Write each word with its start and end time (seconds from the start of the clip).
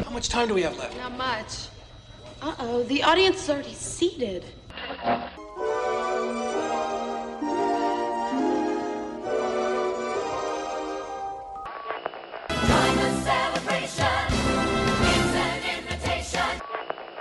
How 0.00 0.10
much 0.10 0.30
time 0.30 0.48
do 0.48 0.54
we 0.54 0.62
have 0.62 0.78
left? 0.78 0.96
Not 0.96 1.18
much. 1.18 1.68
Uh 2.40 2.54
oh, 2.60 2.82
the 2.84 3.02
audience 3.02 3.42
is 3.42 3.50
already 3.50 3.74
seated. 3.74 4.42
Time 4.96 5.28
of 12.98 13.22
celebration 13.22 14.32
is 15.12 15.34
an 15.36 15.60
invitation. 15.76 16.62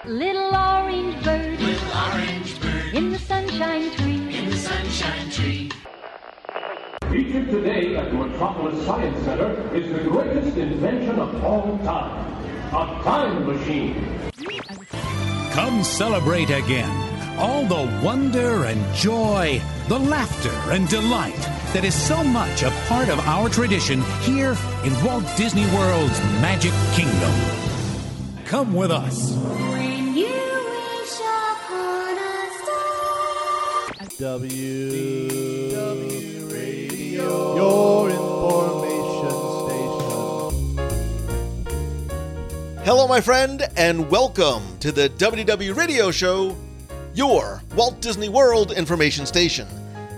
Little 0.06 0.56
orange 0.56 1.24
bird. 1.26 1.60
Little 1.60 1.92
orange 1.92 2.62
bird. 2.62 2.94
In 2.94 3.12
the 3.12 3.20
sunshine 3.20 3.92
tree. 3.98 4.34
In 4.34 4.50
the 4.50 4.56
sunshine 4.56 5.30
tree. 5.30 5.72
Featured 7.10 7.50
today 7.50 7.98
at 7.98 8.06
the 8.12 8.14
Metropolis 8.14 8.86
Science 8.86 9.26
Center 9.26 9.76
is 9.76 9.92
the 9.92 10.10
greatest 10.10 10.56
invention 10.56 11.20
of 11.20 11.44
all 11.44 11.78
time. 11.80 12.41
A 12.74 12.86
time 13.04 13.46
machine. 13.46 14.18
Come 15.52 15.84
celebrate 15.84 16.50
again 16.50 17.12
all 17.42 17.66
the 17.66 17.90
wonder 18.04 18.66
and 18.66 18.96
joy, 18.96 19.60
the 19.88 19.98
laughter 19.98 20.52
and 20.72 20.88
delight 20.88 21.42
that 21.74 21.84
is 21.84 21.96
so 21.96 22.24
much 22.24 22.62
a 22.62 22.70
part 22.88 23.10
of 23.10 23.18
our 23.22 23.50
tradition 23.50 24.00
here 24.22 24.56
in 24.84 25.04
Walt 25.04 25.26
Disney 25.36 25.66
World's 25.74 26.20
Magic 26.40 26.72
Kingdom. 26.94 27.34
Come 28.46 28.76
with 28.76 28.92
us. 28.92 29.32
When 29.34 30.16
you 30.16 30.28
wish 30.28 31.20
upon 31.20 32.20
a 32.20 32.52
star. 32.62 33.96
WDW 34.36 36.54
Radio, 36.54 37.56
your 37.56 38.11
Hello, 42.94 43.08
my 43.08 43.22
friend, 43.22 43.70
and 43.78 44.10
welcome 44.10 44.62
to 44.80 44.92
the 44.92 45.08
WDW 45.12 45.74
Radio 45.74 46.12
Show, 46.12 46.58
your 47.14 47.62
Walt 47.74 48.02
Disney 48.02 48.28
World 48.28 48.74
information 48.74 49.26
station. 49.26 49.66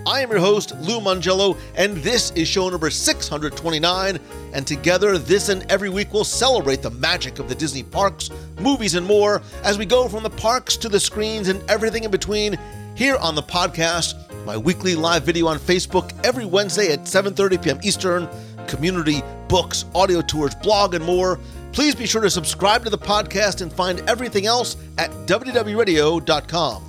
I 0.08 0.22
am 0.22 0.32
your 0.32 0.40
host, 0.40 0.76
Lou 0.80 1.00
Mongello, 1.00 1.56
and 1.76 1.96
this 1.98 2.32
is 2.32 2.48
show 2.48 2.68
number 2.70 2.90
629. 2.90 4.20
And 4.54 4.66
together, 4.66 5.20
this 5.20 5.50
and 5.50 5.72
every 5.72 5.90
week, 5.90 6.14
we'll 6.14 6.24
celebrate 6.24 6.82
the 6.82 6.90
magic 6.90 7.38
of 7.38 7.48
the 7.48 7.54
Disney 7.54 7.84
parks, 7.84 8.32
movies, 8.60 8.96
and 8.96 9.06
more 9.06 9.44
as 9.64 9.78
we 9.78 9.86
go 9.86 10.10
from 10.10 10.24
the 10.24 10.32
parks 10.32 10.76
to 10.78 10.90
the 10.90 11.00
screens 11.00 11.50
and 11.50 11.62
everything 11.70 12.06
in 12.06 12.10
between 12.10 12.58
here 12.96 13.18
on 13.18 13.36
the 13.36 13.44
podcast, 13.44 14.16
my 14.48 14.58
weekly 14.58 14.96
live 14.96 15.22
video 15.22 15.46
on 15.46 15.60
Facebook 15.60 16.12
every 16.26 16.46
Wednesday 16.46 16.92
at 16.92 17.02
7:30 17.02 17.62
p.m. 17.62 17.80
Eastern, 17.84 18.28
community, 18.66 19.22
books, 19.48 19.86
audio 19.94 20.22
tours, 20.22 20.56
blog, 20.56 20.96
and 20.96 21.06
more. 21.06 21.40
Please 21.74 21.96
be 21.96 22.06
sure 22.06 22.22
to 22.22 22.30
subscribe 22.30 22.84
to 22.84 22.92
the 22.92 22.98
podcast 22.98 23.62
and 23.62 23.74
find 23.74 24.00
everything 24.08 24.46
else 24.46 24.78
at 25.00 25.10
WDWRadio.com. 25.26 26.84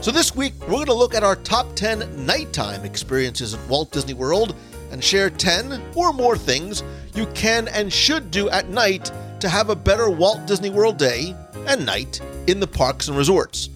So 0.00 0.12
this 0.12 0.36
week, 0.36 0.52
we're 0.62 0.68
going 0.68 0.86
to 0.86 0.94
look 0.94 1.14
at 1.16 1.24
our 1.24 1.34
top 1.34 1.74
10 1.74 2.24
nighttime 2.24 2.84
experiences 2.84 3.54
at 3.54 3.68
Walt 3.68 3.90
Disney 3.90 4.14
World 4.14 4.54
and 4.92 5.02
share 5.02 5.30
10 5.30 5.82
or 5.96 6.12
more 6.12 6.36
things 6.36 6.84
you 7.16 7.26
can 7.34 7.66
and 7.68 7.92
should 7.92 8.30
do 8.30 8.48
at 8.50 8.68
night 8.68 9.10
to 9.40 9.48
have 9.48 9.68
a 9.68 9.74
better 9.74 10.08
Walt 10.10 10.46
Disney 10.46 10.70
World 10.70 10.96
day 10.96 11.34
and 11.66 11.84
night 11.84 12.20
in 12.46 12.60
the 12.60 12.66
parks 12.68 13.08
and 13.08 13.16
resorts. 13.16 13.68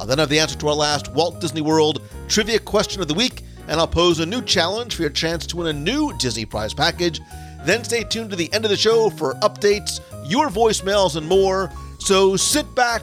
I'll 0.00 0.06
then 0.06 0.18
have 0.18 0.30
the 0.30 0.38
answer 0.38 0.56
to 0.56 0.68
our 0.68 0.74
last 0.74 1.12
Walt 1.12 1.38
Disney 1.38 1.60
World 1.60 2.00
trivia 2.28 2.58
question 2.58 3.02
of 3.02 3.08
the 3.08 3.14
week, 3.14 3.42
and 3.68 3.78
I'll 3.78 3.86
pose 3.86 4.20
a 4.20 4.26
new 4.26 4.40
challenge 4.40 4.94
for 4.94 5.02
your 5.02 5.10
chance 5.10 5.46
to 5.48 5.58
win 5.58 5.66
a 5.66 5.72
new 5.78 6.16
Disney 6.16 6.46
Prize 6.46 6.72
package. 6.72 7.20
Then 7.64 7.84
stay 7.84 8.04
tuned 8.04 8.30
to 8.30 8.36
the 8.36 8.52
end 8.52 8.64
of 8.64 8.70
the 8.70 8.76
show 8.76 9.10
for 9.10 9.34
updates, 9.34 10.00
your 10.24 10.48
voicemails, 10.48 11.16
and 11.16 11.26
more. 11.26 11.70
So 11.98 12.36
sit 12.36 12.72
back, 12.74 13.02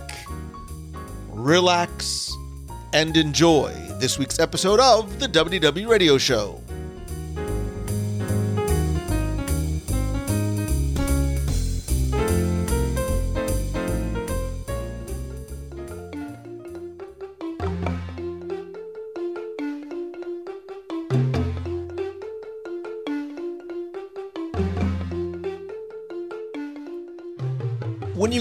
relax, 1.30 2.36
and 2.94 3.16
enjoy 3.16 3.72
this 4.00 4.18
week's 4.18 4.40
episode 4.40 4.80
of 4.80 5.20
the 5.20 5.28
WDW 5.28 5.88
Radio 5.88 6.18
Show. 6.18 6.62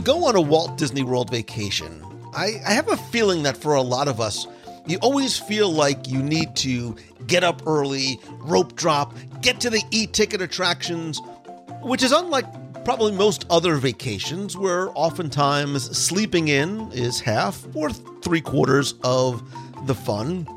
Go 0.09 0.25
on 0.25 0.35
a 0.35 0.41
Walt 0.41 0.79
Disney 0.79 1.03
World 1.03 1.29
vacation, 1.29 2.03
I, 2.35 2.63
I 2.67 2.73
have 2.73 2.89
a 2.89 2.97
feeling 2.97 3.43
that 3.43 3.59
for 3.59 3.75
a 3.75 3.83
lot 3.83 4.09
of 4.09 4.23
us, 4.23 4.47
you 4.87 4.97
always 5.03 5.37
feel 5.37 5.71
like 5.71 6.09
you 6.09 6.23
need 6.23 6.57
to 6.57 6.97
get 7.27 7.45
up 7.45 7.61
early, 7.67 8.19
rope 8.39 8.75
drop, 8.75 9.15
get 9.43 9.61
to 9.61 9.69
the 9.69 9.83
e 9.91 10.07
ticket 10.07 10.41
attractions, 10.41 11.21
which 11.83 12.03
is 12.03 12.11
unlike 12.11 12.47
probably 12.87 13.13
most 13.13 13.45
other 13.51 13.75
vacations 13.75 14.57
where 14.57 14.89
oftentimes 14.95 15.95
sleeping 15.95 16.49
in 16.49 16.91
is 16.93 17.21
half 17.21 17.67
or 17.77 17.91
three 17.91 18.41
quarters 18.41 18.95
of 19.05 19.43
the 19.87 19.95
fun. 19.95 20.49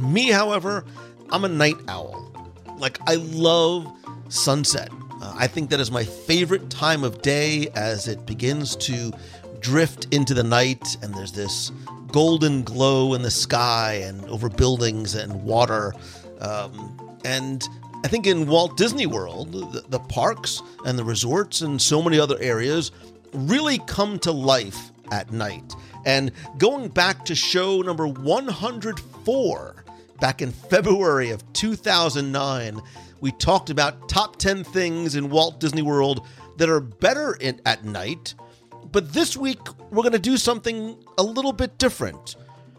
Me, 0.00 0.30
however, 0.30 0.82
I'm 1.28 1.44
a 1.44 1.48
night 1.48 1.76
owl. 1.88 2.32
Like, 2.78 2.98
I 3.06 3.16
love 3.16 3.86
sunset. 4.30 4.88
Uh, 5.20 5.34
I 5.36 5.46
think 5.46 5.70
that 5.70 5.80
is 5.80 5.90
my 5.90 6.04
favorite 6.04 6.70
time 6.70 7.04
of 7.04 7.22
day 7.22 7.68
as 7.74 8.08
it 8.08 8.24
begins 8.26 8.76
to 8.76 9.12
drift 9.60 10.12
into 10.14 10.34
the 10.34 10.44
night 10.44 10.96
and 11.02 11.12
there's 11.14 11.32
this 11.32 11.72
golden 12.12 12.62
glow 12.62 13.14
in 13.14 13.22
the 13.22 13.30
sky 13.30 13.94
and 14.04 14.24
over 14.26 14.48
buildings 14.48 15.14
and 15.14 15.42
water. 15.44 15.92
Um, 16.40 17.18
and 17.24 17.66
I 18.04 18.08
think 18.08 18.26
in 18.26 18.46
Walt 18.46 18.76
Disney 18.76 19.06
World, 19.06 19.52
the, 19.52 19.84
the 19.88 19.98
parks 19.98 20.62
and 20.84 20.98
the 20.98 21.04
resorts 21.04 21.60
and 21.60 21.80
so 21.80 22.02
many 22.02 22.18
other 22.18 22.38
areas 22.40 22.92
really 23.32 23.78
come 23.86 24.18
to 24.20 24.32
life 24.32 24.92
at 25.10 25.32
night. 25.32 25.74
And 26.04 26.32
going 26.58 26.88
back 26.88 27.24
to 27.26 27.34
show 27.34 27.82
number 27.82 28.06
104, 28.06 29.84
back 30.20 30.42
in 30.42 30.52
February 30.52 31.30
of 31.30 31.52
2009, 31.52 32.80
we 33.20 33.32
talked 33.32 33.70
about 33.70 34.08
top 34.08 34.36
10 34.36 34.64
things 34.64 35.14
in 35.14 35.30
Walt 35.30 35.60
Disney 35.60 35.82
World 35.82 36.26
that 36.56 36.68
are 36.68 36.80
better 36.80 37.34
in, 37.34 37.60
at 37.66 37.84
night 37.84 38.34
but 38.90 39.12
this 39.12 39.36
week, 39.36 39.60
we're 39.90 40.02
going 40.02 40.12
to 40.12 40.18
do 40.18 40.36
something 40.36 40.96
a 41.18 41.22
little 41.22 41.52
bit 41.52 41.78
different 41.78 42.36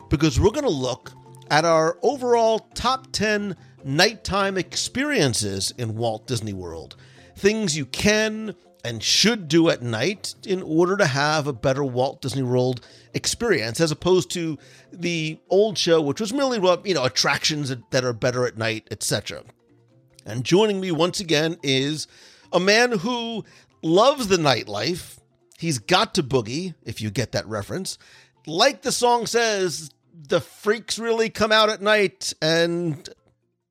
because 0.10 0.40
we're 0.40 0.50
going 0.50 0.64
to 0.64 0.70
look 0.70 1.12
at 1.52 1.66
our 1.66 1.98
overall 2.02 2.60
top 2.74 3.12
10 3.12 3.56
nighttime 3.84 4.58
experiences 4.58 5.72
in 5.78 5.96
Walt 5.96 6.26
Disney 6.26 6.54
World. 6.54 6.96
Things 7.36 7.78
you 7.78 7.86
can 7.86 8.56
and 8.84 9.04
should 9.04 9.48
do 9.48 9.70
at 9.70 9.82
night 9.82 10.36
in 10.46 10.64
order 10.64 10.98
to 10.98 11.06
have 11.06 11.48
a 11.48 11.54
better 11.54 11.84
Walt 11.84 12.22
Disney 12.22 12.44
World 12.44 12.86
experience, 13.14 13.80
as 13.80 13.92
opposed 13.92 14.32
to 14.32 14.58
the 14.92 15.38
old 15.50 15.78
show, 15.78 16.02
which 16.02 16.22
was 16.22 16.34
merely 16.34 16.58
you 16.86 16.94
know 16.94 17.04
attractions 17.04 17.74
that 17.92 18.04
are 18.06 18.14
better 18.14 18.48
at 18.48 18.58
night, 18.58 18.88
etc. 18.90 19.44
And 20.26 20.44
joining 20.44 20.80
me 20.80 20.92
once 20.92 21.20
again 21.20 21.58
is 21.64 22.08
a 22.52 22.60
man 22.60 22.92
who 22.92 23.46
loves 23.82 24.28
the 24.28 24.38
nightlife 24.38 25.20
He's 25.60 25.78
got 25.78 26.14
to 26.14 26.24
boogie, 26.24 26.74
if 26.86 27.02
you 27.02 27.12
get 27.12 27.34
that 27.34 27.46
reference. 27.46 27.98
Like 28.48 28.82
the 28.82 28.94
song 28.94 29.26
says, 29.26 29.92
the 30.14 30.40
freaks 30.40 30.98
really 30.98 31.30
come 31.30 31.52
out 31.52 31.68
at 31.68 31.82
night. 31.82 32.34
And 32.42 33.10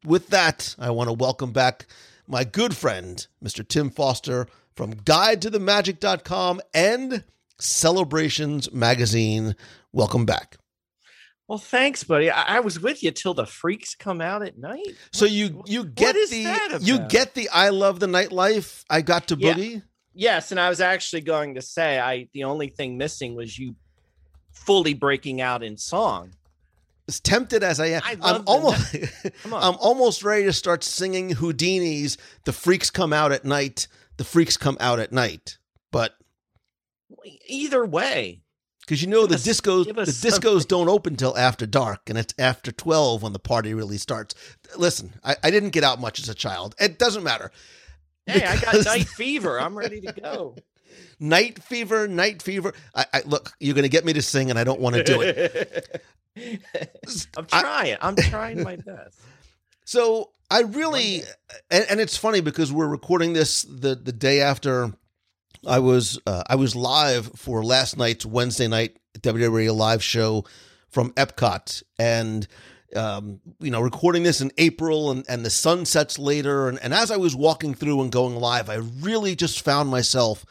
with 0.04 0.28
that, 0.28 0.76
I 0.78 0.90
want 0.90 1.08
to 1.08 1.14
welcome 1.14 1.50
back 1.50 1.86
my 2.26 2.44
good 2.44 2.76
friend, 2.76 3.26
Mr. 3.42 3.66
Tim 3.66 3.88
Foster 3.88 4.46
from 4.76 4.90
Guide 4.90 5.40
to 5.40 5.48
the 5.48 5.58
Magic.com 5.58 6.60
and 6.74 7.24
Celebrations 7.58 8.70
Magazine. 8.70 9.56
Welcome 9.90 10.26
back. 10.26 10.58
Well, 11.48 11.58
thanks, 11.58 12.04
buddy. 12.04 12.30
I, 12.30 12.58
I, 12.58 12.60
was 12.60 12.78
with 12.78 13.02
you 13.02 13.10
till 13.10 13.32
the 13.32 13.46
freaks 13.46 13.94
come 13.94 14.20
out 14.20 14.42
at 14.42 14.58
night. 14.58 14.86
So 15.12 15.24
you 15.24 15.62
you 15.66 15.84
get 15.84 16.14
the 16.14 16.78
you 16.82 16.98
get 17.08 17.32
the 17.32 17.48
I 17.48 17.70
love 17.70 18.00
the 18.00 18.06
nightlife. 18.06 18.84
I 18.90 19.00
got 19.00 19.28
to 19.28 19.36
boogie. 19.36 19.74
Yeah. 19.76 19.80
Yes, 20.12 20.50
and 20.50 20.60
I 20.60 20.68
was 20.68 20.82
actually 20.82 21.22
going 21.22 21.54
to 21.54 21.62
say 21.62 21.98
I 21.98 22.28
the 22.34 22.44
only 22.44 22.68
thing 22.68 22.98
missing 22.98 23.34
was 23.34 23.58
you 23.58 23.76
fully 24.52 24.92
breaking 24.92 25.40
out 25.40 25.62
in 25.62 25.78
song. 25.78 26.32
As 27.08 27.18
tempted 27.18 27.62
as 27.62 27.80
I 27.80 27.86
am, 27.86 28.02
I 28.04 28.34
am 28.34 28.42
almost 28.46 28.94
I'm 29.46 29.76
almost 29.76 30.22
ready 30.22 30.44
to 30.44 30.52
start 30.52 30.84
singing 30.84 31.30
Whodini's 31.30 32.18
"The 32.44 32.52
Freaks 32.52 32.90
Come 32.90 33.14
Out 33.14 33.32
at 33.32 33.46
Night." 33.46 33.88
The 34.18 34.24
freaks 34.24 34.56
come 34.56 34.76
out 34.80 34.98
at 34.98 35.12
night, 35.12 35.58
but 35.92 36.14
either 37.46 37.86
way, 37.86 38.42
because 38.88 39.02
you 39.02 39.08
know 39.08 39.26
the 39.26 39.34
us, 39.34 39.44
discos 39.46 39.84
the 39.86 39.92
discos 40.02 40.66
don't 40.66 40.88
open 40.88 41.16
till 41.16 41.36
after 41.36 41.66
dark, 41.66 42.08
and 42.08 42.16
it's 42.16 42.32
after 42.38 42.72
twelve 42.72 43.22
when 43.22 43.34
the 43.34 43.38
party 43.38 43.74
really 43.74 43.98
starts. 43.98 44.34
Listen, 44.76 45.12
I, 45.22 45.36
I 45.44 45.50
didn't 45.50 45.70
get 45.70 45.84
out 45.84 46.00
much 46.00 46.18
as 46.18 46.28
a 46.30 46.34
child. 46.34 46.74
It 46.80 46.98
doesn't 46.98 47.22
matter 47.22 47.52
Hey, 48.28 48.44
I 48.44 48.60
got 48.60 48.84
night 48.84 49.08
fever. 49.08 49.58
I'm 49.58 49.76
ready 49.76 50.00
to 50.02 50.12
go. 50.12 50.54
Night 51.20 51.62
fever, 51.62 52.06
night 52.06 52.42
fever. 52.42 52.72
I, 52.94 53.04
I 53.12 53.22
look, 53.24 53.52
you're 53.58 53.74
going 53.74 53.84
to 53.84 53.88
get 53.88 54.04
me 54.04 54.12
to 54.12 54.22
sing, 54.22 54.50
and 54.50 54.58
I 54.58 54.62
don't 54.64 54.80
want 54.80 54.94
to 54.96 55.02
do 55.02 55.20
it. 55.20 56.00
I'm 57.36 57.46
I- 57.52 57.60
trying. 57.60 57.96
I'm 58.00 58.16
trying 58.16 58.62
my 58.62 58.76
best. 58.76 59.18
So 59.84 60.32
I 60.50 60.60
really, 60.60 61.22
and, 61.70 61.86
and 61.88 61.98
it's 61.98 62.14
funny 62.14 62.42
because 62.42 62.70
we're 62.70 62.86
recording 62.86 63.32
this 63.32 63.62
the 63.62 63.94
the 63.94 64.12
day 64.12 64.42
after 64.42 64.92
I 65.66 65.78
was 65.78 66.18
uh, 66.26 66.44
I 66.46 66.56
was 66.56 66.76
live 66.76 67.26
for 67.34 67.64
last 67.64 67.96
night's 67.96 68.24
Wednesday 68.26 68.68
night 68.68 68.98
WWE 69.18 69.74
live 69.74 70.02
show 70.02 70.44
from 70.88 71.12
Epcot, 71.12 71.82
and 71.98 72.46
um, 72.96 73.40
you 73.60 73.70
know, 73.70 73.80
recording 73.80 74.22
this 74.22 74.40
in 74.40 74.52
April, 74.58 75.10
and 75.10 75.24
and 75.28 75.44
the 75.44 75.50
sun 75.50 75.84
sets 75.84 76.18
later, 76.18 76.68
and 76.68 76.78
and 76.82 76.94
as 76.94 77.10
I 77.10 77.16
was 77.16 77.34
walking 77.34 77.74
through 77.74 78.00
and 78.02 78.12
going 78.12 78.36
live, 78.36 78.70
I 78.70 78.76
really 78.76 79.34
just 79.34 79.62
found 79.62 79.90
myself 79.90 80.44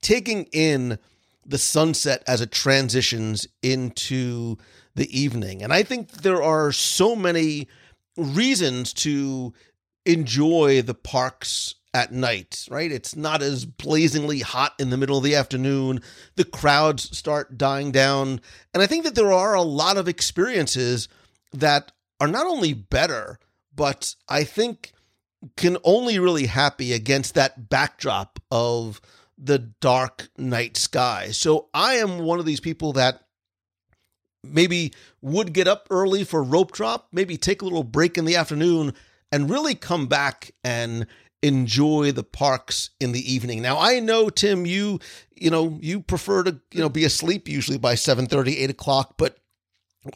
taking 0.00 0.44
in 0.52 0.98
the 1.44 1.58
sunset 1.58 2.22
as 2.26 2.40
it 2.40 2.52
transitions 2.52 3.48
into 3.62 4.56
the 4.94 5.18
evening, 5.18 5.62
and 5.62 5.72
I 5.72 5.82
think 5.82 6.10
there 6.22 6.42
are 6.42 6.72
so 6.72 7.16
many 7.16 7.68
reasons 8.16 8.92
to 8.92 9.52
enjoy 10.04 10.82
the 10.82 10.94
parks 10.94 11.76
at 11.94 12.12
night, 12.12 12.66
right? 12.70 12.90
It's 12.90 13.14
not 13.14 13.42
as 13.42 13.64
blazingly 13.66 14.40
hot 14.40 14.74
in 14.78 14.90
the 14.90 14.96
middle 14.96 15.18
of 15.18 15.24
the 15.24 15.34
afternoon. 15.34 16.00
The 16.36 16.44
crowds 16.44 17.16
start 17.16 17.58
dying 17.58 17.92
down. 17.92 18.40
And 18.72 18.82
I 18.82 18.86
think 18.86 19.04
that 19.04 19.14
there 19.14 19.32
are 19.32 19.54
a 19.54 19.62
lot 19.62 19.96
of 19.96 20.08
experiences 20.08 21.08
that 21.52 21.92
are 22.20 22.28
not 22.28 22.46
only 22.46 22.72
better, 22.72 23.38
but 23.74 24.14
I 24.28 24.44
think 24.44 24.92
can 25.56 25.76
only 25.84 26.18
really 26.18 26.46
happy 26.46 26.92
against 26.92 27.34
that 27.34 27.68
backdrop 27.68 28.38
of 28.50 29.00
the 29.36 29.58
dark 29.58 30.28
night 30.38 30.76
sky. 30.76 31.30
So 31.32 31.68
I 31.74 31.94
am 31.94 32.20
one 32.20 32.38
of 32.38 32.46
these 32.46 32.60
people 32.60 32.92
that 32.94 33.22
maybe 34.44 34.92
would 35.20 35.52
get 35.52 35.68
up 35.68 35.86
early 35.90 36.24
for 36.24 36.42
rope 36.42 36.72
drop, 36.72 37.08
maybe 37.12 37.36
take 37.36 37.60
a 37.60 37.64
little 37.64 37.84
break 37.84 38.16
in 38.16 38.24
the 38.24 38.36
afternoon 38.36 38.94
and 39.30 39.50
really 39.50 39.74
come 39.74 40.06
back 40.06 40.52
and 40.62 41.06
enjoy 41.42 42.12
the 42.12 42.22
parks 42.22 42.90
in 43.00 43.12
the 43.12 43.32
evening. 43.32 43.60
Now 43.60 43.78
I 43.78 44.00
know 44.00 44.30
Tim, 44.30 44.64
you 44.64 45.00
you 45.34 45.50
know 45.50 45.78
you 45.80 46.00
prefer 46.00 46.44
to 46.44 46.60
you 46.72 46.80
know 46.80 46.88
be 46.88 47.04
asleep 47.04 47.48
usually 47.48 47.78
by 47.78 47.94
7 47.94 48.28
8 48.30 48.70
o'clock, 48.70 49.14
but 49.18 49.38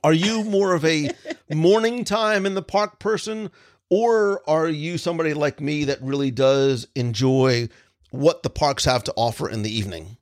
are 0.02 0.12
you 0.12 0.44
more 0.44 0.74
of 0.74 0.84
a 0.84 1.10
morning 1.52 2.04
time 2.04 2.46
in 2.46 2.54
the 2.54 2.62
park 2.62 2.98
person, 2.98 3.50
or 3.90 4.48
are 4.48 4.68
you 4.68 4.98
somebody 4.98 5.34
like 5.34 5.60
me 5.60 5.84
that 5.84 6.02
really 6.02 6.30
does 6.30 6.88
enjoy 6.94 7.68
what 8.10 8.42
the 8.42 8.50
parks 8.50 8.84
have 8.84 9.04
to 9.04 9.14
offer 9.16 9.48
in 9.48 9.62
the 9.62 9.74
evening? 9.74 10.16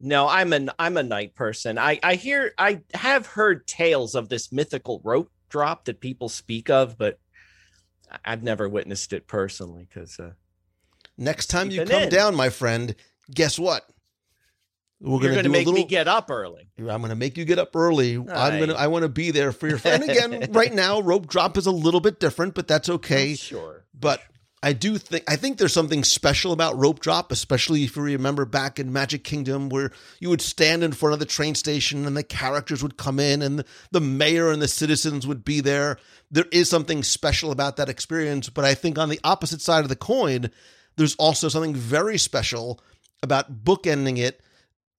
No, 0.00 0.28
I'm 0.28 0.52
an 0.52 0.70
I'm 0.78 0.96
a 0.96 1.02
night 1.02 1.34
person. 1.34 1.78
I 1.78 2.00
I 2.02 2.14
hear 2.14 2.52
I 2.58 2.80
have 2.94 3.26
heard 3.26 3.66
tales 3.66 4.14
of 4.14 4.28
this 4.28 4.50
mythical 4.50 5.00
rope 5.04 5.30
drop 5.50 5.84
that 5.84 6.00
people 6.00 6.28
speak 6.28 6.70
of, 6.70 6.96
but 6.96 7.18
I've 8.24 8.42
never 8.42 8.68
witnessed 8.68 9.12
it 9.12 9.26
personally 9.26 9.86
because 9.88 10.18
uh, 10.18 10.32
Next 11.16 11.46
time 11.46 11.70
you 11.70 11.84
come 11.84 12.04
in. 12.04 12.08
down, 12.08 12.34
my 12.34 12.48
friend, 12.48 12.94
guess 13.32 13.58
what? 13.58 13.86
We're 15.00 15.12
you're 15.12 15.20
gonna 15.20 15.34
going 15.34 15.44
to 15.44 15.50
make 15.50 15.66
little. 15.66 15.80
me 15.80 15.86
get 15.86 16.08
up 16.08 16.30
early. 16.30 16.68
I'm 16.78 17.00
going 17.00 17.08
to 17.08 17.14
make 17.14 17.36
you 17.38 17.44
get 17.44 17.58
up 17.58 17.74
early. 17.74 18.16
I'm 18.16 18.58
going 18.58 18.68
to. 18.68 18.76
I 18.76 18.88
want 18.88 19.02
to 19.04 19.08
be 19.08 19.30
there 19.30 19.52
for 19.52 19.66
your 19.66 19.78
friend. 19.78 20.02
And 20.02 20.10
again, 20.10 20.52
right 20.52 20.72
now, 20.72 21.00
rope 21.00 21.26
drop 21.26 21.56
is 21.56 21.66
a 21.66 21.70
little 21.70 22.00
bit 22.00 22.20
different, 22.20 22.54
but 22.54 22.68
that's 22.68 22.88
okay. 22.88 23.34
Sure. 23.34 23.84
But 23.98 24.20
I 24.62 24.74
do 24.74 24.98
think 24.98 25.24
I 25.26 25.36
think 25.36 25.56
there's 25.56 25.72
something 25.72 26.04
special 26.04 26.52
about 26.52 26.78
rope 26.78 27.00
drop, 27.00 27.32
especially 27.32 27.84
if 27.84 27.96
you 27.96 28.02
remember 28.02 28.44
back 28.44 28.78
in 28.78 28.92
Magic 28.92 29.24
Kingdom 29.24 29.70
where 29.70 29.90
you 30.20 30.28
would 30.28 30.42
stand 30.42 30.84
in 30.84 30.92
front 30.92 31.14
of 31.14 31.18
the 31.18 31.24
train 31.26 31.54
station 31.54 32.06
and 32.06 32.14
the 32.14 32.22
characters 32.22 32.82
would 32.82 32.98
come 32.98 33.18
in 33.18 33.40
and 33.40 33.60
the, 33.60 33.64
the 33.90 34.00
mayor 34.02 34.50
and 34.50 34.60
the 34.60 34.68
citizens 34.68 35.26
would 35.26 35.44
be 35.44 35.60
there. 35.60 35.96
There 36.30 36.46
is 36.52 36.68
something 36.68 37.02
special 37.02 37.50
about 37.50 37.76
that 37.76 37.88
experience, 37.88 38.48
but 38.48 38.64
I 38.64 38.74
think 38.74 38.98
on 38.98 39.08
the 39.08 39.20
opposite 39.24 39.60
side 39.60 39.82
of 39.82 39.88
the 39.88 39.96
coin, 39.96 40.50
there's 40.96 41.16
also 41.16 41.48
something 41.48 41.74
very 41.74 42.18
special 42.18 42.80
about 43.22 43.64
bookending 43.64 44.18
it 44.18 44.40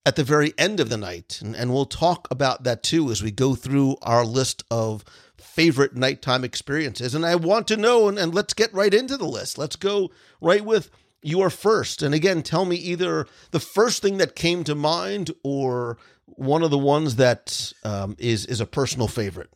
at 0.04 0.16
the 0.16 0.24
very 0.24 0.52
end 0.58 0.80
of 0.80 0.88
the 0.88 0.96
night. 0.96 1.40
And, 1.42 1.54
and 1.54 1.72
we'll 1.72 1.86
talk 1.86 2.28
about 2.30 2.64
that 2.64 2.82
too 2.82 3.10
as 3.10 3.22
we 3.22 3.30
go 3.30 3.54
through 3.54 3.96
our 4.02 4.24
list 4.24 4.64
of 4.70 5.04
favorite 5.36 5.94
nighttime 5.94 6.44
experiences. 6.44 7.14
And 7.14 7.24
I 7.24 7.36
want 7.36 7.68
to 7.68 7.76
know, 7.76 8.08
and, 8.08 8.18
and 8.18 8.34
let's 8.34 8.54
get 8.54 8.72
right 8.74 8.92
into 8.92 9.16
the 9.16 9.26
list. 9.26 9.58
Let's 9.58 9.76
go 9.76 10.10
right 10.40 10.64
with 10.64 10.90
your 11.22 11.50
first. 11.50 12.02
And 12.02 12.14
again, 12.14 12.42
tell 12.42 12.64
me 12.64 12.76
either 12.76 13.26
the 13.52 13.60
first 13.60 14.02
thing 14.02 14.18
that 14.18 14.34
came 14.34 14.64
to 14.64 14.74
mind 14.74 15.30
or 15.44 15.98
one 16.26 16.62
of 16.62 16.70
the 16.70 16.78
ones 16.78 17.16
that 17.16 17.72
um, 17.84 18.16
is 18.18 18.46
is 18.46 18.60
a 18.60 18.66
personal 18.66 19.08
favorite. 19.08 19.50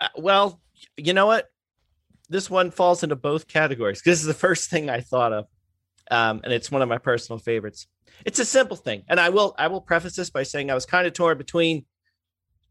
Uh, 0.00 0.08
well, 0.16 0.60
you 0.96 1.12
know 1.12 1.26
what? 1.26 1.46
This 2.28 2.50
one 2.50 2.70
falls 2.70 3.02
into 3.02 3.16
both 3.16 3.48
categories. 3.48 4.02
This 4.04 4.20
is 4.20 4.26
the 4.26 4.34
first 4.34 4.70
thing 4.70 4.90
I 4.90 5.00
thought 5.00 5.32
of, 5.32 5.46
um, 6.10 6.40
and 6.44 6.52
it's 6.52 6.70
one 6.70 6.82
of 6.82 6.88
my 6.88 6.98
personal 6.98 7.38
favorites. 7.38 7.86
It's 8.24 8.38
a 8.38 8.44
simple 8.44 8.76
thing, 8.76 9.04
and 9.08 9.18
I 9.18 9.30
will 9.30 9.54
I 9.58 9.68
will 9.68 9.80
preface 9.80 10.16
this 10.16 10.30
by 10.30 10.42
saying 10.42 10.70
I 10.70 10.74
was 10.74 10.86
kind 10.86 11.06
of 11.06 11.12
torn 11.12 11.38
between 11.38 11.86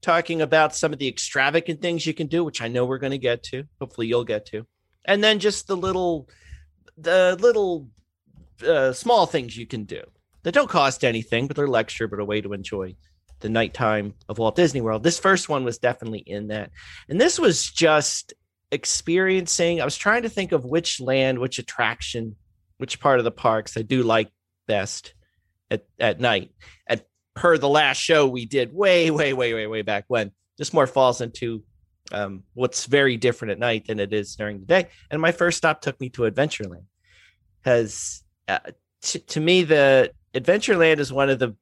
talking 0.02 0.42
about 0.42 0.76
some 0.76 0.94
of 0.94 1.00
the 1.00 1.08
extravagant 1.08 1.82
things 1.82 2.06
you 2.06 2.14
can 2.14 2.28
do, 2.28 2.44
which 2.44 2.62
I 2.62 2.68
know 2.68 2.86
we're 2.86 3.00
going 3.00 3.12
to 3.12 3.18
get 3.18 3.44
to. 3.44 3.64
Hopefully, 3.80 4.08
you'll 4.08 4.24
get 4.24 4.46
to, 4.48 4.68
and 5.06 5.24
then 5.24 5.40
just 5.40 5.68
the 5.68 5.78
little 5.78 6.30
the 6.98 7.38
little 7.40 7.90
uh, 8.66 8.94
small 8.94 9.26
things 9.26 9.58
you 9.58 9.66
can 9.66 9.86
do 9.86 10.02
that 10.44 10.54
don't 10.54 10.70
cost 10.70 11.04
anything, 11.04 11.48
but 11.48 11.56
they're 11.56 11.68
lecture, 11.68 12.08
but 12.08 12.20
a 12.20 12.26
way 12.26 12.42
to 12.42 12.54
enjoy 12.54 12.96
the 13.40 13.50
nighttime 13.50 14.14
of 14.30 14.38
Walt 14.38 14.56
Disney 14.56 14.82
World. 14.82 15.04
This 15.04 15.20
first 15.20 15.50
one 15.50 15.64
was 15.64 15.78
definitely 15.78 16.24
in 16.26 16.48
that. 16.48 16.72
And 17.10 17.20
this 17.20 17.40
was 17.40 17.70
just 17.70 18.34
experiencing. 18.72 19.82
I 19.82 19.86
was 19.86 19.98
trying 19.98 20.24
to 20.24 20.30
think 20.30 20.52
of 20.52 20.66
which 20.66 21.00
land, 21.00 21.40
which 21.40 21.60
attraction, 21.60 22.36
which 22.78 23.00
part 23.00 23.20
of 23.20 23.26
the 23.26 23.32
parks 23.32 23.78
I 23.78 23.82
do 23.82 24.04
like 24.04 24.30
best 24.68 25.14
at, 25.72 25.86
at 26.00 26.20
night. 26.20 26.52
At 26.88 27.08
per 27.36 27.58
the 27.58 27.70
last 27.70 27.98
show 27.98 28.28
we 28.28 28.46
did 28.46 28.74
way, 28.74 29.12
way, 29.12 29.34
way, 29.34 29.54
way, 29.54 29.68
way 29.68 29.82
back 29.82 30.06
when. 30.08 30.32
This 30.58 30.74
more 30.74 30.88
falls 30.88 31.22
into 31.22 31.64
um, 32.12 32.44
what's 32.54 32.86
very 32.86 33.18
different 33.18 33.52
at 33.52 33.60
night 33.60 33.88
than 33.88 34.00
it 34.00 34.14
is 34.14 34.36
during 34.36 34.60
the 34.60 34.66
day. 34.66 34.88
And 35.12 35.22
my 35.22 35.32
first 35.32 35.58
stop 35.58 35.82
took 35.82 36.00
me 36.00 36.10
to 36.10 36.24
Adventureland 36.24 36.86
because 37.62 38.24
uh, 38.48 38.60
t- 39.02 39.20
to 39.20 39.40
me, 39.40 39.64
the 39.64 40.12
Adventureland 40.34 41.00
is 41.00 41.14
one 41.14 41.30
of 41.30 41.40
the 41.40 41.56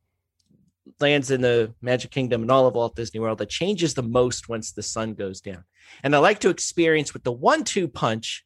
lands 1.00 1.32
in 1.32 1.42
the 1.42 1.74
Magic 1.82 2.12
Kingdom 2.12 2.42
and 2.42 2.52
all 2.52 2.68
of 2.68 2.76
Walt 2.76 2.96
Disney 2.96 3.20
World 3.20 3.40
that 3.40 3.50
changes 3.50 3.94
the 3.94 4.04
most 4.04 4.50
once 4.50 4.72
the 4.72 4.84
sun 4.84 5.14
goes 5.14 5.42
down. 5.42 5.64
And 6.04 6.16
I 6.16 6.20
like 6.20 6.40
to 6.40 6.50
experience 6.50 7.14
with 7.14 7.24
the 7.24 7.32
one 7.32 7.64
two 7.64 7.88
punch 7.88 8.46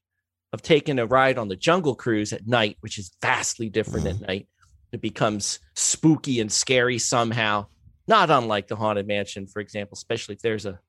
of 0.51 0.61
taking 0.61 0.99
a 0.99 1.05
ride 1.05 1.37
on 1.37 1.47
the 1.47 1.55
Jungle 1.55 1.95
Cruise 1.95 2.33
at 2.33 2.47
night, 2.47 2.77
which 2.81 2.97
is 2.97 3.11
vastly 3.21 3.69
different 3.69 4.07
at 4.07 4.15
mm-hmm. 4.15 4.25
night. 4.25 4.47
It 4.91 5.01
becomes 5.01 5.59
spooky 5.75 6.39
and 6.39 6.51
scary 6.51 6.97
somehow, 6.97 7.67
not 8.07 8.31
unlike 8.31 8.67
the 8.67 8.75
Haunted 8.75 9.07
Mansion, 9.07 9.45
for 9.45 9.59
example, 9.59 9.95
especially 9.95 10.35
if 10.35 10.41
there's 10.41 10.65
a 10.65 10.79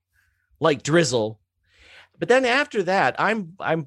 light 0.59 0.83
drizzle. 0.83 1.39
But 2.19 2.29
then 2.29 2.45
after 2.45 2.83
that, 2.85 3.17
I'm 3.19 3.55
I'm 3.61 3.87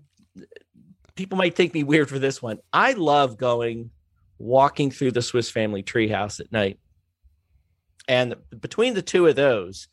people 1.16 1.38
might 1.38 1.56
think 1.56 1.74
me 1.74 1.84
weird 1.84 2.10
for 2.10 2.20
this 2.20 2.42
one. 2.42 2.60
I 2.72 2.94
love 2.94 3.38
going 3.38 3.90
walking 4.38 4.92
through 4.92 5.12
the 5.12 5.22
Swiss 5.22 5.50
Family 5.50 5.84
Treehouse 5.84 6.40
at 6.40 6.52
night. 6.52 6.80
And 8.08 8.36
between 8.60 8.94
the 8.94 9.02
two 9.02 9.28
of 9.28 9.36
those, 9.36 9.88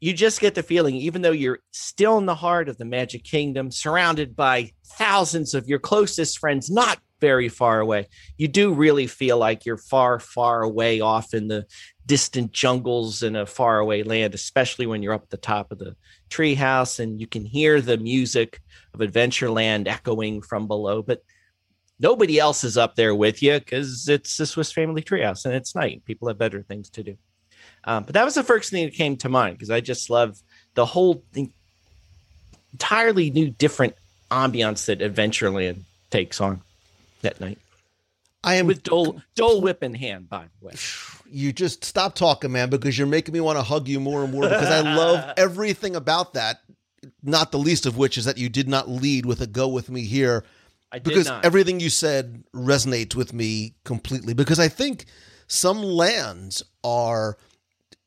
you 0.00 0.12
just 0.12 0.40
get 0.40 0.54
the 0.54 0.62
feeling, 0.62 0.96
even 0.96 1.22
though 1.22 1.30
you're 1.30 1.60
still 1.72 2.18
in 2.18 2.26
the 2.26 2.34
heart 2.34 2.68
of 2.68 2.76
the 2.76 2.84
Magic 2.84 3.24
Kingdom, 3.24 3.70
surrounded 3.70 4.36
by 4.36 4.72
thousands 4.84 5.54
of 5.54 5.68
your 5.68 5.78
closest 5.78 6.38
friends, 6.38 6.70
not 6.70 6.98
very 7.20 7.48
far 7.48 7.80
away, 7.80 8.06
you 8.36 8.46
do 8.46 8.74
really 8.74 9.06
feel 9.06 9.38
like 9.38 9.64
you're 9.64 9.78
far, 9.78 10.20
far 10.20 10.62
away 10.62 11.00
off 11.00 11.32
in 11.32 11.48
the 11.48 11.64
distant 12.04 12.52
jungles 12.52 13.22
in 13.22 13.36
a 13.36 13.46
faraway 13.46 14.02
land, 14.02 14.34
especially 14.34 14.86
when 14.86 15.02
you're 15.02 15.14
up 15.14 15.22
at 15.22 15.30
the 15.30 15.36
top 15.38 15.72
of 15.72 15.78
the 15.78 15.96
treehouse 16.28 17.00
and 17.00 17.20
you 17.20 17.26
can 17.26 17.44
hear 17.44 17.80
the 17.80 17.96
music 17.96 18.60
of 18.92 19.00
Adventureland 19.00 19.88
echoing 19.88 20.42
from 20.42 20.68
below. 20.68 21.02
But 21.02 21.22
nobody 21.98 22.38
else 22.38 22.64
is 22.64 22.76
up 22.76 22.96
there 22.96 23.14
with 23.14 23.42
you 23.42 23.58
because 23.58 24.08
it's 24.08 24.36
the 24.36 24.46
Swiss 24.46 24.72
Family 24.72 25.02
Treehouse 25.02 25.44
and 25.44 25.54
it's 25.54 25.74
night. 25.74 26.04
People 26.04 26.28
have 26.28 26.38
better 26.38 26.62
things 26.62 26.90
to 26.90 27.02
do. 27.02 27.16
Um, 27.84 28.04
but 28.04 28.14
that 28.14 28.24
was 28.24 28.34
the 28.34 28.42
first 28.42 28.70
thing 28.70 28.84
that 28.84 28.94
came 28.94 29.16
to 29.18 29.28
mind 29.28 29.56
because 29.56 29.70
I 29.70 29.80
just 29.80 30.10
love 30.10 30.38
the 30.74 30.86
whole 30.86 31.22
thing, 31.32 31.52
entirely 32.72 33.30
new, 33.30 33.50
different 33.50 33.94
ambiance 34.30 34.86
that 34.86 35.00
Adventureland 35.00 35.82
takes 36.10 36.40
on 36.40 36.60
that 37.22 37.40
night 37.40 37.58
I 38.46 38.54
am 38.54 38.68
with 38.68 38.84
Dole 38.84 39.20
Dole 39.34 39.60
Whip 39.60 39.82
in 39.82 39.92
hand. 39.92 40.30
By 40.30 40.44
the 40.60 40.66
way, 40.66 40.74
you 41.30 41.52
just 41.52 41.84
stop 41.84 42.14
talking, 42.14 42.52
man, 42.52 42.70
because 42.70 42.96
you're 42.96 43.06
making 43.06 43.34
me 43.34 43.40
want 43.40 43.58
to 43.58 43.62
hug 43.62 43.88
you 43.88 44.00
more 44.00 44.22
and 44.22 44.32
more 44.32 44.42
because 44.42 44.70
I 44.70 44.80
love 44.80 45.34
everything 45.36 45.96
about 45.96 46.34
that. 46.34 46.60
Not 47.22 47.50
the 47.50 47.58
least 47.58 47.86
of 47.86 47.98
which 47.98 48.16
is 48.16 48.24
that 48.24 48.38
you 48.38 48.48
did 48.48 48.68
not 48.68 48.88
lead 48.88 49.26
with 49.26 49.40
a 49.40 49.46
"Go 49.46 49.68
with 49.68 49.90
me" 49.90 50.02
here. 50.02 50.44
I 50.96 50.98
because 50.98 51.26
not. 51.26 51.44
everything 51.44 51.80
you 51.80 51.90
said 51.90 52.42
resonates 52.54 53.14
with 53.14 53.32
me 53.32 53.74
completely. 53.84 54.34
Because 54.34 54.58
I 54.58 54.68
think 54.68 55.04
some 55.46 55.82
lands 55.82 56.62
are 56.82 57.36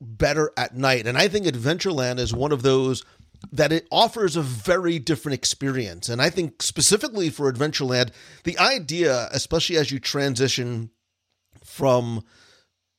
better 0.00 0.50
at 0.56 0.76
night. 0.76 1.06
And 1.06 1.16
I 1.16 1.28
think 1.28 1.46
Adventureland 1.46 2.18
is 2.18 2.34
one 2.34 2.52
of 2.52 2.62
those 2.62 3.04
that 3.52 3.72
it 3.72 3.86
offers 3.90 4.36
a 4.36 4.42
very 4.42 4.98
different 4.98 5.34
experience. 5.34 6.08
And 6.08 6.20
I 6.20 6.30
think 6.30 6.62
specifically 6.62 7.30
for 7.30 7.50
Adventureland 7.50 8.10
the 8.44 8.58
idea 8.58 9.28
especially 9.32 9.76
as 9.76 9.90
you 9.90 9.98
transition 9.98 10.90
from 11.64 12.22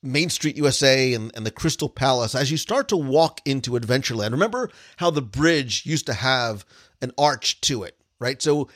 Main 0.04 0.30
Street 0.30 0.58
USA 0.58 1.14
and, 1.14 1.32
and 1.36 1.46
the 1.46 1.52
Crystal 1.52 1.90
Palace, 1.90 2.34
as 2.34 2.50
you 2.50 2.58
start 2.58 2.88
to 2.88 2.98
walk 2.98 3.40
into 3.46 3.72
Adventureland, 3.72 4.32
remember 4.32 4.72
how 4.98 5.12
the 5.12 5.22
bridge 5.22 5.86
used 5.86 6.08
to 6.08 6.14
have 6.14 6.66
an 7.04 7.12
arch 7.20 7.62
to 7.62 7.84
it, 7.84 8.01
right? 8.22 8.42
So 8.42 8.70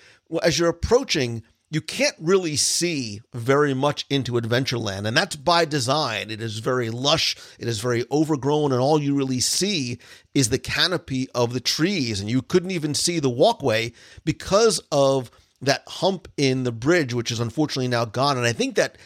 as 0.44 0.60
you're 0.60 0.70
approaching, 0.70 1.44
you 1.72 1.82
can't 1.82 2.16
really 2.20 2.56
see 2.56 3.22
very 3.34 3.74
much 3.74 4.06
into 4.10 4.34
Adventureland, 4.34 5.08
and 5.08 5.16
that's 5.16 5.36
by 5.36 5.66
design. 5.66 6.30
It 6.30 6.42
is 6.42 6.60
very 6.60 6.90
lush, 6.90 7.36
it 7.60 7.68
is 7.68 7.80
very 7.80 8.06
overgrown, 8.12 8.72
and 8.72 8.82
all 8.82 9.02
you 9.02 9.16
really 9.16 9.40
see 9.40 10.00
is 10.34 10.50
the 10.50 10.60
canopy 10.60 11.28
of 11.34 11.54
the 11.54 11.60
trees, 11.60 12.20
and 12.20 12.30
you 12.30 12.42
couldn't 12.42 12.72
even 12.72 12.94
see 12.94 13.20
the 13.20 13.30
walkway 13.30 13.94
because 14.24 14.80
of 14.92 15.32
that 15.62 15.84
hump 15.88 16.28
in 16.38 16.64
the 16.64 16.72
bridge, 16.72 17.14
which 17.14 17.32
is 17.32 17.40
unfortunately 17.40 17.88
now 17.88 18.06
gone. 18.06 18.38
And 18.38 18.46
I 18.46 18.54
think 18.54 18.76
that 18.76 18.98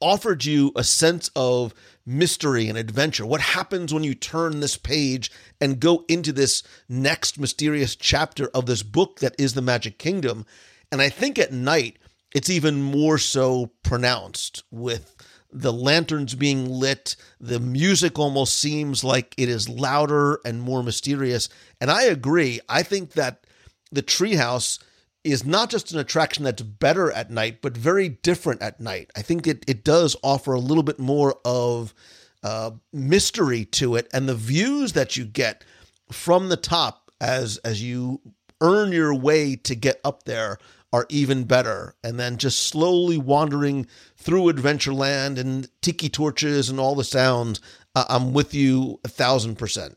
offered 0.00 0.44
you 0.44 0.72
a 0.76 0.84
sense 0.84 1.30
of 1.34 1.74
mystery 2.06 2.68
and 2.68 2.76
adventure. 2.76 3.24
What 3.26 3.40
happens 3.40 3.92
when 3.92 4.04
you 4.04 4.14
turn 4.14 4.60
this 4.60 4.76
page 4.76 5.30
and 5.60 5.80
go 5.80 6.04
into 6.08 6.32
this 6.32 6.62
next 6.88 7.38
mysterious 7.38 7.96
chapter 7.96 8.48
of 8.48 8.66
this 8.66 8.82
book 8.82 9.20
that 9.20 9.34
is 9.38 9.54
the 9.54 9.62
Magic 9.62 9.98
Kingdom? 9.98 10.46
And 10.92 11.00
I 11.00 11.08
think 11.08 11.38
at 11.38 11.52
night, 11.52 11.98
it's 12.34 12.50
even 12.50 12.82
more 12.82 13.16
so 13.18 13.70
pronounced 13.82 14.64
with 14.70 15.16
the 15.50 15.72
lanterns 15.72 16.34
being 16.34 16.68
lit. 16.68 17.14
The 17.40 17.60
music 17.60 18.18
almost 18.18 18.56
seems 18.56 19.04
like 19.04 19.34
it 19.38 19.48
is 19.48 19.68
louder 19.68 20.40
and 20.44 20.60
more 20.60 20.82
mysterious. 20.82 21.48
And 21.80 21.90
I 21.90 22.04
agree. 22.04 22.60
I 22.68 22.82
think 22.82 23.12
that 23.12 23.44
the 23.92 24.02
treehouse 24.02 24.80
is 25.24 25.44
not 25.44 25.70
just 25.70 25.92
an 25.92 25.98
attraction 25.98 26.44
that's 26.44 26.62
better 26.62 27.10
at 27.10 27.30
night, 27.30 27.60
but 27.62 27.76
very 27.76 28.08
different 28.10 28.62
at 28.62 28.78
night. 28.78 29.10
I 29.16 29.22
think 29.22 29.46
it, 29.46 29.64
it 29.66 29.82
does 29.82 30.14
offer 30.22 30.52
a 30.52 30.60
little 30.60 30.82
bit 30.82 30.98
more 30.98 31.36
of 31.44 31.94
uh, 32.42 32.72
mystery 32.92 33.64
to 33.64 33.96
it, 33.96 34.06
and 34.12 34.28
the 34.28 34.34
views 34.34 34.92
that 34.92 35.16
you 35.16 35.24
get 35.24 35.64
from 36.12 36.50
the 36.50 36.56
top 36.58 37.10
as 37.20 37.56
as 37.58 37.82
you 37.82 38.20
earn 38.60 38.92
your 38.92 39.14
way 39.14 39.56
to 39.56 39.74
get 39.74 40.00
up 40.04 40.24
there 40.24 40.58
are 40.92 41.06
even 41.08 41.44
better. 41.44 41.94
And 42.04 42.20
then 42.20 42.36
just 42.36 42.64
slowly 42.68 43.18
wandering 43.18 43.86
through 44.16 44.52
Adventureland 44.52 45.38
and 45.38 45.68
tiki 45.80 46.08
torches 46.08 46.68
and 46.70 46.78
all 46.78 46.94
the 46.94 47.02
sounds, 47.02 47.60
uh, 47.96 48.04
I'm 48.08 48.32
with 48.32 48.54
you 48.54 49.00
a 49.04 49.08
thousand 49.08 49.56
percent. 49.56 49.96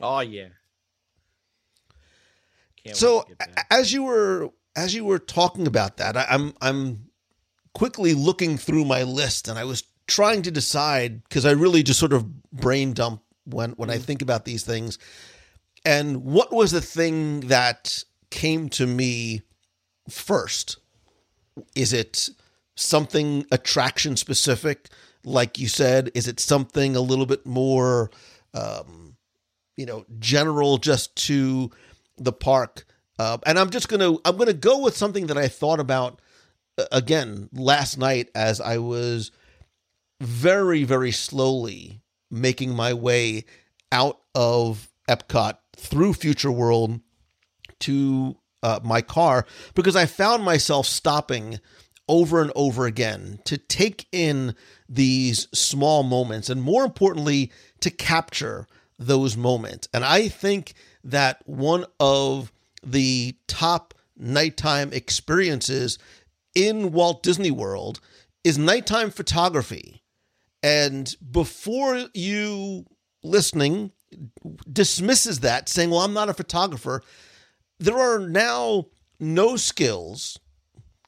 oh 0.00 0.20
yeah. 0.20 0.48
Can't 2.84 2.96
so 2.96 3.16
wait 3.18 3.22
to 3.22 3.28
get 3.28 3.38
back. 3.38 3.66
a- 3.70 3.72
as 3.74 3.92
you 3.92 4.02
were 4.04 4.50
as 4.76 4.94
you 4.94 5.04
were 5.04 5.18
talking 5.18 5.66
about 5.66 5.98
that 5.98 6.16
I, 6.16 6.26
i'm 6.30 6.54
i'm 6.60 7.10
quickly 7.74 8.14
looking 8.14 8.56
through 8.58 8.84
my 8.84 9.02
list 9.02 9.48
and 9.48 9.58
i 9.58 9.64
was 9.64 9.84
trying 10.06 10.42
to 10.42 10.50
decide 10.50 11.22
because 11.24 11.44
i 11.46 11.50
really 11.52 11.82
just 11.82 12.00
sort 12.00 12.12
of 12.12 12.42
brain 12.52 12.92
dump 12.92 13.22
when 13.44 13.72
when 13.72 13.90
i 13.90 13.98
think 13.98 14.22
about 14.22 14.44
these 14.44 14.64
things. 14.64 14.98
And 15.84 16.22
what 16.24 16.52
was 16.52 16.70
the 16.70 16.80
thing 16.80 17.40
that 17.48 18.04
came 18.30 18.68
to 18.70 18.86
me 18.86 19.42
first? 20.08 20.76
Is 21.74 21.92
it 21.92 22.28
something 22.76 23.44
attraction 23.50 24.16
specific? 24.16 24.90
Like 25.24 25.58
you 25.58 25.66
said 25.66 26.10
is 26.14 26.28
it 26.28 26.38
something 26.38 26.94
a 26.94 27.00
little 27.00 27.26
bit 27.26 27.44
more 27.46 28.10
um 28.54 29.16
you 29.76 29.86
know 29.86 30.04
general 30.20 30.78
just 30.78 31.16
to 31.26 31.70
the 32.24 32.32
park 32.32 32.84
uh, 33.18 33.38
and 33.46 33.58
i'm 33.58 33.70
just 33.70 33.88
gonna 33.88 34.16
i'm 34.24 34.36
gonna 34.36 34.52
go 34.52 34.78
with 34.78 34.96
something 34.96 35.26
that 35.26 35.38
i 35.38 35.48
thought 35.48 35.80
about 35.80 36.20
uh, 36.78 36.84
again 36.92 37.48
last 37.52 37.98
night 37.98 38.30
as 38.34 38.60
i 38.60 38.78
was 38.78 39.30
very 40.20 40.84
very 40.84 41.12
slowly 41.12 42.00
making 42.30 42.74
my 42.74 42.92
way 42.92 43.44
out 43.90 44.20
of 44.34 44.88
epcot 45.08 45.58
through 45.76 46.14
future 46.14 46.50
world 46.50 47.00
to 47.80 48.36
uh, 48.62 48.80
my 48.82 49.02
car 49.02 49.46
because 49.74 49.96
I 49.96 50.06
found 50.06 50.44
myself 50.44 50.86
stopping 50.86 51.60
over 52.08 52.40
and 52.40 52.52
over 52.54 52.86
again 52.86 53.40
to 53.44 53.58
take 53.58 54.06
in 54.12 54.54
these 54.88 55.48
small 55.52 56.02
moments 56.02 56.50
and 56.50 56.62
more 56.62 56.84
importantly 56.84 57.50
to 57.80 57.90
capture 57.90 58.66
those 58.98 59.36
moments. 59.36 59.88
And 59.92 60.04
I 60.04 60.28
think 60.28 60.74
that 61.04 61.42
one 61.46 61.84
of 62.00 62.52
the 62.84 63.36
top 63.46 63.94
nighttime 64.16 64.92
experiences 64.92 65.98
in 66.54 66.92
Walt 66.92 67.22
Disney 67.22 67.50
World 67.50 68.00
is 68.44 68.58
nighttime 68.58 69.10
photography. 69.10 70.02
And 70.62 71.14
before 71.30 72.06
you 72.14 72.86
listening 73.22 73.92
dismisses 74.70 75.40
that, 75.40 75.68
saying, 75.68 75.90
Well, 75.90 76.00
I'm 76.00 76.12
not 76.12 76.28
a 76.28 76.34
photographer, 76.34 77.02
there 77.78 77.98
are 77.98 78.18
now 78.18 78.86
no 79.18 79.56
skills. 79.56 80.38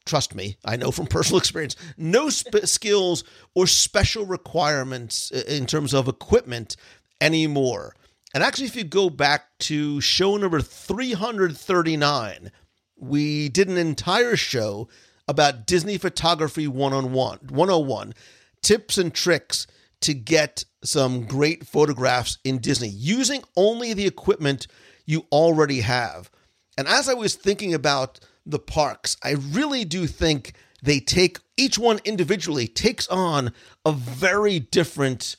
Trust 0.06 0.34
me, 0.34 0.56
I 0.64 0.76
know 0.76 0.90
from 0.90 1.06
personal 1.08 1.38
experience, 1.38 1.76
no 1.96 2.28
sp- 2.30 2.64
skills 2.66 3.24
or 3.54 3.66
special 3.66 4.26
requirements 4.26 5.32
uh, 5.32 5.42
in 5.48 5.66
terms 5.66 5.94
of 5.94 6.08
equipment 6.08 6.76
anymore. 7.20 7.94
And 8.34 8.42
actually, 8.42 8.66
if 8.66 8.74
you 8.74 8.82
go 8.82 9.08
back 9.08 9.56
to 9.60 10.00
show 10.00 10.36
number 10.36 10.60
339, 10.60 12.50
we 12.96 13.48
did 13.48 13.68
an 13.68 13.76
entire 13.76 14.34
show 14.34 14.88
about 15.28 15.66
Disney 15.66 15.98
Photography 15.98 16.66
101, 16.66 17.38
101 17.48 18.14
tips 18.60 18.98
and 18.98 19.14
tricks 19.14 19.68
to 20.00 20.14
get 20.14 20.64
some 20.82 21.26
great 21.26 21.64
photographs 21.64 22.38
in 22.42 22.58
Disney 22.58 22.88
using 22.88 23.44
only 23.56 23.94
the 23.94 24.06
equipment 24.06 24.66
you 25.06 25.26
already 25.30 25.80
have. 25.80 26.28
And 26.76 26.88
as 26.88 27.08
I 27.08 27.14
was 27.14 27.36
thinking 27.36 27.72
about 27.72 28.18
the 28.44 28.58
parks, 28.58 29.16
I 29.22 29.36
really 29.52 29.84
do 29.84 30.08
think 30.08 30.54
they 30.82 30.98
take 30.98 31.38
each 31.56 31.78
one 31.78 32.00
individually 32.04 32.66
takes 32.66 33.06
on 33.06 33.52
a 33.86 33.92
very 33.92 34.58
different 34.58 35.36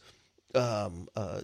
um, 0.56 1.10
uh, 1.16 1.42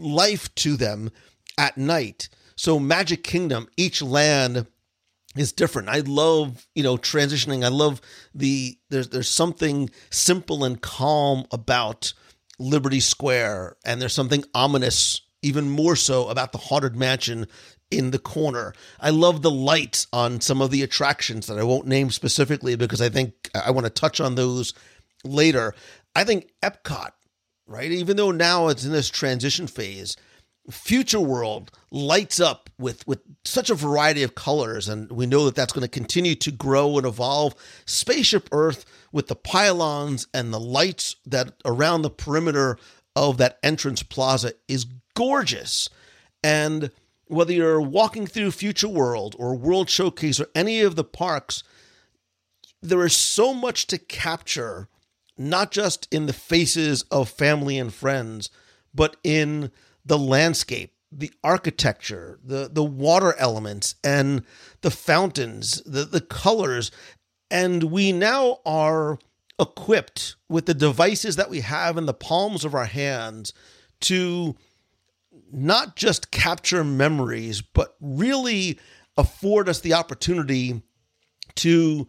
life 0.00 0.54
to 0.56 0.76
them 0.76 1.10
at 1.58 1.76
night. 1.76 2.28
So 2.56 2.78
Magic 2.78 3.24
Kingdom, 3.24 3.68
each 3.76 4.02
land 4.02 4.66
is 5.36 5.52
different. 5.52 5.88
I 5.88 6.00
love, 6.00 6.66
you 6.74 6.82
know, 6.82 6.96
transitioning. 6.96 7.64
I 7.64 7.68
love 7.68 8.00
the 8.34 8.78
there's 8.88 9.08
there's 9.08 9.30
something 9.30 9.90
simple 10.10 10.64
and 10.64 10.80
calm 10.80 11.46
about 11.52 12.12
Liberty 12.58 13.00
Square 13.00 13.76
and 13.84 14.00
there's 14.00 14.12
something 14.12 14.44
ominous 14.54 15.22
even 15.42 15.70
more 15.70 15.96
so 15.96 16.28
about 16.28 16.52
the 16.52 16.58
haunted 16.58 16.96
mansion 16.96 17.46
in 17.90 18.10
the 18.10 18.18
corner. 18.18 18.74
I 19.00 19.10
love 19.10 19.42
the 19.42 19.50
lights 19.50 20.06
on 20.12 20.40
some 20.40 20.60
of 20.60 20.70
the 20.70 20.82
attractions 20.82 21.46
that 21.46 21.58
I 21.58 21.62
won't 21.62 21.86
name 21.86 22.10
specifically 22.10 22.76
because 22.76 23.00
I 23.00 23.08
think 23.08 23.50
I 23.54 23.70
want 23.70 23.86
to 23.86 23.90
touch 23.90 24.20
on 24.20 24.34
those 24.34 24.74
later. 25.24 25.74
I 26.14 26.24
think 26.24 26.50
Epcot, 26.62 27.10
right? 27.70 27.92
Even 27.92 28.16
though 28.16 28.32
now 28.32 28.68
it's 28.68 28.84
in 28.84 28.92
this 28.92 29.08
transition 29.08 29.68
phase, 29.68 30.16
Future 30.70 31.20
World 31.20 31.70
lights 31.90 32.40
up 32.40 32.68
with 32.78 33.06
with 33.06 33.20
such 33.44 33.70
a 33.70 33.74
variety 33.74 34.22
of 34.22 34.34
colors, 34.34 34.88
and 34.88 35.10
we 35.10 35.24
know 35.24 35.44
that 35.44 35.54
that's 35.54 35.72
going 35.72 35.82
to 35.82 35.88
continue 35.88 36.34
to 36.34 36.50
grow 36.50 36.98
and 36.98 37.06
evolve. 37.06 37.54
Spaceship 37.86 38.48
Earth 38.52 38.84
with 39.12 39.28
the 39.28 39.36
pylons 39.36 40.26
and 40.34 40.52
the 40.52 40.60
lights 40.60 41.16
that 41.24 41.54
around 41.64 42.02
the 42.02 42.10
perimeter 42.10 42.76
of 43.16 43.38
that 43.38 43.58
entrance 43.62 44.02
plaza 44.02 44.52
is 44.68 44.86
gorgeous, 45.14 45.88
and 46.42 46.90
whether 47.26 47.52
you're 47.52 47.80
walking 47.80 48.26
through 48.26 48.50
Future 48.50 48.88
World 48.88 49.36
or 49.38 49.54
World 49.54 49.88
Showcase 49.88 50.40
or 50.40 50.48
any 50.54 50.80
of 50.80 50.96
the 50.96 51.04
parks, 51.04 51.62
there 52.82 53.04
is 53.06 53.16
so 53.16 53.54
much 53.54 53.86
to 53.86 53.98
capture, 53.98 54.88
not 55.40 55.70
just 55.70 56.06
in 56.12 56.26
the 56.26 56.34
faces 56.34 57.02
of 57.10 57.30
family 57.30 57.78
and 57.78 57.94
friends, 57.94 58.50
but 58.94 59.16
in 59.24 59.70
the 60.04 60.18
landscape, 60.18 60.92
the 61.10 61.32
architecture, 61.42 62.38
the 62.44 62.68
the 62.70 62.84
water 62.84 63.34
elements 63.38 63.94
and 64.04 64.44
the 64.82 64.90
fountains, 64.90 65.80
the 65.86 66.04
the 66.04 66.20
colors, 66.20 66.90
and 67.50 67.84
we 67.84 68.12
now 68.12 68.58
are 68.66 69.18
equipped 69.58 70.36
with 70.48 70.66
the 70.66 70.74
devices 70.74 71.36
that 71.36 71.48
we 71.48 71.60
have 71.60 71.96
in 71.96 72.04
the 72.04 72.14
palms 72.14 72.64
of 72.64 72.74
our 72.74 72.84
hands 72.84 73.54
to 74.00 74.54
not 75.50 75.96
just 75.96 76.30
capture 76.30 76.84
memories, 76.84 77.62
but 77.62 77.96
really 77.98 78.78
afford 79.16 79.70
us 79.70 79.80
the 79.80 79.94
opportunity 79.94 80.82
to 81.56 82.06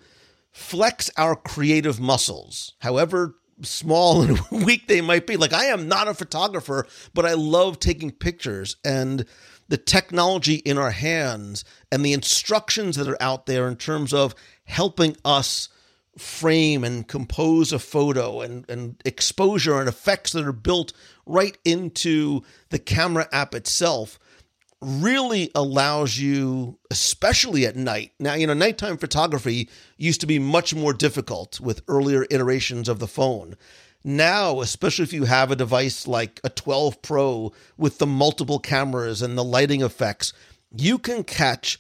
flex 0.52 1.10
our 1.18 1.36
creative 1.36 2.00
muscles, 2.00 2.74
however 2.80 3.36
small 3.62 4.22
and 4.22 4.40
weak 4.52 4.88
they 4.88 5.02
might 5.02 5.28
be. 5.28 5.38
Like 5.38 5.54
I 5.54 5.66
am 5.66 5.88
not 5.88 6.08
a 6.08 6.14
photographer, 6.14 6.88
but 7.14 7.26
I 7.26 7.34
love 7.34 7.80
taking 7.80 8.12
pictures 8.12 8.76
and 8.84 9.26
the 9.68 9.78
technology 9.78 10.56
in 10.56 10.78
our 10.78 10.92
hands 10.92 11.64
and 11.92 12.04
the 12.04 12.14
instructions 12.14 12.98
that 12.98 13.08
are 13.08 13.22
out 13.22 13.46
there 13.46 13.68
in 13.68 13.78
terms 13.78 14.14
of 14.14 14.36
helping 14.66 15.16
us 15.24 15.70
frame 16.18 16.84
and 16.84 17.08
compose 17.08 17.72
a 17.72 17.80
photo 17.80 18.42
and, 18.42 18.70
and 18.70 19.02
exposure 19.06 19.80
and 19.80 19.88
effects 19.88 20.34
that 20.34 20.46
are 20.46 20.52
built 20.52 20.92
right 21.26 21.58
into 21.64 22.42
the 22.70 22.80
camera 22.80 23.30
app 23.32 23.56
itself 23.56 24.20
really 24.82 25.52
allows 25.54 26.18
you, 26.18 26.80
especially 26.90 27.66
at 27.66 27.76
night. 27.76 28.12
Now, 28.20 28.34
you 28.34 28.48
know, 28.48 28.54
nighttime 28.54 28.98
photography 28.98 29.70
used 29.98 30.22
to 30.22 30.28
be 30.28 30.40
much 30.40 30.74
more 30.74 30.94
difficult 30.94 31.60
with 31.60 31.84
earlier 31.88 32.26
iterations 32.30 32.90
of 32.90 33.00
the 33.00 33.08
phone. 33.08 33.56
Now, 34.04 34.62
especially 34.62 35.04
if 35.04 35.14
you 35.14 35.26
have 35.26 35.52
a 35.52 35.56
device 35.56 36.08
like 36.08 36.40
a 36.44 36.50
12 36.50 37.02
Pro 37.04 37.54
with 37.78 38.00
the 38.00 38.08
multiple 38.08 38.60
cameras 38.60 39.22
and 39.22 39.38
the 39.38 39.44
lighting 39.44 39.82
effects, 39.82 40.34
you 40.76 40.98
can 40.98 41.24
catch 41.24 41.80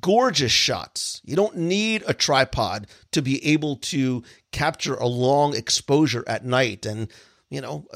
gorgeous 0.00 0.52
shots. 0.52 1.20
You 1.24 1.36
don't 1.36 1.56
need 1.56 2.02
a 2.06 2.14
tripod 2.14 2.88
to 3.12 3.22
be 3.22 3.44
able 3.46 3.76
to 3.76 4.24
capture 4.50 4.94
a 4.94 5.06
long 5.06 5.54
exposure 5.54 6.24
at 6.26 6.44
night. 6.44 6.86
And, 6.86 7.08
you 7.50 7.60
know, 7.60 7.86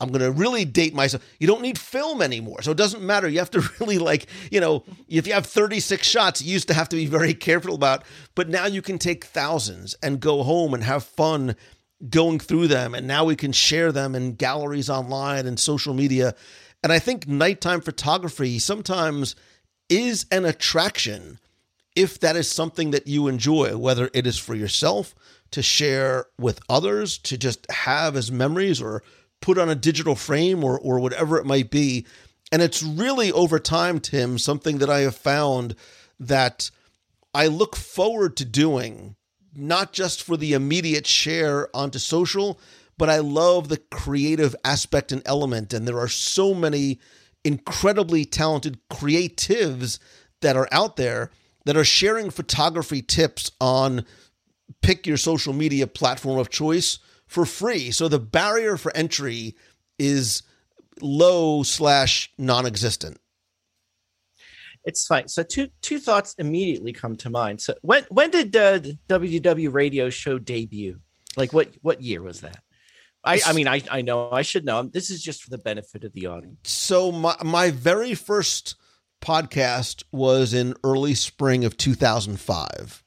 I'm 0.00 0.08
going 0.08 0.22
to 0.22 0.32
really 0.32 0.64
date 0.64 0.94
myself. 0.94 1.24
You 1.38 1.46
don't 1.46 1.62
need 1.62 1.78
film 1.78 2.20
anymore. 2.20 2.62
So 2.62 2.72
it 2.72 2.76
doesn't 2.76 3.02
matter. 3.02 3.28
You 3.28 3.38
have 3.38 3.50
to 3.52 3.60
really 3.80 3.98
like, 3.98 4.26
you 4.50 4.60
know, 4.60 4.84
if 5.08 5.26
you 5.26 5.32
have 5.32 5.46
36 5.46 6.06
shots, 6.06 6.42
you 6.42 6.52
used 6.52 6.68
to 6.68 6.74
have 6.74 6.88
to 6.90 6.96
be 6.96 7.06
very 7.06 7.34
careful 7.34 7.74
about, 7.74 8.04
but 8.34 8.48
now 8.48 8.66
you 8.66 8.82
can 8.82 8.98
take 8.98 9.24
thousands 9.24 9.94
and 10.02 10.20
go 10.20 10.42
home 10.42 10.74
and 10.74 10.82
have 10.82 11.04
fun 11.04 11.56
going 12.10 12.38
through 12.38 12.68
them. 12.68 12.94
And 12.94 13.06
now 13.06 13.24
we 13.24 13.36
can 13.36 13.52
share 13.52 13.92
them 13.92 14.14
in 14.14 14.34
galleries 14.34 14.90
online 14.90 15.46
and 15.46 15.58
social 15.58 15.94
media. 15.94 16.34
And 16.82 16.92
I 16.92 16.98
think 16.98 17.26
nighttime 17.26 17.80
photography 17.80 18.58
sometimes 18.58 19.36
is 19.88 20.26
an 20.30 20.44
attraction 20.44 21.38
if 21.94 22.18
that 22.20 22.36
is 22.36 22.50
something 22.50 22.90
that 22.90 23.06
you 23.06 23.28
enjoy, 23.28 23.76
whether 23.76 24.10
it 24.12 24.26
is 24.26 24.38
for 24.38 24.54
yourself 24.54 25.14
to 25.52 25.62
share 25.62 26.26
with 26.38 26.60
others, 26.68 27.18
to 27.18 27.38
just 27.38 27.70
have 27.70 28.16
as 28.16 28.32
memories 28.32 28.82
or 28.82 29.02
put 29.44 29.58
on 29.58 29.68
a 29.68 29.74
digital 29.74 30.14
frame 30.14 30.64
or 30.64 30.78
or 30.80 30.98
whatever 30.98 31.36
it 31.36 31.44
might 31.44 31.70
be. 31.70 32.06
And 32.50 32.62
it's 32.62 32.82
really 32.82 33.30
over 33.30 33.58
time, 33.58 34.00
Tim, 34.00 34.38
something 34.38 34.78
that 34.78 34.88
I 34.88 35.00
have 35.00 35.14
found 35.14 35.76
that 36.18 36.70
I 37.34 37.48
look 37.48 37.76
forward 37.76 38.38
to 38.38 38.46
doing, 38.46 39.16
not 39.54 39.92
just 39.92 40.22
for 40.22 40.38
the 40.38 40.54
immediate 40.54 41.06
share 41.06 41.68
onto 41.76 41.98
social, 41.98 42.58
but 42.96 43.10
I 43.10 43.18
love 43.18 43.68
the 43.68 43.76
creative 43.76 44.56
aspect 44.64 45.12
and 45.12 45.20
element. 45.26 45.74
And 45.74 45.86
there 45.86 45.98
are 45.98 46.08
so 46.08 46.54
many 46.54 46.98
incredibly 47.44 48.24
talented 48.24 48.78
creatives 48.88 49.98
that 50.40 50.56
are 50.56 50.68
out 50.72 50.96
there 50.96 51.30
that 51.66 51.76
are 51.76 51.84
sharing 51.84 52.30
photography 52.30 53.02
tips 53.02 53.50
on 53.60 54.06
pick 54.80 55.06
your 55.06 55.18
social 55.18 55.52
media 55.52 55.86
platform 55.86 56.38
of 56.38 56.48
choice 56.48 56.98
for 57.34 57.44
free. 57.44 57.90
So 57.90 58.06
the 58.06 58.20
barrier 58.20 58.76
for 58.76 58.96
entry 58.96 59.56
is 59.98 60.42
low 61.02 61.64
slash 61.64 62.32
non-existent. 62.38 63.18
It's 64.84 65.06
fine. 65.06 65.26
So 65.28 65.42
two 65.42 65.68
two 65.80 65.98
thoughts 65.98 66.34
immediately 66.38 66.92
come 66.92 67.16
to 67.16 67.30
mind. 67.30 67.60
So 67.60 67.74
when 67.82 68.04
when 68.10 68.30
did 68.30 68.54
uh, 68.54 68.78
the 68.78 68.98
WDW 69.08 69.72
Radio 69.72 70.10
Show 70.10 70.38
debut? 70.38 71.00
Like 71.36 71.52
what 71.52 71.74
what 71.82 72.00
year 72.02 72.22
was 72.22 72.42
that? 72.42 72.62
I, 73.24 73.40
I 73.46 73.52
mean 73.54 73.66
I 73.66 73.82
I 73.90 74.02
know 74.02 74.30
I 74.30 74.42
should 74.42 74.64
know. 74.64 74.82
This 74.82 75.10
is 75.10 75.22
just 75.22 75.42
for 75.42 75.50
the 75.50 75.58
benefit 75.58 76.04
of 76.04 76.12
the 76.12 76.26
audience. 76.26 76.70
So 76.70 77.10
my 77.10 77.34
my 77.42 77.70
very 77.70 78.14
first 78.14 78.76
podcast 79.22 80.04
was 80.12 80.52
in 80.52 80.74
early 80.84 81.14
spring 81.14 81.64
of 81.64 81.78
2005. 81.78 83.02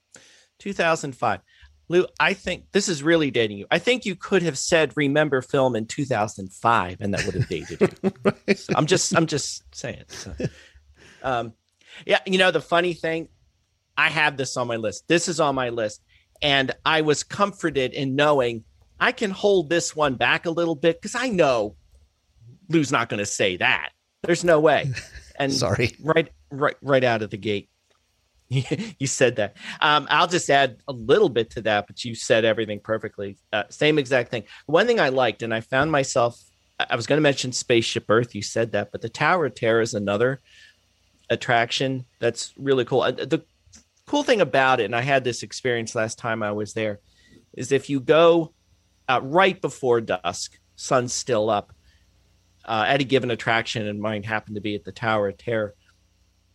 2005. 0.59 1.41
Lou, 1.89 2.05
I 2.19 2.33
think 2.33 2.65
this 2.73 2.89
is 2.89 3.01
really 3.01 3.31
dating 3.31 3.57
you. 3.57 3.65
I 3.71 3.79
think 3.79 4.05
you 4.05 4.15
could 4.15 4.41
have 4.43 4.57
said 4.57 4.91
"Remember 4.95 5.41
Film" 5.41 5.75
in 5.75 5.85
2005, 5.85 6.97
and 6.99 7.13
that 7.13 7.25
would 7.25 7.35
have 7.35 7.47
dated 7.47 7.81
you. 7.81 8.11
right. 8.23 8.57
so 8.57 8.73
I'm 8.75 8.85
just, 8.85 9.15
I'm 9.15 9.25
just 9.25 9.63
saying. 9.73 10.03
So, 10.07 10.33
um, 11.23 11.53
yeah, 12.05 12.19
you 12.25 12.37
know 12.37 12.51
the 12.51 12.61
funny 12.61 12.93
thing, 12.93 13.29
I 13.95 14.09
have 14.09 14.37
this 14.37 14.57
on 14.57 14.67
my 14.67 14.75
list. 14.75 15.07
This 15.07 15.27
is 15.27 15.39
on 15.39 15.55
my 15.55 15.69
list, 15.69 16.03
and 16.41 16.73
I 16.85 17.01
was 17.01 17.23
comforted 17.23 17.93
in 17.93 18.15
knowing 18.15 18.63
I 18.99 19.11
can 19.11 19.31
hold 19.31 19.69
this 19.69 19.95
one 19.95 20.15
back 20.15 20.45
a 20.45 20.51
little 20.51 20.75
bit 20.75 21.01
because 21.01 21.15
I 21.15 21.29
know 21.29 21.75
Lou's 22.69 22.91
not 22.91 23.09
going 23.09 23.19
to 23.19 23.25
say 23.25 23.57
that. 23.57 23.91
There's 24.23 24.43
no 24.43 24.59
way. 24.59 24.91
And 25.39 25.53
sorry, 25.53 25.95
right, 26.01 26.31
right, 26.49 26.75
right 26.81 27.03
out 27.03 27.21
of 27.21 27.29
the 27.29 27.37
gate. 27.37 27.69
you 28.49 29.07
said 29.07 29.35
that. 29.37 29.57
Um, 29.81 30.07
I'll 30.09 30.27
just 30.27 30.49
add 30.49 30.77
a 30.87 30.93
little 30.93 31.29
bit 31.29 31.49
to 31.51 31.61
that, 31.63 31.87
but 31.87 32.03
you 32.05 32.15
said 32.15 32.45
everything 32.45 32.79
perfectly. 32.79 33.37
Uh, 33.51 33.63
same 33.69 33.99
exact 33.99 34.31
thing. 34.31 34.43
One 34.65 34.87
thing 34.87 34.99
I 34.99 35.09
liked, 35.09 35.43
and 35.43 35.53
I 35.53 35.61
found 35.61 35.91
myself, 35.91 36.39
I 36.79 36.95
was 36.95 37.07
going 37.07 37.17
to 37.17 37.23
mention 37.23 37.51
Spaceship 37.51 38.05
Earth. 38.09 38.35
You 38.35 38.41
said 38.41 38.71
that, 38.71 38.91
but 38.91 39.01
the 39.01 39.09
Tower 39.09 39.47
of 39.47 39.55
Terror 39.55 39.81
is 39.81 39.93
another 39.93 40.39
attraction 41.29 42.05
that's 42.19 42.53
really 42.57 42.85
cool. 42.85 43.01
The 43.01 43.43
cool 44.05 44.23
thing 44.23 44.39
about 44.39 44.79
it, 44.79 44.85
and 44.85 44.95
I 44.95 45.01
had 45.01 45.23
this 45.23 45.43
experience 45.43 45.93
last 45.93 46.17
time 46.17 46.41
I 46.41 46.53
was 46.53 46.73
there, 46.73 46.99
is 47.53 47.71
if 47.71 47.89
you 47.89 47.99
go 47.99 48.53
uh, 49.09 49.19
right 49.23 49.59
before 49.59 49.99
dusk, 49.99 50.57
sun's 50.75 51.13
still 51.13 51.49
up, 51.49 51.73
uh, 52.63 52.85
at 52.87 53.01
a 53.01 53.05
given 53.05 53.31
attraction, 53.31 53.87
and 53.87 53.99
mine 53.99 54.23
happened 54.23 54.55
to 54.55 54.61
be 54.61 54.75
at 54.75 54.85
the 54.85 54.91
Tower 54.91 55.29
of 55.29 55.37
Terror 55.37 55.73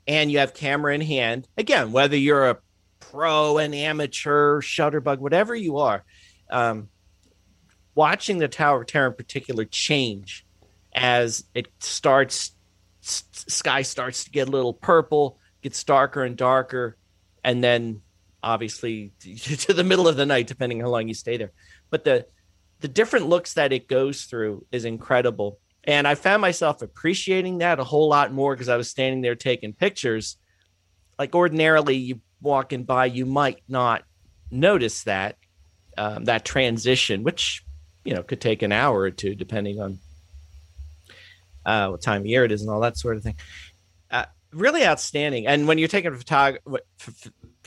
and 0.07 0.31
you 0.31 0.38
have 0.38 0.55
camera 0.55 0.95
in 0.95 1.01
hand. 1.01 1.49
Again 1.57 1.93
whether 1.93 2.17
you're 2.17 2.51
a 2.51 2.59
pro 3.01 3.59
an 3.59 3.75
amateur 3.75 4.61
shutterbug 4.61 5.19
whatever 5.19 5.55
you 5.55 5.79
are 5.79 6.05
um, 6.51 6.88
watching 7.95 8.38
the 8.38 8.49
tower 8.49 8.81
of 8.81 8.87
terror 8.87 9.09
in 9.09 9.15
particular 9.15 9.65
change 9.65 10.47
as 10.95 11.45
it 11.55 11.67
starts 11.81 12.53
sky 13.01 13.83
starts 13.83 14.25
to 14.25 14.31
get 14.31 14.49
a 14.49 14.51
little 14.51 14.73
purple 14.73 15.38
gets 15.62 15.83
darker 15.83 16.23
and 16.23 16.37
darker 16.37 16.97
and 17.43 17.62
then 17.62 18.01
obviously 18.43 19.12
to 19.21 19.73
the 19.73 19.85
middle 19.85 20.09
of 20.09 20.17
the 20.17 20.27
night 20.27 20.47
depending 20.47 20.81
how 20.81 20.88
long 20.88 21.09
you 21.09 21.15
stay 21.15 21.37
there. 21.37 21.53
But 21.91 22.05
the 22.05 22.27
the 22.81 22.88
different 22.88 23.29
looks 23.29 23.55
that 23.55 23.73
it 23.73 23.88
goes 23.88 24.25
through 24.25 24.67
is 24.73 24.85
incredible 24.85 25.59
and 25.85 26.07
I 26.07 26.14
found 26.14 26.40
myself 26.40 26.83
appreciating 26.83 27.59
that 27.59 27.81
a 27.81 27.85
whole 27.85 28.09
lot 28.09 28.33
more 28.33 28.55
because 28.55 28.68
I 28.68 28.77
was 28.77 28.88
standing 28.88 29.21
there 29.21 29.35
taking 29.35 29.73
pictures. 29.73 30.37
Like 31.18 31.35
ordinarily, 31.35 31.97
you 31.97 32.21
walking 32.40 32.85
by, 32.85 33.07
you 33.07 33.27
might 33.27 33.62
not 33.68 34.05
notice 34.51 35.05
that 35.05 35.37
um, 35.99 36.25
that 36.25 36.45
transition, 36.45 37.23
which 37.23 37.64
you 38.05 38.14
know 38.14 38.23
could 38.23 38.40
take 38.40 38.62
an 38.62 38.73
hour 38.73 39.01
or 39.01 39.11
two 39.11 39.35
depending 39.35 39.81
on 39.81 39.99
uh, 41.64 41.88
what 41.88 42.03
time 42.03 42.23
of 42.23 42.27
year 42.27 42.45
it 42.45 42.53
is 42.53 42.62
and 42.62 42.71
all 42.71 42.81
that 42.81 42.97
sort 42.97 43.16
of 43.16 43.23
thing. 43.23 43.37
Uh, 44.11 44.25
really 44.53 44.85
outstanding. 44.85 45.47
And 45.47 45.66
when 45.66 45.79
you're 45.79 45.88
taking 45.88 46.12
photog- 46.12 46.59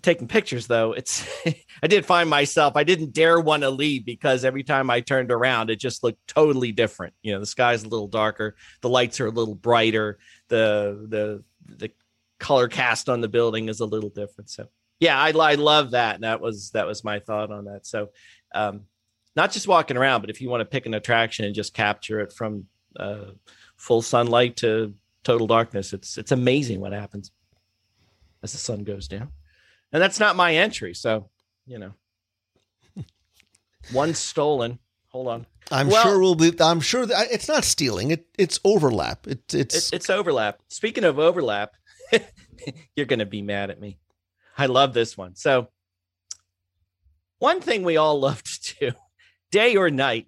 taking 0.05 0.27
pictures 0.27 0.67
though 0.67 0.93
it's 0.93 1.27
i 1.83 1.87
did 1.87 2.05
find 2.05 2.29
myself 2.29 2.73
i 2.75 2.83
didn't 2.83 3.11
dare 3.11 3.39
want 3.39 3.63
to 3.63 3.69
leave 3.71 4.05
because 4.05 4.45
every 4.45 4.63
time 4.63 4.89
i 4.89 5.01
turned 5.01 5.31
around 5.31 5.71
it 5.71 5.79
just 5.79 6.03
looked 6.03 6.25
totally 6.27 6.71
different. 6.71 7.13
You 7.23 7.33
know 7.33 7.39
the 7.39 7.45
sky's 7.45 7.83
a 7.83 7.87
little 7.87 8.07
darker 8.07 8.55
the 8.81 8.89
lights 8.89 9.19
are 9.19 9.25
a 9.25 9.31
little 9.31 9.55
brighter 9.55 10.19
the 10.47 11.07
the 11.09 11.43
the 11.77 11.91
color 12.39 12.67
cast 12.67 13.09
on 13.09 13.21
the 13.21 13.27
building 13.27 13.69
is 13.69 13.79
a 13.79 13.85
little 13.85 14.09
different. 14.09 14.49
So 14.49 14.67
yeah 14.99 15.19
i, 15.19 15.29
I 15.31 15.55
love 15.55 15.91
that 15.91 16.15
and 16.15 16.23
that 16.23 16.39
was 16.39 16.71
that 16.71 16.85
was 16.85 17.03
my 17.03 17.19
thought 17.19 17.51
on 17.51 17.65
that. 17.65 17.85
So 17.85 18.09
um 18.53 18.81
not 19.35 19.51
just 19.51 19.67
walking 19.67 19.97
around 19.97 20.21
but 20.21 20.29
if 20.29 20.39
you 20.39 20.49
want 20.49 20.61
to 20.61 20.65
pick 20.65 20.85
an 20.85 20.93
attraction 20.93 21.45
and 21.45 21.55
just 21.55 21.73
capture 21.73 22.19
it 22.19 22.31
from 22.31 22.65
uh 22.99 23.31
full 23.75 24.03
sunlight 24.03 24.57
to 24.57 24.93
total 25.23 25.47
darkness 25.47 25.91
it's 25.91 26.17
it's 26.17 26.31
amazing 26.31 26.79
what 26.79 26.93
happens 26.93 27.31
as 28.43 28.51
the 28.51 28.59
sun 28.59 28.83
goes 28.83 29.07
down 29.07 29.31
and 29.95 30.01
that's 30.01 30.19
not 30.19 30.35
my 30.35 30.53
entry. 30.55 30.93
So, 30.93 31.29
you 31.65 31.79
know, 31.79 31.93
one 33.93 34.13
stolen. 34.13 34.79
Hold 35.07 35.29
on. 35.29 35.45
I'm 35.71 35.87
well, 35.87 36.03
sure 36.03 36.19
we'll 36.19 36.35
be. 36.35 36.51
I'm 36.59 36.81
sure 36.81 37.05
that 37.05 37.27
it's 37.31 37.47
not 37.47 37.63
stealing. 37.63 38.11
It 38.11 38.27
it's 38.37 38.59
overlap. 38.65 39.25
It, 39.25 39.53
it's 39.53 39.93
it, 39.93 39.95
it's 39.95 40.09
overlap. 40.09 40.59
Speaking 40.67 41.05
of 41.05 41.17
overlap, 41.17 41.75
you're 42.97 43.05
going 43.05 43.19
to 43.19 43.25
be 43.25 43.41
mad 43.41 43.69
at 43.69 43.79
me. 43.79 43.97
I 44.57 44.65
love 44.65 44.93
this 44.93 45.17
one. 45.17 45.37
So, 45.37 45.69
one 47.39 47.61
thing 47.61 47.83
we 47.83 47.95
all 47.95 48.19
love 48.19 48.43
to 48.43 48.75
do, 48.77 48.91
day 49.49 49.77
or 49.77 49.89
night, 49.89 50.27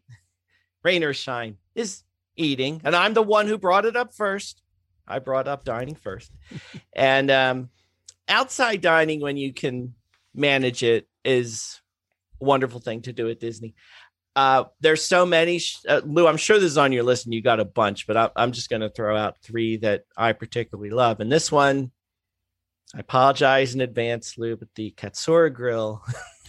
rain 0.81 1.03
or 1.03 1.13
shine, 1.13 1.57
is 1.75 2.03
eating, 2.37 2.79
and 2.85 2.95
I'm 2.95 3.13
the 3.13 3.21
one 3.21 3.47
who 3.47 3.57
brought 3.57 3.83
it 3.83 3.97
up 3.97 4.13
first. 4.13 4.61
I 5.05 5.19
brought 5.19 5.49
up 5.49 5.65
dining 5.65 5.95
first, 5.95 6.31
and 6.95 7.29
um, 7.29 7.69
outside 8.27 8.81
dining 8.81 9.21
when 9.21 9.37
you 9.37 9.53
can 9.53 9.93
manage 10.33 10.83
it 10.83 11.07
is 11.25 11.81
a 12.41 12.45
wonderful 12.45 12.79
thing 12.79 13.01
to 13.03 13.13
do 13.13 13.29
at 13.29 13.39
Disney. 13.39 13.75
Uh, 14.35 14.65
there's 14.81 15.03
so 15.03 15.25
many, 15.25 15.57
sh- 15.57 15.79
uh, 15.89 16.01
Lou. 16.05 16.27
I'm 16.27 16.37
sure 16.37 16.59
this 16.59 16.71
is 16.71 16.77
on 16.77 16.91
your 16.91 17.03
list, 17.03 17.25
and 17.25 17.33
you 17.33 17.41
got 17.41 17.59
a 17.59 17.65
bunch, 17.65 18.05
but 18.05 18.15
I, 18.15 18.29
I'm 18.35 18.51
just 18.51 18.69
going 18.69 18.83
to 18.83 18.89
throw 18.89 19.17
out 19.17 19.39
three 19.41 19.77
that 19.77 20.03
I 20.15 20.33
particularly 20.33 20.91
love. 20.91 21.19
And 21.19 21.31
this 21.31 21.51
one, 21.51 21.91
I 22.95 22.99
apologize 22.99 23.73
in 23.73 23.81
advance, 23.81 24.37
Lou, 24.37 24.55
but 24.55 24.67
the 24.75 24.93
Katsura 24.95 25.51
Grill, 25.51 26.03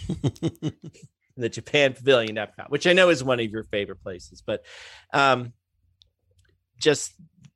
in 0.23 1.43
the 1.43 1.49
Japan 1.49 1.95
Pavilion, 1.95 2.37
Epcot, 2.37 2.69
which 2.69 2.87
I 2.87 2.93
know 2.93 3.09
is 3.09 3.25
one 3.25 3.41
of 3.41 3.51
your 3.51 3.65
favorite 3.65 4.03
places, 4.03 4.43
but 4.45 4.65
um, 5.15 5.55
just 6.79 7.13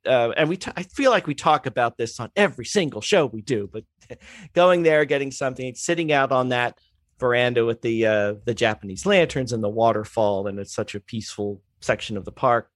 uh, 0.07 0.31
and 0.37 0.49
we 0.49 0.57
t- 0.57 0.71
I 0.75 0.83
feel 0.83 1.11
like 1.11 1.27
we 1.27 1.35
talk 1.35 1.65
about 1.65 1.97
this 1.97 2.19
on 2.19 2.29
every 2.35 2.65
single 2.65 3.01
show 3.01 3.25
we 3.25 3.41
do, 3.41 3.69
but 3.71 3.83
going 4.53 4.83
there, 4.83 5.05
getting 5.05 5.31
something, 5.31 5.73
sitting 5.75 6.11
out 6.11 6.31
on 6.31 6.49
that 6.49 6.77
veranda 7.19 7.65
with 7.65 7.81
the 7.81 8.05
uh, 8.05 8.33
the 8.45 8.53
Japanese 8.53 9.05
lanterns 9.05 9.53
and 9.53 9.63
the 9.63 9.69
waterfall, 9.69 10.47
and 10.47 10.59
it's 10.59 10.73
such 10.73 10.95
a 10.95 10.99
peaceful 10.99 11.61
section 11.81 12.17
of 12.17 12.25
the 12.25 12.31
park, 12.31 12.69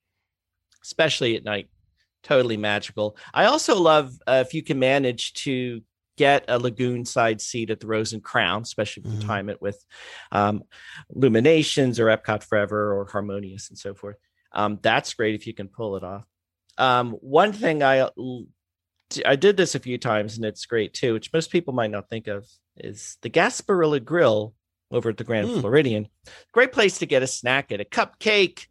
especially 0.84 1.36
at 1.36 1.44
night. 1.44 1.70
Totally 2.24 2.58
magical. 2.58 3.16
I 3.34 3.46
also 3.46 3.80
love 3.80 4.12
uh, 4.28 4.44
if 4.46 4.54
you 4.54 4.64
can 4.64 4.80
manage 4.80 5.34
to 5.46 5.82
get 6.18 6.44
a 6.48 6.58
lagoon 6.58 7.06
side 7.06 7.40
seat 7.40 7.70
at 7.70 7.80
the 7.80 7.88
Rose 7.88 8.12
and 8.12 8.24
Crown, 8.24 8.64
especially 8.64 9.04
if 9.06 9.12
you 9.14 9.20
Mhm. 9.20 9.26
time 9.28 9.50
it 9.50 9.62
with 9.62 9.86
um, 10.32 10.64
Illuminations 11.16 12.00
or 12.00 12.08
Epcot 12.08 12.44
Forever 12.44 12.94
or 12.98 13.06
Harmonious 13.06 13.70
and 13.70 13.78
so 13.78 13.94
forth. 13.94 14.18
Um, 14.52 14.80
that's 14.82 15.14
great 15.14 15.36
if 15.36 15.46
you 15.46 15.54
can 15.54 15.68
pull 15.68 15.96
it 15.96 16.04
off. 16.04 16.26
Um, 16.78 17.12
one 17.22 17.54
thing 17.54 17.84
I 17.84 18.10
I 19.26 19.36
did 19.36 19.56
this 19.58 19.74
a 19.74 19.80
few 19.80 19.98
times 19.98 20.36
and 20.36 20.46
it's 20.46 20.66
great 20.66 20.94
too, 20.94 21.14
which 21.14 21.32
most 21.32 21.50
people 21.52 21.74
might 21.74 21.92
not 21.92 22.10
think 22.10 22.28
of, 22.28 22.46
is 22.76 23.18
the 23.22 23.30
Gasparilla 23.30 24.04
Grill 24.04 24.54
over 24.92 25.10
at 25.10 25.18
the 25.18 25.24
Grand 25.24 25.48
Mm. 25.48 25.62
Floridian. 25.62 26.08
Great 26.52 26.72
place 26.72 27.00
to 27.00 27.06
get 27.06 27.24
a 27.24 27.28
snack, 27.28 27.70
get 27.70 27.82
a 27.82 27.86
cupcake, 27.86 28.68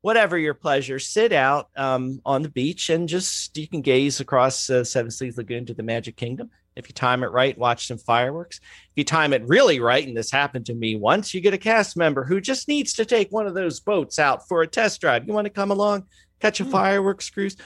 whatever 0.00 0.38
your 0.38 0.54
pleasure. 0.54 0.98
Sit 0.98 1.32
out 1.32 1.68
um, 1.76 2.20
on 2.24 2.42
the 2.42 2.48
beach 2.48 2.88
and 2.90 3.08
just 3.08 3.56
you 3.56 3.68
can 3.68 3.82
gaze 3.82 4.20
across 4.20 4.68
uh, 4.70 4.82
Seven 4.84 5.10
Seas 5.10 5.36
Lagoon 5.36 5.66
to 5.66 5.74
the 5.74 5.82
Magic 5.82 6.16
Kingdom. 6.16 6.50
If 6.76 6.88
you 6.88 6.94
time 6.94 7.22
it 7.22 7.32
right, 7.32 7.58
watch 7.58 7.86
some 7.88 7.98
fireworks. 7.98 8.58
If 8.58 8.92
you 8.96 9.04
time 9.04 9.32
it 9.34 9.42
really 9.46 9.80
right, 9.80 10.06
and 10.06 10.16
this 10.16 10.30
happened 10.30 10.66
to 10.66 10.74
me 10.74 10.96
once, 10.96 11.34
you 11.34 11.40
get 11.40 11.52
a 11.52 11.58
cast 11.58 11.96
member 11.96 12.24
who 12.24 12.40
just 12.40 12.68
needs 12.68 12.94
to 12.94 13.04
take 13.04 13.30
one 13.30 13.46
of 13.46 13.54
those 13.54 13.80
boats 13.80 14.18
out 14.18 14.46
for 14.48 14.62
a 14.62 14.66
test 14.66 15.00
drive. 15.00 15.26
You 15.26 15.34
want 15.34 15.46
to 15.46 15.50
come 15.52 15.70
along, 15.72 16.06
catch 16.40 16.60
a 16.60 16.64
Hmm. 16.64 16.70
fireworks 16.70 17.30
cruise? 17.30 17.56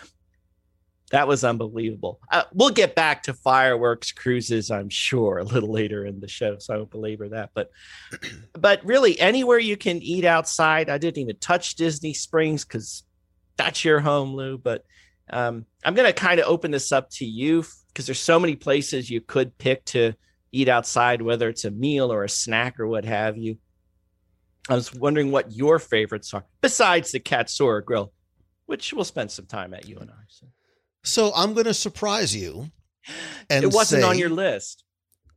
That 1.10 1.28
was 1.28 1.44
unbelievable. 1.44 2.18
Uh, 2.32 2.44
we'll 2.52 2.70
get 2.70 2.94
back 2.94 3.24
to 3.24 3.34
fireworks 3.34 4.10
cruises, 4.10 4.70
I'm 4.70 4.88
sure, 4.88 5.38
a 5.38 5.44
little 5.44 5.70
later 5.70 6.04
in 6.06 6.18
the 6.20 6.26
show, 6.28 6.56
so 6.58 6.74
I 6.74 6.76
won't 6.78 6.90
belabor 6.90 7.28
that. 7.28 7.50
But, 7.54 7.70
but 8.54 8.84
really, 8.84 9.20
anywhere 9.20 9.58
you 9.58 9.76
can 9.76 10.02
eat 10.02 10.24
outside. 10.24 10.88
I 10.88 10.98
didn't 10.98 11.18
even 11.18 11.37
touch 11.37 11.76
Disney 11.76 12.14
Springs 12.14 12.64
because 12.64 13.04
that's 13.56 13.84
your 13.84 14.00
home, 14.00 14.34
Lou. 14.34 14.58
But 14.58 14.84
um, 15.30 15.66
I'm 15.84 15.94
going 15.94 16.08
to 16.08 16.12
kind 16.12 16.40
of 16.40 16.46
open 16.46 16.70
this 16.70 16.90
up 16.90 17.10
to 17.10 17.24
you 17.24 17.64
because 17.88 18.06
there's 18.06 18.18
so 18.18 18.40
many 18.40 18.56
places 18.56 19.08
you 19.10 19.20
could 19.20 19.56
pick 19.58 19.84
to 19.87 20.14
eat 20.52 20.68
outside, 20.68 21.22
whether 21.22 21.48
it's 21.48 21.64
a 21.64 21.70
meal 21.70 22.12
or 22.12 22.24
a 22.24 22.28
snack 22.28 22.80
or 22.80 22.88
what 22.88 23.04
have 23.04 23.37
you. 23.37 23.58
I 24.68 24.74
was 24.74 24.92
wondering 24.94 25.30
what 25.30 25.52
your 25.52 25.78
favorites 25.78 26.32
are 26.32 26.44
besides 26.62 27.12
the 27.12 27.20
Katsura 27.20 27.84
Grill, 27.84 28.12
which 28.66 28.92
we'll 28.92 29.05
spend 29.05 29.31
some 29.31 29.46
time 29.46 29.74
at 29.74 29.88
you 29.88 29.98
and 29.98 30.11
I. 30.11 30.24
So. 30.29 30.46
So 31.03 31.33
I'm 31.35 31.53
going 31.55 31.66
to 31.66 31.74
surprise 31.74 32.35
you. 32.35 32.70
And 33.50 33.64
it 33.64 33.72
wasn't 33.72 34.05
on 34.05 34.18
your 34.18 34.31
list. 34.31 34.85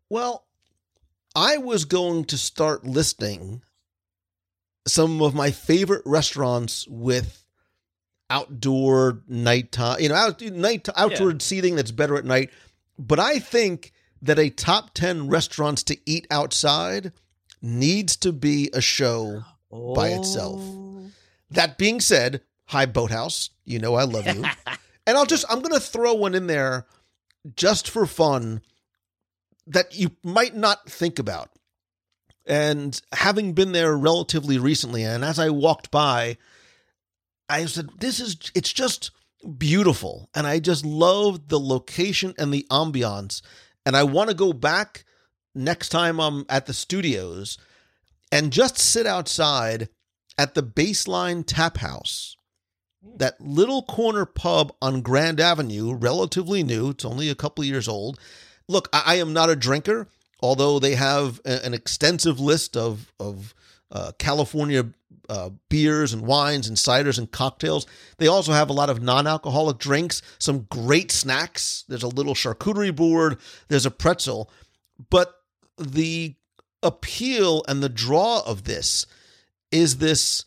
Well, 0.10 0.46
I 1.36 1.58
was 1.58 1.86
going 1.86 2.26
to 2.26 2.38
start 2.38 2.86
listing 2.86 3.62
some 4.88 5.22
of 5.22 5.36
my 5.36 5.52
favorite 5.52 6.04
restaurants 6.06 6.88
with 6.88 7.44
outdoor 8.30 9.22
nighttime, 9.28 10.00
you 10.00 10.10
know, 10.10 10.16
out, 10.16 10.42
night 10.42 10.88
outdoor 10.96 11.40
seating 11.40 11.76
that's 11.76 11.92
better 11.92 12.16
at 12.16 12.26
night. 12.26 12.52
But 12.98 13.20
I 13.20 13.40
think 13.40 13.92
that 14.22 14.40
a 14.40 14.50
top 14.50 14.94
10 14.94 15.28
restaurants 15.28 15.84
to 15.84 15.98
eat 16.06 16.26
outside 16.32 17.12
needs 17.62 18.16
to 18.18 18.32
be 18.32 18.70
a 18.74 18.82
show 18.82 19.44
by 19.70 20.10
itself. 20.10 20.62
Oh. 20.63 21.10
That 21.52 21.78
being 21.78 22.00
said, 22.02 22.42
hi 22.67 22.86
Boathouse, 22.86 23.49
you 23.65 23.80
know 23.80 23.95
I 23.95 24.03
love 24.03 24.27
you. 24.27 24.43
and 25.08 25.17
I'll 25.17 25.25
just 25.25 25.45
I'm 25.49 25.62
going 25.62 25.73
to 25.73 25.80
throw 25.80 26.13
one 26.13 26.36
in 26.36 26.47
there 26.47 26.86
just 27.56 27.89
for 27.89 28.06
fun 28.06 28.62
that 29.65 29.97
you 29.97 30.12
might 30.23 30.56
not 30.56 30.89
think 30.89 31.19
about. 31.19 31.49
And 32.45 32.99
having 33.12 33.53
been 33.53 33.73
there 33.73 33.97
relatively 33.97 34.58
recently 34.58 35.03
and 35.03 35.23
as 35.25 35.39
I 35.39 35.49
walked 35.49 35.91
by 35.91 36.38
I 37.49 37.65
said 37.65 37.89
this 37.99 38.19
is 38.19 38.38
it's 38.56 38.71
just 38.71 39.12
beautiful 39.58 40.30
and 40.34 40.47
I 40.47 40.60
just 40.60 40.86
love 40.86 41.49
the 41.49 41.60
location 41.60 42.34
and 42.38 42.53
the 42.53 42.65
ambiance 42.71 43.41
and 43.86 43.95
I 43.97 44.03
want 44.03 44.30
to 44.30 44.36
go 44.36 44.53
back 44.53 45.03
next 45.53 45.89
time 45.89 46.19
I'm 46.19 46.45
at 46.49 46.65
the 46.65 46.73
studios 46.73 47.58
and 48.32 48.51
just 48.51 48.77
sit 48.77 49.06
outside 49.06 49.89
at 50.38 50.53
the 50.53 50.63
Baseline 50.63 51.43
Tap 51.45 51.77
House. 51.77 52.37
That 53.15 53.39
little 53.41 53.84
corner 53.84 54.26
pub 54.26 54.74
on 54.82 55.02
Grand 55.02 55.39
Avenue, 55.39 55.93
relatively 55.93 56.63
new, 56.63 56.89
it's 56.89 57.06
only 57.06 57.30
a 57.30 57.36
couple 57.36 57.63
years 57.63 57.88
old. 57.88 58.20
Look, 58.67 58.89
I, 58.93 59.04
I 59.06 59.15
am 59.15 59.34
not 59.34 59.50
a 59.50 59.56
drinker, 59.56 60.08
although 60.39 60.80
they 60.80 60.96
have 60.96 61.39
a- 61.46 61.65
an 61.65 61.74
extensive 61.74 62.39
list 62.39 62.78
of, 62.78 63.12
of 63.20 63.54
uh, 63.91 64.12
California 64.20 64.86
uh, 65.30 65.50
beers 65.70 66.13
and 66.13 66.22
wines 66.22 66.67
and 66.67 66.78
ciders 66.78 67.17
and 67.17 67.32
cocktails. 67.32 67.86
They 68.17 68.28
also 68.28 68.54
have 68.54 68.70
a 68.70 68.74
lot 68.74 68.89
of 68.89 69.02
non 69.02 69.28
alcoholic 69.28 69.78
drinks, 69.78 70.22
some 70.39 70.67
great 70.70 71.12
snacks. 71.12 71.84
There's 71.88 72.04
a 72.04 72.08
little 72.08 72.34
charcuterie 72.34 72.96
board, 72.96 73.38
there's 73.67 73.86
a 73.86 73.91
pretzel. 73.91 74.50
But 75.10 75.34
the 75.78 76.36
appeal 76.82 77.63
and 77.67 77.84
the 77.84 77.89
draw 77.89 78.41
of 78.46 78.63
this 78.63 79.06
is 79.72 79.98
this 79.98 80.46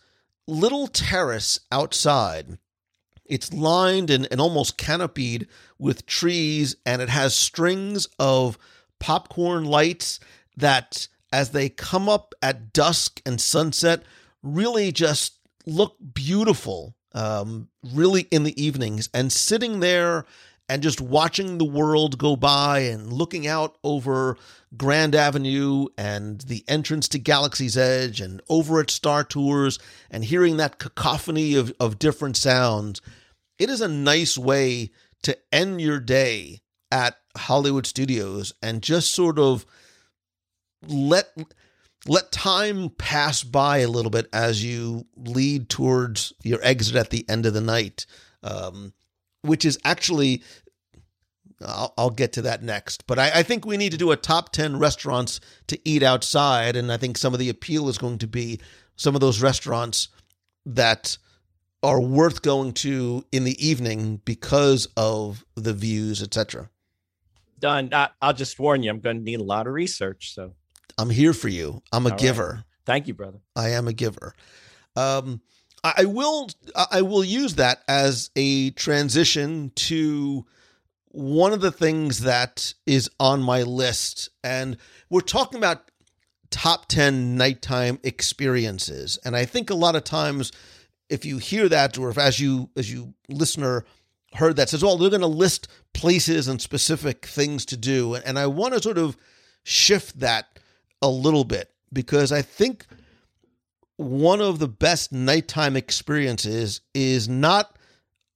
little 0.50 0.88
terrace 0.88 1.60
outside. 1.70 2.58
It's 3.24 3.52
lined 3.52 4.10
and, 4.10 4.26
and 4.30 4.40
almost 4.40 4.76
canopied 4.76 5.46
with 5.78 6.04
trees, 6.04 6.76
and 6.84 7.00
it 7.00 7.08
has 7.08 7.34
strings 7.34 8.08
of 8.18 8.58
popcorn 8.98 9.64
lights 9.64 10.18
that, 10.56 11.06
as 11.32 11.50
they 11.50 11.68
come 11.68 12.08
up 12.08 12.34
at 12.42 12.72
dusk 12.72 13.22
and 13.24 13.40
sunset, 13.40 14.02
really 14.42 14.90
just 14.90 15.34
look 15.64 15.96
beautiful, 16.12 16.96
um, 17.12 17.68
really 17.94 18.22
in 18.32 18.42
the 18.42 18.60
evenings. 18.60 19.08
And 19.14 19.32
sitting 19.32 19.78
there 19.78 20.26
and 20.70 20.84
just 20.84 21.00
watching 21.00 21.58
the 21.58 21.64
world 21.64 22.16
go 22.16 22.36
by 22.36 22.78
and 22.78 23.12
looking 23.12 23.44
out 23.44 23.76
over 23.82 24.36
Grand 24.76 25.16
Avenue 25.16 25.86
and 25.98 26.42
the 26.42 26.64
entrance 26.68 27.08
to 27.08 27.18
Galaxy's 27.18 27.76
Edge 27.76 28.20
and 28.20 28.40
over 28.48 28.78
at 28.78 28.88
Star 28.88 29.24
Tours 29.24 29.80
and 30.12 30.24
hearing 30.24 30.58
that 30.58 30.78
cacophony 30.78 31.56
of, 31.56 31.74
of 31.80 31.98
different 31.98 32.36
sounds, 32.36 33.02
it 33.58 33.68
is 33.68 33.80
a 33.80 33.88
nice 33.88 34.38
way 34.38 34.90
to 35.24 35.36
end 35.52 35.80
your 35.80 35.98
day 35.98 36.60
at 36.92 37.16
Hollywood 37.36 37.84
Studios 37.84 38.52
and 38.62 38.80
just 38.80 39.10
sort 39.10 39.40
of 39.40 39.66
let 40.86 41.36
let 42.06 42.30
time 42.30 42.90
pass 42.90 43.42
by 43.42 43.78
a 43.78 43.88
little 43.88 44.10
bit 44.10 44.28
as 44.32 44.64
you 44.64 45.04
lead 45.16 45.68
towards 45.68 46.32
your 46.44 46.60
exit 46.62 46.94
at 46.94 47.10
the 47.10 47.28
end 47.28 47.44
of 47.44 47.54
the 47.54 47.60
night, 47.60 48.06
um, 48.44 48.94
which 49.42 49.64
is 49.64 49.78
actually 49.84 50.42
I'll, 51.64 51.92
I'll 51.98 52.10
get 52.10 52.32
to 52.34 52.42
that 52.42 52.62
next. 52.62 53.06
But 53.06 53.18
I, 53.18 53.30
I 53.36 53.42
think 53.42 53.66
we 53.66 53.76
need 53.76 53.92
to 53.92 53.98
do 53.98 54.10
a 54.10 54.16
top 54.16 54.52
10 54.52 54.78
restaurants 54.78 55.40
to 55.68 55.78
eat 55.84 56.02
outside. 56.02 56.76
And 56.76 56.90
I 56.90 56.96
think 56.96 57.18
some 57.18 57.32
of 57.32 57.38
the 57.38 57.48
appeal 57.48 57.88
is 57.88 57.98
going 57.98 58.18
to 58.18 58.26
be 58.26 58.60
some 58.96 59.14
of 59.14 59.20
those 59.20 59.42
restaurants 59.42 60.08
that 60.64 61.18
are 61.82 62.00
worth 62.00 62.42
going 62.42 62.72
to 62.72 63.24
in 63.32 63.44
the 63.44 63.66
evening 63.66 64.20
because 64.24 64.86
of 64.96 65.44
the 65.54 65.72
views, 65.72 66.22
etc. 66.22 66.70
Done. 67.58 67.90
I, 67.92 68.08
I'll 68.20 68.32
just 68.32 68.58
warn 68.58 68.82
you, 68.82 68.90
I'm 68.90 69.00
going 69.00 69.18
to 69.18 69.22
need 69.22 69.40
a 69.40 69.44
lot 69.44 69.66
of 69.66 69.72
research. 69.72 70.34
So 70.34 70.54
I'm 70.98 71.10
here 71.10 71.32
for 71.32 71.48
you. 71.48 71.82
I'm 71.92 72.06
a 72.06 72.10
All 72.10 72.16
right. 72.16 72.20
giver. 72.20 72.64
thank 72.84 73.06
you, 73.06 73.14
brother. 73.14 73.38
I 73.56 73.70
am 73.70 73.88
a 73.88 73.92
giver. 73.92 74.34
Um, 74.96 75.40
I 75.82 76.04
will 76.04 76.50
I 76.90 77.02
will 77.02 77.24
use 77.24 77.54
that 77.54 77.82
as 77.88 78.30
a 78.36 78.70
transition 78.72 79.72
to 79.76 80.44
one 81.08 81.52
of 81.52 81.60
the 81.60 81.72
things 81.72 82.20
that 82.20 82.74
is 82.86 83.10
on 83.18 83.42
my 83.42 83.62
list, 83.62 84.28
and 84.44 84.76
we're 85.08 85.20
talking 85.22 85.58
about 85.58 85.90
top 86.50 86.86
ten 86.86 87.36
nighttime 87.36 87.98
experiences, 88.02 89.18
and 89.24 89.36
I 89.36 89.44
think 89.44 89.70
a 89.70 89.74
lot 89.74 89.96
of 89.96 90.04
times 90.04 90.52
if 91.08 91.24
you 91.24 91.38
hear 91.38 91.68
that, 91.68 91.98
or 91.98 92.10
if 92.10 92.18
as 92.18 92.38
you 92.38 92.70
as 92.76 92.92
you 92.92 93.14
listener 93.28 93.84
heard 94.34 94.56
that 94.56 94.68
says, 94.68 94.84
well 94.84 94.96
they're 94.96 95.10
going 95.10 95.20
to 95.20 95.26
list 95.26 95.66
places 95.94 96.46
and 96.46 96.60
specific 96.60 97.26
things 97.26 97.64
to 97.66 97.76
do," 97.76 98.14
and 98.14 98.38
I 98.38 98.46
want 98.46 98.74
to 98.74 98.82
sort 98.82 98.98
of 98.98 99.16
shift 99.64 100.20
that 100.20 100.58
a 101.02 101.08
little 101.08 101.44
bit 101.44 101.70
because 101.92 102.30
I 102.32 102.42
think 102.42 102.86
one 104.00 104.40
of 104.40 104.58
the 104.58 104.68
best 104.68 105.12
nighttime 105.12 105.76
experiences 105.76 106.80
is 106.94 107.28
not 107.28 107.76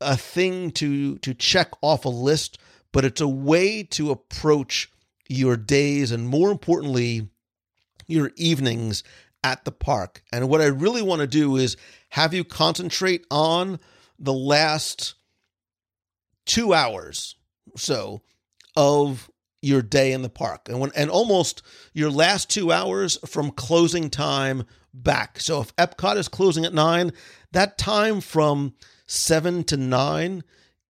a 0.00 0.14
thing 0.14 0.70
to 0.72 1.16
to 1.18 1.32
check 1.32 1.70
off 1.80 2.04
a 2.04 2.10
list, 2.10 2.58
but 2.92 3.04
it's 3.04 3.22
a 3.22 3.28
way 3.28 3.82
to 3.82 4.10
approach 4.10 4.90
your 5.26 5.56
days 5.56 6.12
and 6.12 6.28
more 6.28 6.50
importantly 6.50 7.30
your 8.06 8.30
evenings 8.36 9.02
at 9.42 9.64
the 9.64 9.72
park. 9.72 10.22
And 10.30 10.50
what 10.50 10.60
I 10.60 10.66
really 10.66 11.00
want 11.00 11.20
to 11.20 11.26
do 11.26 11.56
is 11.56 11.78
have 12.10 12.34
you 12.34 12.44
concentrate 12.44 13.24
on 13.30 13.80
the 14.18 14.34
last 14.34 15.14
2 16.44 16.74
hours 16.74 17.36
so 17.74 18.20
of 18.76 19.30
your 19.62 19.80
day 19.80 20.12
in 20.12 20.20
the 20.20 20.28
park 20.28 20.68
and 20.68 20.78
when 20.78 20.92
and 20.94 21.10
almost 21.10 21.62
your 21.94 22.10
last 22.10 22.50
2 22.50 22.70
hours 22.70 23.18
from 23.26 23.50
closing 23.50 24.10
time 24.10 24.64
back. 24.94 25.40
So 25.40 25.60
if 25.60 25.74
Epcot 25.76 26.16
is 26.16 26.28
closing 26.28 26.64
at 26.64 26.72
9, 26.72 27.12
that 27.52 27.76
time 27.76 28.20
from 28.20 28.74
7 29.06 29.64
to 29.64 29.76
9 29.76 30.44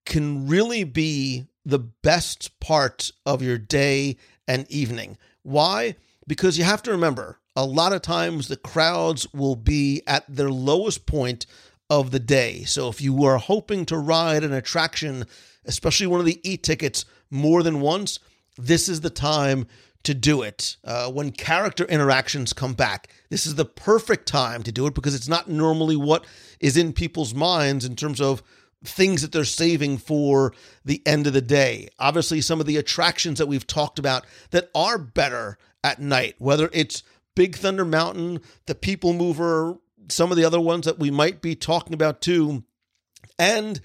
can 0.06 0.46
really 0.46 0.84
be 0.84 1.46
the 1.64 1.78
best 1.78 2.60
part 2.60 3.10
of 3.24 3.42
your 3.42 3.58
day 3.58 4.16
and 4.46 4.70
evening. 4.70 5.16
Why? 5.42 5.96
Because 6.26 6.58
you 6.58 6.64
have 6.64 6.82
to 6.82 6.90
remember, 6.90 7.38
a 7.56 7.64
lot 7.64 7.92
of 7.92 8.02
times 8.02 8.48
the 8.48 8.56
crowds 8.56 9.26
will 9.32 9.56
be 9.56 10.02
at 10.06 10.24
their 10.28 10.50
lowest 10.50 11.06
point 11.06 11.46
of 11.88 12.10
the 12.10 12.18
day. 12.18 12.64
So 12.64 12.88
if 12.88 13.00
you 13.00 13.24
are 13.24 13.38
hoping 13.38 13.86
to 13.86 13.98
ride 13.98 14.44
an 14.44 14.52
attraction, 14.52 15.26
especially 15.64 16.06
one 16.06 16.20
of 16.20 16.26
the 16.26 16.40
e 16.48 16.56
tickets, 16.56 17.04
more 17.30 17.62
than 17.62 17.80
once, 17.80 18.18
this 18.56 18.88
is 18.88 19.00
the 19.00 19.10
time 19.10 19.66
to 20.04 20.14
do 20.14 20.42
it. 20.42 20.76
Uh, 20.84 21.10
when 21.10 21.32
character 21.32 21.84
interactions 21.84 22.52
come 22.52 22.74
back, 22.74 23.08
this 23.30 23.46
is 23.46 23.56
the 23.56 23.64
perfect 23.64 24.26
time 24.26 24.62
to 24.62 24.72
do 24.72 24.86
it 24.86 24.94
because 24.94 25.14
it's 25.14 25.28
not 25.28 25.48
normally 25.48 25.96
what 25.96 26.24
is 26.60 26.76
in 26.76 26.92
people's 26.92 27.34
minds 27.34 27.84
in 27.84 27.96
terms 27.96 28.20
of 28.20 28.42
things 28.84 29.22
that 29.22 29.32
they're 29.32 29.44
saving 29.44 29.98
for 29.98 30.52
the 30.84 31.02
end 31.06 31.26
of 31.26 31.32
the 31.32 31.40
day. 31.40 31.88
Obviously, 31.98 32.40
some 32.40 32.60
of 32.60 32.66
the 32.66 32.76
attractions 32.76 33.38
that 33.38 33.46
we've 33.46 33.66
talked 33.66 33.98
about 33.98 34.24
that 34.50 34.70
are 34.74 34.98
better 34.98 35.58
at 35.82 36.00
night, 36.00 36.34
whether 36.38 36.68
it's 36.72 37.02
Big 37.34 37.56
Thunder 37.56 37.84
Mountain, 37.84 38.40
the 38.66 38.74
People 38.74 39.12
Mover, 39.12 39.78
some 40.08 40.30
of 40.30 40.36
the 40.36 40.44
other 40.44 40.60
ones 40.60 40.84
that 40.84 40.98
we 40.98 41.10
might 41.10 41.40
be 41.40 41.54
talking 41.54 41.94
about 41.94 42.20
too. 42.20 42.62
And 43.38 43.80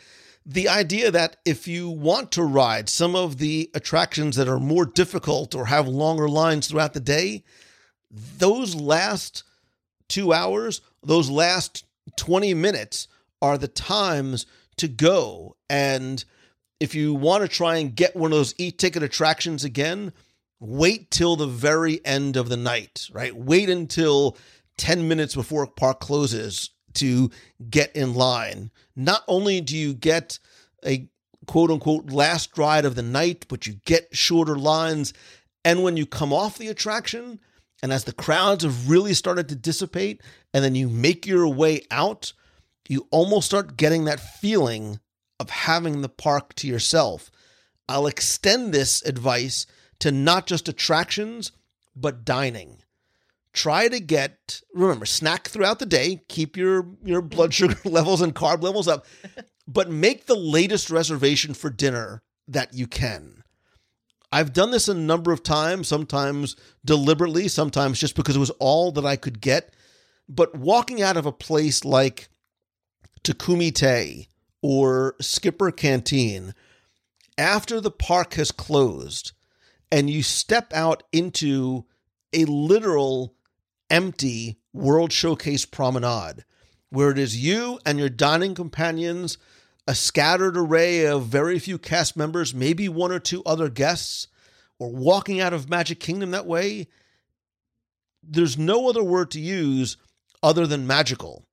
the 0.50 0.68
idea 0.68 1.12
that 1.12 1.36
if 1.46 1.68
you 1.68 1.92
want 1.92 2.32
to 2.32 2.44
ride 2.44 2.90
some 2.90 3.16
of 3.16 3.38
the 3.38 3.70
attractions 3.76 4.36
that 4.36 4.48
are 4.48 4.60
more 4.60 4.84
difficult 4.84 5.54
or 5.54 5.68
have 5.68 5.88
longer 5.88 6.28
lines 6.28 6.68
throughout 6.68 6.94
the 6.94 7.00
day, 7.00 7.44
those 8.10 8.74
last 8.74 9.44
two 10.08 10.34
hours, 10.34 10.82
those 11.04 11.30
last 11.30 11.86
20 12.18 12.56
minutes 12.56 13.08
are 13.44 13.60
the 13.60 13.68
times 13.68 14.48
to 14.78 14.88
go. 14.88 15.56
And 15.70 16.26
if 16.80 16.96
you 16.96 17.14
want 17.14 17.44
to 17.44 17.48
try 17.48 17.78
and 17.78 17.96
get 17.96 18.16
one 18.16 18.32
of 18.32 18.38
those 18.40 18.56
e 18.58 18.72
ticket 18.72 19.04
attractions 19.04 19.64
again, 19.64 20.14
wait 20.60 21.12
till 21.12 21.36
the 21.36 21.46
very 21.46 22.04
end 22.04 22.36
of 22.36 22.50
the 22.50 22.58
night, 22.58 23.08
right? 23.14 23.36
Wait 23.36 23.70
until 23.70 24.36
10 24.78 25.08
minutes 25.08 25.36
before 25.36 25.68
park 25.68 26.00
closes 26.00 26.72
to 26.96 27.30
get 27.70 27.96
in 27.96 28.16
line. 28.16 28.72
Not 29.00 29.24
only 29.30 29.62
do 29.62 29.78
you 29.78 29.94
get 29.94 30.40
a 30.86 31.08
quote 31.48 31.72
unquote 31.72 32.12
last 32.12 32.58
ride 32.58 32.84
of 32.84 32.96
the 32.96 33.02
night, 33.02 33.46
but 33.48 33.66
you 33.66 33.80
get 33.86 34.16
shorter 34.16 34.58
lines. 34.58 35.14
And 35.64 35.84
when 35.84 35.96
you 35.96 36.06
come 36.06 36.34
off 36.34 36.58
the 36.58 36.68
attraction, 36.68 37.40
and 37.82 37.94
as 37.94 38.04
the 38.04 38.12
crowds 38.12 38.66
have 38.66 38.90
really 38.90 39.14
started 39.14 39.48
to 39.50 39.56
dissipate, 39.56 40.22
and 40.54 40.66
then 40.66 40.76
you 40.76 40.90
make 40.90 41.26
your 41.26 41.48
way 41.48 41.86
out, 41.90 42.34
you 42.90 43.08
almost 43.10 43.48
start 43.48 43.78
getting 43.78 44.04
that 44.06 44.20
feeling 44.20 45.00
of 45.40 45.50
having 45.50 46.02
the 46.02 46.10
park 46.10 46.54
to 46.56 46.68
yourself. 46.68 47.32
I'll 47.88 48.06
extend 48.06 48.74
this 48.74 49.02
advice 49.04 49.66
to 50.00 50.12
not 50.12 50.46
just 50.46 50.68
attractions, 50.68 51.54
but 51.96 52.26
dining. 52.26 52.84
Try 53.54 53.88
to 53.88 54.00
get 54.00 54.62
remember 54.74 55.06
snack 55.06 55.48
throughout 55.48 55.80
the 55.80 55.86
day, 55.86 56.22
keep 56.30 56.56
your 56.56 56.88
your 57.04 57.22
blood 57.22 57.54
sugar 57.54 57.78
levels 57.90 58.22
and 58.22 58.36
carb 58.36 58.62
levels 58.62 58.88
up, 58.88 59.06
but 59.68 59.90
make 59.90 60.26
the 60.26 60.36
latest 60.36 60.90
reservation 60.90 61.54
for 61.54 61.70
dinner 61.70 62.22
that 62.48 62.74
you 62.74 62.88
can. 62.88 63.44
I've 64.32 64.54
done 64.54 64.72
this 64.72 64.88
a 64.88 64.94
number 64.94 65.32
of 65.32 65.42
times, 65.42 65.88
sometimes 65.88 66.56
deliberately, 66.86 67.48
sometimes 67.48 68.00
just 68.00 68.16
because 68.16 68.36
it 68.36 68.40
was 68.40 68.52
all 68.52 68.92
that 68.92 69.06
I 69.06 69.16
could 69.16 69.42
get. 69.42 69.74
But 70.28 70.56
walking 70.56 71.02
out 71.02 71.18
of 71.18 71.26
a 71.26 71.32
place 71.32 71.84
like 71.84 72.30
Takumi 73.24 74.28
or 74.62 75.16
Skipper 75.20 75.72
Canteen 75.72 76.54
after 77.38 77.82
the 77.82 77.92
park 77.92 78.36
has 78.36 78.52
closed 78.52 79.32
and 79.92 80.10
you 80.10 80.22
step 80.22 80.72
out 80.74 81.04
into 81.12 81.86
a 82.34 82.46
literal 82.46 83.36
empty 83.90 84.60
World 84.74 85.12
Showcase 85.12 85.66
promenade 85.66 86.44
where 86.90 87.12
it 87.12 87.20
is 87.20 87.38
you 87.44 87.80
and 87.86 88.00
your 88.00 88.10
dining 88.10 88.56
companions, 88.56 89.38
a 89.88 89.96
scattered 89.96 90.58
array 90.58 91.06
of 91.06 91.26
very 91.26 91.60
few 91.60 91.78
cast 91.78 92.18
members, 92.18 92.54
maybe 92.54 92.90
one 92.90 93.12
or 93.12 93.20
two 93.20 93.44
other 93.44 93.70
guests, 93.70 94.28
or 94.78 94.90
walking 94.92 95.40
out 95.40 95.54
of 95.54 95.70
Magic 95.70 96.00
Kingdom 96.00 96.32
that 96.32 96.46
way. 96.46 96.88
There's 98.24 98.58
no 98.58 98.90
other 98.90 99.04
word 99.04 99.32
to 99.32 99.40
use 99.40 99.98
other 100.42 100.66
than 100.66 100.88
magical 100.88 101.46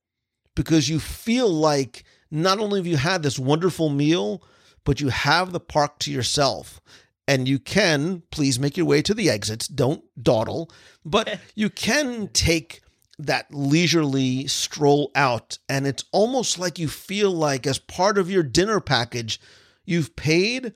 because 0.55 0.89
you 0.89 0.99
feel 0.99 1.49
like 1.49 2.05
not 2.31 2.59
only 2.59 2.81
have 2.81 2.87
you 2.87 2.97
had 2.97 3.23
this 3.23 3.39
wonderful 3.39 3.89
meal, 3.89 4.43
but 4.85 5.01
you 5.01 5.09
have 5.09 5.53
the 5.53 5.61
park 5.61 5.99
to 6.01 6.13
yourself. 6.13 6.81
And 7.29 7.49
you 7.49 7.59
can, 7.59 8.23
please 8.31 8.59
make 8.59 8.77
your 8.77 8.87
way 8.87 9.03
to 9.03 9.15
the 9.15 9.29
exits. 9.29 9.67
Don't 9.67 10.05
dawdle, 10.23 10.71
but 11.05 11.41
you 11.55 11.71
can 11.71 12.29
take 12.29 12.83
that 13.19 13.53
leisurely 13.53 14.47
stroll 14.47 15.11
out. 15.15 15.59
And 15.69 15.87
it's 15.87 16.05
almost 16.13 16.59
like 16.59 16.79
you 16.79 16.89
feel 16.89 17.31
like, 17.31 17.67
as 17.67 17.79
part 17.79 18.19
of 18.19 18.31
your 18.31 18.43
dinner 18.43 18.81
package, 18.81 19.41
you've 19.85 20.17
paid 20.17 20.75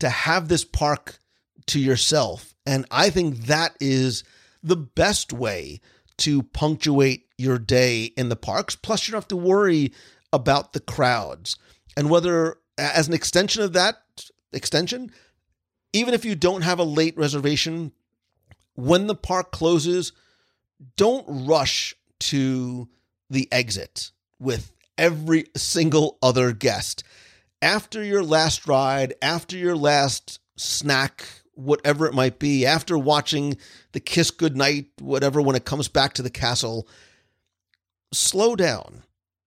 to 0.00 0.08
have 0.08 0.48
this 0.48 0.64
park 0.64 1.20
to 1.66 1.80
yourself. 1.80 2.54
And 2.66 2.86
I 2.90 3.10
think 3.10 3.46
that 3.46 3.76
is 3.80 4.24
the 4.62 4.76
best 4.76 5.32
way 5.32 5.80
to 6.18 6.42
punctuate 6.42 7.26
your 7.38 7.58
day 7.58 8.04
in 8.16 8.28
the 8.28 8.36
parks. 8.36 8.74
Plus, 8.74 9.06
you 9.06 9.12
don't 9.12 9.20
have 9.20 9.28
to 9.28 9.36
worry 9.36 9.92
about 10.32 10.72
the 10.72 10.80
crowds. 10.80 11.56
And 11.96 12.10
whether, 12.10 12.58
as 12.78 13.08
an 13.08 13.14
extension 13.14 13.62
of 13.62 13.72
that 13.74 13.96
extension, 14.52 15.10
even 15.96 16.14
if 16.14 16.24
you 16.24 16.34
don't 16.34 16.62
have 16.62 16.78
a 16.78 16.84
late 16.84 17.16
reservation, 17.16 17.92
when 18.74 19.06
the 19.06 19.14
park 19.14 19.50
closes, 19.50 20.12
don't 20.96 21.24
rush 21.46 21.94
to 22.18 22.88
the 23.30 23.48
exit 23.50 24.10
with 24.38 24.72
every 24.98 25.46
single 25.56 26.18
other 26.22 26.52
guest. 26.52 27.02
After 27.62 28.04
your 28.04 28.22
last 28.22 28.66
ride, 28.68 29.14
after 29.22 29.56
your 29.56 29.76
last 29.76 30.38
snack, 30.56 31.24
whatever 31.54 32.06
it 32.06 32.14
might 32.14 32.38
be, 32.38 32.66
after 32.66 32.98
watching 32.98 33.56
the 33.92 34.00
Kiss 34.00 34.30
Goodnight, 34.30 34.86
whatever, 35.00 35.40
when 35.40 35.56
it 35.56 35.64
comes 35.64 35.88
back 35.88 36.12
to 36.14 36.22
the 36.22 36.30
castle, 36.30 36.86
slow 38.12 38.54
down, 38.54 39.02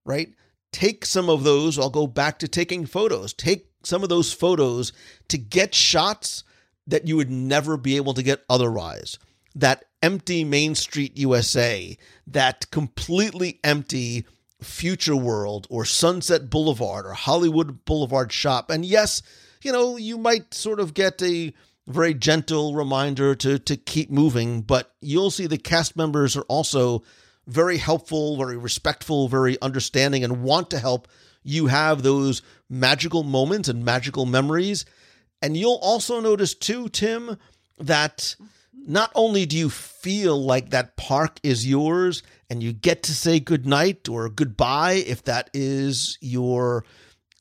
right? 0.05 0.33
Take 0.71 1.05
some 1.05 1.29
of 1.29 1.43
those. 1.43 1.77
I'll 1.77 1.89
go 1.89 2.07
back 2.07 2.39
to 2.39 2.47
taking 2.47 2.85
photos. 2.85 3.33
Take 3.33 3.68
some 3.83 4.03
of 4.03 4.09
those 4.09 4.33
photos 4.33 4.91
to 5.29 5.37
get 5.37 5.73
shots 5.73 6.43
that 6.87 7.07
you 7.07 7.15
would 7.15 7.29
never 7.29 7.77
be 7.77 7.95
able 7.95 8.13
to 8.13 8.23
get 8.23 8.43
otherwise. 8.49 9.19
That 9.55 9.85
empty 10.01 10.43
Main 10.43 10.75
Street 10.75 11.17
USA, 11.17 11.97
that 12.27 12.69
completely 12.71 13.59
empty 13.63 14.25
Future 14.61 15.15
World 15.15 15.67
or 15.69 15.85
Sunset 15.85 16.49
Boulevard 16.49 17.05
or 17.05 17.13
Hollywood 17.13 17.85
Boulevard 17.85 18.31
shop. 18.31 18.69
And 18.69 18.85
yes, 18.85 19.21
you 19.61 19.71
know, 19.71 19.97
you 19.97 20.17
might 20.17 20.53
sort 20.53 20.79
of 20.79 20.93
get 20.93 21.21
a 21.21 21.53
very 21.87 22.13
gentle 22.13 22.75
reminder 22.75 23.33
to 23.35 23.57
to 23.59 23.77
keep 23.77 24.11
moving, 24.11 24.61
but 24.61 24.93
you'll 25.01 25.31
see 25.31 25.47
the 25.47 25.57
cast 25.57 25.95
members 25.95 26.35
are 26.35 26.43
also 26.43 27.03
very 27.47 27.77
helpful, 27.77 28.37
very 28.37 28.57
respectful, 28.57 29.27
very 29.27 29.59
understanding 29.61 30.23
and 30.23 30.43
want 30.43 30.69
to 30.69 30.79
help 30.79 31.07
you 31.43 31.67
have 31.67 32.04
those 32.04 32.41
magical 32.69 33.23
moments 33.23 33.69
and 33.69 33.84
magical 33.86 34.25
memories. 34.25 34.86
And 35.41 35.56
you'll 35.56 35.80
also 35.82 36.19
notice 36.19 36.54
too, 36.54 36.89
Tim, 36.89 37.38
that 37.78 38.36
not 38.73 39.12
only 39.15 39.45
do 39.45 39.58
you 39.58 39.69
feel 39.69 40.41
like 40.41 40.69
that 40.69 40.97
park 40.97 41.39
is 41.43 41.67
yours 41.67 42.23
and 42.49 42.62
you 42.62 42.73
get 42.73 43.04
to 43.04 43.13
say 43.13 43.39
goodnight 43.39 44.10
or 44.10 44.30
goodbye 44.30 45.04
if 45.06 45.23
that 45.23 45.49
is 45.54 46.17
your 46.21 46.84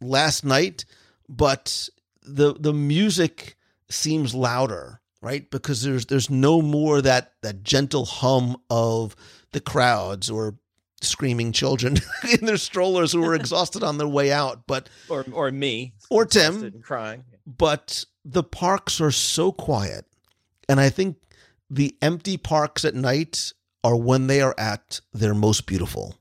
last 0.01 0.45
night, 0.45 0.85
but 1.29 1.89
the 2.23 2.55
the 2.55 2.75
music 2.75 3.57
seems 3.89 4.35
louder 4.35 5.01
right? 5.21 5.51
Because 5.51 5.83
there's 5.83 6.07
there's 6.07 6.31
no 6.31 6.63
more 6.63 7.03
that 7.03 7.33
that 7.43 7.63
gentle 7.63 8.05
hum 8.05 8.57
of 8.71 9.17
the 9.53 9.61
crowds 9.61 10.31
or 10.31 10.57
screaming 11.01 11.53
children 11.53 11.99
in 12.41 12.47
their 12.47 12.57
strollers 12.57 13.13
who 13.13 13.25
are 13.25 13.35
exhausted 13.43 13.83
on 13.83 13.99
their 13.99 14.09
way 14.09 14.33
out, 14.33 14.67
but 14.67 14.89
or 15.09 15.25
or 15.33 15.51
me 15.51 15.95
or 16.11 16.25
Tim 16.25 16.81
crying. 16.83 17.25
but 17.47 18.05
the 18.25 18.43
parks 18.43 19.01
are 19.01 19.11
so 19.11 19.53
quiet. 19.53 20.05
And 20.69 20.81
I 20.81 20.91
think 20.91 21.17
the 21.71 21.97
empty 22.03 22.37
parks 22.37 22.85
at 22.85 22.95
night 22.95 23.53
are 23.83 23.97
when 23.97 24.27
they 24.27 24.41
are 24.41 24.55
at 24.59 25.01
their 25.13 25.35
most 25.35 25.67
beautiful. 25.67 26.17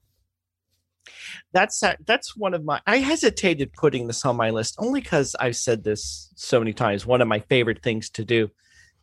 That's 1.54 1.82
uh, 1.82 1.96
that's 2.06 2.36
one 2.36 2.54
of 2.54 2.64
my. 2.64 2.82
I 2.86 2.98
hesitated 2.98 3.74
putting 3.74 4.08
this 4.08 4.26
on 4.26 4.36
my 4.36 4.50
list 4.52 4.76
only 4.80 5.02
because 5.02 5.36
I've 5.40 5.56
said 5.56 5.84
this 5.84 6.32
so 6.36 6.60
many 6.60 6.74
times. 6.74 7.06
One 7.06 7.22
of 7.22 7.28
my 7.28 7.40
favorite 7.40 7.82
things 7.82 8.10
to 8.12 8.24
do, 8.24 8.50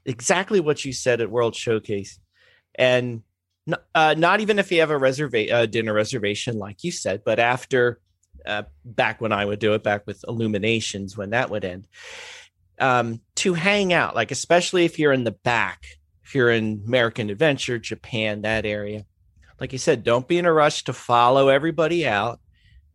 exactly 0.04 0.60
what 0.60 0.84
you 0.84 0.92
said 0.92 1.20
at 1.20 1.30
World 1.30 1.56
Showcase, 1.56 2.18
and 2.76 3.22
uh, 3.94 4.14
not 4.16 4.40
even 4.40 4.58
if 4.58 4.70
you 4.70 4.80
have 4.80 4.90
a 4.90 4.98
reserva- 4.98 5.52
uh, 5.52 5.66
dinner 5.66 5.92
reservation, 5.92 6.58
like 6.58 6.84
you 6.84 6.92
said, 6.92 7.22
but 7.24 7.38
after 7.38 8.00
uh, 8.44 8.64
back 8.84 9.20
when 9.20 9.32
I 9.32 9.44
would 9.44 9.58
do 9.58 9.74
it, 9.74 9.82
back 9.82 10.06
with 10.06 10.24
Illuminations 10.28 11.16
when 11.16 11.30
that 11.30 11.50
would 11.50 11.64
end, 11.64 11.88
um, 12.78 13.20
to 13.36 13.54
hang 13.54 13.92
out, 13.92 14.14
like 14.14 14.30
especially 14.30 14.84
if 14.84 14.98
you're 14.98 15.12
in 15.12 15.24
the 15.24 15.30
back, 15.30 15.84
if 16.24 16.34
you're 16.34 16.50
in 16.50 16.82
American 16.86 17.30
Adventure, 17.30 17.78
Japan, 17.78 18.42
that 18.42 18.66
area. 18.66 19.06
Like 19.60 19.72
you 19.72 19.78
said, 19.78 20.04
don't 20.04 20.28
be 20.28 20.38
in 20.38 20.46
a 20.46 20.52
rush 20.52 20.84
to 20.84 20.92
follow 20.92 21.48
everybody 21.48 22.06
out. 22.06 22.40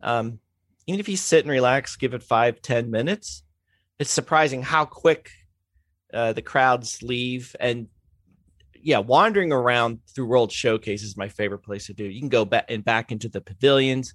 Um, 0.02 0.40
even 0.88 1.00
if 1.00 1.08
you 1.08 1.18
sit 1.18 1.46
and 1.46 1.52
relax, 1.52 1.96
give 1.96 2.14
it 2.14 2.24
five, 2.24 2.62
ten 2.62 2.92
minutes. 2.92 3.44
It's 3.98 4.12
surprising 4.12 4.62
how 4.62 4.86
quick 4.86 5.32
uh, 6.14 6.34
the 6.34 6.42
crowds 6.42 7.02
leave. 7.02 7.56
And 7.60 7.88
yeah, 8.82 9.00
wandering 9.00 9.52
around 9.52 10.00
through 10.14 10.28
World 10.28 10.52
Showcase 10.52 11.04
is 11.04 11.18
my 11.18 11.28
favorite 11.28 11.60
place 11.60 11.88
to 11.88 11.94
do. 11.94 12.06
You 12.06 12.20
can 12.20 12.30
go 12.30 12.46
back 12.46 12.66
and 12.70 12.84
back 12.84 13.12
into 13.12 13.30
the 13.30 13.42
pavilions, 13.42 14.14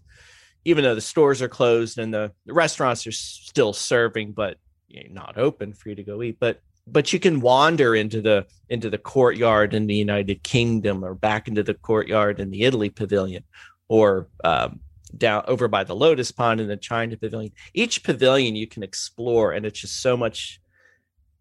even 0.64 0.84
though 0.84 0.94
the 0.94 1.00
stores 1.00 1.42
are 1.42 1.48
closed 1.48 1.98
and 1.98 2.12
the, 2.12 2.32
the 2.46 2.54
restaurants 2.54 3.06
are 3.06 3.12
still 3.12 3.72
serving, 3.72 4.32
but 4.32 4.58
you 4.88 5.08
know, 5.08 5.14
not 5.14 5.38
open 5.38 5.72
for 5.72 5.88
you 5.88 5.94
to 5.94 6.02
go 6.02 6.22
eat. 6.22 6.38
But 6.40 6.60
but 6.86 7.12
you 7.12 7.18
can 7.18 7.40
wander 7.40 7.94
into 7.94 8.20
the 8.20 8.46
into 8.68 8.90
the 8.90 8.98
courtyard 8.98 9.74
in 9.74 9.86
the 9.86 9.94
United 9.94 10.42
Kingdom 10.42 11.04
or 11.04 11.14
back 11.14 11.48
into 11.48 11.62
the 11.62 11.74
courtyard 11.74 12.40
in 12.40 12.50
the 12.50 12.62
Italy 12.62 12.90
pavilion 12.90 13.44
or 13.88 14.28
um, 14.44 14.80
down 15.16 15.44
over 15.46 15.68
by 15.68 15.84
the 15.84 15.94
Lotus 15.94 16.32
Pond 16.32 16.60
in 16.60 16.68
the 16.68 16.76
China 16.76 17.16
pavilion. 17.16 17.52
Each 17.72 18.02
pavilion 18.02 18.56
you 18.56 18.66
can 18.66 18.82
explore, 18.82 19.52
and 19.52 19.64
it's 19.64 19.80
just 19.80 20.00
so 20.00 20.16
much 20.16 20.60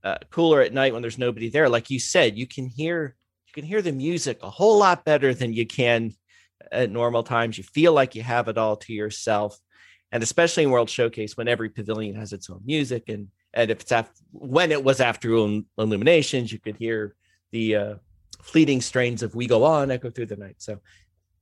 uh, 0.03 0.17
cooler 0.29 0.61
at 0.61 0.73
night 0.73 0.93
when 0.93 1.01
there's 1.01 1.17
nobody 1.17 1.49
there. 1.49 1.69
Like 1.69 1.89
you 1.89 1.99
said, 1.99 2.37
you 2.37 2.47
can 2.47 2.67
hear 2.67 3.15
you 3.47 3.53
can 3.53 3.63
hear 3.63 3.81
the 3.81 3.91
music 3.91 4.39
a 4.41 4.49
whole 4.49 4.79
lot 4.79 5.05
better 5.05 5.33
than 5.33 5.53
you 5.53 5.65
can 5.65 6.13
at 6.71 6.91
normal 6.91 7.23
times. 7.23 7.57
You 7.57 7.63
feel 7.63 7.93
like 7.93 8.15
you 8.15 8.23
have 8.23 8.47
it 8.47 8.57
all 8.57 8.77
to 8.77 8.93
yourself, 8.93 9.57
and 10.11 10.23
especially 10.23 10.63
in 10.63 10.71
World 10.71 10.89
Showcase 10.89 11.37
when 11.37 11.47
every 11.47 11.69
pavilion 11.69 12.15
has 12.15 12.33
its 12.33 12.49
own 12.49 12.61
music 12.65 13.09
and 13.09 13.27
and 13.53 13.69
if 13.69 13.81
it's 13.81 13.91
after 13.91 14.13
when 14.31 14.71
it 14.71 14.83
was 14.83 14.99
after 14.99 15.29
illuminations 15.77 16.51
you 16.51 16.59
could 16.59 16.75
hear 16.75 17.15
the 17.51 17.75
uh, 17.75 17.95
fleeting 18.41 18.81
strains 18.81 19.23
of 19.23 19.35
we 19.35 19.47
go 19.47 19.63
on 19.63 19.91
echo 19.91 20.09
through 20.09 20.25
the 20.25 20.35
night 20.35 20.55
so 20.57 20.79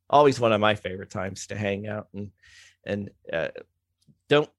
always 0.09 0.39
one 0.39 0.51
of 0.51 0.59
my 0.59 0.75
favorite 0.75 1.09
times 1.09 1.47
to 1.47 1.55
hang 1.55 1.87
out 1.87 2.07
and 2.13 2.31
and 2.85 3.09
uh, 3.31 3.47
don't 4.29 4.49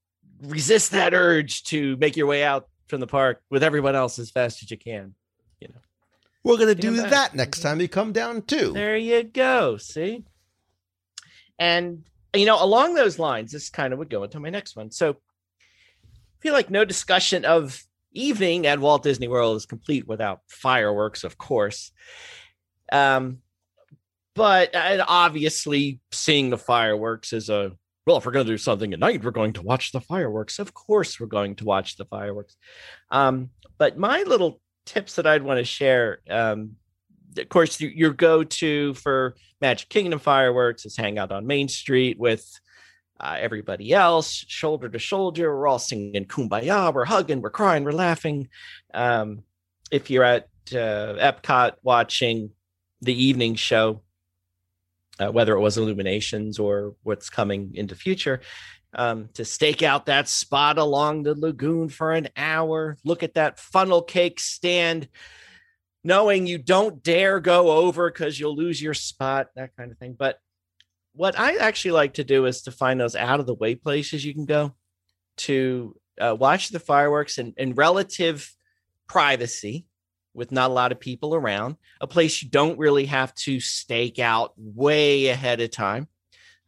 resist 0.43 0.93
that 0.93 1.15
urge 1.15 1.63
to 1.65 1.97
make 1.99 2.17
your 2.17 2.27
way 2.27 2.43
out 2.43 2.69
from 2.93 3.01
the 3.01 3.07
park 3.07 3.41
with 3.49 3.63
everyone 3.63 3.97
else 3.97 4.19
as 4.19 4.31
fast 4.31 4.63
as 4.63 4.71
you 4.71 4.77
can 4.77 5.15
you 5.61 5.69
know 5.69 5.81
We're 6.45 6.57
going 6.59 6.69
to 6.69 6.75
Get 6.75 6.85
'em 6.89 6.95
do 6.97 7.01
back. 7.03 7.11
that 7.11 7.35
next 7.35 7.61
time 7.61 7.81
you 7.81 7.89
come 7.89 8.13
down 8.13 8.43
too. 8.43 8.73
there 8.75 8.99
you 8.99 9.23
go 9.23 9.79
see 9.79 10.25
and 11.59 12.05
you 12.37 12.45
know 12.45 12.63
along 12.63 12.95
those 12.95 13.19
lines 13.19 13.51
this 13.53 13.71
kind 13.71 13.95
of 13.95 13.99
would 13.99 14.11
go 14.11 14.25
into 14.25 14.39
my 14.41 14.51
next 14.51 14.77
one 14.77 14.91
so 14.91 15.13
I 15.13 16.39
feel 16.43 16.53
like 16.53 16.69
no 16.69 16.85
discussion 16.85 17.47
of 17.47 17.83
evening 18.13 18.67
at 18.67 18.79
Walt 18.79 19.03
Disney 19.05 19.27
World 19.29 19.57
is 19.57 19.65
complete 19.65 20.07
without 20.09 20.41
fireworks, 20.49 21.23
of 21.23 21.39
course. 21.39 21.93
Um, 22.91 23.39
but 24.35 24.75
and 24.75 25.03
obviously, 25.07 26.01
seeing 26.11 26.51
the 26.51 26.59
fireworks 26.59 27.33
is 27.33 27.49
a 27.49 27.73
well. 28.07 28.17
If 28.17 28.27
we're 28.27 28.33
going 28.33 28.47
to 28.47 28.53
do 28.53 28.59
something 28.59 28.93
at 28.93 28.99
night, 28.99 29.25
we're 29.25 29.31
going 29.31 29.53
to 29.55 29.63
watch 29.63 29.93
the 29.93 30.01
fireworks. 30.01 30.59
Of 30.59 30.75
course, 30.75 31.21
we're 31.21 31.27
going 31.27 31.57
to 31.57 31.65
watch 31.65 31.97
the 31.97 32.05
fireworks. 32.05 32.57
Um, 33.11 33.51
but 33.79 33.99
my 33.99 34.23
little 34.23 34.61
tips 34.87 35.17
that 35.17 35.27
I'd 35.27 35.43
want 35.43 35.59
to 35.59 35.65
share, 35.65 36.21
um, 36.29 36.77
of 37.39 37.49
course, 37.49 37.81
your, 37.81 37.91
your 37.93 38.13
go-to 38.13 38.95
for 38.95 39.37
Magic 39.61 39.89
Kingdom 39.89 40.19
fireworks 40.19 40.85
is 40.85 40.97
hang 40.97 41.19
out 41.19 41.33
on 41.33 41.47
Main 41.47 41.69
Street 41.69 42.19
with 42.19 42.47
uh, 43.21 43.37
everybody 43.39 43.93
else, 43.93 44.45
shoulder 44.49 44.89
to 44.89 44.99
shoulder. 44.99 45.57
We're 45.57 45.69
all 45.69 45.79
singing 45.79 46.25
"Kumbaya." 46.25 46.93
We're 46.93 47.05
hugging. 47.05 47.41
We're 47.41 47.51
crying. 47.51 47.85
We're 47.85 47.93
laughing. 47.93 48.49
Um, 48.93 49.45
if 49.91 50.11
you're 50.11 50.25
at 50.25 50.49
uh, 50.73 51.15
Epcot 51.21 51.75
watching 51.83 52.51
the 53.01 53.15
evening 53.15 53.55
show, 53.55 54.03
uh, 55.19 55.31
whether 55.31 55.55
it 55.55 55.61
was 55.61 55.79
Illuminations 55.79 56.59
or 56.59 56.95
what's 57.03 57.31
coming 57.31 57.73
into 57.75 57.95
future, 57.95 58.41
um, 58.95 59.29
to 59.35 59.45
stake 59.45 59.83
out 59.83 60.07
that 60.07 60.29
spot 60.29 60.79
along 60.79 61.23
the 61.23 61.35
lagoon 61.35 61.89
for 61.89 62.13
an 62.13 62.29
hour, 62.37 62.97
look 63.05 63.23
at 63.23 63.35
that 63.35 63.59
funnel 63.59 64.03
cake 64.03 64.39
stand, 64.39 65.09
knowing 66.05 66.47
you 66.47 66.59
don't 66.59 67.03
dare 67.03 67.41
go 67.41 67.71
over 67.71 68.11
because 68.11 68.39
you'll 68.39 68.57
lose 68.57 68.83
your 68.83 68.95
spot, 68.95 69.49
that 69.57 69.75
kind 69.77 69.91
of 69.91 69.99
thing. 69.99 70.15
But 70.19 70.39
what 71.15 71.39
I 71.39 71.57
actually 71.57 71.93
like 71.93 72.15
to 72.15 72.25
do 72.25 72.47
is 72.47 72.63
to 72.63 72.71
find 72.71 73.01
those 73.01 73.17
out 73.17 73.41
of 73.41 73.47
the 73.47 73.55
way 73.55 73.75
places 73.75 74.25
you 74.25 74.35
can 74.35 74.47
go 74.47 74.75
to 75.39 75.97
uh, 76.21 76.37
watch 76.39 76.69
the 76.69 76.81
fireworks 76.81 77.39
in, 77.39 77.55
in 77.57 77.75
relative 77.75 78.55
privacy 79.09 79.87
with 80.35 80.53
not 80.53 80.71
a 80.71 80.75
lot 80.75 80.93
of 80.93 81.01
people 81.01 81.35
around, 81.35 81.77
a 82.01 82.07
place 82.07 82.43
you 82.43 82.49
don't 82.49 82.79
really 82.79 83.07
have 83.07 83.35
to 83.35 83.61
stake 83.61 84.19
out 84.19 84.53
way 84.57 85.29
ahead 85.29 85.61
of 85.61 85.71
time, 85.71 86.09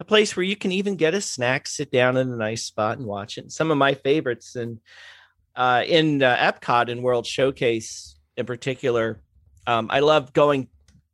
a 0.01 0.05
place 0.05 0.37
where 0.37 0.45
you 0.45 0.57
can 0.57 0.73
even 0.73 0.97
get 0.97 1.15
a 1.15 1.21
snack, 1.21 1.67
sit 1.67 1.91
down 1.91 2.17
in 2.17 2.31
a 2.31 2.37
nice 2.37 2.65
spot 2.65 2.99
and 2.99 3.07
watch 3.07 3.39
it. 3.39 3.51
Some 3.53 3.71
of 3.71 3.79
my 3.79 3.95
favorites 3.95 4.57
and 4.57 4.81
uh, 5.57 5.83
in 5.87 6.23
uh, 6.23 6.37
Epcot 6.37 6.91
and 6.91 7.03
World 7.03 7.27
Showcase 7.27 8.17
in 8.37 8.45
particular, 8.47 9.21
um, 9.67 9.89
I 9.91 10.01
love 10.01 10.33
going 10.33 10.69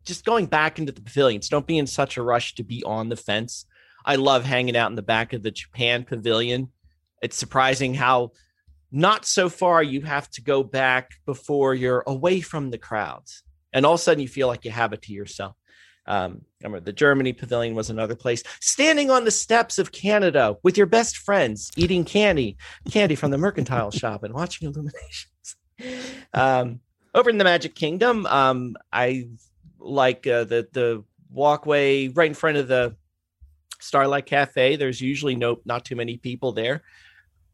just 0.04 0.24
going 0.24 0.46
back 0.46 0.78
into 0.78 0.92
the 0.92 1.02
pavilions. 1.02 1.48
Don't 1.48 1.66
be 1.66 1.78
in 1.78 1.86
such 1.86 2.16
a 2.16 2.22
rush 2.22 2.54
to 2.54 2.64
be 2.64 2.82
on 2.84 3.10
the 3.10 3.16
fence. 3.16 3.66
I 4.04 4.16
love 4.16 4.44
hanging 4.44 4.76
out 4.76 4.90
in 4.90 4.96
the 4.96 5.02
back 5.02 5.34
of 5.34 5.42
the 5.42 5.50
Japan 5.50 6.04
pavilion. 6.04 6.70
It's 7.22 7.36
surprising 7.36 7.94
how 7.94 8.32
not 8.92 9.24
so 9.24 9.48
far 9.48 9.82
you 9.82 10.02
have 10.02 10.28
to 10.30 10.42
go 10.42 10.62
back 10.62 11.10
before 11.26 11.74
you're 11.74 12.04
away 12.06 12.40
from 12.40 12.70
the 12.70 12.78
crowds. 12.78 13.42
And 13.72 13.86
all 13.86 13.94
of 13.94 14.00
a 14.00 14.02
sudden 14.02 14.22
you 14.22 14.28
feel 14.28 14.48
like 14.48 14.64
you 14.64 14.70
have 14.70 14.92
it 14.92 15.02
to 15.02 15.12
yourself. 15.12 15.56
Um, 16.06 16.42
I 16.62 16.66
remember 16.66 16.84
the 16.84 16.92
Germany 16.92 17.32
pavilion 17.32 17.74
was 17.74 17.88
another 17.88 18.16
place. 18.16 18.42
Standing 18.60 19.10
on 19.10 19.24
the 19.24 19.30
steps 19.30 19.78
of 19.78 19.92
Canada 19.92 20.56
with 20.62 20.76
your 20.76 20.86
best 20.86 21.18
friends, 21.18 21.70
eating 21.76 22.04
candy, 22.04 22.56
candy 22.90 23.14
from 23.14 23.30
the 23.30 23.38
mercantile 23.38 23.90
shop, 23.90 24.24
and 24.24 24.34
watching 24.34 24.68
illuminations. 24.68 25.26
Um, 26.34 26.80
over 27.14 27.30
in 27.30 27.38
the 27.38 27.44
Magic 27.44 27.74
Kingdom, 27.74 28.26
um, 28.26 28.76
I 28.92 29.28
like 29.78 30.26
uh, 30.26 30.44
the 30.44 30.68
the 30.72 31.04
walkway 31.30 32.08
right 32.08 32.28
in 32.28 32.34
front 32.34 32.58
of 32.58 32.68
the 32.68 32.96
Starlight 33.80 34.26
Cafe. 34.26 34.76
There's 34.76 35.00
usually 35.00 35.36
no 35.36 35.60
not 35.64 35.86
too 35.86 35.96
many 35.96 36.18
people 36.18 36.52
there. 36.52 36.82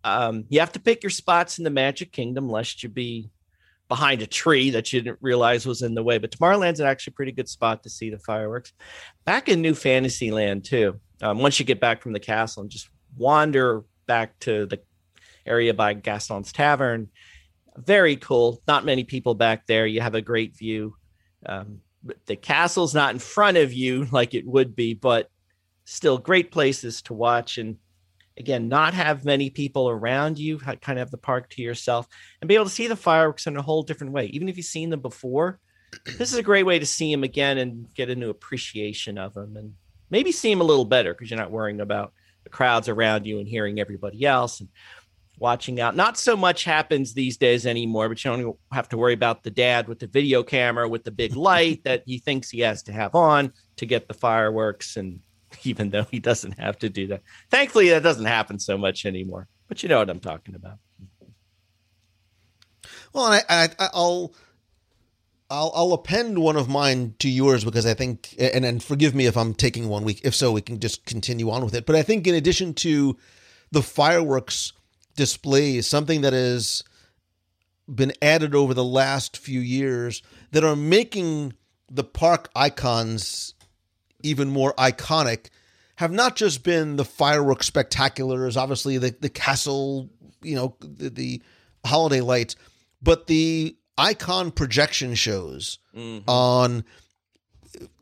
Um, 0.06 0.44
you 0.48 0.60
have 0.60 0.70
to 0.72 0.80
pick 0.80 1.02
your 1.02 1.10
spots 1.10 1.58
in 1.58 1.64
the 1.64 1.70
Magic 1.70 2.12
Kingdom, 2.12 2.48
lest 2.48 2.84
you 2.84 2.88
be 2.88 3.28
behind 3.88 4.22
a 4.22 4.26
tree 4.26 4.70
that 4.70 4.92
you 4.92 5.00
didn't 5.00 5.18
realize 5.20 5.66
was 5.66 5.82
in 5.82 5.94
the 5.94 6.02
way. 6.02 6.18
But 6.18 6.30
Tomorrowland's 6.30 6.78
an 6.78 6.86
actually 6.86 7.14
pretty 7.14 7.32
good 7.32 7.48
spot 7.48 7.82
to 7.82 7.90
see 7.90 8.10
the 8.10 8.18
fireworks. 8.20 8.72
Back 9.24 9.48
in 9.48 9.60
New 9.60 9.74
Fantasyland 9.74 10.64
too. 10.64 11.00
Um, 11.20 11.40
once 11.40 11.58
you 11.58 11.64
get 11.64 11.80
back 11.80 12.02
from 12.02 12.12
the 12.12 12.20
castle 12.20 12.62
and 12.62 12.70
just 12.70 12.88
wander 13.16 13.84
back 14.06 14.38
to 14.40 14.66
the 14.66 14.80
area 15.44 15.74
by 15.74 15.94
Gaston's 15.94 16.52
Tavern, 16.52 17.08
very 17.76 18.14
cool. 18.14 18.62
Not 18.68 18.84
many 18.84 19.02
people 19.02 19.34
back 19.34 19.66
there. 19.66 19.86
You 19.86 20.02
have 20.02 20.14
a 20.14 20.22
great 20.22 20.56
view. 20.56 20.94
Um, 21.44 21.80
the 22.26 22.36
castle's 22.36 22.94
not 22.94 23.12
in 23.12 23.18
front 23.18 23.56
of 23.56 23.72
you 23.72 24.06
like 24.12 24.34
it 24.34 24.46
would 24.46 24.76
be, 24.76 24.94
but 24.94 25.30
still 25.84 26.16
great 26.16 26.52
places 26.52 27.02
to 27.02 27.12
watch. 27.12 27.58
And 27.58 27.76
again, 28.38 28.68
not 28.68 28.94
have 28.94 29.24
many 29.24 29.50
people 29.50 29.88
around 29.88 30.38
you, 30.38 30.58
kind 30.58 30.78
of 30.88 30.98
have 30.98 31.10
the 31.10 31.18
park 31.18 31.50
to 31.50 31.62
yourself 31.62 32.06
and 32.40 32.48
be 32.48 32.54
able 32.54 32.64
to 32.64 32.70
see 32.70 32.86
the 32.86 32.96
fireworks 32.96 33.46
in 33.46 33.56
a 33.56 33.62
whole 33.62 33.82
different 33.82 34.12
way. 34.12 34.26
Even 34.26 34.48
if 34.48 34.56
you've 34.56 34.66
seen 34.66 34.90
them 34.90 35.00
before, 35.00 35.58
this 36.18 36.32
is 36.32 36.38
a 36.38 36.42
great 36.42 36.66
way 36.66 36.78
to 36.78 36.86
see 36.86 37.10
them 37.10 37.24
again 37.24 37.58
and 37.58 37.92
get 37.94 38.10
a 38.10 38.16
new 38.16 38.30
appreciation 38.30 39.18
of 39.18 39.34
them 39.34 39.56
and 39.56 39.74
maybe 40.10 40.32
see 40.32 40.50
them 40.50 40.60
a 40.60 40.64
little 40.64 40.84
better 40.84 41.14
because 41.14 41.30
you're 41.30 41.40
not 41.40 41.50
worrying 41.50 41.80
about 41.80 42.12
the 42.44 42.50
crowds 42.50 42.88
around 42.88 43.26
you 43.26 43.38
and 43.38 43.48
hearing 43.48 43.80
everybody 43.80 44.24
else. 44.24 44.60
And 44.60 44.68
watching 45.38 45.80
out. 45.80 45.94
Not 45.94 46.16
so 46.16 46.36
much 46.36 46.64
happens 46.64 47.12
these 47.12 47.36
days 47.36 47.66
anymore, 47.66 48.08
but 48.08 48.24
you 48.24 48.30
don't 48.30 48.56
have 48.72 48.88
to 48.90 48.96
worry 48.96 49.12
about 49.12 49.42
the 49.42 49.50
dad 49.50 49.88
with 49.88 49.98
the 49.98 50.06
video 50.06 50.42
camera 50.42 50.88
with 50.88 51.04
the 51.04 51.10
big 51.10 51.36
light 51.36 51.82
that 51.84 52.02
he 52.06 52.18
thinks 52.18 52.50
he 52.50 52.60
has 52.60 52.82
to 52.84 52.92
have 52.92 53.14
on 53.14 53.52
to 53.76 53.86
get 53.86 54.08
the 54.08 54.14
fireworks. 54.14 54.96
And 54.96 55.20
even 55.66 55.90
though 55.90 56.04
he 56.04 56.18
doesn't 56.18 56.58
have 56.58 56.78
to 56.78 56.88
do 56.88 57.06
that, 57.08 57.22
thankfully, 57.50 57.90
that 57.90 58.02
doesn't 58.02 58.24
happen 58.24 58.58
so 58.58 58.78
much 58.78 59.04
anymore. 59.04 59.48
But 59.68 59.82
you 59.82 59.88
know 59.88 59.98
what 59.98 60.10
I'm 60.10 60.20
talking 60.20 60.54
about. 60.54 60.78
Well, 63.12 63.24
I, 63.24 63.42
I, 63.48 63.68
I'll, 63.92 64.34
I'll, 65.50 65.72
I'll 65.74 65.92
append 65.92 66.38
one 66.38 66.56
of 66.56 66.68
mine 66.68 67.14
to 67.18 67.28
yours 67.28 67.64
because 67.64 67.86
I 67.86 67.94
think, 67.94 68.34
and 68.38 68.64
and 68.64 68.82
forgive 68.82 69.14
me 69.14 69.26
if 69.26 69.36
I'm 69.36 69.54
taking 69.54 69.88
one 69.88 70.04
week. 70.04 70.20
If 70.24 70.34
so, 70.34 70.52
we 70.52 70.60
can 70.60 70.80
just 70.80 71.04
continue 71.06 71.50
on 71.50 71.64
with 71.64 71.74
it. 71.74 71.86
But 71.86 71.96
I 71.96 72.02
think 72.02 72.26
in 72.26 72.34
addition 72.34 72.74
to 72.74 73.16
the 73.72 73.82
fireworks 73.82 74.72
displays, 75.16 75.86
something 75.86 76.20
that 76.20 76.32
has 76.32 76.84
been 77.92 78.12
added 78.20 78.54
over 78.54 78.74
the 78.74 78.84
last 78.84 79.36
few 79.36 79.60
years 79.60 80.22
that 80.50 80.64
are 80.64 80.76
making 80.76 81.54
the 81.90 82.04
park 82.04 82.50
icons 82.54 83.54
even 84.22 84.48
more 84.48 84.74
iconic 84.74 85.46
have 85.96 86.12
not 86.12 86.36
just 86.36 86.62
been 86.62 86.96
the 86.96 87.04
fireworks 87.04 87.68
spectaculars, 87.68 88.56
obviously 88.56 88.98
the 88.98 89.14
the 89.20 89.28
castle, 89.28 90.10
you 90.42 90.54
know, 90.54 90.76
the, 90.80 91.10
the 91.10 91.42
holiday 91.84 92.20
lights, 92.20 92.56
but 93.02 93.26
the 93.26 93.76
icon 93.98 94.50
projection 94.50 95.14
shows 95.14 95.78
on 96.28 96.84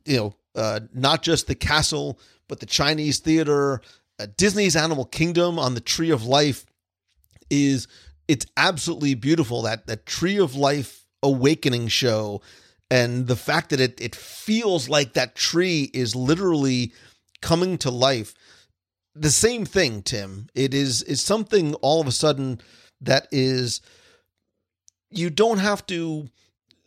you 0.04 0.16
know 0.16 0.34
uh, 0.56 0.80
not 0.92 1.22
just 1.22 1.46
the 1.46 1.54
castle 1.54 2.18
but 2.48 2.60
the 2.60 2.66
chinese 2.66 3.18
theater. 3.18 3.80
Uh, 4.18 4.26
disney's 4.36 4.76
animal 4.76 5.04
kingdom 5.04 5.58
on 5.58 5.74
the 5.74 5.80
tree 5.80 6.10
of 6.10 6.24
life 6.24 6.66
is 7.50 7.88
it's 8.28 8.46
absolutely 8.56 9.14
beautiful 9.14 9.62
that 9.62 9.86
that 9.86 10.06
tree 10.06 10.38
of 10.38 10.54
life 10.54 11.04
awakening 11.22 11.88
show. 11.88 12.42
And 12.90 13.26
the 13.26 13.36
fact 13.36 13.70
that 13.70 13.80
it 13.80 14.00
it 14.00 14.14
feels 14.14 14.88
like 14.88 15.14
that 15.14 15.34
tree 15.34 15.90
is 15.92 16.14
literally 16.14 16.92
coming 17.44 17.78
to 17.78 17.90
life 17.90 18.34
the 19.14 19.30
same 19.30 19.64
thing 19.64 20.02
tim 20.02 20.48
it 20.54 20.74
is 20.74 21.02
is 21.02 21.22
something 21.22 21.74
all 21.74 22.00
of 22.00 22.06
a 22.06 22.12
sudden 22.12 22.60
that 23.00 23.28
is 23.30 23.80
you 25.10 25.30
don't 25.30 25.58
have 25.58 25.86
to 25.86 26.28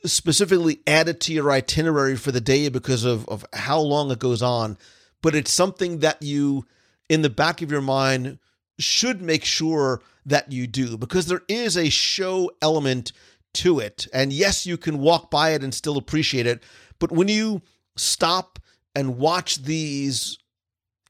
specifically 0.05 0.79
add 0.85 1.07
it 1.07 1.19
to 1.21 1.33
your 1.33 1.51
itinerary 1.51 2.15
for 2.15 2.31
the 2.31 2.41
day 2.41 2.69
because 2.69 3.03
of, 3.03 3.27
of 3.27 3.45
how 3.53 3.79
long 3.79 4.11
it 4.11 4.19
goes 4.19 4.41
on, 4.41 4.77
but 5.21 5.35
it's 5.35 5.51
something 5.51 5.99
that 5.99 6.21
you, 6.21 6.65
in 7.09 7.21
the 7.21 7.29
back 7.29 7.61
of 7.61 7.71
your 7.71 7.81
mind, 7.81 8.39
should 8.79 9.21
make 9.21 9.43
sure 9.43 10.01
that 10.25 10.51
you 10.51 10.67
do 10.67 10.97
because 10.97 11.25
there 11.27 11.41
is 11.47 11.77
a 11.77 11.89
show 11.89 12.51
element 12.61 13.11
to 13.53 13.79
it. 13.79 14.07
And 14.13 14.31
yes, 14.31 14.65
you 14.65 14.77
can 14.77 14.99
walk 14.99 15.31
by 15.31 15.51
it 15.51 15.63
and 15.63 15.73
still 15.73 15.97
appreciate 15.97 16.45
it, 16.45 16.63
but 16.99 17.11
when 17.11 17.27
you 17.27 17.61
stop 17.95 18.59
and 18.93 19.17
watch 19.17 19.63
these 19.63 20.37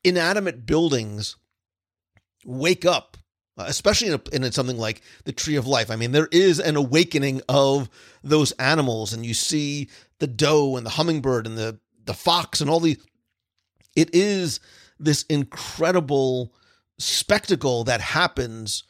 inanimate 0.07 0.65
buildings 0.65 1.35
wake 2.45 2.85
up 2.85 3.17
uh, 3.57 3.65
especially 3.67 4.09
in, 4.09 4.13
a, 4.13 4.35
in 4.45 4.51
something 4.51 4.77
like 4.77 5.01
the 5.23 5.31
tree 5.31 5.55
of 5.55 5.65
life. 5.65 5.89
I 5.89 5.95
mean, 5.95 6.11
there 6.11 6.29
is 6.31 6.59
an 6.59 6.75
awakening 6.75 7.41
of 7.49 7.89
those 8.23 8.51
animals, 8.53 9.13
and 9.13 9.25
you 9.25 9.33
see 9.33 9.89
the 10.19 10.27
doe 10.27 10.77
and 10.77 10.85
the 10.85 10.91
hummingbird 10.91 11.47
and 11.47 11.57
the 11.57 11.79
the 12.05 12.13
fox 12.13 12.61
and 12.61 12.69
all 12.69 12.79
the. 12.79 12.97
It 13.95 14.13
is 14.13 14.59
this 14.99 15.23
incredible 15.23 16.53
spectacle 16.99 17.83
that 17.85 17.99
happens 17.99 18.83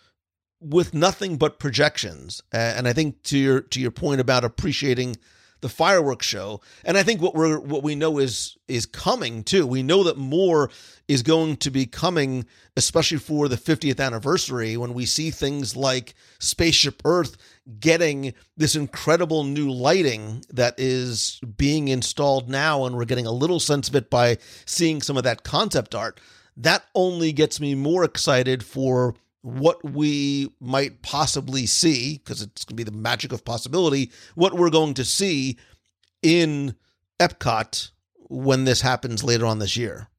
with 0.60 0.94
nothing 0.94 1.38
but 1.38 1.60
projections, 1.60 2.42
and 2.52 2.90
I 2.90 2.94
think 2.94 3.24
to 3.24 3.38
your 3.38 3.62
to 3.62 3.80
your 3.80 3.92
point 3.92 4.20
about 4.20 4.44
appreciating 4.44 5.16
the 5.62 5.70
fireworks 5.70 6.26
show. 6.26 6.62
And 6.84 6.98
i 6.98 7.04
think 7.04 7.22
what 7.22 7.36
we're 7.36 7.60
what 7.60 7.84
we 7.84 7.96
know 7.96 8.18
is 8.18 8.58
is 8.68 8.86
coming 8.86 9.44
too. 9.44 9.66
We 9.66 9.84
know 9.84 10.04
that 10.04 10.18
more 10.18 10.70
is 11.08 11.24
going 11.24 11.58
to 11.58 11.72
be 11.72 11.86
coming 11.86 12.46
especially 12.76 13.18
for 13.18 13.48
the 13.48 13.56
50th 13.56 14.00
anniversary 14.00 14.78
when 14.78 14.94
we 14.94 15.06
see 15.06 15.32
things 15.32 15.76
like 15.76 16.14
spaceship 16.40 17.02
earth 17.06 17.38
getting 17.80 18.34
this 18.56 18.76
incredible 18.76 19.44
new 19.44 19.72
lighting 19.72 20.44
that 20.50 20.76
is 20.78 21.40
being 21.58 21.88
installed 21.88 22.50
now 22.50 22.86
and 22.86 22.96
we're 22.96 23.06
getting 23.06 23.26
a 23.26 23.32
little 23.32 23.60
sense 23.60 23.90
of 23.90 23.96
it 23.96 24.10
by 24.10 24.38
seeing 24.66 25.02
some 25.02 25.18
of 25.18 25.24
that 25.24 25.44
concept 25.44 25.96
art. 25.96 26.20
That 26.56 26.86
only 26.96 27.34
gets 27.34 27.60
me 27.60 27.76
more 27.76 28.04
excited 28.04 28.64
for 28.64 29.16
what 29.42 29.84
we 29.84 30.50
might 30.60 31.02
possibly 31.02 31.66
see, 31.66 32.18
because 32.18 32.42
it's 32.42 32.66
going 32.66 32.76
to 32.76 32.84
be 32.84 32.84
the 32.84 32.92
magic 32.92 33.32
of 33.32 33.46
possibility, 33.46 34.12
what 34.36 34.54
we're 34.54 34.70
going 34.70 34.94
to 34.96 35.06
see 35.06 35.58
in 36.22 36.76
Epcot 37.20 37.92
when 38.30 38.66
this 38.66 38.82
happens 38.82 39.24
later 39.24 39.46
on 39.46 39.60
this 39.60 39.78
year. 39.78 40.10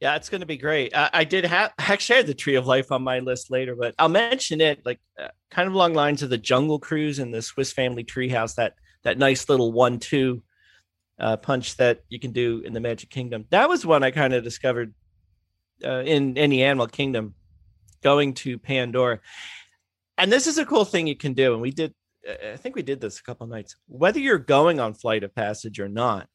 Yeah, 0.00 0.16
it's 0.16 0.28
going 0.28 0.40
to 0.40 0.46
be 0.46 0.56
great. 0.56 0.96
I, 0.96 1.10
I 1.12 1.24
did 1.24 1.44
have 1.44 1.72
actually 1.78 2.16
had 2.16 2.26
the 2.26 2.34
Tree 2.34 2.56
of 2.56 2.66
Life 2.66 2.90
on 2.90 3.02
my 3.02 3.20
list 3.20 3.52
later, 3.52 3.76
but 3.76 3.94
I'll 4.00 4.08
mention 4.08 4.60
it 4.60 4.84
like 4.84 4.98
uh, 5.16 5.28
kind 5.48 5.68
of 5.68 5.74
along 5.74 5.94
lines 5.94 6.24
of 6.24 6.30
the 6.30 6.38
Jungle 6.38 6.80
Cruise 6.80 7.20
and 7.20 7.32
the 7.32 7.40
Swiss 7.40 7.72
Family 7.72 8.02
Treehouse. 8.02 8.56
That 8.56 8.74
that 9.04 9.16
nice 9.16 9.48
little 9.48 9.70
one-two 9.70 10.42
uh, 11.20 11.36
punch 11.36 11.76
that 11.76 12.00
you 12.08 12.18
can 12.18 12.32
do 12.32 12.62
in 12.64 12.72
the 12.72 12.80
Magic 12.80 13.10
Kingdom. 13.10 13.44
That 13.50 13.68
was 13.68 13.86
one 13.86 14.02
I 14.02 14.10
kind 14.10 14.34
of 14.34 14.42
discovered 14.42 14.92
uh, 15.84 16.02
in 16.04 16.36
any 16.38 16.62
animal 16.62 16.86
kingdom 16.86 17.34
going 18.02 18.34
to 18.34 18.58
pandora. 18.58 19.20
And 20.18 20.30
this 20.30 20.46
is 20.46 20.58
a 20.58 20.66
cool 20.66 20.84
thing 20.84 21.06
you 21.06 21.16
can 21.16 21.34
do 21.34 21.52
and 21.52 21.62
we 21.62 21.70
did 21.70 21.94
i 22.52 22.56
think 22.56 22.76
we 22.76 22.82
did 22.82 23.00
this 23.00 23.18
a 23.18 23.22
couple 23.22 23.46
nights. 23.46 23.76
Whether 23.86 24.20
you're 24.20 24.38
going 24.38 24.80
on 24.80 24.94
flight 24.94 25.24
of 25.24 25.34
passage 25.34 25.80
or 25.80 25.88
not 25.88 26.28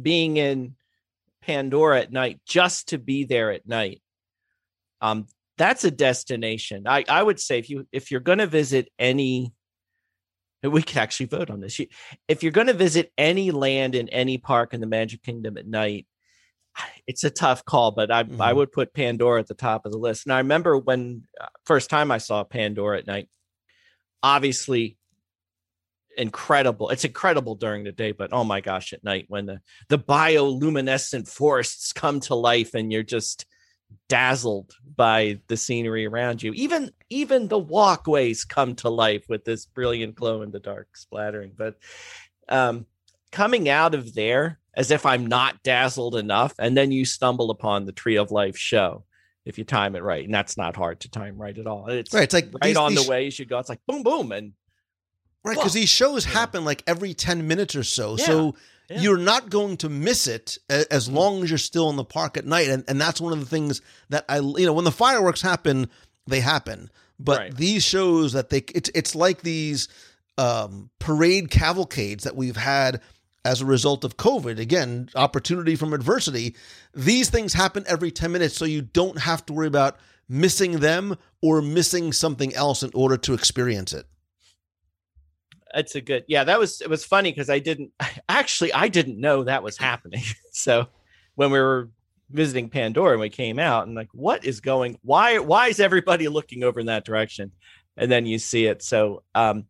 being 0.00 0.36
in 0.36 0.76
pandora 1.42 2.00
at 2.00 2.12
night 2.12 2.40
just 2.46 2.88
to 2.88 2.98
be 2.98 3.24
there 3.24 3.52
at 3.52 3.68
night 3.68 4.02
um 5.00 5.26
that's 5.56 5.84
a 5.84 5.90
destination. 5.90 6.86
I 6.86 7.04
i 7.08 7.22
would 7.22 7.40
say 7.40 7.58
if 7.58 7.68
you 7.68 7.86
if 7.92 8.10
you're 8.10 8.20
going 8.20 8.38
to 8.38 8.46
visit 8.46 8.90
any 8.98 9.52
we 10.70 10.82
could 10.82 10.96
actually 10.96 11.26
vote 11.26 11.50
on 11.50 11.60
this. 11.60 11.78
If 12.28 12.42
you're 12.42 12.52
going 12.52 12.68
to 12.68 12.72
visit 12.72 13.12
any 13.18 13.50
land 13.50 13.94
in 13.94 14.08
any 14.08 14.38
park 14.38 14.72
in 14.72 14.80
the 14.80 14.86
magic 14.86 15.22
kingdom 15.22 15.58
at 15.58 15.66
night 15.66 16.06
it's 17.06 17.24
a 17.24 17.30
tough 17.30 17.64
call, 17.64 17.90
but 17.90 18.10
I 18.10 18.24
mm-hmm. 18.24 18.40
I 18.40 18.52
would 18.52 18.72
put 18.72 18.94
Pandora 18.94 19.40
at 19.40 19.46
the 19.46 19.54
top 19.54 19.86
of 19.86 19.92
the 19.92 19.98
list. 19.98 20.26
And 20.26 20.32
I 20.32 20.38
remember 20.38 20.78
when 20.78 21.24
uh, 21.40 21.46
first 21.64 21.90
time 21.90 22.10
I 22.10 22.18
saw 22.18 22.44
Pandora 22.44 22.98
at 22.98 23.06
night, 23.06 23.28
obviously 24.22 24.96
incredible. 26.16 26.90
It's 26.90 27.04
incredible 27.04 27.54
during 27.56 27.84
the 27.84 27.92
day, 27.92 28.12
but 28.12 28.32
oh 28.32 28.44
my 28.44 28.60
gosh, 28.60 28.92
at 28.92 29.04
night 29.04 29.26
when 29.28 29.46
the 29.46 29.60
the 29.88 29.98
bioluminescent 29.98 31.28
forests 31.28 31.92
come 31.92 32.20
to 32.20 32.34
life 32.34 32.74
and 32.74 32.92
you're 32.92 33.02
just 33.02 33.46
dazzled 34.08 34.74
by 34.96 35.40
the 35.48 35.56
scenery 35.56 36.06
around 36.06 36.42
you. 36.42 36.52
Even 36.54 36.90
even 37.10 37.48
the 37.48 37.58
walkways 37.58 38.44
come 38.44 38.74
to 38.76 38.88
life 38.88 39.24
with 39.28 39.44
this 39.44 39.66
brilliant 39.66 40.14
glow 40.14 40.42
in 40.42 40.50
the 40.50 40.60
dark 40.60 40.96
splattering. 40.96 41.52
But 41.56 41.76
um 42.48 42.86
coming 43.30 43.68
out 43.68 43.94
of 43.94 44.14
there 44.14 44.58
as 44.76 44.90
if 44.90 45.06
I'm 45.06 45.26
not 45.26 45.62
dazzled 45.62 46.16
enough. 46.16 46.54
And 46.58 46.76
then 46.76 46.90
you 46.92 47.04
stumble 47.04 47.50
upon 47.50 47.84
the 47.84 47.92
Tree 47.92 48.16
of 48.16 48.30
Life 48.30 48.56
show 48.56 49.04
if 49.44 49.58
you 49.58 49.64
time 49.64 49.94
it 49.96 50.02
right. 50.02 50.24
And 50.24 50.32
that's 50.34 50.56
not 50.56 50.74
hard 50.76 51.00
to 51.00 51.10
time 51.10 51.36
right 51.36 51.56
at 51.56 51.66
all. 51.66 51.88
It's 51.88 52.12
right. 52.14 52.22
It's 52.24 52.34
like 52.34 52.46
right 52.54 52.62
these, 52.62 52.76
on 52.76 52.94
these, 52.94 53.04
the 53.04 53.10
way 53.10 53.24
you 53.24 53.30
should 53.30 53.48
go. 53.48 53.58
It's 53.58 53.68
like 53.68 53.80
boom, 53.86 54.02
boom. 54.02 54.32
And 54.32 54.52
right. 55.44 55.56
Cause 55.56 55.74
these 55.74 55.88
shows 55.90 56.24
happen 56.24 56.64
like 56.64 56.82
every 56.86 57.14
10 57.14 57.46
minutes 57.46 57.76
or 57.76 57.84
so. 57.84 58.16
Yeah. 58.16 58.24
So 58.24 58.54
Yeah. 58.88 59.00
you're 59.00 59.18
not 59.18 59.50
going 59.50 59.76
to 59.78 59.88
miss 59.88 60.26
it 60.26 60.58
as 60.68 61.08
long 61.08 61.42
as 61.42 61.50
you're 61.50 61.58
still 61.58 61.90
in 61.90 61.96
the 61.96 62.04
park 62.04 62.36
at 62.36 62.46
night. 62.46 62.68
And, 62.68 62.84
and 62.88 63.00
that's 63.00 63.20
one 63.20 63.32
of 63.32 63.40
the 63.40 63.46
things 63.46 63.80
that 64.08 64.24
I, 64.28 64.38
you 64.38 64.66
know, 64.66 64.72
when 64.72 64.84
the 64.84 64.90
fireworks 64.92 65.42
happen, 65.42 65.88
they 66.26 66.40
happen. 66.40 66.90
But 67.18 67.38
Right. 67.38 67.56
these 67.56 67.84
shows 67.84 68.32
that 68.32 68.48
they, 68.50 68.64
it's, 68.74 68.90
it's 68.94 69.14
like 69.14 69.42
these 69.42 69.88
um, 70.36 70.90
parade 70.98 71.50
cavalcades 71.50 72.24
that 72.24 72.34
we've 72.34 72.56
had 72.56 73.00
as 73.44 73.60
a 73.60 73.66
result 73.66 74.04
of 74.04 74.16
COVID. 74.16 74.58
Again, 74.58 75.10
opportunity 75.14 75.76
from 75.76 75.92
adversity. 75.92 76.56
These 76.94 77.30
things 77.30 77.52
happen 77.52 77.84
every 77.86 78.10
10 78.10 78.32
minutes, 78.32 78.56
so 78.56 78.64
you 78.64 78.82
don't 78.82 79.18
have 79.18 79.44
to 79.46 79.52
worry 79.52 79.66
about 79.66 79.98
missing 80.28 80.80
them 80.80 81.16
or 81.42 81.60
missing 81.60 82.12
something 82.12 82.54
else 82.54 82.82
in 82.82 82.90
order 82.94 83.16
to 83.18 83.34
experience 83.34 83.92
it. 83.92 84.06
That's 85.74 85.96
a 85.96 86.00
good 86.00 86.24
yeah 86.28 86.44
that 86.44 86.60
was 86.60 86.80
it 86.80 86.88
was 86.88 87.04
funny 87.04 87.32
because 87.32 87.50
i 87.50 87.58
didn't 87.58 87.90
actually 88.28 88.72
i 88.72 88.86
didn't 88.86 89.20
know 89.20 89.42
that 89.42 89.64
was 89.64 89.76
happening 89.76 90.22
so 90.52 90.86
when 91.34 91.50
we 91.50 91.58
were 91.58 91.90
visiting 92.30 92.68
pandora 92.68 93.12
and 93.12 93.20
we 93.20 93.28
came 93.28 93.58
out 93.58 93.84
and 93.84 93.96
like 93.96 94.08
what 94.12 94.44
is 94.44 94.60
going 94.60 94.96
why 95.02 95.38
why 95.38 95.66
is 95.66 95.80
everybody 95.80 96.28
looking 96.28 96.62
over 96.62 96.78
in 96.78 96.86
that 96.86 97.04
direction 97.04 97.50
and 97.96 98.08
then 98.08 98.24
you 98.24 98.38
see 98.38 98.66
it 98.66 98.84
so 98.84 99.24
um 99.34 99.64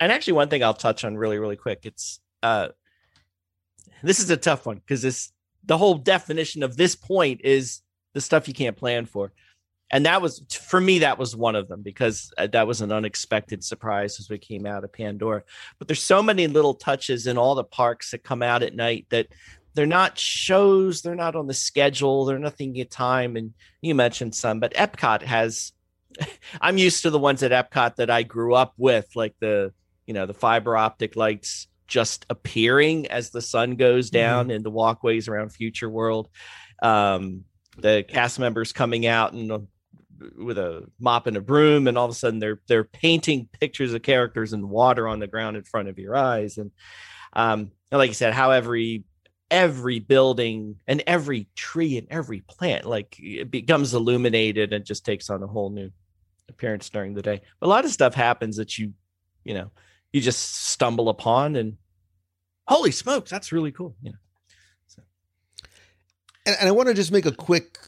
and 0.00 0.12
actually 0.12 0.34
one 0.34 0.50
thing 0.50 0.62
i'll 0.62 0.74
touch 0.74 1.02
on 1.02 1.16
really 1.16 1.38
really 1.38 1.56
quick 1.56 1.80
it's 1.84 2.20
uh 2.42 2.68
this 4.02 4.20
is 4.20 4.30
a 4.30 4.36
tough 4.36 4.66
one 4.66 4.76
because 4.76 5.02
this 5.02 5.32
the 5.64 5.78
whole 5.78 5.94
definition 5.94 6.62
of 6.62 6.76
this 6.76 6.94
point 6.96 7.40
is 7.44 7.82
the 8.14 8.20
stuff 8.20 8.48
you 8.48 8.54
can't 8.54 8.76
plan 8.76 9.06
for. 9.06 9.32
And 9.90 10.06
that 10.06 10.22
was 10.22 10.42
for 10.50 10.80
me 10.80 11.00
that 11.00 11.18
was 11.18 11.36
one 11.36 11.54
of 11.54 11.68
them 11.68 11.82
because 11.82 12.32
uh, 12.38 12.46
that 12.48 12.66
was 12.66 12.80
an 12.80 12.90
unexpected 12.90 13.62
surprise 13.62 14.18
as 14.18 14.30
we 14.30 14.38
came 14.38 14.64
out 14.64 14.84
of 14.84 14.92
pandora. 14.92 15.42
But 15.78 15.86
there's 15.86 16.02
so 16.02 16.22
many 16.22 16.46
little 16.46 16.74
touches 16.74 17.26
in 17.26 17.36
all 17.36 17.54
the 17.54 17.64
parks 17.64 18.10
that 18.10 18.24
come 18.24 18.42
out 18.42 18.62
at 18.62 18.74
night 18.74 19.06
that 19.10 19.28
they're 19.74 19.86
not 19.86 20.18
shows 20.18 21.02
they're 21.02 21.14
not 21.14 21.36
on 21.36 21.46
the 21.46 21.54
schedule 21.54 22.24
they're 22.24 22.38
nothing 22.38 22.78
at 22.80 22.90
time 22.90 23.36
and 23.36 23.54
you 23.80 23.94
mentioned 23.94 24.34
some 24.34 24.60
but 24.60 24.74
epcot 24.74 25.22
has 25.22 25.72
i'm 26.60 26.78
used 26.78 27.02
to 27.02 27.10
the 27.10 27.18
ones 27.18 27.42
at 27.42 27.52
epcot 27.52 27.96
that 27.96 28.10
i 28.10 28.22
grew 28.22 28.54
up 28.54 28.74
with 28.76 29.08
like 29.14 29.34
the 29.40 29.72
you 30.06 30.14
know 30.14 30.26
the 30.26 30.34
fiber 30.34 30.76
optic 30.76 31.16
lights 31.16 31.68
just 31.92 32.24
appearing 32.30 33.06
as 33.08 33.28
the 33.28 33.42
sun 33.42 33.76
goes 33.76 34.08
down 34.08 34.50
in 34.50 34.62
the 34.62 34.70
walkways 34.70 35.28
around 35.28 35.50
future 35.50 35.90
world. 35.90 36.30
Um 36.82 37.44
the 37.76 38.02
cast 38.08 38.38
members 38.38 38.72
coming 38.72 39.06
out 39.06 39.34
and 39.34 39.52
uh, 39.52 39.58
with 40.38 40.56
a 40.56 40.86
mop 40.98 41.26
and 41.26 41.36
a 41.36 41.40
broom 41.40 41.86
and 41.86 41.98
all 41.98 42.06
of 42.06 42.10
a 42.10 42.14
sudden 42.14 42.38
they're 42.38 42.62
they're 42.66 42.84
painting 42.84 43.46
pictures 43.60 43.92
of 43.92 44.00
characters 44.00 44.54
and 44.54 44.70
water 44.70 45.06
on 45.06 45.18
the 45.18 45.26
ground 45.26 45.58
in 45.58 45.64
front 45.64 45.88
of 45.88 45.98
your 45.98 46.16
eyes. 46.16 46.56
And 46.56 46.70
um 47.34 47.70
and 47.90 47.98
like 47.98 48.08
you 48.08 48.14
said 48.14 48.32
how 48.32 48.52
every 48.52 49.04
every 49.50 49.98
building 49.98 50.76
and 50.86 51.02
every 51.06 51.46
tree 51.54 51.98
and 51.98 52.06
every 52.10 52.40
plant 52.40 52.86
like 52.86 53.16
it 53.18 53.50
becomes 53.50 53.92
illuminated 53.92 54.72
and 54.72 54.86
just 54.86 55.04
takes 55.04 55.28
on 55.28 55.42
a 55.42 55.46
whole 55.46 55.68
new 55.68 55.90
appearance 56.48 56.88
during 56.88 57.12
the 57.12 57.20
day. 57.20 57.42
A 57.60 57.66
lot 57.66 57.84
of 57.84 57.90
stuff 57.90 58.14
happens 58.14 58.56
that 58.56 58.78
you 58.78 58.94
you 59.44 59.52
know 59.52 59.70
you 60.12 60.20
just 60.20 60.68
stumble 60.68 61.08
upon 61.08 61.56
and 61.56 61.76
holy 62.68 62.90
smokes 62.90 63.30
that's 63.30 63.52
really 63.52 63.72
cool 63.72 63.94
you 64.02 64.10
know 64.10 64.16
And, 66.44 66.56
and 66.58 66.68
I 66.68 66.72
want 66.72 66.88
to 66.88 66.94
just 66.94 67.12
make 67.12 67.24
a 67.26 67.30
quick 67.32 67.78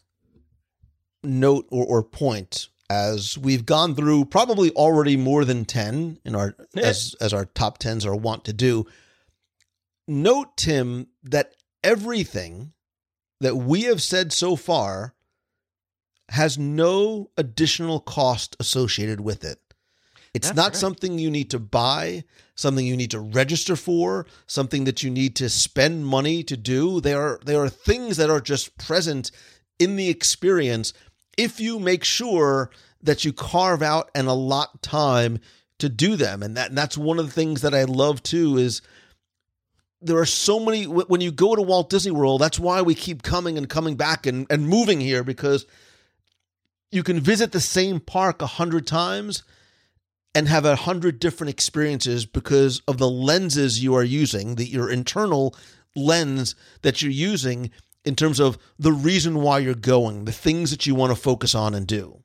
note 1.25 1.67
or, 1.71 1.85
or 1.85 2.03
point. 2.05 2.69
As 2.91 3.37
we've 3.39 3.65
gone 3.67 3.95
through 3.95 4.27
probably 4.27 4.71
already 4.73 5.17
more 5.17 5.45
than 5.45 5.65
10 5.65 6.19
in 6.25 6.35
our 6.37 6.55
Yeah. 6.75 6.85
as 6.85 7.17
as 7.21 7.33
our 7.33 7.47
top 7.47 7.79
10s 7.79 8.05
are 8.07 8.15
want 8.15 8.45
to 8.45 8.53
do 8.53 8.87
note 10.07 10.57
tim 10.59 11.09
that 11.23 11.55
everything 11.83 12.75
that 13.41 13.57
we 13.57 13.85
have 13.85 14.03
said 14.03 14.33
so 14.35 14.55
far 14.55 15.15
has 16.29 16.59
no 16.59 17.31
additional 17.39 18.01
cost 18.01 18.55
associated 18.61 19.21
with 19.21 19.45
it 19.45 19.61
it's 20.35 20.49
That's 20.49 20.57
not 20.57 20.67
right. 20.67 20.77
something 20.77 21.19
you 21.19 21.31
need 21.31 21.51
to 21.51 21.61
buy, 21.61 22.25
something 22.57 22.85
you 22.85 22.97
need 22.97 23.13
to 23.13 23.21
register 23.21 23.77
for, 23.77 24.27
something 24.47 24.83
that 24.85 25.03
you 25.03 25.11
need 25.11 25.37
to 25.37 25.49
spend 25.49 26.05
money 26.07 26.43
to 26.43 26.57
do. 26.57 27.01
There 27.01 27.23
are 27.23 27.41
there 27.45 27.63
are 27.63 27.69
things 27.69 28.17
that 28.17 28.31
are 28.31 28.41
just 28.41 28.77
present 28.77 29.31
in 29.79 29.95
the 29.95 30.09
experience 30.09 30.93
if 31.39 31.61
you 31.61 31.79
make 31.79 32.03
sure 32.03 32.71
that 33.01 33.25
you 33.25 33.33
carve 33.33 33.83
out 33.83 34.11
and 34.15 34.27
allot 34.27 34.83
time 34.83 35.39
to 35.79 35.89
do 35.89 36.17
them. 36.17 36.43
And 36.43 36.57
that 36.57 36.71
and 36.71 36.79
that's 36.79 36.99
one 36.99 37.21
of 37.21 37.27
the 37.27 37.33
things 37.33 37.63
that 37.63 37.75
I 37.75 37.85
love 37.85 38.21
too 38.23 38.59
is 38.59 38.83
there 40.01 40.19
are 40.19 40.27
so 40.27 40.59
many 40.59 40.85
when 40.85 41.21
you 41.21 41.31
go 41.31 41.55
to 41.55 41.63
Walt 41.63 41.91
Disney 41.91 42.11
World, 42.11 42.41
that's 42.41 42.59
why 42.59 42.83
we 42.83 42.97
keep 42.97 43.23
coming 43.23 43.57
and 43.57 43.69
coming 43.69 43.95
back 43.95 44.27
and, 44.27 44.49
and 44.51 44.69
moving 44.69 45.01
here 45.01 45.23
because 45.23 45.65
you 46.91 47.05
can 47.05 47.21
visit 47.21 47.53
the 47.53 47.61
same 47.61 48.01
park 48.01 48.43
a 48.43 48.47
hundred 48.47 48.87
times 48.87 49.45
and 50.35 50.49
have 50.49 50.65
a 50.65 50.77
hundred 50.77 51.19
different 51.19 51.51
experiences 51.51 52.27
because 52.27 52.81
of 52.89 52.99
the 52.99 53.09
lenses 53.09 53.83
you 53.83 53.95
are 53.95 54.05
using, 54.05 54.57
the 54.57 54.67
your 54.67 54.91
internal 54.91 55.55
lens 55.95 56.55
that 56.83 57.03
you're 57.03 57.13
using 57.13 57.71
in 58.05 58.17
terms 58.17 58.41
of 58.41 58.59
the 58.79 58.93
reason 58.93 59.41
why 59.41 59.59
you're 59.59 59.75
going, 59.75 60.25
the 60.25 60.33
things 60.33 60.71
that 60.71 60.87
you 60.87 60.95
want 60.95 61.11
to 61.11 61.21
focus 61.21 61.55
on 61.55 61.75
and 61.75 61.87
do. 61.87 62.23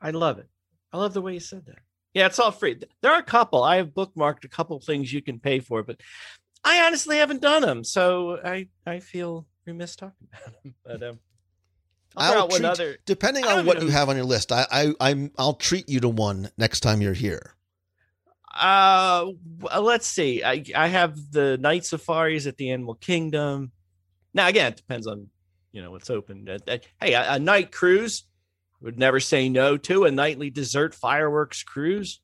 I 0.00 0.10
love 0.10 0.38
it. 0.38 0.48
I 0.92 0.98
love 0.98 1.14
the 1.14 1.22
way 1.22 1.34
you 1.34 1.40
said 1.40 1.66
that. 1.66 1.78
Yeah, 2.12 2.26
it's 2.26 2.38
all 2.38 2.52
free. 2.52 2.78
There 3.00 3.12
are 3.12 3.18
a 3.18 3.24
couple. 3.24 3.62
I 3.62 3.76
have 3.76 3.88
bookmarked 3.88 4.44
a 4.44 4.48
couple 4.48 4.78
things 4.80 5.12
you 5.12 5.22
can 5.22 5.40
pay 5.40 5.60
for, 5.60 5.82
but 5.82 6.00
I 6.62 6.82
honestly 6.82 7.18
haven't 7.18 7.42
done 7.42 7.62
them, 7.62 7.84
so 7.84 8.38
I 8.44 8.68
I 8.86 9.00
feel 9.00 9.46
remiss 9.66 9.96
talking 9.96 10.28
about 10.32 10.62
them. 10.62 10.74
But 10.84 11.02
um, 11.02 11.18
I'll 12.16 12.48
treat- 12.48 12.64
other. 12.64 12.96
Depending 13.06 13.44
on 13.46 13.66
what 13.66 13.76
even 13.76 13.88
you 13.88 13.92
have 13.92 14.08
on 14.08 14.16
your 14.16 14.24
list, 14.24 14.52
I, 14.52 14.66
I 14.70 14.94
I'm 15.00 15.30
I'll 15.38 15.54
treat 15.54 15.88
you 15.88 16.00
to 16.00 16.08
one 16.08 16.50
next 16.56 16.80
time 16.80 17.00
you're 17.02 17.12
here. 17.14 17.54
Uh, 18.56 19.26
let's 19.80 20.06
see. 20.06 20.44
I 20.44 20.64
I 20.76 20.86
have 20.88 21.18
the 21.32 21.58
night 21.58 21.84
safaris 21.84 22.46
at 22.46 22.56
the 22.56 22.70
Animal 22.70 22.94
Kingdom. 22.94 23.72
Now 24.32 24.46
again, 24.48 24.72
it 24.72 24.76
depends 24.76 25.06
on 25.06 25.28
you 25.72 25.82
know 25.82 25.90
what's 25.90 26.10
open. 26.10 26.48
Uh, 26.48 26.58
uh, 26.70 26.78
Hey, 27.00 27.14
a, 27.14 27.32
a 27.34 27.38
night 27.38 27.72
cruise 27.72 28.24
would 28.80 28.98
never 28.98 29.18
say 29.18 29.48
no 29.48 29.76
to 29.78 30.04
a 30.04 30.10
nightly 30.10 30.50
dessert 30.50 30.94
fireworks 30.94 31.62
cruise. 31.64 32.20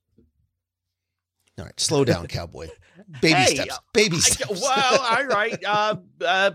All 1.58 1.64
right, 1.64 1.78
slow 1.80 2.04
down, 2.04 2.26
cowboy. 2.28 2.68
Baby 3.20 3.34
Hey, 3.34 3.54
steps. 3.56 3.80
Baby 3.92 4.16
I, 4.16 4.20
steps. 4.20 4.62
well, 4.62 5.00
all 5.00 5.26
right. 5.26 5.58
Uh, 5.66 5.96
uh, 6.24 6.50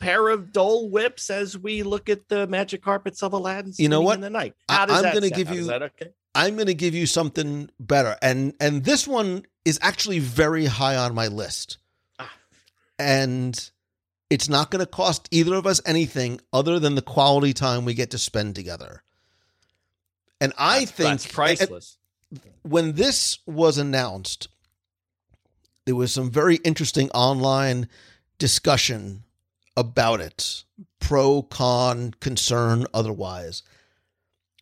pair 0.00 0.28
of 0.28 0.52
Dole 0.52 0.88
whips 0.90 1.30
as 1.30 1.56
we 1.56 1.82
look 1.82 2.08
at 2.08 2.28
the 2.28 2.46
magic 2.46 2.82
carpets 2.82 3.22
of 3.22 3.32
Aladdin. 3.32 3.72
You 3.78 3.88
know 3.88 4.00
what? 4.00 4.14
In 4.16 4.20
the 4.22 4.30
night. 4.30 4.54
I- 4.68 4.74
How 4.74 4.86
does 4.86 4.96
I'm 4.96 5.02
that 5.04 5.14
gonna 5.14 5.28
sound? 5.28 5.36
give 5.36 5.50
you- 5.54 5.64
that 5.66 5.82
okay? 5.82 6.10
I'm 6.34 6.54
going 6.54 6.68
to 6.68 6.74
give 6.74 6.94
you 6.94 7.06
something 7.06 7.70
better, 7.80 8.16
and 8.22 8.54
and 8.60 8.84
this 8.84 9.06
one 9.08 9.46
is 9.64 9.80
actually 9.82 10.20
very 10.20 10.66
high 10.66 10.96
on 10.96 11.12
my 11.12 11.26
list, 11.26 11.78
Ah. 12.20 12.30
and 13.00 13.70
it's 14.30 14.48
not 14.48 14.70
going 14.70 14.78
to 14.78 14.86
cost 14.86 15.26
either 15.32 15.54
of 15.54 15.66
us 15.66 15.80
anything 15.84 16.40
other 16.52 16.78
than 16.78 16.94
the 16.94 17.02
quality 17.02 17.52
time 17.52 17.84
we 17.84 17.94
get 17.94 18.12
to 18.12 18.18
spend 18.18 18.54
together. 18.54 19.02
And 20.40 20.52
I 20.56 20.84
That's- 20.84 20.90
think 20.92 21.08
that's 21.20 21.26
priceless. 21.26 21.96
when 22.62 22.92
this 22.92 23.38
was 23.44 23.76
announced, 23.76 24.46
there 25.84 25.96
was 25.96 26.12
some 26.12 26.30
very 26.30 26.56
interesting 26.56 27.10
online 27.10 27.88
discussion 28.38 29.24
about 29.76 30.20
it 30.20 30.64
pro, 30.98 31.42
con, 31.42 32.12
concern, 32.20 32.86
otherwise. 32.94 33.62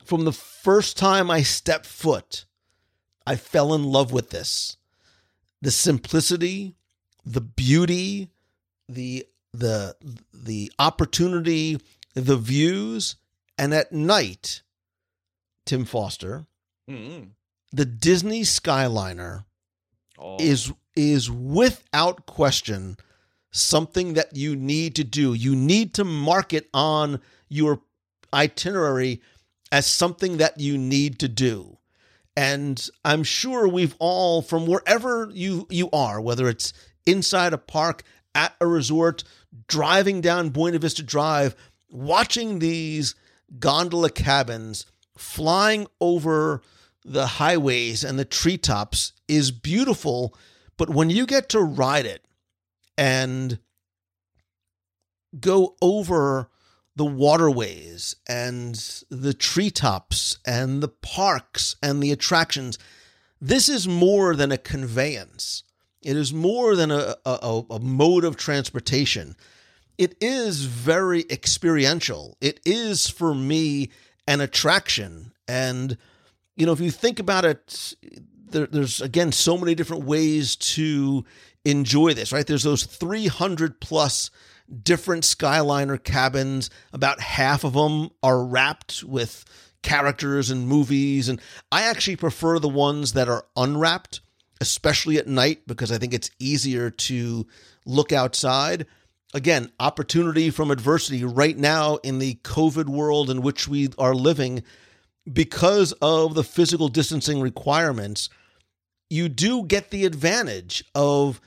From 0.04 0.24
the 0.24 0.32
first 0.32 0.96
time 0.96 1.30
I 1.30 1.42
stepped 1.42 1.86
foot, 1.86 2.44
I 3.26 3.36
fell 3.36 3.74
in 3.74 3.84
love 3.84 4.12
with 4.12 4.30
this. 4.30 4.76
The 5.60 5.70
simplicity, 5.70 6.74
the 7.26 7.40
beauty, 7.42 8.30
the 8.88 9.26
the 9.52 9.96
the 10.32 10.72
opportunity, 10.78 11.78
the 12.14 12.36
views, 12.36 13.16
and 13.58 13.74
at 13.74 13.92
night, 13.92 14.62
Tim 15.66 15.84
Foster, 15.84 16.46
Mm-mm. 16.88 17.30
the 17.72 17.84
Disney 17.84 18.42
Skyliner 18.42 19.44
Oh. 20.20 20.36
is 20.40 20.72
is 20.96 21.30
without 21.30 22.26
question 22.26 22.96
something 23.60 24.14
that 24.14 24.36
you 24.36 24.56
need 24.56 24.94
to 24.96 25.04
do. 25.04 25.34
You 25.34 25.54
need 25.54 25.94
to 25.94 26.04
mark 26.04 26.52
it 26.52 26.68
on 26.72 27.20
your 27.48 27.80
itinerary 28.32 29.20
as 29.72 29.86
something 29.86 30.38
that 30.38 30.58
you 30.60 30.78
need 30.78 31.18
to 31.20 31.28
do. 31.28 31.78
And 32.36 32.88
I'm 33.04 33.24
sure 33.24 33.66
we've 33.66 33.96
all 33.98 34.42
from 34.42 34.66
wherever 34.66 35.28
you 35.32 35.66
you 35.70 35.90
are, 35.92 36.20
whether 36.20 36.48
it's 36.48 36.72
inside 37.04 37.52
a 37.52 37.58
park, 37.58 38.04
at 38.34 38.54
a 38.60 38.66
resort, 38.66 39.24
driving 39.66 40.20
down 40.20 40.50
Buena 40.50 40.78
Vista 40.78 41.02
Drive, 41.02 41.56
watching 41.90 42.58
these 42.58 43.14
gondola 43.58 44.10
cabins 44.10 44.86
flying 45.16 45.86
over 46.00 46.62
the 47.04 47.26
highways 47.26 48.04
and 48.04 48.18
the 48.18 48.24
treetops 48.24 49.12
is 49.26 49.50
beautiful, 49.50 50.36
but 50.76 50.90
when 50.90 51.10
you 51.10 51.26
get 51.26 51.48
to 51.48 51.60
ride 51.60 52.06
it 52.06 52.24
and 52.98 53.60
go 55.38 55.76
over 55.80 56.50
the 56.96 57.04
waterways 57.04 58.16
and 58.28 58.74
the 59.08 59.32
treetops 59.32 60.38
and 60.44 60.82
the 60.82 60.88
parks 60.88 61.76
and 61.80 62.02
the 62.02 62.10
attractions, 62.10 62.78
this 63.40 63.68
is 63.68 63.86
more 63.86 64.34
than 64.34 64.50
a 64.50 64.58
conveyance. 64.58 65.62
It 66.02 66.16
is 66.16 66.34
more 66.34 66.74
than 66.74 66.90
a, 66.90 67.14
a, 67.24 67.62
a 67.70 67.78
mode 67.78 68.24
of 68.24 68.36
transportation. 68.36 69.36
It 69.96 70.16
is 70.20 70.64
very 70.64 71.24
experiential. 71.30 72.36
It 72.40 72.60
is, 72.64 73.08
for 73.08 73.34
me, 73.34 73.90
an 74.26 74.40
attraction. 74.40 75.32
And 75.46 75.96
you 76.56 76.66
know, 76.66 76.72
if 76.72 76.80
you 76.80 76.90
think 76.90 77.20
about 77.20 77.44
it, 77.44 77.94
there, 78.50 78.66
there's 78.66 79.00
again 79.00 79.30
so 79.30 79.56
many 79.56 79.76
different 79.76 80.04
ways 80.04 80.56
to 80.56 81.24
enjoy 81.70 82.14
this, 82.14 82.32
right? 82.32 82.46
There's 82.46 82.62
those 82.62 82.84
300 82.84 83.80
plus 83.80 84.30
different 84.82 85.24
Skyliner 85.24 86.02
cabins. 86.02 86.70
About 86.92 87.20
half 87.20 87.64
of 87.64 87.74
them 87.74 88.10
are 88.22 88.44
wrapped 88.44 89.02
with 89.04 89.44
characters 89.82 90.50
and 90.50 90.66
movies. 90.66 91.28
And 91.28 91.40
I 91.70 91.82
actually 91.82 92.16
prefer 92.16 92.58
the 92.58 92.68
ones 92.68 93.12
that 93.12 93.28
are 93.28 93.44
unwrapped, 93.56 94.20
especially 94.60 95.18
at 95.18 95.26
night, 95.26 95.66
because 95.66 95.92
I 95.92 95.98
think 95.98 96.12
it's 96.14 96.30
easier 96.38 96.90
to 96.90 97.46
look 97.86 98.12
outside. 98.12 98.86
again, 99.34 99.70
opportunity 99.78 100.48
from 100.48 100.70
adversity 100.70 101.22
right 101.22 101.56
now 101.56 101.96
in 101.96 102.18
the 102.18 102.34
COVID 102.44 102.86
world 102.86 103.28
in 103.28 103.42
which 103.42 103.68
we 103.68 103.90
are 103.98 104.14
living 104.14 104.62
because 105.30 105.92
of 106.00 106.34
the 106.34 106.44
physical 106.44 106.88
distancing 106.88 107.40
requirements. 107.40 108.30
You 109.10 109.28
do 109.28 109.64
get 109.64 109.90
the 109.90 110.04
advantage 110.04 110.84
of 110.94 111.40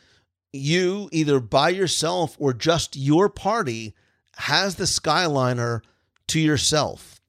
you 0.54 1.10
either 1.12 1.40
by 1.40 1.70
yourself 1.70 2.36
or 2.40 2.54
just 2.54 2.96
your 2.96 3.30
party 3.30 3.94
has 4.36 4.76
the 4.76 4.86
Skyliner 4.86 5.82
to 6.28 6.40
yourself. 6.40 7.20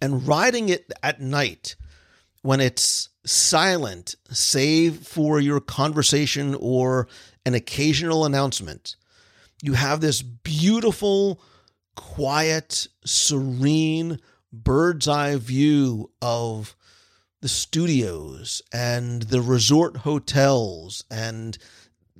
And 0.00 0.26
riding 0.26 0.68
it 0.68 0.92
at 1.02 1.20
night 1.20 1.76
when 2.42 2.60
it's 2.60 3.08
silent, 3.26 4.14
save 4.30 5.06
for 5.06 5.40
your 5.40 5.60
conversation 5.60 6.56
or 6.60 7.08
an 7.44 7.54
occasional 7.54 8.24
announcement, 8.24 8.96
you 9.62 9.72
have 9.72 10.00
this 10.00 10.22
beautiful, 10.22 11.40
quiet, 11.96 12.86
serene 13.04 14.20
bird's 14.52 15.08
eye 15.08 15.36
view 15.36 16.10
of 16.22 16.76
the 17.40 17.48
studios 17.48 18.62
and 18.72 19.22
the 19.22 19.40
resort 19.40 19.98
hotels 19.98 21.04
and 21.10 21.58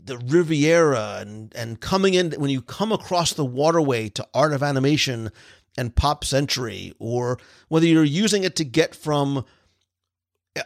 the 0.09 0.19
Riviera 0.19 1.19
and 1.21 1.55
and 1.55 1.81
coming 1.81 2.15
in 2.15 2.33
when 2.33 2.51
you 2.51 2.61
come 2.61 2.91
across 2.91 3.33
the 3.33 3.45
waterway 3.45 4.09
to 4.11 4.27
Art 4.35 4.53
of 4.53 4.63
Animation 4.63 5.31
and 5.77 5.95
Pop 5.95 6.25
Century, 6.25 6.93
or 6.99 7.39
whether 7.69 7.87
you're 7.87 8.03
using 8.03 8.43
it 8.43 8.57
to 8.57 8.65
get 8.65 8.95
from 8.95 9.45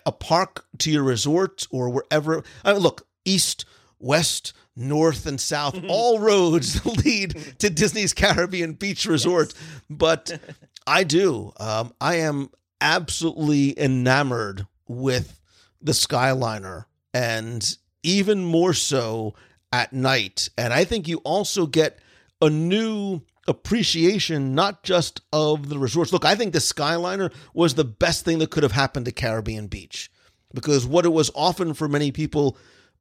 a 0.06 0.12
park 0.12 0.64
to 0.78 0.90
your 0.90 1.02
resort 1.02 1.66
or 1.70 1.90
wherever. 1.90 2.42
I 2.64 2.72
mean, 2.72 2.82
look, 2.82 3.06
east, 3.24 3.64
west, 3.98 4.52
north, 4.74 5.26
and 5.26 5.40
south, 5.40 5.78
all 5.88 6.18
roads 6.18 6.84
lead 7.04 7.36
to 7.58 7.68
Disney's 7.68 8.14
Caribbean 8.14 8.72
Beach 8.72 9.04
Resort. 9.06 9.52
But 9.90 10.38
I 10.86 11.04
do. 11.04 11.52
Um, 11.58 11.92
I 12.00 12.16
am 12.16 12.50
absolutely 12.80 13.78
enamored 13.78 14.66
with 14.88 15.40
the 15.80 15.92
Skyliner 15.92 16.86
and 17.14 17.76
even 18.02 18.44
more 18.44 18.74
so 18.74 19.34
at 19.72 19.92
night. 19.92 20.48
And 20.58 20.72
I 20.72 20.84
think 20.84 21.08
you 21.08 21.18
also 21.18 21.66
get 21.66 21.98
a 22.40 22.50
new 22.50 23.22
appreciation, 23.48 24.54
not 24.54 24.82
just 24.82 25.20
of 25.32 25.68
the 25.68 25.78
resorts. 25.78 26.12
Look, 26.12 26.24
I 26.24 26.34
think 26.34 26.52
the 26.52 26.58
Skyliner 26.58 27.32
was 27.54 27.74
the 27.74 27.84
best 27.84 28.24
thing 28.24 28.38
that 28.38 28.50
could 28.50 28.62
have 28.62 28.72
happened 28.72 29.06
to 29.06 29.12
Caribbean 29.12 29.66
Beach 29.66 30.10
because 30.54 30.86
what 30.86 31.04
it 31.04 31.12
was 31.12 31.30
often 31.34 31.74
for 31.74 31.88
many 31.88 32.12
people 32.12 32.56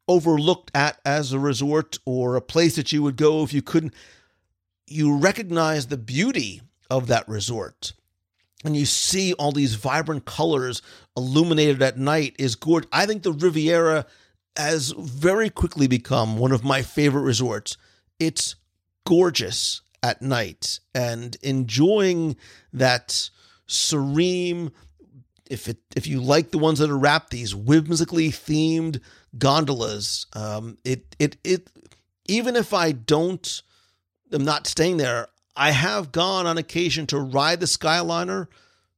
overlooked 0.08 0.72
at 0.74 1.00
as 1.06 1.32
a 1.32 1.40
resort 1.40 2.00
or 2.06 2.36
a 2.36 2.42
place 2.42 2.76
that 2.76 2.92
you 2.92 3.04
would 3.04 3.18
go 3.18 3.44
if 3.44 3.54
you 3.54 3.62
couldn't, 3.62 3.94
you 4.88 5.16
recognize 5.16 5.88
the 5.88 5.98
beauty 5.98 6.62
of 6.90 7.08
that 7.08 7.28
resort. 7.28 7.94
And 8.64 8.76
you 8.76 8.86
see 8.86 9.34
all 9.34 9.52
these 9.52 9.76
vibrant 9.76 10.26
colors 10.26 10.82
illuminated 11.18 11.82
at 11.82 11.98
night 11.98 12.36
is 12.38 12.56
gorgeous. 12.56 12.90
I 12.92 13.06
think 13.06 13.24
the 13.24 13.32
Riviera 13.32 14.06
has 14.56 14.94
very 14.98 15.50
quickly 15.50 15.88
become 15.88 16.38
one 16.38 16.52
of 16.52 16.64
my 16.64 16.82
favorite 16.82 17.22
resorts. 17.22 17.78
It's 18.20 18.56
gorgeous 19.06 19.82
at 20.04 20.22
night 20.22 20.80
and 20.94 21.38
enjoying 21.42 22.36
that 22.74 23.30
serene 23.68 24.72
if 25.50 25.68
it 25.68 25.78
if 25.96 26.08
you 26.08 26.22
like 26.22 26.52
the 26.52 26.58
ones 26.58 26.80
that 26.80 26.90
are 26.90 26.98
wrapped 26.98 27.30
these 27.30 27.54
whimsically 27.54 28.30
themed 28.30 29.00
gondolas 29.38 30.26
um 30.34 30.78
it 30.84 31.16
it 31.20 31.38
it 31.44 31.70
even 32.28 32.56
if 32.56 32.74
I 32.74 32.92
don't 32.92 33.62
am 34.34 34.44
not 34.44 34.68
staying 34.68 34.98
there 34.98 35.28
I 35.56 35.72
have 35.72 36.12
gone 36.12 36.48
on 36.48 36.58
occasion 36.58 37.06
to 37.08 37.20
ride 37.20 37.60
the 37.60 37.66
Skyliner 37.66 38.48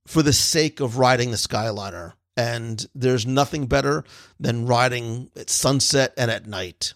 for 0.05 0.21
the 0.21 0.33
sake 0.33 0.79
of 0.79 0.97
riding 0.97 1.31
the 1.31 1.37
Skyliner 1.37 2.13
and 2.35 2.85
there's 2.95 3.25
nothing 3.25 3.67
better 3.67 4.03
than 4.39 4.65
riding 4.65 5.29
at 5.35 5.49
sunset 5.49 6.13
and 6.17 6.31
at 6.31 6.47
night. 6.47 6.93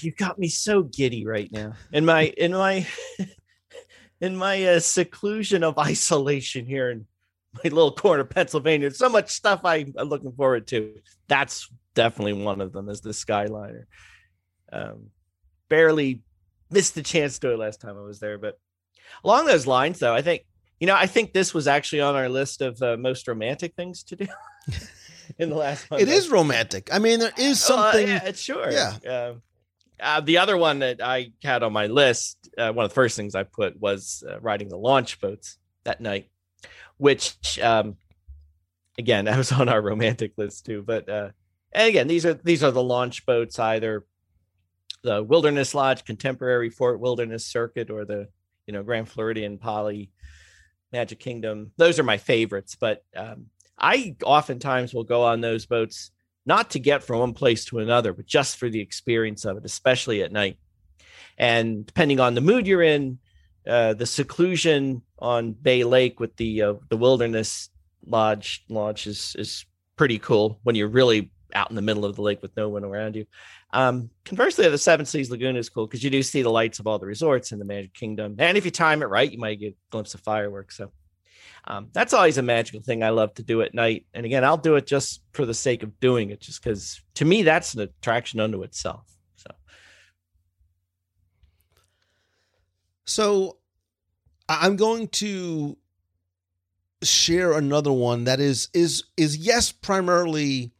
You 0.00 0.12
got 0.12 0.38
me 0.38 0.48
so 0.48 0.82
giddy 0.82 1.24
right 1.26 1.50
now. 1.52 1.74
In 1.92 2.04
my 2.04 2.32
in 2.36 2.52
my 2.52 2.86
in 4.20 4.36
my 4.36 4.64
uh, 4.64 4.80
seclusion 4.80 5.62
of 5.62 5.78
isolation 5.78 6.66
here 6.66 6.90
in 6.90 7.06
my 7.54 7.62
little 7.70 7.92
corner 7.92 8.22
of 8.22 8.30
Pennsylvania. 8.30 8.90
So 8.90 9.08
much 9.08 9.30
stuff 9.30 9.60
I, 9.64 9.86
am 9.96 10.08
looking 10.08 10.32
forward 10.32 10.66
to. 10.68 10.94
That's 11.28 11.70
definitely 11.94 12.32
one 12.32 12.60
of 12.60 12.72
them. 12.72 12.88
Is 12.88 13.00
the 13.00 13.10
Skyliner. 13.10 13.84
Um, 14.72 15.10
barely 15.68 16.22
missed 16.70 16.94
the 16.94 17.02
chance 17.02 17.38
to 17.38 17.52
it 17.52 17.58
last 17.58 17.80
time 17.80 17.96
I 17.96 18.02
was 18.02 18.20
there, 18.20 18.36
but 18.36 18.58
along 19.24 19.46
those 19.46 19.66
lines, 19.66 19.98
though, 19.98 20.14
I 20.14 20.22
think 20.22 20.44
you 20.80 20.86
know, 20.86 20.94
I 20.94 21.06
think 21.06 21.32
this 21.32 21.52
was 21.52 21.66
actually 21.66 22.02
on 22.02 22.14
our 22.14 22.28
list 22.28 22.60
of 22.62 22.80
uh, 22.82 22.96
most 22.96 23.26
romantic 23.26 23.74
things 23.74 24.02
to 24.04 24.16
do 24.16 24.26
in 25.38 25.50
the 25.50 25.56
last 25.56 25.90
one. 25.90 26.00
It 26.00 26.08
is 26.08 26.28
romantic. 26.28 26.88
I 26.92 26.98
mean, 26.98 27.18
there 27.18 27.32
is 27.36 27.60
something. 27.60 28.08
Uh, 28.08 28.12
yeah, 28.12 28.24
it's 28.24 28.40
sure. 28.40 28.70
Yeah. 28.70 28.96
Uh, 29.06 29.34
uh, 30.00 30.20
the 30.20 30.38
other 30.38 30.56
one 30.56 30.78
that 30.78 31.00
I 31.02 31.32
had 31.42 31.62
on 31.62 31.72
my 31.72 31.86
list, 31.86 32.48
uh, 32.56 32.72
one 32.72 32.84
of 32.84 32.90
the 32.90 32.94
first 32.94 33.16
things 33.16 33.34
I 33.34 33.42
put 33.42 33.80
was 33.80 34.22
uh, 34.28 34.38
riding 34.40 34.68
the 34.68 34.76
launch 34.76 35.20
boats 35.20 35.58
that 35.84 36.00
night, 36.00 36.30
which, 36.96 37.58
um, 37.60 37.96
again, 38.96 39.24
that 39.24 39.36
was 39.36 39.52
on 39.52 39.68
our 39.68 39.82
romantic 39.82 40.32
list 40.36 40.66
too. 40.66 40.82
But 40.86 41.08
uh, 41.08 41.30
and 41.72 41.88
again, 41.88 42.06
these 42.06 42.24
are 42.24 42.34
these 42.34 42.62
are 42.62 42.70
the 42.70 42.82
launch 42.82 43.26
boats, 43.26 43.58
either 43.58 44.06
the 45.02 45.22
Wilderness 45.22 45.74
Lodge 45.74 46.04
Contemporary 46.04 46.70
Fort 46.70 47.00
Wilderness 47.00 47.46
Circuit 47.46 47.90
or 47.90 48.04
the 48.04 48.28
you 48.66 48.72
know 48.72 48.82
Grand 48.82 49.08
Floridian 49.08 49.58
Poly 49.58 50.10
Magic 50.92 51.20
Kingdom. 51.20 51.72
Those 51.76 51.98
are 51.98 52.04
my 52.04 52.16
favorites, 52.16 52.76
but 52.78 53.04
um, 53.16 53.46
I 53.78 54.16
oftentimes 54.24 54.94
will 54.94 55.04
go 55.04 55.22
on 55.22 55.40
those 55.40 55.66
boats 55.66 56.10
not 56.46 56.70
to 56.70 56.78
get 56.78 57.04
from 57.04 57.18
one 57.18 57.34
place 57.34 57.64
to 57.66 57.78
another, 57.78 58.12
but 58.12 58.26
just 58.26 58.56
for 58.56 58.70
the 58.70 58.80
experience 58.80 59.44
of 59.44 59.58
it, 59.58 59.64
especially 59.64 60.22
at 60.22 60.32
night. 60.32 60.58
And 61.36 61.84
depending 61.86 62.20
on 62.20 62.34
the 62.34 62.40
mood 62.40 62.66
you're 62.66 62.82
in, 62.82 63.18
uh, 63.66 63.92
the 63.94 64.06
seclusion 64.06 65.02
on 65.18 65.52
Bay 65.52 65.84
Lake 65.84 66.20
with 66.20 66.36
the 66.36 66.62
uh, 66.62 66.74
the 66.88 66.96
Wilderness 66.96 67.68
Lodge 68.06 68.64
launch 68.68 69.06
is 69.06 69.36
is 69.38 69.66
pretty 69.96 70.18
cool 70.18 70.58
when 70.62 70.74
you're 70.74 70.88
really 70.88 71.30
out 71.54 71.70
in 71.70 71.76
the 71.76 71.82
middle 71.82 72.04
of 72.04 72.16
the 72.16 72.22
lake 72.22 72.42
with 72.42 72.56
no 72.56 72.68
one 72.68 72.84
around 72.84 73.16
you. 73.16 73.26
Um, 73.72 74.10
conversely, 74.24 74.68
the 74.68 74.78
Seven 74.78 75.06
Seas 75.06 75.30
Lagoon 75.30 75.56
is 75.56 75.68
cool 75.68 75.86
because 75.86 76.02
you 76.02 76.10
do 76.10 76.22
see 76.22 76.42
the 76.42 76.50
lights 76.50 76.78
of 76.78 76.86
all 76.86 76.98
the 76.98 77.06
resorts 77.06 77.52
in 77.52 77.58
the 77.58 77.64
Magic 77.64 77.94
Kingdom, 77.94 78.36
and 78.38 78.56
if 78.56 78.64
you 78.64 78.70
time 78.70 79.02
it 79.02 79.06
right, 79.06 79.30
you 79.30 79.38
might 79.38 79.60
get 79.60 79.72
a 79.72 79.90
glimpse 79.90 80.14
of 80.14 80.20
fireworks. 80.20 80.76
So 80.76 80.90
um, 81.66 81.88
that's 81.92 82.14
always 82.14 82.38
a 82.38 82.42
magical 82.42 82.80
thing 82.80 83.02
I 83.02 83.10
love 83.10 83.34
to 83.34 83.42
do 83.42 83.60
at 83.62 83.74
night. 83.74 84.06
And 84.14 84.24
again, 84.24 84.44
I'll 84.44 84.56
do 84.56 84.76
it 84.76 84.86
just 84.86 85.22
for 85.32 85.44
the 85.44 85.54
sake 85.54 85.82
of 85.82 86.00
doing 86.00 86.30
it, 86.30 86.40
just 86.40 86.62
because 86.62 87.02
to 87.14 87.24
me 87.24 87.42
that's 87.42 87.74
an 87.74 87.80
attraction 87.80 88.40
unto 88.40 88.62
itself. 88.62 89.04
So, 89.36 89.50
so 93.04 93.58
I'm 94.48 94.76
going 94.76 95.08
to 95.08 95.76
share 97.02 97.52
another 97.52 97.92
one 97.92 98.24
that 98.24 98.40
is 98.40 98.68
is 98.74 99.04
is 99.16 99.36
yes 99.36 99.70
primarily 99.70 100.72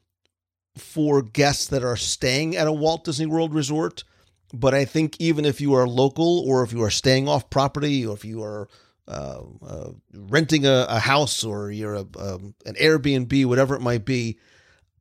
for 0.81 1.23
guests 1.23 1.67
that 1.67 1.85
are 1.85 1.97
staying 1.97 2.57
at 2.57 2.67
a 2.67 2.73
Walt 2.73 3.05
Disney 3.05 3.27
World 3.27 3.55
resort. 3.55 4.05
But 4.53 4.75
I 4.75 4.85
think 4.85 5.21
even 5.21 5.45
if 5.45 5.61
you 5.61 5.75
are 5.75 5.87
local 5.87 6.41
or 6.49 6.63
if 6.63 6.73
you 6.73 6.83
are 6.83 6.91
staying 6.91 7.29
off 7.29 7.51
property 7.51 8.07
or 8.07 8.15
if 8.15 8.25
you 8.25 8.43
are 8.43 8.69
uh, 9.07 9.43
uh, 9.67 9.91
renting 10.15 10.67
a, 10.67 10.87
a, 10.89 10.99
house 10.99 11.43
or 11.45 11.71
you're 11.71 11.95
a, 11.95 12.07
um, 12.19 12.55
an 12.67 12.75
Airbnb, 12.75 13.47
whatever 13.47 13.75
it 13.75 13.81
might 13.81 14.05
be, 14.05 14.39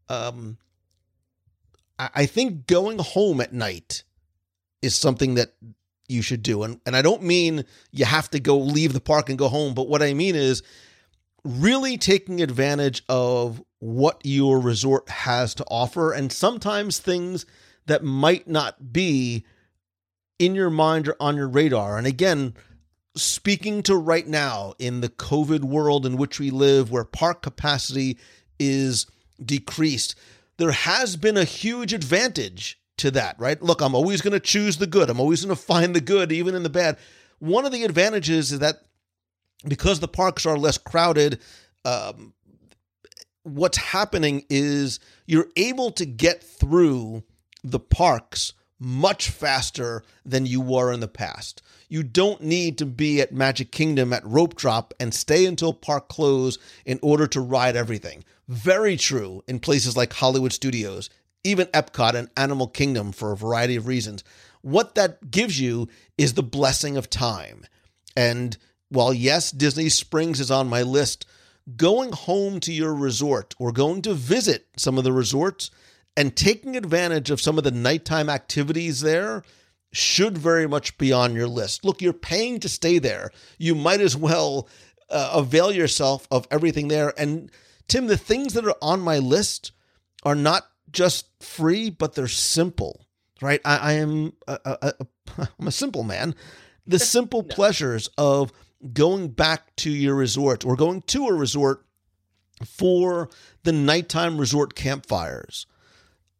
um, 0.10 0.58
I, 2.00 2.10
I 2.16 2.26
think 2.26 2.68
going 2.68 3.00
home 3.00 3.42
at 3.42 3.54
night 3.54 4.04
is 4.82 4.96
something 4.96 5.36
that 5.36 5.54
you 6.08 6.22
should 6.22 6.42
do. 6.42 6.64
And, 6.64 6.80
and 6.86 6.96
I 6.96 7.02
don't 7.02 7.24
mean 7.24 7.66
you 7.92 8.06
have 8.06 8.30
to 8.32 8.40
go 8.40 8.58
leave 8.58 8.94
the 8.94 9.02
park 9.02 9.30
and 9.30 9.38
go 9.38 9.50
home, 9.50 9.74
but 9.74 9.90
what 9.90 10.02
I 10.02 10.14
mean 10.14 10.36
is 10.36 10.64
really 11.48 11.98
taking 11.98 12.42
advantage 12.42 13.04
of 13.08 13.64
what 13.80 14.20
your 14.24 14.60
resort 14.60 15.08
has 15.10 15.56
to 15.56 15.66
offer 15.66 16.12
and 16.12 16.32
sometimes 16.32 17.00
things 17.00 17.46
that 17.86 18.04
might 18.04 18.48
not 18.48 18.92
be 18.92 19.46
in 20.40 20.56
your 20.56 20.70
mind 20.70 21.08
or 21.08 21.16
on 21.20 21.38
your 21.38 21.48
radar. 21.48 21.98
And 21.98 22.06
again, 22.06 22.54
speaking 23.16 23.82
to 23.84 23.96
right 23.96 24.28
now 24.28 24.74
in 24.78 25.02
the 25.02 25.10
COVID 25.10 25.64
world 25.64 26.06
in 26.06 26.18
which 26.18 26.40
we 26.40 26.52
live, 26.52 26.92
where 26.92 27.06
park 27.06 27.42
capacity 27.42 28.18
is 28.60 29.08
decreased, 29.44 30.16
there 30.58 30.72
has 30.72 31.16
been 31.16 31.38
a 31.38 31.44
huge 31.44 31.94
advantage 31.94 32.80
to 32.98 33.12
that, 33.12 33.40
right? 33.40 33.62
Look, 33.62 33.82
I'm 33.82 33.96
always 33.96 34.22
going 34.22 34.34
to 34.34 34.40
choose 34.40 34.78
the 34.78 34.88
good. 34.88 35.10
I'm 35.10 35.20
always 35.20 35.46
going 35.46 35.56
to 35.58 35.62
find 35.62 35.96
the 35.96 36.02
good, 36.02 36.32
even 36.32 36.56
in 36.56 36.64
the 36.64 36.70
bad. 36.70 36.98
One 37.40 37.66
of 37.66 37.72
the 37.72 37.84
advantages 37.84 38.52
is 38.52 38.60
that 38.60 38.82
because 39.66 40.00
the 40.00 40.08
parks 40.08 40.46
are 40.46 40.58
less 40.58 40.78
crowded, 40.78 41.40
um, 41.86 42.34
what's 43.44 43.78
happening 43.78 44.44
is 44.50 45.00
you're 45.26 45.48
able 45.56 45.92
to 45.92 46.06
get 46.06 46.44
through 46.44 47.24
the 47.64 47.80
parks 47.80 48.54
much 48.80 49.30
faster 49.30 50.04
than 50.26 50.46
you 50.46 50.62
were 50.62 50.92
in 50.92 51.00
the 51.00 51.08
past. 51.08 51.62
You 51.90 52.04
don't 52.04 52.42
need 52.42 52.78
to 52.78 52.86
be 52.86 53.22
at 53.22 53.34
Magic 53.34 53.72
Kingdom 53.72 54.14
at 54.14 54.26
rope 54.26 54.56
drop 54.56 54.94
and 55.00 55.14
stay 55.14 55.46
until 55.46 55.74
park 55.74 56.10
close 56.10 56.58
in 56.86 57.00
order 57.02 57.26
to 57.28 57.42
ride 57.42 57.76
everything. 57.76 58.24
Very 58.48 58.98
true 58.98 59.44
in 59.48 59.60
places 59.60 59.98
like 59.98 60.14
Hollywood 60.14 60.54
Studios, 60.54 61.10
even 61.44 61.68
Epcot 61.68 62.14
and 62.14 62.30
Animal 62.38 62.68
Kingdom 62.68 63.12
for 63.12 63.32
a 63.32 63.38
variety 63.38 63.76
of 63.76 63.88
reasons. 63.88 64.24
What 64.62 64.96
that 64.96 65.32
gives 65.32 65.60
you 65.60 65.88
is 66.18 66.34
the 66.34 66.44
blessing 66.44 66.98
of 66.98 67.10
time. 67.10 67.66
And 68.16 68.58
while 68.90 69.14
yes, 69.14 69.52
Disney 69.52 69.90
Springs 69.90 70.40
is 70.40 70.52
on 70.52 70.68
my 70.68 70.82
list, 70.82 71.26
going 71.76 72.12
home 72.12 72.60
to 72.62 72.72
your 72.72 72.94
resort 72.94 73.54
or 73.60 73.72
going 73.72 74.02
to 74.04 74.14
visit 74.14 74.68
some 74.78 74.98
of 74.98 75.04
the 75.04 75.12
resorts 75.12 75.70
and 76.16 76.36
taking 76.36 76.76
advantage 76.76 77.30
of 77.30 77.42
some 77.42 77.58
of 77.58 77.64
the 77.64 77.72
nighttime 77.72 78.30
activities 78.30 79.02
there 79.02 79.44
should 79.92 80.38
very 80.38 80.68
much 80.68 80.98
be 80.98 81.12
on 81.12 81.34
your 81.34 81.48
list. 81.48 81.84
Look, 81.84 82.02
you're 82.02 82.14
paying 82.14 82.60
to 82.62 82.70
stay 82.70 83.00
there. 83.00 83.32
You 83.58 83.76
might 83.76 84.02
as 84.02 84.16
well 84.16 84.68
uh, 85.10 85.32
avail 85.34 85.72
yourself 85.72 86.28
of 86.32 86.48
everything 86.52 86.88
there. 86.88 87.14
And 87.18 87.52
Tim, 87.88 88.08
the 88.08 88.18
things 88.18 88.54
that 88.54 88.66
are 88.66 88.76
on 88.82 89.00
my 89.02 89.20
list 89.20 89.72
are 90.24 90.36
not 90.36 90.68
just 90.92 91.28
free, 91.42 91.90
but 91.90 92.16
they're 92.16 92.28
simple, 92.28 93.06
right? 93.42 93.62
I, 93.64 93.78
I 93.78 93.94
am 93.94 94.34
a, 94.48 94.60
a, 94.66 94.94
a, 95.00 95.48
I'm 95.60 95.68
a 95.68 95.72
simple 95.72 96.04
man. 96.04 96.36
The 96.86 97.00
simple 97.18 97.44
no. 97.44 97.56
pleasures 97.56 98.10
of 98.18 98.52
going 98.94 99.30
back 99.30 99.76
to 99.78 99.90
your 99.90 100.16
resort 100.16 100.66
or 100.66 100.76
going 100.76 101.02
to 101.04 101.28
a 101.28 101.34
resort 101.34 101.86
for 102.66 103.30
the 103.64 103.72
nighttime 103.72 104.38
resort 104.38 104.76
campfires 104.76 105.66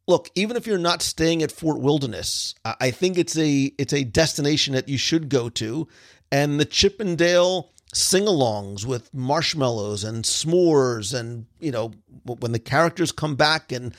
look, 0.08 0.30
even 0.36 0.58
if 0.58 0.66
you're 0.66 0.78
not 0.78 1.02
staying 1.02 1.44
at 1.44 1.52
Fort 1.52 1.80
Wilderness, 1.80 2.56
I 2.66 2.92
think 2.92 3.18
it's 3.18 3.38
a 3.38 3.72
it's 3.78 3.94
a 3.94 4.04
destination 4.04 4.74
that 4.74 4.90
you 4.90 4.98
should 4.98 5.30
go 5.30 5.50
to, 5.50 5.88
and 6.32 6.60
the 6.60 6.66
Chippendale 6.66 7.18
Dale 7.18 7.72
sing-alongs 7.94 8.86
with 8.86 9.14
marshmallows 9.14 10.04
and 10.04 10.24
s'mores, 10.24 11.18
and 11.18 11.46
you 11.60 11.72
know 11.72 11.92
when 12.24 12.54
the 12.54 12.60
characters 12.60 13.12
come 13.12 13.36
back, 13.36 13.72
and 13.72 13.94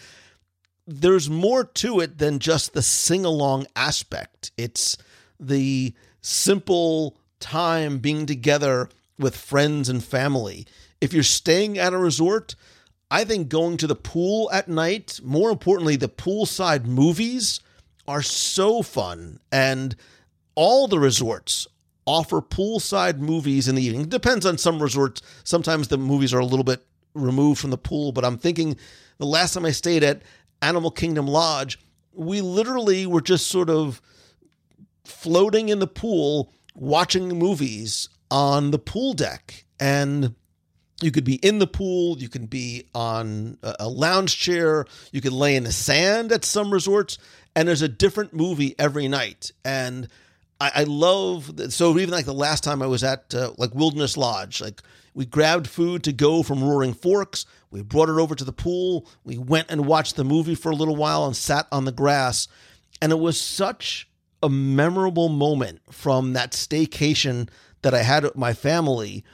there's 0.86 1.28
more 1.28 1.64
to 1.64 2.00
it 2.00 2.18
than 2.18 2.38
just 2.38 2.72
the 2.72 2.82
sing-along 2.82 3.66
aspect. 3.76 4.50
It's 4.56 4.96
the 5.38 5.94
simple 6.20 7.18
time 7.40 7.98
being 7.98 8.26
together 8.26 8.88
with 9.18 9.36
friends 9.36 9.88
and 9.88 10.02
family. 10.02 10.66
If 11.00 11.12
you're 11.12 11.22
staying 11.22 11.78
at 11.78 11.92
a 11.92 11.98
resort, 11.98 12.54
I 13.10 13.24
think 13.24 13.48
going 13.48 13.76
to 13.78 13.86
the 13.86 13.94
pool 13.94 14.50
at 14.52 14.68
night, 14.68 15.20
more 15.22 15.50
importantly, 15.50 15.96
the 15.96 16.08
poolside 16.08 16.84
movies 16.84 17.60
are 18.06 18.22
so 18.22 18.82
fun. 18.82 19.40
And 19.50 19.96
all 20.54 20.88
the 20.88 20.98
resorts 20.98 21.66
offer 22.06 22.40
poolside 22.40 23.18
movies 23.18 23.68
in 23.68 23.74
the 23.74 23.82
evening. 23.82 24.02
It 24.02 24.08
depends 24.08 24.46
on 24.46 24.58
some 24.58 24.82
resorts. 24.82 25.22
Sometimes 25.44 25.88
the 25.88 25.98
movies 25.98 26.32
are 26.32 26.38
a 26.38 26.44
little 26.44 26.64
bit 26.64 26.84
removed 27.14 27.60
from 27.60 27.70
the 27.70 27.78
pool, 27.78 28.12
but 28.12 28.24
I'm 28.24 28.38
thinking 28.38 28.76
the 29.18 29.26
last 29.26 29.54
time 29.54 29.64
I 29.64 29.72
stayed 29.72 30.02
at 30.02 30.22
Animal 30.62 30.90
Kingdom 30.90 31.26
Lodge, 31.26 31.78
we 32.12 32.40
literally 32.40 33.06
were 33.06 33.20
just 33.20 33.46
sort 33.46 33.70
of 33.70 34.00
floating 35.04 35.68
in 35.68 35.78
the 35.78 35.86
pool 35.86 36.52
watching 36.78 37.28
movies 37.28 38.08
on 38.30 38.70
the 38.70 38.78
pool 38.78 39.14
deck. 39.14 39.64
And 39.80 40.34
you 41.00 41.10
could 41.10 41.24
be 41.24 41.36
in 41.36 41.58
the 41.58 41.66
pool, 41.66 42.18
you 42.18 42.28
can 42.28 42.46
be 42.46 42.88
on 42.94 43.58
a 43.62 43.88
lounge 43.88 44.36
chair, 44.36 44.84
you 45.12 45.20
could 45.20 45.32
lay 45.32 45.54
in 45.54 45.64
the 45.64 45.72
sand 45.72 46.32
at 46.32 46.44
some 46.44 46.72
resorts, 46.72 47.18
and 47.54 47.68
there's 47.68 47.82
a 47.82 47.88
different 47.88 48.34
movie 48.34 48.74
every 48.78 49.06
night. 49.06 49.52
And 49.64 50.08
I, 50.60 50.72
I 50.74 50.84
love 50.84 51.52
so 51.72 51.96
even 51.98 52.10
like 52.10 52.24
the 52.24 52.34
last 52.34 52.64
time 52.64 52.82
I 52.82 52.86
was 52.86 53.04
at 53.04 53.32
uh, 53.32 53.52
like 53.56 53.74
Wilderness 53.74 54.16
Lodge, 54.16 54.60
like 54.60 54.82
we 55.14 55.24
grabbed 55.24 55.68
food 55.68 56.02
to 56.04 56.12
go 56.12 56.42
from 56.42 56.64
Roaring 56.64 56.94
Forks, 56.94 57.46
we 57.70 57.82
brought 57.82 58.08
it 58.08 58.18
over 58.18 58.34
to 58.34 58.44
the 58.44 58.52
pool, 58.52 59.06
we 59.22 59.38
went 59.38 59.70
and 59.70 59.86
watched 59.86 60.16
the 60.16 60.24
movie 60.24 60.56
for 60.56 60.70
a 60.70 60.76
little 60.76 60.96
while 60.96 61.26
and 61.26 61.36
sat 61.36 61.68
on 61.70 61.84
the 61.84 61.92
grass, 61.92 62.48
and 63.00 63.12
it 63.12 63.20
was 63.20 63.40
such 63.40 64.07
a 64.42 64.48
memorable 64.48 65.28
moment 65.28 65.80
from 65.90 66.32
that 66.32 66.52
staycation 66.52 67.48
that 67.82 67.94
I 67.94 68.02
had 68.02 68.24
with 68.24 68.36
my 68.36 68.52
family 68.52 69.24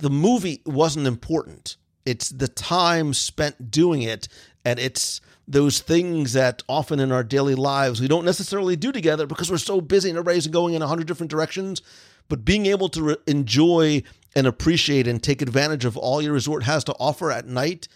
the 0.00 0.10
movie 0.10 0.62
wasn't 0.66 1.06
important. 1.06 1.76
It's 2.04 2.28
the 2.30 2.48
time 2.48 3.14
spent 3.14 3.70
doing 3.70 4.02
it, 4.02 4.28
and 4.64 4.78
it's 4.78 5.20
those 5.48 5.80
things 5.80 6.32
that 6.34 6.62
often 6.68 7.00
in 7.00 7.12
our 7.12 7.22
daily 7.22 7.54
lives 7.54 8.00
we 8.00 8.08
don't 8.08 8.24
necessarily 8.24 8.74
do 8.74 8.90
together 8.90 9.26
because 9.26 9.48
we're 9.48 9.58
so 9.58 9.80
busy 9.80 10.08
and 10.08 10.18
everybody's 10.18 10.48
going 10.48 10.74
in 10.74 10.82
a 10.82 10.86
hundred 10.88 11.06
different 11.06 11.30
directions. 11.30 11.82
But 12.28 12.44
being 12.44 12.66
able 12.66 12.88
to 12.90 13.02
re- 13.02 13.16
enjoy 13.28 14.02
and 14.34 14.46
appreciate 14.46 15.06
and 15.06 15.22
take 15.22 15.40
advantage 15.40 15.84
of 15.84 15.96
all 15.96 16.20
your 16.20 16.32
resort 16.32 16.64
has 16.64 16.82
to 16.84 16.94
offer 16.94 17.30
at 17.30 17.46
night 17.46 17.86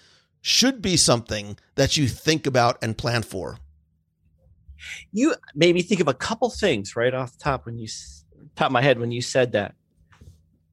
should 0.41 0.81
be 0.81 0.97
something 0.97 1.59
that 1.75 1.97
you 1.97 2.07
think 2.07 2.47
about 2.47 2.79
and 2.83 2.97
plan 2.97 3.23
for. 3.23 3.59
You 5.13 5.35
made 5.55 5.75
me 5.75 5.83
think 5.83 6.01
of 6.01 6.09
a 6.09 6.15
couple 6.15 6.51
things 6.51 6.97
right 6.97 7.15
off 7.15 7.33
the 7.33 7.39
top 7.39 7.67
when 7.67 7.79
you 7.79 7.89
top 8.57 8.67
of 8.67 8.73
my 8.73 8.83
head 8.83 8.99
when 8.99 9.13
you 9.13 9.23
said 9.23 9.53
that 9.53 9.75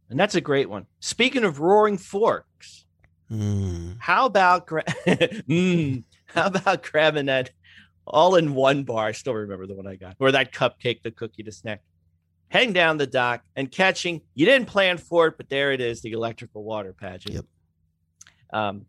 and 0.09 0.19
that's 0.19 0.35
a 0.35 0.41
great 0.41 0.69
one. 0.69 0.85
Speaking 0.99 1.43
of 1.43 1.59
roaring 1.59 1.97
forks, 1.97 2.85
mm. 3.31 3.97
how 3.99 4.25
about 4.25 4.67
gra- 4.67 4.83
mm, 5.05 6.03
how 6.27 6.47
about 6.47 6.83
grabbing 6.83 7.25
that 7.25 7.51
all 8.05 8.35
in 8.35 8.53
one 8.53 8.83
bar? 8.83 9.07
I 9.07 9.11
still 9.11 9.33
remember 9.33 9.67
the 9.67 9.75
one 9.75 9.87
I 9.87 9.95
got, 9.95 10.15
or 10.19 10.31
that 10.31 10.53
cupcake, 10.53 11.01
the 11.03 11.11
cookie, 11.11 11.43
the 11.43 11.51
snack. 11.51 11.81
Heading 12.49 12.71
down 12.71 12.95
the 12.95 13.07
dock 13.07 13.41
and 13.57 13.69
catching. 13.69 14.21
You 14.33 14.45
didn't 14.45 14.69
plan 14.69 14.97
for 14.97 15.27
it, 15.27 15.33
but 15.35 15.49
there 15.49 15.73
it 15.73 15.81
is, 15.81 16.01
the 16.01 16.13
electrical 16.13 16.63
water 16.63 16.93
pageant. 16.93 17.35
Yep. 17.35 17.45
Um, 18.53 18.85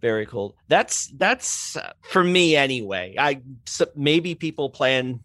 very 0.00 0.26
cool. 0.26 0.56
That's 0.68 1.08
that's 1.16 1.76
uh, 1.76 1.92
for 2.02 2.22
me 2.22 2.56
anyway. 2.56 3.14
I 3.18 3.42
so 3.66 3.86
maybe 3.94 4.34
people 4.34 4.70
plan 4.70 5.20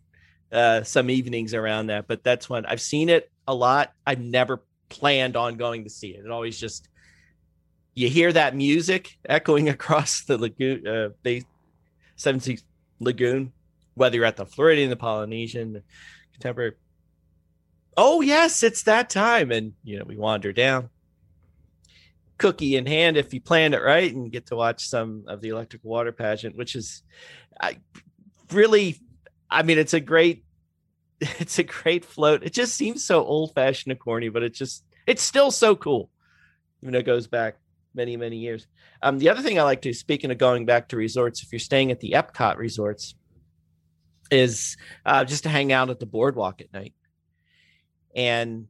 uh, 0.52 0.84
some 0.84 1.10
evenings 1.10 1.54
around 1.54 1.88
that, 1.88 2.08
but 2.08 2.24
that's 2.24 2.50
when 2.50 2.66
I've 2.66 2.82
seen 2.82 3.10
it 3.10 3.32
a 3.48 3.54
lot. 3.54 3.92
I've 4.06 4.22
never 4.22 4.64
planned 4.90 5.36
on 5.36 5.58
going 5.58 5.84
to 5.84 5.90
see 5.90 6.10
it. 6.10 6.26
It 6.26 6.32
always 6.32 6.60
just 6.60 6.88
you 7.96 8.10
hear 8.10 8.32
that 8.34 8.56
music 8.56 9.18
echoing 9.28 9.70
across 9.78 10.24
the 10.24 10.38
lagoon, 10.38 10.88
uh, 10.88 11.10
the 11.24 11.44
Seven 12.16 12.40
Seas 12.40 12.64
Lagoon, 13.00 13.52
whether 13.96 14.16
you're 14.16 14.26
at 14.26 14.38
the 14.38 14.46
Floridian, 14.46 14.90
the 14.90 14.96
Polynesian, 14.96 15.82
contemporary. 16.34 16.74
Oh 17.96 18.22
yes, 18.22 18.64
it's 18.64 18.84
that 18.84 19.10
time, 19.10 19.52
and 19.52 19.74
you 19.84 20.00
know 20.00 20.06
we 20.06 20.18
wander 20.18 20.52
down, 20.52 20.90
cookie 22.38 22.76
in 22.76 22.86
hand 22.86 23.18
if 23.18 23.34
you 23.34 23.42
planned 23.42 23.74
it 23.74 23.82
right, 23.82 24.14
and 24.14 24.32
get 24.32 24.48
to 24.48 24.56
watch 24.56 24.88
some 24.88 25.26
of 25.28 25.42
the 25.42 25.50
electric 25.50 25.84
water 25.84 26.12
pageant, 26.12 26.56
which 26.56 26.76
is, 26.76 27.04
I 27.60 27.80
really, 28.52 29.00
I 29.50 29.64
mean, 29.64 29.78
it's 29.78 29.94
a 29.94 30.00
great 30.00 30.44
it's 31.40 31.60
a 31.60 31.64
great 31.64 32.06
float. 32.06 32.44
It 32.44 32.54
just 32.54 32.76
seems 32.76 33.04
so 33.04 33.24
old 33.24 33.54
fashioned 33.54 33.92
and 33.92 34.00
corny, 34.00 34.30
but 34.30 34.44
it 34.44 34.54
just 34.54 34.84
it's 35.08 35.22
still 35.22 35.52
so 35.52 35.76
cool, 35.76 36.10
even 36.82 36.94
though 36.94 37.00
it 37.00 37.06
goes 37.06 37.28
back 37.28 37.58
many 37.94 38.18
many 38.18 38.38
years. 38.38 38.68
Um, 39.02 39.20
the 39.20 39.30
other 39.30 39.42
thing 39.42 39.60
I 39.60 39.64
like 39.64 39.82
to, 39.84 39.94
speaking 39.94 40.32
of 40.32 40.38
going 40.38 40.66
back 40.66 40.90
to 40.90 40.98
resorts, 40.98 41.44
if 41.44 41.52
you're 41.52 41.60
staying 41.60 41.92
at 41.92 42.00
the 42.00 42.12
Epcot 42.12 42.58
resorts, 42.58 43.16
is 44.32 44.78
uh, 45.06 45.24
just 45.26 45.44
to 45.44 45.50
hang 45.50 45.72
out 45.72 45.90
at 45.90 46.00
the 46.00 46.06
boardwalk 46.06 46.62
at 46.62 46.74
night, 46.74 46.94
and 48.16 48.68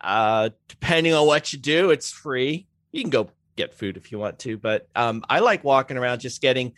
uh, 0.00 0.50
depending 0.68 1.14
on 1.14 1.26
what 1.26 1.52
you 1.52 1.58
do, 1.58 1.90
it's 1.90 2.10
free. 2.10 2.66
You 2.92 3.02
can 3.02 3.10
go 3.10 3.30
get 3.56 3.74
food 3.74 3.96
if 3.96 4.12
you 4.12 4.18
want 4.18 4.38
to, 4.40 4.56
but 4.56 4.88
um, 4.94 5.24
I 5.28 5.40
like 5.40 5.64
walking 5.64 5.96
around 5.96 6.20
just 6.20 6.40
getting 6.40 6.74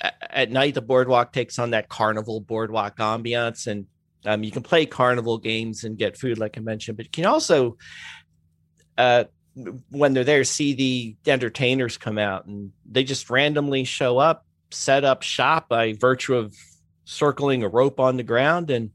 at 0.00 0.50
night 0.50 0.74
the 0.74 0.82
boardwalk 0.82 1.32
takes 1.32 1.58
on 1.58 1.70
that 1.70 1.88
carnival 1.88 2.40
boardwalk 2.40 2.98
ambiance 2.98 3.66
and 3.66 3.86
um, 4.24 4.42
you 4.42 4.50
can 4.50 4.62
play 4.62 4.86
carnival 4.86 5.38
games 5.38 5.84
and 5.84 5.96
get 5.96 6.16
food, 6.16 6.38
like 6.38 6.56
I 6.56 6.60
mentioned, 6.60 6.96
but 6.96 7.06
you 7.06 7.10
can 7.10 7.26
also, 7.26 7.76
uh, 8.96 9.24
when 9.90 10.12
they're 10.12 10.24
there, 10.24 10.44
see 10.44 10.74
the 10.74 11.30
entertainers 11.30 11.96
come 11.96 12.18
out 12.18 12.46
and 12.46 12.72
they 12.84 13.04
just 13.04 13.30
randomly 13.30 13.84
show 13.84 14.18
up, 14.18 14.44
set 14.70 15.04
up 15.04 15.22
shop 15.22 15.68
by 15.68 15.94
virtue 15.94 16.34
of 16.34 16.54
circling 17.04 17.62
a 17.62 17.68
rope 17.68 18.00
on 18.00 18.16
the 18.16 18.22
ground. 18.22 18.70
And 18.70 18.90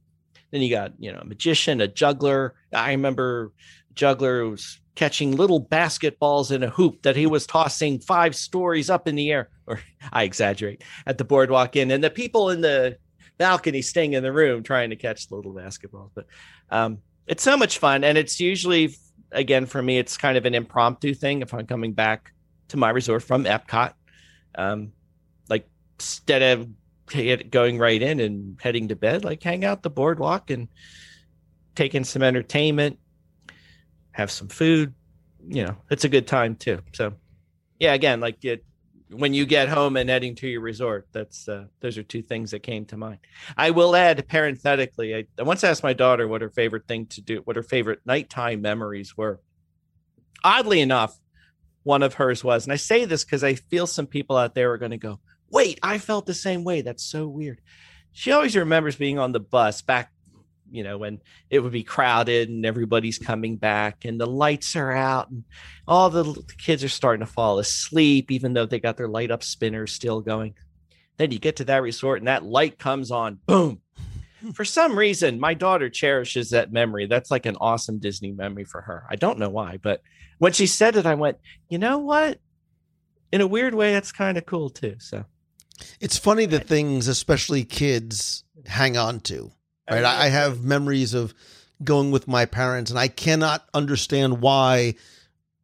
then 0.51 0.61
you 0.61 0.69
got, 0.69 0.93
you 0.99 1.11
know, 1.11 1.19
a 1.19 1.25
magician, 1.25 1.81
a 1.81 1.87
juggler. 1.87 2.53
I 2.73 2.91
remember 2.91 3.51
juggler 3.95 4.49
was 4.49 4.79
catching 4.95 5.35
little 5.35 5.63
basketballs 5.63 6.51
in 6.51 6.63
a 6.63 6.69
hoop 6.69 7.01
that 7.01 7.15
he 7.15 7.25
was 7.25 7.47
tossing 7.47 7.99
five 7.99 8.35
stories 8.35 8.89
up 8.89 9.07
in 9.07 9.15
the 9.15 9.31
air, 9.31 9.49
or 9.67 9.79
I 10.11 10.23
exaggerate, 10.23 10.83
at 11.05 11.17
the 11.17 11.23
boardwalk 11.23 11.75
in. 11.75 11.91
And 11.91 12.03
the 12.03 12.09
people 12.09 12.49
in 12.49 12.61
the 12.61 12.97
balcony 13.37 13.81
staying 13.81 14.13
in 14.13 14.23
the 14.23 14.31
room 14.31 14.63
trying 14.63 14.91
to 14.91 14.95
catch 14.95 15.27
the 15.27 15.35
little 15.35 15.53
basketballs. 15.53 16.11
But 16.13 16.27
um, 16.69 16.99
it's 17.27 17.43
so 17.43 17.57
much 17.57 17.79
fun. 17.79 18.03
And 18.03 18.17
it's 18.17 18.39
usually, 18.39 18.95
again, 19.31 19.65
for 19.65 19.81
me, 19.81 19.97
it's 19.97 20.17
kind 20.17 20.37
of 20.37 20.45
an 20.45 20.55
impromptu 20.55 21.13
thing 21.13 21.41
if 21.41 21.53
I'm 21.53 21.65
coming 21.65 21.93
back 21.93 22.31
to 22.69 22.77
my 22.77 22.89
resort 22.89 23.23
from 23.23 23.45
Epcot. 23.45 23.93
Um, 24.55 24.91
like 25.49 25.67
instead 25.97 26.41
of 26.41 26.69
going 27.51 27.79
right 27.79 28.01
in 28.01 28.19
and 28.19 28.59
heading 28.61 28.89
to 28.89 28.95
bed, 28.95 29.23
like 29.23 29.41
hang 29.41 29.65
out 29.65 29.83
the 29.83 29.89
boardwalk 29.89 30.49
and 30.49 30.67
taking 31.75 32.03
some 32.03 32.21
entertainment, 32.21 32.99
have 34.13 34.31
some 34.31 34.47
food. 34.47 34.93
You 35.45 35.65
know, 35.65 35.75
it's 35.91 36.05
a 36.05 36.09
good 36.09 36.25
time 36.25 36.55
too. 36.55 36.79
So, 36.93 37.13
yeah, 37.79 37.93
again, 37.93 38.21
like 38.21 38.43
it, 38.45 38.63
when 39.09 39.33
you 39.33 39.45
get 39.45 39.67
home 39.67 39.97
and 39.97 40.09
heading 40.09 40.35
to 40.35 40.47
your 40.47 40.61
resort, 40.61 41.07
that's 41.11 41.47
uh, 41.47 41.65
those 41.81 41.97
are 41.97 42.03
two 42.03 42.21
things 42.21 42.51
that 42.51 42.63
came 42.63 42.85
to 42.85 42.97
mind. 42.97 43.19
I 43.57 43.71
will 43.71 43.95
add 43.95 44.25
parenthetically, 44.27 45.15
I, 45.15 45.25
I 45.37 45.43
once 45.43 45.63
asked 45.63 45.83
my 45.83 45.93
daughter 45.93 46.27
what 46.27 46.41
her 46.41 46.49
favorite 46.49 46.87
thing 46.87 47.07
to 47.07 47.21
do, 47.21 47.41
what 47.43 47.55
her 47.57 47.63
favorite 47.63 47.99
nighttime 48.05 48.61
memories 48.61 49.17
were. 49.17 49.41
Oddly 50.43 50.81
enough, 50.81 51.19
one 51.83 52.03
of 52.03 52.15
hers 52.15 52.43
was, 52.43 52.65
and 52.65 52.73
I 52.73 52.77
say 52.77 53.05
this 53.05 53.23
because 53.23 53.43
I 53.43 53.55
feel 53.55 53.87
some 53.87 54.07
people 54.07 54.37
out 54.37 54.55
there 54.55 54.71
are 54.71 54.77
going 54.77 54.91
to 54.91 54.97
go, 54.97 55.19
wait, 55.49 55.79
I 55.83 55.97
felt 55.97 56.25
the 56.25 56.33
same 56.33 56.63
way. 56.63 56.81
That's 56.81 57.03
so 57.03 57.27
weird. 57.27 57.61
She 58.13 58.31
always 58.31 58.55
remembers 58.55 58.95
being 58.95 59.19
on 59.19 59.31
the 59.33 59.39
bus 59.39 59.81
back, 59.81 60.11
you 60.73 60.83
know, 60.83 60.97
when 60.97 61.21
it 61.51 61.59
would 61.59 61.71
be 61.71 61.83
crowded 61.83 62.49
and 62.49 62.65
everybody's 62.65 63.19
coming 63.19 63.57
back 63.57 64.05
and 64.05 64.19
the 64.19 64.25
lights 64.25 64.75
are 64.75 64.91
out 64.91 65.29
and 65.29 65.43
all 65.87 66.09
the 66.09 66.43
kids 66.57 66.83
are 66.83 66.89
starting 66.89 67.23
to 67.23 67.31
fall 67.31 67.59
asleep, 67.59 68.31
even 68.31 68.53
though 68.53 68.65
they 68.65 68.79
got 68.79 68.97
their 68.97 69.07
light 69.07 69.29
up 69.29 69.43
spinners 69.43 69.93
still 69.93 70.19
going. 70.19 70.55
Then 71.17 71.31
you 71.31 71.37
get 71.37 71.57
to 71.57 71.65
that 71.65 71.83
resort 71.83 72.19
and 72.19 72.27
that 72.27 72.43
light 72.43 72.79
comes 72.79 73.11
on, 73.11 73.37
boom. 73.45 73.81
For 74.55 74.65
some 74.65 74.97
reason, 74.97 75.39
my 75.39 75.53
daughter 75.53 75.89
cherishes 75.91 76.49
that 76.49 76.73
memory. 76.73 77.05
That's 77.05 77.29
like 77.29 77.45
an 77.45 77.55
awesome 77.61 77.99
Disney 77.99 78.31
memory 78.31 78.65
for 78.65 78.81
her. 78.81 79.05
I 79.09 79.15
don't 79.15 79.39
know 79.39 79.49
why, 79.49 79.77
but 79.81 80.01
when 80.39 80.51
she 80.51 80.67
said 80.67 80.97
it, 80.97 81.05
I 81.05 81.13
went, 81.15 81.37
you 81.69 81.77
know 81.77 81.99
what? 81.99 82.39
In 83.31 83.39
a 83.39 83.47
weird 83.47 83.73
way, 83.73 83.93
that's 83.93 84.11
kind 84.11 84.37
of 84.37 84.45
cool 84.45 84.69
too. 84.69 84.95
So 84.99 85.23
It's 86.01 86.17
funny 86.17 86.45
the 86.45 86.59
things, 86.59 87.07
especially 87.07 87.63
kids, 87.63 88.43
hang 88.65 88.97
on 88.97 89.21
to. 89.21 89.51
Right. 89.89 90.03
I, 90.03 90.25
I 90.25 90.29
have 90.29 90.63
memories 90.63 91.13
of 91.13 91.33
going 91.83 92.11
with 92.11 92.27
my 92.27 92.45
parents, 92.45 92.89
and 92.89 92.99
I 92.99 93.07
cannot 93.07 93.67
understand 93.73 94.41
why 94.41 94.95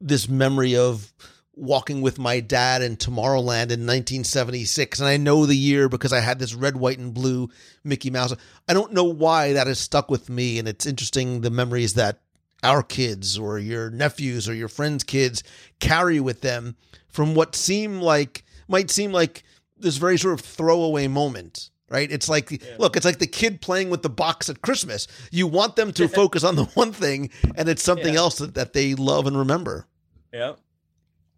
this 0.02 0.28
memory 0.28 0.76
of 0.76 1.14
walking 1.60 2.02
with 2.02 2.18
my 2.18 2.40
dad 2.40 2.82
in 2.82 2.96
Tomorrowland 2.96 3.70
in 3.72 3.86
1976. 3.86 5.00
And 5.00 5.10
I 5.10 5.18
know 5.18 5.46
the 5.46 5.56
year 5.56 5.90
because 5.90 6.14
I 6.14 6.22
had 6.22 6.40
this 6.40 6.54
red, 6.54 6.78
white, 6.78 7.00
and 7.00 7.14
blue 7.14 7.50
Mickey 7.84 8.10
Mouse. 8.10 8.34
I 8.68 8.74
don't 8.74 8.94
know 8.94 9.04
why 9.04 9.54
that 9.54 9.68
has 9.68 9.80
stuck 9.80 10.10
with 10.10 10.30
me. 10.30 10.58
And 10.58 10.68
it's 10.68 10.86
interesting 10.86 11.42
the 11.42 11.50
memories 11.50 11.96
that 11.96 12.22
our 12.64 12.82
kids 12.84 13.38
or 13.38 13.60
your 13.60 13.90
nephews 13.90 14.48
or 14.48 14.54
your 14.54 14.68
friends' 14.68 15.04
kids 15.04 15.44
carry 15.80 16.20
with 16.20 16.42
them 16.42 16.76
from 17.10 17.36
what 17.36 17.56
seem 17.56 18.02
like, 18.02 18.44
might 18.68 18.90
seem 18.90 19.12
like 19.12 19.44
this 19.78 19.98
very 19.98 20.18
sort 20.18 20.40
of 20.40 20.46
throwaway 20.46 21.08
moment. 21.08 21.70
Right. 21.90 22.12
It's 22.12 22.30
like, 22.30 22.62
look, 22.78 22.96
it's 22.96 23.06
like 23.06 23.18
the 23.20 23.26
kid 23.28 23.62
playing 23.62 23.90
with 23.90 24.04
the 24.04 24.10
box 24.10 24.48
at 24.50 24.62
Christmas. 24.62 25.08
You 25.32 25.48
want 25.48 25.76
them 25.76 25.92
to 25.94 26.08
focus 26.22 26.44
on 26.44 26.56
the 26.56 26.66
one 26.66 26.94
thing, 26.94 27.32
and 27.56 27.68
it's 27.68 27.82
something 27.84 28.14
Yeah. 28.14 28.20
else 28.20 28.38
that, 28.38 28.54
that 28.54 28.74
they 28.74 28.94
love 28.96 29.26
and 29.28 29.36
remember. 29.38 29.88
yeah, 30.32 30.54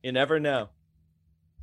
you 0.04 0.12
never 0.12 0.39
know. 0.39 0.70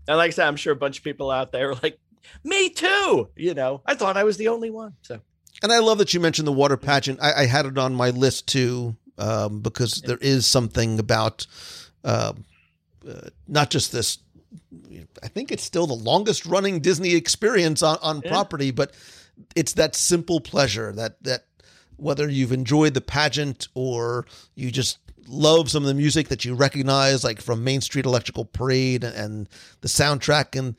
And 0.07 0.16
like 0.16 0.28
I 0.28 0.30
said, 0.30 0.49
I'm 0.49 0.57
sure 0.57 0.72
a 0.72 0.76
bunch 0.76 0.99
of 0.99 1.05
people 1.05 1.30
out 1.30 1.53
there 1.53 1.70
are 1.72 1.76
like, 1.82 1.99
me 2.45 2.70
too. 2.70 3.28
You 3.36 3.53
know, 3.55 3.82
I 3.84 3.95
thought 3.95 4.16
I 4.16 4.24
was 4.24 4.39
the 4.39 4.49
only 4.49 4.70
one. 4.70 4.95
So 5.03 5.20
And 5.62 5.70
I 5.70 5.80
love 5.80 5.99
that 5.99 6.14
you 6.14 6.20
mentioned 6.20 6.49
the 6.49 6.53
water 6.53 6.78
pageant. 6.78 7.18
I, 7.20 7.43
I 7.43 7.47
had 7.47 7.66
it 7.66 7.76
on 7.76 7.95
my 7.95 8.09
list 8.11 8.47
too, 8.49 8.97
um, 9.18 9.61
because 9.61 10.01
there 10.07 10.18
is 10.20 10.47
something 10.47 10.99
about 10.99 11.47
um 12.05 12.45
uh, 13.09 13.28
not 13.47 13.68
just 13.70 13.93
this. 13.93 14.18
I 15.22 15.28
think 15.28 15.53
it's 15.53 15.62
still 15.62 15.86
the 15.86 15.94
longest 15.94 16.46
running 16.46 16.80
Disney 16.80 17.14
experience 17.14 17.82
on, 17.82 17.99
on 18.03 18.22
Yeah. 18.24 18.30
property, 18.30 18.70
but 18.70 18.92
it's 19.55 19.74
that 19.74 19.94
simple 19.94 20.40
pleasure 20.40 20.92
that 20.92 21.22
that 21.24 21.44
whether 21.96 22.28
you've 22.28 22.53
enjoyed 22.53 22.94
the 22.94 23.01
pageant 23.01 23.68
or 23.74 24.26
you 24.55 24.70
just 24.70 24.99
love 25.26 25.68
some 25.70 25.82
of 25.82 25.88
the 25.88 25.94
music 25.94 26.28
that 26.28 26.44
you 26.44 26.55
recognize, 26.55 27.24
like 27.24 27.40
from 27.40 27.62
Main 27.64 27.80
Street 27.80 28.07
Electrical 28.07 28.44
Parade 28.44 29.05
and, 29.05 29.14
and 29.16 29.49
the 29.80 29.88
soundtrack, 29.88 30.57
and 30.59 30.76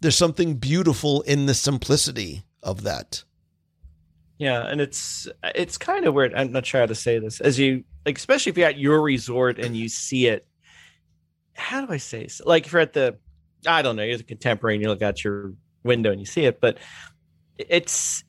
there's 0.00 0.16
something 0.16 0.54
beautiful 0.54 1.22
in 1.22 1.46
the 1.46 1.54
simplicity 1.54 2.42
of 2.62 2.82
that. 2.82 3.24
yeah, 4.38 4.66
and 4.68 4.80
it's 4.80 5.26
it's 5.54 5.76
kind 5.78 6.06
of 6.06 6.14
weird. 6.14 6.34
I'm 6.34 6.52
not 6.52 6.64
sure 6.66 6.80
how 6.80 6.86
to 6.86 6.94
say 6.94 7.18
this. 7.18 7.40
As 7.40 7.58
you 7.58 7.82
like, 8.06 8.16
especially 8.18 8.50
if 8.50 8.58
you're 8.58 8.68
at 8.68 8.78
your 8.78 9.02
resort 9.02 9.58
and 9.58 9.76
you 9.76 9.88
see 9.88 10.26
it. 10.28 10.46
How 11.58 11.84
do 11.84 11.92
I 11.92 11.98
say 11.98 12.22
this? 12.22 12.40
Like 12.44 12.66
if 12.66 12.72
you're 12.72 12.80
at 12.80 12.94
the, 12.94 13.18
I 13.66 13.82
don't 13.82 13.96
know, 13.96 14.04
you're 14.04 14.16
the 14.16 14.22
contemporary 14.22 14.76
and 14.76 14.82
you 14.82 14.88
look 14.88 15.02
out 15.02 15.22
your 15.22 15.52
window 15.82 16.10
and 16.10 16.20
you 16.20 16.26
see 16.26 16.44
it, 16.44 16.60
but 16.60 16.78
it's 17.58 18.24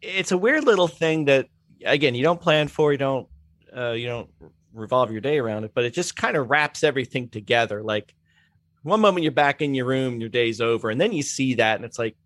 it's 0.00 0.30
a 0.30 0.38
weird 0.38 0.64
little 0.64 0.88
thing 0.88 1.24
that 1.24 1.46
again 1.84 2.14
you 2.14 2.22
don't 2.22 2.40
plan 2.40 2.68
for, 2.68 2.92
you 2.92 2.98
don't 2.98 3.26
uh, 3.76 3.92
you 3.92 4.06
don't 4.06 4.30
revolve 4.72 5.10
your 5.10 5.20
day 5.20 5.38
around 5.38 5.64
it, 5.64 5.72
but 5.74 5.84
it 5.84 5.94
just 5.94 6.16
kind 6.16 6.36
of 6.36 6.50
wraps 6.50 6.84
everything 6.84 7.28
together. 7.28 7.82
Like 7.82 8.14
one 8.82 9.00
moment 9.00 9.24
you're 9.24 9.32
back 9.32 9.60
in 9.62 9.74
your 9.74 9.86
room, 9.86 10.20
your 10.20 10.28
day's 10.28 10.60
over, 10.60 10.90
and 10.90 11.00
then 11.00 11.12
you 11.12 11.22
see 11.22 11.54
that, 11.54 11.76
and 11.76 11.84
it's 11.84 11.98
like, 11.98 12.16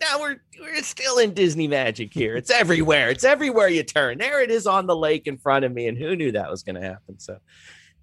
now 0.00 0.20
we're 0.20 0.40
we're 0.60 0.82
still 0.82 1.18
in 1.18 1.34
Disney 1.34 1.68
magic 1.68 2.12
here. 2.12 2.36
It's 2.36 2.50
everywhere. 2.50 3.10
It's 3.10 3.24
everywhere 3.24 3.68
you 3.68 3.82
turn. 3.82 4.18
There 4.18 4.42
it 4.42 4.50
is 4.50 4.66
on 4.66 4.86
the 4.86 4.96
lake 4.96 5.26
in 5.26 5.38
front 5.38 5.64
of 5.64 5.72
me, 5.72 5.86
and 5.86 5.98
who 5.98 6.16
knew 6.16 6.32
that 6.32 6.50
was 6.50 6.62
going 6.62 6.76
to 6.76 6.82
happen? 6.82 7.18
So 7.18 7.38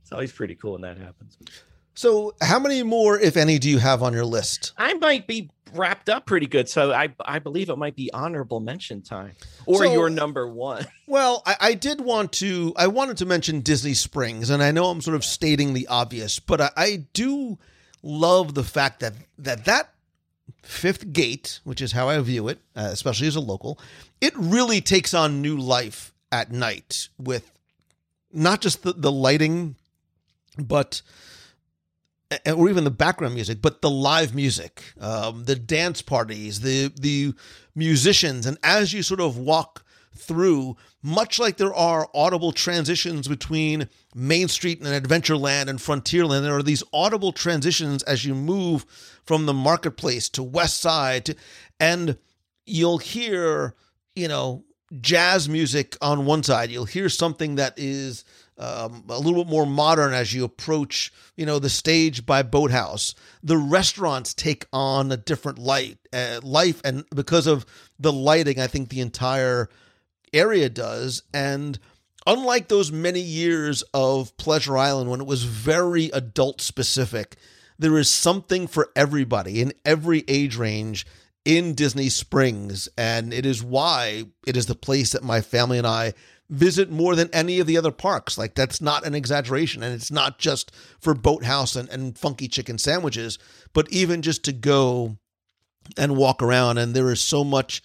it's 0.10 0.14
always 0.16 0.32
pretty 0.32 0.56
cool 0.56 0.72
when 0.72 0.82
that 0.82 0.98
happens. 0.98 1.38
So, 1.94 2.34
how 2.42 2.58
many 2.58 2.82
more, 2.82 3.20
if 3.20 3.38
any, 3.38 3.60
do 3.60 3.70
you 3.70 3.78
have 3.78 4.02
on 4.02 4.12
your 4.12 4.26
list? 4.26 4.74
I 4.76 4.96
might 4.96 5.28
be 5.28 5.52
wrapped 5.76 6.10
up 6.10 6.26
pretty 6.26 6.48
good, 6.48 6.68
so 6.68 6.92
I 6.92 7.10
I 7.24 7.38
believe 7.38 7.70
it 7.70 7.78
might 7.78 7.96
be 7.96 8.12
honorable 8.12 8.60
mention 8.60 9.04
time, 9.04 9.34
or 9.68 9.84
So- 9.86 9.94
your 9.94 10.10
number 10.10 10.48
one. 10.48 10.88
Well, 11.06 11.42
I, 11.46 11.56
I 11.60 11.74
did 11.76 12.02
want 12.02 12.32
to. 12.34 12.74
I 12.76 12.88
wanted 12.88 13.18
to 13.18 13.26
mention 13.28 13.62
Disney 13.62 13.94
Springs, 13.94 14.50
and 14.50 14.64
I 14.64 14.72
know 14.72 14.86
I'm 14.86 15.02
sort 15.02 15.16
of 15.16 15.24
stating 15.24 15.74
the 15.74 15.86
obvious, 15.88 16.40
but 16.40 16.60
I, 16.62 16.70
I 16.76 17.06
do 17.14 17.60
love 18.02 18.56
the 18.56 18.64
fact 18.64 19.00
that 19.02 19.14
that 19.38 19.66
that 19.66 19.94
fifth 20.64 21.14
gate, 21.14 21.60
which 21.66 21.82
is 21.82 21.92
how 21.92 22.10
I 22.10 22.20
view 22.22 22.48
it, 22.48 22.58
uh, 22.76 22.90
especially 22.92 23.28
as 23.28 23.36
a 23.36 23.40
local, 23.40 23.80
it 24.22 24.34
really 24.36 24.82
takes 24.82 25.14
on 25.14 25.42
new 25.44 25.58
life 25.58 26.14
at 26.32 26.52
night 26.52 27.10
with 27.20 27.52
not 28.32 28.62
just 28.62 28.84
the, 28.84 28.94
the 28.94 29.12
lighting, 29.12 29.76
but 30.68 31.02
or 32.46 32.70
even 32.70 32.84
the 32.84 32.92
background 32.92 33.34
music, 33.34 33.62
but 33.62 33.82
the 33.82 33.90
live 33.90 34.36
music, 34.36 34.84
um, 35.00 35.46
the 35.46 35.56
dance 35.56 36.02
parties, 36.02 36.62
the 36.62 36.92
the 37.00 37.34
musicians, 37.76 38.46
and 38.46 38.58
as 38.64 38.94
you 38.94 39.02
sort 39.02 39.20
of 39.20 39.38
walk 39.38 39.84
through, 40.16 40.76
much 41.02 41.40
like 41.40 41.58
there 41.58 41.74
are 41.74 42.10
audible 42.14 42.52
transitions 42.52 43.28
between 43.28 43.88
Main 44.14 44.48
Street 44.48 44.82
and 44.82 44.88
Adventureland 44.88 45.68
and 45.68 45.80
Frontierland, 45.80 46.42
there 46.42 46.56
are 46.56 46.64
these 46.64 46.84
audible 46.94 47.32
transitions 47.32 48.04
as 48.04 48.26
you 48.26 48.36
move 48.36 48.86
from 49.24 49.46
the 49.46 49.54
marketplace 49.54 50.30
to 50.30 50.44
West 50.44 50.78
Side, 50.78 51.26
to, 51.26 51.36
and 51.80 52.18
you'll 52.66 52.98
hear, 52.98 53.76
you 54.16 54.28
know, 54.28 54.66
jazz 55.02 55.48
music 55.48 55.96
on 56.02 56.26
one 56.26 56.44
side. 56.44 56.70
You'll 56.70 56.86
hear 56.86 57.10
something 57.10 57.56
that 57.56 57.74
is 57.78 58.26
um, 58.60 59.06
a 59.08 59.18
little 59.18 59.44
bit 59.44 59.50
more 59.50 59.66
modern 59.66 60.14
as 60.14 60.34
you 60.34 60.44
approach, 60.44 61.12
you 61.38 61.46
know, 61.46 61.60
the 61.60 61.70
stage 61.70 62.26
by 62.26 62.44
Boathouse. 62.44 63.16
The 63.42 63.58
restaurants 63.58 64.34
take 64.34 64.66
on 64.74 65.12
a 65.12 65.18
different 65.18 65.58
light, 65.58 65.98
uh, 66.12 66.42
life, 66.44 66.82
and 66.84 67.06
because 67.16 67.48
of 67.48 67.66
the 67.98 68.12
lighting, 68.12 68.60
I 68.60 68.68
think 68.68 68.90
the 68.90 69.02
entire 69.02 69.70
area 70.34 70.70
does. 70.70 71.24
And 71.34 71.80
unlike 72.28 72.68
those 72.68 72.92
many 72.92 73.22
years 73.22 73.82
of 73.94 74.36
Pleasure 74.38 74.78
Island 74.78 75.10
when 75.10 75.22
it 75.22 75.28
was 75.28 75.44
very 75.44 76.06
adult 76.12 76.60
specific, 76.60 77.38
there 77.78 77.98
is 77.98 78.10
something 78.10 78.68
for 78.68 78.90
everybody 78.94 79.62
in 79.62 79.72
every 79.86 80.26
age 80.28 80.58
range 80.58 81.06
in 81.46 81.76
Disney 81.76 82.10
Springs. 82.10 82.90
And 82.98 83.34
it 83.34 83.46
is 83.46 83.64
why 83.64 84.26
it 84.46 84.58
is 84.58 84.66
the 84.66 84.76
place 84.76 85.14
that 85.14 85.24
my 85.24 85.40
family 85.40 85.78
and 85.78 85.88
I 85.88 86.14
visit 86.50 86.90
more 86.90 87.16
than 87.16 87.30
any 87.32 87.60
of 87.60 87.68
the 87.68 87.78
other 87.78 87.92
parks. 87.92 88.38
Like, 88.38 88.56
that's 88.56 88.82
not 88.82 89.06
an 89.06 89.16
exaggeration. 89.16 89.84
And 89.84 89.94
it's 89.94 90.12
not 90.12 90.40
just 90.40 90.72
for 91.00 91.14
Boathouse 91.14 91.76
and, 91.76 91.88
and 91.90 92.18
funky 92.18 92.48
chicken 92.48 92.78
sandwiches, 92.78 93.38
but 93.74 93.90
even 93.92 94.22
just 94.22 94.44
to 94.46 94.52
go 94.52 95.18
and 95.98 96.18
walk 96.18 96.42
around. 96.42 96.78
And 96.78 96.94
there 96.94 97.12
is 97.12 97.22
so 97.22 97.44
much 97.44 97.84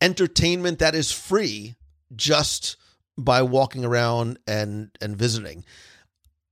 entertainment 0.00 0.78
that 0.78 0.94
is 0.94 1.10
free 1.10 1.76
just 2.14 2.76
by 3.18 3.42
walking 3.42 3.84
around 3.84 4.38
and 4.46 4.90
and 5.00 5.16
visiting. 5.16 5.64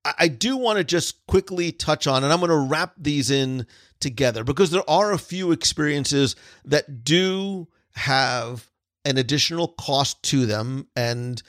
I, 0.05 0.15
I 0.21 0.29
do 0.29 0.57
want 0.57 0.79
to 0.79 0.85
just 0.85 1.27
quickly 1.27 1.73
touch 1.73 2.07
on, 2.07 2.25
and 2.25 2.33
I'm 2.33 2.41
going 2.41 2.51
to 2.51 2.57
wrap 2.57 2.95
these 2.97 3.31
in 3.31 3.67
together 4.01 4.45
because 4.45 4.71
there 4.71 4.89
are 4.89 5.13
a 5.13 5.19
few 5.19 5.53
experiences 5.53 6.37
that 6.65 7.05
do 7.05 7.69
have 7.93 8.71
an 9.05 9.19
additional 9.19 9.69
cost 9.69 10.23
to 10.25 10.47
them, 10.47 10.87
and 10.97 11.43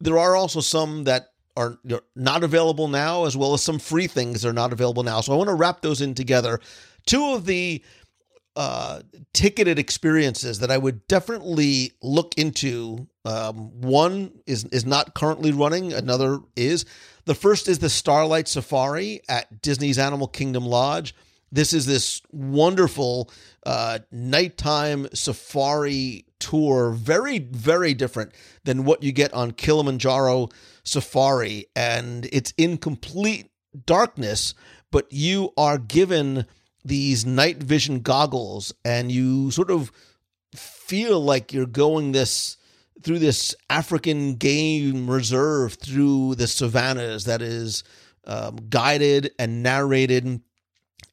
there 0.00 0.18
are 0.18 0.36
also 0.36 0.60
some 0.60 1.04
that 1.04 1.32
are 1.56 1.78
not 2.14 2.44
available 2.44 2.86
now, 2.86 3.24
as 3.24 3.36
well 3.36 3.52
as 3.52 3.62
some 3.62 3.80
free 3.80 4.06
things 4.06 4.42
that 4.42 4.48
are 4.48 4.52
not 4.52 4.72
available 4.72 5.02
now. 5.02 5.20
So 5.20 5.32
I 5.32 5.36
want 5.36 5.48
to 5.48 5.54
wrap 5.54 5.82
those 5.82 6.00
in 6.00 6.14
together. 6.14 6.60
Two 7.04 7.32
of 7.34 7.46
the 7.46 7.82
uh, 8.54 9.02
ticketed 9.32 9.78
experiences 9.78 10.60
that 10.60 10.70
I 10.70 10.78
would 10.78 11.06
definitely 11.08 11.92
look 12.02 12.36
into. 12.36 13.08
Um, 13.24 13.80
one 13.80 14.32
is 14.46 14.64
is 14.66 14.84
not 14.86 15.14
currently 15.14 15.52
running. 15.52 15.92
Another 15.92 16.40
is. 16.56 16.84
The 17.24 17.34
first 17.34 17.68
is 17.68 17.78
the 17.78 17.90
Starlight 17.90 18.48
Safari 18.48 19.20
at 19.28 19.60
Disney's 19.60 19.98
Animal 19.98 20.28
Kingdom 20.28 20.64
Lodge. 20.64 21.14
This 21.50 21.72
is 21.72 21.86
this 21.86 22.22
wonderful 22.30 23.30
uh, 23.64 24.00
nighttime 24.10 25.08
safari 25.14 26.24
tour, 26.38 26.90
very, 26.90 27.38
very 27.38 27.94
different 27.94 28.32
than 28.64 28.84
what 28.84 29.02
you 29.02 29.12
get 29.12 29.32
on 29.32 29.52
Kilimanjaro 29.52 30.48
Safari. 30.84 31.66
And 31.74 32.28
it's 32.32 32.52
in 32.56 32.78
complete 32.78 33.50
darkness, 33.86 34.54
but 34.90 35.06
you 35.10 35.52
are 35.56 35.78
given 35.78 36.46
these 36.84 37.26
night 37.26 37.62
vision 37.62 38.00
goggles 38.00 38.72
and 38.84 39.12
you 39.12 39.50
sort 39.50 39.70
of 39.70 39.92
feel 40.54 41.20
like 41.20 41.52
you're 41.52 41.66
going 41.66 42.12
this 42.12 42.56
through 43.02 43.18
this 43.18 43.54
African 43.70 44.34
game 44.34 45.08
reserve 45.08 45.74
through 45.74 46.34
the 46.34 46.46
savannas 46.46 47.24
that 47.24 47.42
is 47.42 47.84
um, 48.26 48.56
guided 48.68 49.30
and 49.38 49.62
narrated. 49.62 50.40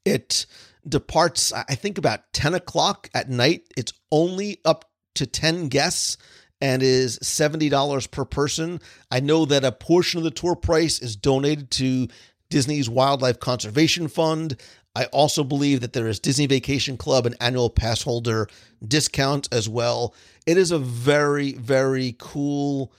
It 0.03 0.45
departs, 0.87 1.53
I 1.53 1.75
think, 1.75 1.97
about 1.97 2.31
10 2.33 2.53
o'clock 2.53 3.09
at 3.13 3.29
night. 3.29 3.67
It's 3.77 3.93
only 4.11 4.59
up 4.65 4.89
to 5.15 5.25
10 5.25 5.67
guests 5.69 6.17
and 6.61 6.81
is 6.81 7.19
$70 7.19 8.11
per 8.11 8.25
person. 8.25 8.79
I 9.11 9.19
know 9.19 9.45
that 9.45 9.65
a 9.65 9.71
portion 9.71 10.19
of 10.19 10.23
the 10.23 10.31
tour 10.31 10.55
price 10.55 10.99
is 10.99 11.15
donated 11.15 11.71
to 11.71 12.07
Disney's 12.49 12.89
Wildlife 12.89 13.39
Conservation 13.39 14.07
Fund. 14.07 14.59
I 14.95 15.05
also 15.05 15.43
believe 15.43 15.81
that 15.81 15.93
there 15.93 16.07
is 16.07 16.19
Disney 16.19 16.45
Vacation 16.45 16.95
Club 16.95 17.25
and 17.25 17.35
annual 17.41 17.69
pass 17.69 18.01
holder 18.01 18.47
discount 18.87 19.49
as 19.51 19.67
well. 19.67 20.15
It 20.45 20.57
is 20.57 20.71
a 20.71 20.79
very, 20.79 21.53
very 21.53 22.15
cool 22.17 22.93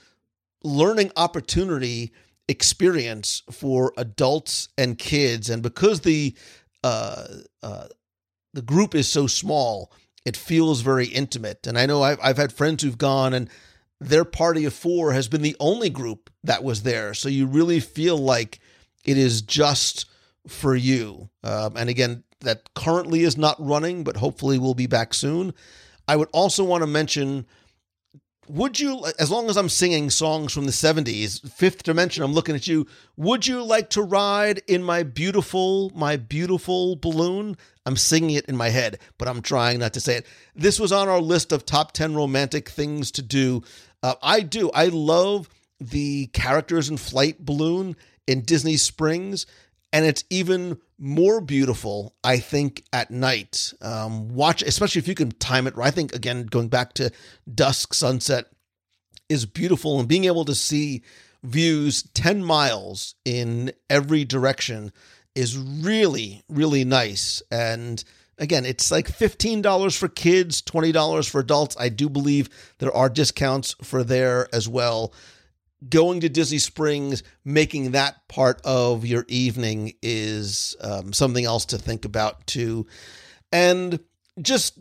learning 0.63 1.11
opportunity 1.15 2.11
experience 2.47 3.41
for 3.51 3.93
adults 3.97 4.69
and 4.77 4.97
kids. 4.97 5.49
And 5.49 5.63
because 5.63 6.01
the 6.01 6.35
uh, 6.83 7.25
uh, 7.63 7.87
the 8.53 8.61
group 8.61 8.95
is 8.95 9.07
so 9.07 9.27
small, 9.27 9.91
it 10.27 10.35
feels 10.35 10.81
very 10.81 11.05
intimate. 11.05 11.65
And 11.65 11.79
I 11.79 11.85
know 11.85 12.03
I've, 12.03 12.19
I've 12.21 12.35
had 12.35 12.51
friends 12.51 12.83
who've 12.83 12.97
gone 12.97 13.33
and 13.33 13.49
their 14.01 14.25
party 14.25 14.65
of 14.65 14.73
four 14.73 15.13
has 15.13 15.29
been 15.29 15.41
the 15.41 15.55
only 15.57 15.89
group 15.89 16.29
that 16.43 16.65
was 16.65 16.83
there. 16.83 17.13
So 17.13 17.29
you 17.29 17.47
really 17.47 17.79
feel 17.79 18.17
like 18.17 18.59
it 19.05 19.17
is 19.17 19.41
just 19.41 20.05
for 20.45 20.75
you. 20.75 21.29
Um, 21.45 21.77
and 21.77 21.89
again, 21.89 22.25
that 22.41 22.73
currently 22.73 23.21
is 23.21 23.37
not 23.37 23.55
running, 23.57 24.03
but 24.03 24.17
hopefully 24.17 24.59
will 24.59 24.75
be 24.75 24.85
back 24.85 25.13
soon. 25.13 25.53
I 26.09 26.17
would 26.17 26.29
also 26.33 26.65
want 26.65 26.81
to 26.81 26.87
mention 26.87 27.45
would 28.47 28.79
you, 28.79 29.05
as 29.19 29.29
long 29.29 29.49
as 29.49 29.57
I'm 29.57 29.69
singing 29.69 30.09
songs 30.09 30.53
from 30.53 30.65
the 30.65 30.71
70s, 30.71 31.49
Fifth 31.51 31.83
Dimension, 31.83 32.23
I'm 32.23 32.33
looking 32.33 32.55
at 32.55 32.67
you, 32.67 32.87
would 33.15 33.45
you 33.45 33.63
like 33.63 33.89
to 33.91 34.01
ride 34.01 34.61
in 34.67 34.83
my 34.83 35.03
beautiful, 35.03 35.91
my 35.95 36.17
beautiful 36.17 36.95
balloon? 36.95 37.57
I'm 37.85 37.97
singing 37.97 38.31
it 38.31 38.45
in 38.45 38.57
my 38.57 38.69
head, 38.69 38.99
but 39.17 39.27
I'm 39.27 39.41
trying 39.41 39.79
not 39.79 39.93
to 39.93 40.01
say 40.01 40.17
it. 40.17 40.25
This 40.55 40.79
was 40.79 40.91
on 40.91 41.07
our 41.07 41.21
list 41.21 41.51
of 41.51 41.65
top 41.65 41.91
10 41.91 42.15
romantic 42.15 42.69
things 42.69 43.11
to 43.11 43.21
do. 43.21 43.63
Uh, 44.01 44.15
I 44.21 44.41
do. 44.41 44.71
I 44.71 44.87
love 44.87 45.49
the 45.79 46.27
characters 46.27 46.89
in 46.89 46.97
Flight 46.97 47.45
Balloon 47.45 47.95
in 48.25 48.41
Disney 48.41 48.77
Springs 48.77 49.45
and 49.93 50.05
it's 50.05 50.23
even 50.29 50.79
more 50.99 51.41
beautiful, 51.41 52.15
I 52.23 52.39
think, 52.39 52.83
at 52.91 53.11
night. 53.11 53.73
Um, 53.81 54.29
watch, 54.29 54.61
especially 54.61 54.99
if 54.99 55.07
you 55.07 55.15
can 55.15 55.31
time 55.31 55.67
it. 55.67 55.75
I 55.81 55.91
think 55.91 56.13
again, 56.13 56.45
going 56.45 56.69
back 56.69 56.93
to 56.93 57.11
dusk 57.53 57.93
sunset 57.93 58.45
is 59.29 59.45
beautiful, 59.45 59.99
and 59.99 60.07
being 60.07 60.25
able 60.25 60.45
to 60.45 60.55
see 60.55 61.03
views 61.43 62.03
ten 62.13 62.43
miles 62.43 63.15
in 63.25 63.71
every 63.89 64.25
direction 64.25 64.91
is 65.35 65.57
really, 65.57 66.43
really 66.49 66.83
nice. 66.83 67.43
And 67.51 68.03
again, 68.37 68.65
it's 68.65 68.91
like 68.91 69.07
fifteen 69.07 69.61
dollars 69.61 69.95
for 69.95 70.07
kids, 70.07 70.61
twenty 70.61 70.91
dollars 70.91 71.27
for 71.27 71.39
adults. 71.39 71.77
I 71.79 71.89
do 71.89 72.09
believe 72.09 72.49
there 72.79 72.95
are 72.95 73.09
discounts 73.09 73.75
for 73.83 74.03
there 74.03 74.47
as 74.53 74.67
well 74.67 75.13
going 75.89 76.21
to 76.21 76.29
Disney 76.29 76.57
Springs, 76.57 77.23
making 77.45 77.91
that 77.91 78.27
part 78.27 78.61
of 78.63 79.05
your 79.05 79.25
evening 79.27 79.93
is 80.01 80.75
um, 80.81 81.13
something 81.13 81.45
else 81.45 81.65
to 81.65 81.77
think 81.77 82.05
about 82.05 82.45
too. 82.47 82.87
And 83.51 83.99
just 84.41 84.79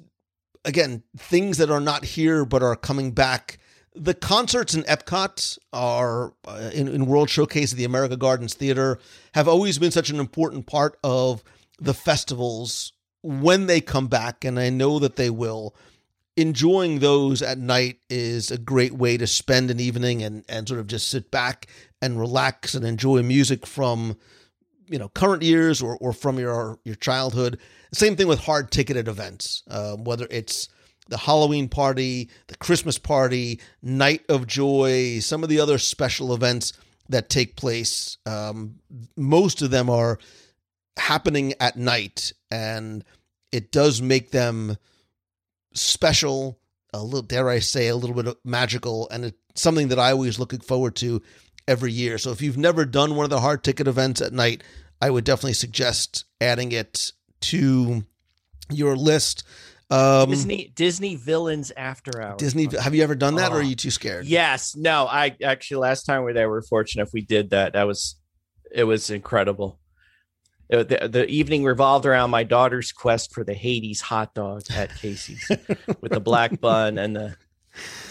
again, 0.65 1.03
things 1.17 1.59
that 1.59 1.71
are 1.71 1.81
not 1.81 2.05
here 2.05 2.45
but 2.45 2.63
are 2.63 2.77
coming 2.77 3.13
back. 3.13 3.59
The 3.95 4.15
concerts 4.15 4.75
in 4.75 4.83
Epcot 4.83 5.59
are 5.73 6.35
uh, 6.47 6.71
in, 6.75 6.89
in 6.89 7.07
World 7.07 7.31
Showcase 7.31 7.73
at 7.73 7.79
the 7.79 7.85
America 7.85 8.17
Gardens 8.17 8.53
Theater 8.53 8.99
have 9.33 9.49
always 9.49 9.79
been 9.79 9.91
such 9.91 10.11
an 10.11 10.21
important 10.21 10.67
part 10.67 10.99
of 11.03 11.43
the 11.79 11.95
festivals 11.95 12.93
when 13.23 13.67
they 13.67 13.81
come 13.81 14.07
back, 14.07 14.45
and 14.45 14.59
I 14.59 14.71
know 14.71 14.99
that 14.99 15.17
they 15.17 15.31
will 15.31 15.75
enjoying 16.37 16.99
those 16.99 17.43
at 17.43 17.59
night 17.59 17.99
is 18.11 18.51
a 18.51 18.59
great 18.59 18.93
way 18.93 19.17
to 19.17 19.27
spend 19.27 19.71
an 19.71 19.81
evening 19.81 20.23
and, 20.23 20.45
and 20.49 20.69
sort 20.69 20.81
of 20.81 20.87
just 20.87 21.09
sit 21.09 21.31
back 21.31 21.67
and 22.03 22.21
relax 22.21 22.75
and 22.75 22.85
enjoy 22.85 23.23
music 23.23 23.67
from 23.67 24.17
you 24.87 24.99
know 24.99 25.09
current 25.09 25.43
years 25.43 25.83
or, 25.83 25.97
or 25.99 26.13
from 26.13 26.39
your 26.39 26.79
your 26.85 26.95
childhood. 26.97 27.59
Same 27.93 28.17
thing 28.17 28.29
with 28.29 28.41
hard 28.41 28.71
ticketed 28.71 29.09
events 29.09 29.63
uh, 29.71 29.97
whether 29.97 30.27
it's 30.31 30.69
the 31.09 31.17
halloween 31.17 31.69
party 31.69 32.29
the 32.49 32.57
christmas 32.57 32.99
party 32.99 33.61
night 33.81 34.25
of 34.29 34.47
joy 34.47 35.19
some 35.21 35.45
of 35.45 35.49
the 35.49 35.61
other 35.61 35.79
special 35.79 36.35
events 36.35 36.73
that 37.09 37.29
take 37.29 37.55
place 37.55 38.19
um, 38.27 38.75
most 39.17 39.63
of 39.63 39.71
them 39.71 39.89
are 39.89 40.19
happening 40.97 41.55
at 41.61 41.77
night 41.77 42.33
and 42.51 43.05
it 43.53 43.71
does 43.71 44.03
make 44.03 44.33
them 44.33 44.77
special, 45.77 46.59
a 46.93 47.03
little 47.03 47.23
dare 47.23 47.49
I 47.49 47.59
say, 47.61 47.89
a 47.89 47.97
little 47.97 48.21
bit 48.21 48.37
magical, 48.45 49.09
and 49.11 49.27
it's 49.27 49.39
something 49.55 49.89
that 49.89 49.99
I 49.99 50.13
always 50.13 50.39
looking 50.39 50.61
forward 50.61 50.97
to 50.97 51.23
every 51.69 51.93
year. 51.93 52.19
So 52.19 52.31
if 52.31 52.41
you've 52.43 52.59
never 52.59 52.85
done 52.85 53.17
one 53.17 53.25
of 53.25 53.31
the 53.31 53.41
hard 53.41 53.65
ticket 53.65 53.89
events 53.89 54.21
at 54.21 54.33
night, 54.33 54.63
I 55.01 55.11
would 55.11 55.25
definitely 55.25 55.55
suggest 55.55 56.25
adding 56.41 56.73
it 56.73 57.13
to 57.43 58.05
your 58.71 58.97
list. 58.97 59.45
Um, 59.89 60.31
Disney 60.31 60.73
Disney 60.75 61.15
Villains 61.15 61.71
After 61.77 62.21
Hours. 62.21 62.39
Disney, 62.39 62.69
have 62.81 62.95
you 62.95 63.05
ever 63.05 63.15
done 63.15 63.37
that, 63.37 63.53
or 63.53 63.57
are 63.57 63.63
you 63.63 63.77
too 63.77 63.91
scared? 63.91 64.27
Yes. 64.27 64.75
No. 64.75 65.07
I 65.07 65.37
actually 65.45 65.79
last 65.79 66.05
time 66.05 66.21
we 66.21 66.25
were 66.25 66.33
there, 66.33 66.51
we 66.51 66.57
are 66.57 66.63
fortunate 66.63 67.07
if 67.07 67.13
we 67.13 67.21
did 67.21 67.51
that. 67.51 67.75
That 67.75 67.87
was 67.87 68.17
it 68.73 68.85
was 68.85 69.11
incredible. 69.11 69.79
It- 70.69 70.89
the, 70.89 71.09
the 71.09 71.27
evening 71.29 71.65
revolved 71.65 72.07
around 72.07 72.31
my 72.31 72.45
daughter's 72.45 72.93
quest 72.93 73.33
for 73.33 73.45
the 73.45 73.55
Hades 73.55 74.01
hot 74.01 74.35
dog 74.35 74.63
at 74.75 74.95
Casey's 74.97 75.49
with 76.01 76.13
the 76.13 76.21
black 76.21 76.61
bun 76.61 76.99
and 76.99 77.15
the. 77.17 77.37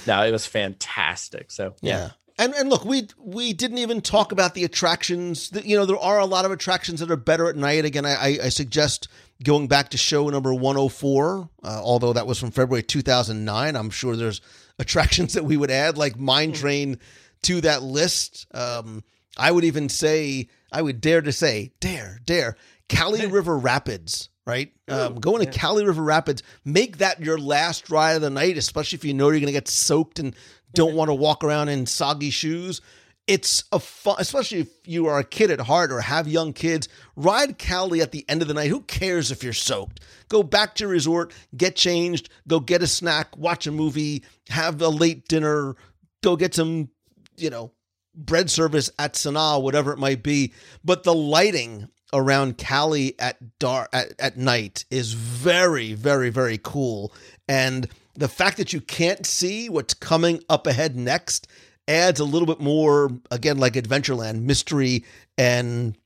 No, 0.05 0.23
it 0.23 0.31
was 0.31 0.45
fantastic. 0.45 1.51
So 1.51 1.75
Yeah. 1.81 2.11
And 2.37 2.53
and 2.53 2.69
look, 2.69 2.83
we 2.83 3.07
we 3.17 3.53
didn't 3.53 3.77
even 3.77 4.01
talk 4.01 4.33
about 4.33 4.55
the 4.55 4.65
attractions. 4.65 5.51
You 5.63 5.77
know, 5.77 5.85
there 5.85 5.97
are 5.97 6.19
a 6.19 6.25
lot 6.25 6.43
of 6.43 6.51
attractions 6.51 6.99
that 6.99 7.09
are 7.09 7.15
better 7.15 7.47
at 7.49 7.55
night. 7.55 7.85
Again, 7.85 8.05
I, 8.05 8.13
I, 8.15 8.27
I 8.43 8.49
suggest 8.49 9.07
going 9.41 9.69
back 9.69 9.89
to 9.91 9.97
show 9.97 10.27
number 10.29 10.53
104, 10.53 11.49
uh, 11.63 11.81
although 11.81 12.11
that 12.11 12.27
was 12.27 12.37
from 12.37 12.51
February 12.51 12.83
2009. 12.83 13.75
I'm 13.77 13.89
sure 13.89 14.17
there's 14.17 14.41
attractions 14.79 15.33
that 15.33 15.45
we 15.45 15.55
would 15.55 15.71
add, 15.71 15.97
like 15.97 16.17
Mine 16.19 16.51
Train, 16.51 16.99
to 17.43 17.61
that 17.61 17.83
list. 17.83 18.47
Um, 18.53 19.03
I 19.37 19.49
would 19.51 19.63
even 19.63 19.87
say, 19.87 20.49
I 20.75 20.81
would 20.81 20.99
dare 20.99 21.21
to 21.21 21.31
say, 21.31 21.71
dare, 21.79 22.19
dare, 22.25 22.57
Kali 22.89 23.25
River 23.27 23.57
Rapids, 23.57 24.27
right? 24.45 24.73
Um, 24.89 25.15
going 25.15 25.45
to 25.45 25.57
Kali 25.57 25.85
River 25.85 26.03
Rapids, 26.03 26.43
make 26.65 26.97
that 26.97 27.21
your 27.21 27.37
last 27.37 27.89
ride 27.89 28.17
of 28.17 28.21
the 28.21 28.29
night, 28.29 28.57
especially 28.57 28.97
if 28.97 29.05
you 29.05 29.13
know 29.13 29.29
you're 29.29 29.39
going 29.39 29.45
to 29.45 29.53
get 29.53 29.69
soaked 29.69 30.19
and 30.19 30.35
don't 30.73 30.93
want 30.93 31.07
to 31.07 31.13
walk 31.13 31.45
around 31.45 31.69
in 31.69 31.85
soggy 31.85 32.29
shoes. 32.29 32.81
It's 33.25 33.63
a 33.71 33.79
fun, 33.79 34.17
especially 34.19 34.59
if 34.59 34.67
you 34.83 35.07
are 35.07 35.17
a 35.17 35.23
kid 35.23 35.49
at 35.49 35.61
heart 35.61 35.93
or 35.93 36.01
have 36.01 36.27
young 36.27 36.51
kids. 36.51 36.89
Ride 37.15 37.57
Kali 37.57 38.01
at 38.01 38.11
the 38.11 38.25
end 38.27 38.41
of 38.41 38.49
the 38.49 38.53
night. 38.53 38.69
Who 38.69 38.81
cares 38.81 39.31
if 39.31 39.45
you're 39.45 39.53
soaked? 39.53 40.01
Go 40.27 40.43
back 40.43 40.75
to 40.75 40.83
your 40.83 40.91
resort, 40.91 41.31
get 41.55 41.77
changed, 41.77 42.27
go 42.49 42.59
get 42.59 42.83
a 42.83 42.87
snack, 42.87 43.37
watch 43.37 43.65
a 43.65 43.71
movie, 43.71 44.25
have 44.49 44.81
a 44.81 44.89
late 44.89 45.25
dinner, 45.29 45.77
go 46.21 46.35
get 46.35 46.53
some, 46.53 46.89
you 47.37 47.49
know, 47.49 47.71
bread 48.15 48.49
service 48.49 48.89
at 48.97 49.13
Sanaa, 49.13 49.61
whatever 49.61 49.91
it 49.91 49.99
might 49.99 50.23
be. 50.23 50.53
But 50.83 51.03
the 51.03 51.13
lighting 51.13 51.89
around 52.13 52.57
Kali 52.57 53.19
at 53.19 53.59
dark 53.59 53.89
at, 53.91 54.13
at 54.19 54.37
night 54.37 54.85
is 54.89 55.13
very, 55.13 55.93
very, 55.93 56.29
very 56.29 56.59
cool. 56.61 57.13
And 57.47 57.87
the 58.13 58.27
fact 58.27 58.57
that 58.57 58.73
you 58.73 58.81
can't 58.81 59.25
see 59.25 59.69
what's 59.69 59.93
coming 59.93 60.41
up 60.49 60.67
ahead 60.67 60.95
next 60.95 61.47
adds 61.87 62.19
a 62.19 62.25
little 62.25 62.45
bit 62.45 62.59
more, 62.59 63.09
again, 63.31 63.57
like 63.57 63.73
Adventureland, 63.73 64.41
mystery 64.41 65.03
and 65.37 65.97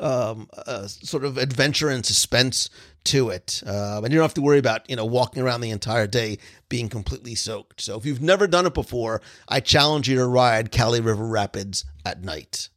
um, 0.00 0.48
uh, 0.66 0.86
sort 0.86 1.24
of 1.24 1.38
adventure 1.38 1.88
and 1.88 2.04
suspense 2.04 2.70
to 3.04 3.30
it, 3.30 3.62
um, 3.66 4.04
and 4.04 4.12
you 4.12 4.18
don't 4.18 4.24
have 4.24 4.34
to 4.34 4.42
worry 4.42 4.58
about 4.58 4.88
you 4.88 4.96
know 4.96 5.04
walking 5.04 5.42
around 5.42 5.60
the 5.60 5.70
entire 5.70 6.06
day 6.06 6.38
being 6.68 6.88
completely 6.88 7.34
soaked. 7.34 7.80
So 7.80 7.96
if 7.96 8.04
you've 8.04 8.20
never 8.20 8.46
done 8.46 8.66
it 8.66 8.74
before, 8.74 9.22
I 9.48 9.60
challenge 9.60 10.08
you 10.08 10.16
to 10.16 10.26
ride 10.26 10.72
Kali 10.72 11.00
River 11.00 11.26
Rapids 11.26 11.84
at 12.04 12.22
night. 12.22 12.68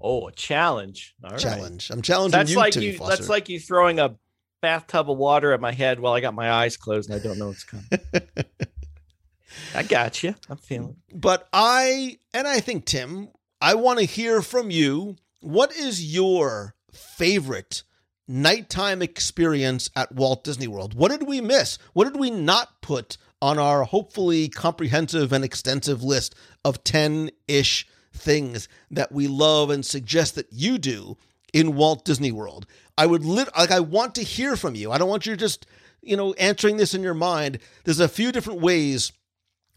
Oh, 0.00 0.28
a 0.28 0.32
challenge. 0.32 1.14
All 1.24 1.30
right. 1.30 1.40
challenge. 1.40 1.90
I'm 1.90 2.02
challenging 2.02 2.38
That's 2.38 2.50
you, 2.50 2.56
like 2.56 2.76
you. 2.76 2.96
Foster. 2.96 3.16
That's 3.16 3.28
like 3.28 3.48
you 3.48 3.58
throwing 3.58 3.98
a 3.98 4.16
bathtub 4.60 5.10
of 5.10 5.16
water 5.16 5.52
at 5.52 5.60
my 5.60 5.72
head 5.72 6.00
while 6.00 6.12
I 6.12 6.20
got 6.20 6.34
my 6.34 6.50
eyes 6.50 6.76
closed 6.76 7.10
and 7.10 7.20
I 7.20 7.22
don't 7.22 7.38
know 7.38 7.48
what's 7.48 7.64
coming. 7.64 7.86
I 9.74 9.82
got 9.82 10.22
you. 10.22 10.34
I'm 10.48 10.56
feeling. 10.56 10.96
But 11.12 11.48
I, 11.52 12.18
and 12.34 12.46
I 12.46 12.60
think, 12.60 12.84
Tim, 12.84 13.28
I 13.60 13.74
want 13.74 13.98
to 13.98 14.04
hear 14.04 14.42
from 14.42 14.70
you. 14.70 15.16
What 15.46 15.76
is 15.76 16.12
your 16.12 16.74
favorite 16.90 17.84
nighttime 18.26 19.00
experience 19.00 19.88
at 19.94 20.12
Walt 20.12 20.42
Disney 20.42 20.66
World? 20.66 20.94
What 20.94 21.12
did 21.12 21.28
we 21.28 21.40
miss? 21.40 21.78
What 21.92 22.12
did 22.12 22.18
we 22.18 22.30
not 22.30 22.82
put 22.82 23.16
on 23.40 23.56
our 23.56 23.84
hopefully 23.84 24.48
comprehensive 24.48 25.32
and 25.32 25.44
extensive 25.44 26.02
list 26.02 26.34
of 26.64 26.82
10 26.82 27.30
ish 27.46 27.86
things 28.12 28.68
that 28.90 29.12
we 29.12 29.28
love 29.28 29.70
and 29.70 29.86
suggest 29.86 30.34
that 30.34 30.48
you 30.50 30.78
do 30.78 31.16
in 31.52 31.76
Walt 31.76 32.04
Disney 32.04 32.32
World? 32.32 32.66
I 32.98 33.06
would 33.06 33.24
lit 33.24 33.48
like 33.56 33.70
I 33.70 33.78
want 33.78 34.16
to 34.16 34.24
hear 34.24 34.56
from 34.56 34.74
you. 34.74 34.90
I 34.90 34.98
don't 34.98 35.08
want 35.08 35.26
you 35.26 35.36
just, 35.36 35.64
you 36.02 36.16
know, 36.16 36.32
answering 36.32 36.76
this 36.76 36.92
in 36.92 37.04
your 37.04 37.14
mind. 37.14 37.60
There's 37.84 38.00
a 38.00 38.08
few 38.08 38.32
different 38.32 38.62
ways 38.62 39.12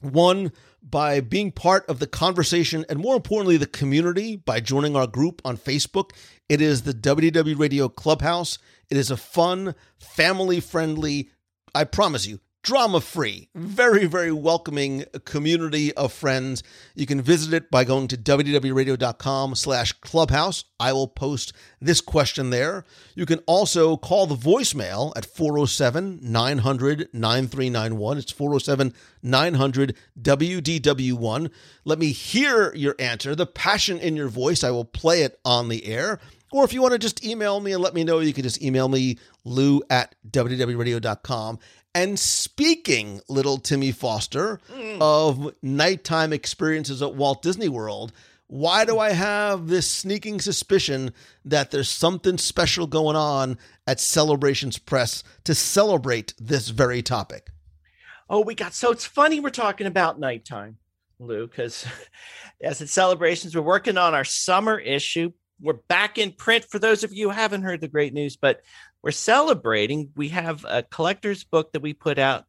one, 0.02 0.52
by 0.82 1.20
being 1.20 1.52
part 1.52 1.86
of 1.88 2.00
the 2.00 2.08
conversation 2.08 2.86
and 2.90 3.00
more 3.00 3.16
importantly, 3.16 3.58
the 3.58 3.66
community 3.66 4.36
by 4.38 4.60
joining 4.60 4.96
our 4.96 5.08
group 5.08 5.42
on 5.44 5.58
Facebook. 5.58 6.12
It 6.48 6.62
is 6.62 6.84
the 6.84 6.94
WDW 6.94 7.60
Radio 7.60 7.90
Clubhouse. 7.90 8.58
It 8.90 8.98
is 8.98 9.12
a 9.12 9.18
fun, 9.18 9.76
family 9.98 10.60
friendly, 10.60 11.30
I 11.76 11.84
promise 11.84 12.26
you, 12.26 12.40
drama 12.62 13.02
free, 13.02 13.50
very, 13.56 14.06
very 14.06 14.32
welcoming 14.32 15.06
community 15.26 15.94
of 15.94 16.12
friends. 16.12 16.64
You 16.96 17.06
can 17.06 17.22
visit 17.22 17.54
it 17.54 17.72
by 17.72 17.84
going 17.84 18.08
to 18.10 18.18
WDWRadio.com 18.18 19.56
slash 19.56 19.94
clubhouse. 19.94 20.66
I 20.80 20.94
will 20.94 21.08
post 21.08 21.54
this 21.80 22.02
question 22.02 22.50
there. 22.50 22.86
You 23.16 23.26
can 23.26 23.40
also 23.48 23.98
call 23.98 24.28
the 24.28 24.36
voicemail 24.36 25.14
at 25.16 25.26
407 25.26 26.20
900 26.22 27.10
9391. 27.14 28.18
It's 28.18 28.32
407 28.32 28.94
900 29.24 29.96
WDW1. 30.22 31.52
Let 31.86 32.00
me 32.00 32.12
hear 32.12 32.74
your 32.76 32.96
answer, 33.00 33.36
the 33.36 33.46
passion 33.46 34.00
in 34.00 34.16
your 34.16 34.30
voice. 34.30 34.64
I 34.64 34.72
will 34.72 34.86
play 34.86 35.24
it 35.24 35.40
on 35.46 35.70
the 35.70 35.86
air. 35.86 36.20
Or 36.52 36.64
if 36.64 36.74
you 36.74 36.82
want 36.82 36.94
to 36.94 37.00
just 37.00 37.24
email 37.24 37.60
me 37.60 37.74
and 37.74 37.84
let 37.84 37.94
me 37.94 38.04
know, 38.04 38.20
you 38.20 38.34
can 38.34 38.44
just 38.44 38.62
email 38.62 38.88
me, 38.88 39.20
lou 39.46 39.84
at 39.90 40.16
WDWRadio.com. 40.30 41.60
And 41.96 42.20
speaking, 42.20 43.22
little 43.28 43.58
Timmy 43.58 43.92
Foster, 43.92 44.60
mm. 44.72 44.98
of 45.02 45.56
nighttime 45.64 46.34
experiences 46.34 47.02
at 47.02 47.16
Walt 47.16 47.42
Disney 47.42 47.68
World, 47.70 48.14
why 48.50 48.84
do 48.84 48.98
I 48.98 49.12
have 49.12 49.68
this 49.68 49.90
sneaking 49.90 50.42
suspicion 50.42 51.14
that 51.46 51.72
there's 51.72 51.90
something 51.90 52.38
special 52.38 52.88
going 52.88 53.16
on 53.16 53.60
at 53.86 54.00
Celebrations 54.00 54.80
Press 54.80 55.24
to 55.44 55.54
celebrate 55.54 56.34
this 56.40 56.70
very 56.70 57.02
topic? 57.02 57.52
Oh, 58.28 58.42
we 58.42 58.56
got 58.56 58.74
so 58.74 58.92
it's 58.92 59.06
funny 59.06 59.40
we're 59.40 59.50
talking 59.50 59.88
about 59.88 60.20
nighttime, 60.20 60.78
Lou, 61.20 61.48
because 61.48 61.86
as 62.62 62.82
at 62.82 62.90
celebrations, 62.90 63.56
we're 63.56 63.62
working 63.62 63.98
on 63.98 64.14
our 64.14 64.24
summer 64.24 64.80
issue. 64.80 65.32
We're 65.62 65.74
back 65.88 66.18
in 66.18 66.32
print 66.32 66.66
for 66.66 66.80
those 66.80 67.04
of 67.04 67.14
you 67.14 67.30
who 67.30 67.36
haven't 67.36 67.64
heard 67.64 67.82
the 67.82 67.88
great 67.88 68.14
news, 68.14 68.36
but 68.36 68.62
we're 69.02 69.12
celebrating. 69.12 70.12
We 70.16 70.30
have 70.30 70.66
a 70.68 70.84
collector's 70.84 71.44
book 71.44 71.74
that 71.74 71.82
we 71.82 71.94
put 71.94 72.20
out, 72.20 72.46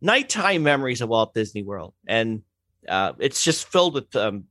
Nighttime 0.00 0.62
Memories 0.62 1.00
of 1.00 1.08
Walt 1.08 1.34
Disney 1.34 1.62
World. 1.62 1.94
And 2.06 2.42
uh, 2.88 3.14
it's 3.18 3.42
just 3.42 3.68
filled 3.68 3.94
with 3.94 4.14
um, 4.14 4.44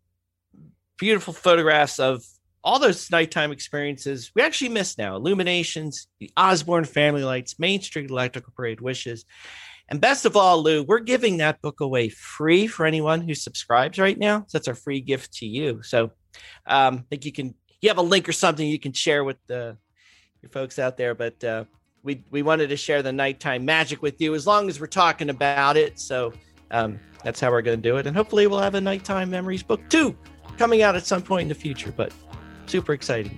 beautiful 0.98 1.34
photographs 1.34 2.00
of 2.00 2.24
all 2.64 2.80
those 2.80 3.12
nighttime 3.12 3.52
experiences 3.52 4.32
we 4.36 4.42
actually 4.42 4.70
miss 4.70 4.98
now 4.98 5.16
Illuminations, 5.16 6.08
the 6.20 6.32
Osborne 6.36 6.84
Family 6.84 7.24
Lights, 7.24 7.60
Main 7.60 7.82
Street 7.82 8.10
Electrical 8.10 8.52
Parade 8.56 8.82
Wishes. 8.82 9.24
And 9.88 10.02
best 10.02 10.26
of 10.26 10.36
all, 10.36 10.64
Lou, 10.64 10.82
we're 10.82 11.00
giving 11.00 11.38
that 11.38 11.62
book 11.62 11.80
away 11.80 12.10
free 12.10 12.66
for 12.66 12.88
anyone 12.88 13.22
who 13.22 13.36
subscribes 13.36 14.00
right 14.00 14.18
now. 14.18 14.40
So 14.48 14.58
that's 14.58 14.68
a 14.68 14.74
free 14.74 15.00
gift 15.00 15.34
to 15.36 15.46
you. 15.46 15.84
So 15.84 16.06
um, 16.66 16.98
I 16.98 17.04
think 17.12 17.26
you 17.26 17.32
can, 17.32 17.54
you 17.82 17.90
have 17.90 18.00
a 18.00 18.02
link 18.02 18.28
or 18.28 18.32
something 18.32 18.68
you 18.68 18.80
can 18.80 18.94
share 18.94 19.24
with 19.24 19.38
the, 19.46 19.78
your 20.46 20.52
folks 20.52 20.80
out 20.80 20.96
there. 20.96 21.14
But 21.14 21.44
uh, 21.44 21.66
we, 22.04 22.24
we 22.32 22.42
wanted 22.42 22.70
to 22.70 22.78
share 22.78 23.04
the 23.04 23.12
nighttime 23.12 23.66
magic 23.66 24.02
with 24.02 24.22
you 24.22 24.34
as 24.36 24.48
long 24.48 24.70
as 24.70 24.80
we're 24.80 24.88
talking 24.88 25.30
about 25.30 25.76
it. 25.76 26.00
So 26.00 26.32
um, 26.72 26.98
that's 27.24 27.42
how 27.42 27.52
we're 27.52 27.64
going 27.64 27.82
to 27.82 27.90
do 27.90 27.98
it. 27.98 28.08
And 28.08 28.16
hopefully 28.16 28.48
we'll 28.48 28.60
have 28.60 28.76
a 28.76 28.82
nighttime 28.82 29.30
memories 29.30 29.64
book 29.64 29.82
too 29.90 30.16
coming 30.58 30.84
out 30.84 30.96
at 30.96 31.06
some 31.06 31.22
point 31.22 31.42
in 31.44 31.50
the 31.50 31.56
future. 31.56 31.92
But 31.92 32.14
super 32.68 32.94
exciting. 32.94 33.38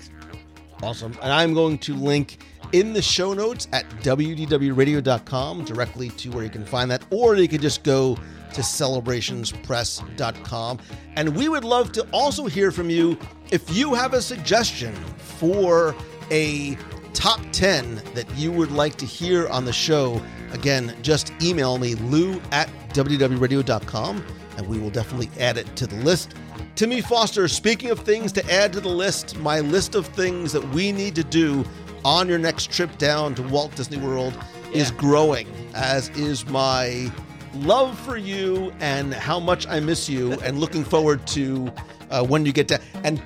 Awesome. 0.84 1.18
And 1.24 1.34
I'm 1.34 1.55
going 1.55 1.80
to 1.80 1.95
link 1.95 2.38
in 2.74 2.93
the 2.93 3.01
show 3.01 3.34
notes 3.34 3.68
at 3.72 3.89
wdwradio.com 4.01 5.66
directly 5.66 6.10
to 6.10 6.30
where 6.30 6.43
you 6.43 6.49
can 6.49 6.66
find 6.66 6.91
that, 6.91 7.01
or 7.10 7.36
you 7.36 7.47
could 7.47 7.62
just 7.62 7.84
go 7.84 8.18
to 8.53 8.62
celebrationspress.com. 8.62 10.80
And 11.16 11.36
we 11.36 11.49
would 11.49 11.64
love 11.64 11.91
to 11.93 12.05
also 12.12 12.45
hear 12.45 12.72
from 12.72 12.89
you 12.89 13.18
if 13.51 13.76
you 13.76 13.93
have 13.93 14.14
a 14.14 14.22
suggestion 14.22 14.93
for 15.18 15.95
a 16.32 16.78
top 17.18 17.41
10 17.51 17.95
that 18.13 18.28
you 18.36 18.51
would 18.51 18.72
like 18.72 18.95
to 18.95 19.05
hear 19.05 19.47
on 19.47 19.65
the 19.65 19.74
show. 19.74 20.22
Again, 20.51 20.95
just 21.01 21.34
email 21.41 21.80
me, 21.80 21.95
lou 21.95 22.39
at 22.51 22.70
WDWRadio.com, 22.89 24.24
and 24.55 24.68
we 24.68 24.78
will 24.78 24.91
definitely 24.91 25.32
add 25.39 25.57
it 25.57 25.76
to 25.78 25.88
the 25.88 25.95
list. 25.95 26.36
Timmy 26.76 27.01
Foster, 27.01 27.47
speaking 27.47 27.89
of 27.89 27.99
things 28.01 28.32
to 28.34 28.51
add 28.51 28.72
to 28.74 28.80
the 28.80 28.89
list, 28.89 29.36
my 29.39 29.61
list 29.61 29.95
of 29.95 30.05
things 30.05 30.51
that 30.51 30.63
we 30.70 30.91
need 30.91 31.15
to 31.15 31.24
do 31.24 31.65
on 32.05 32.30
your 32.30 32.38
next 32.38 32.70
trip 32.70 32.95
down 32.99 33.34
to 33.34 33.41
Walt 33.41 33.76
Disney 33.76 33.97
World 33.97 34.38
is 34.72 34.91
growing, 34.91 35.47
as 35.74 36.09
is 36.09 36.45
my 36.45 37.11
love 37.55 37.97
for 37.97 38.18
you 38.18 38.72
and 38.80 39.11
how 39.11 39.39
much 39.39 39.65
I 39.65 39.80
miss 39.80 40.07
you, 40.07 40.34
and 40.41 40.59
looking 40.59 40.84
forward 40.84 41.26
to 41.30 41.74
uh, 42.11 42.24
when 42.24 42.45
you 42.45 42.53
get 42.53 42.68
down. 42.68 42.82
And 43.03 43.24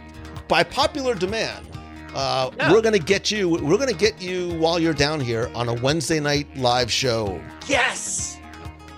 by 0.47 0.63
popular 0.63 1.13
demand, 1.13 1.67
uh, 2.13 2.51
we're 2.69 2.81
gonna 2.81 2.99
get 2.99 3.31
you. 3.31 3.49
We're 3.49 3.77
gonna 3.77 3.93
get 3.93 4.21
you 4.21 4.49
while 4.55 4.79
you're 4.79 4.93
down 4.93 5.19
here 5.19 5.49
on 5.55 5.69
a 5.69 5.73
Wednesday 5.73 6.19
night 6.19 6.47
live 6.57 6.91
show. 6.91 7.41
Yes. 7.67 8.37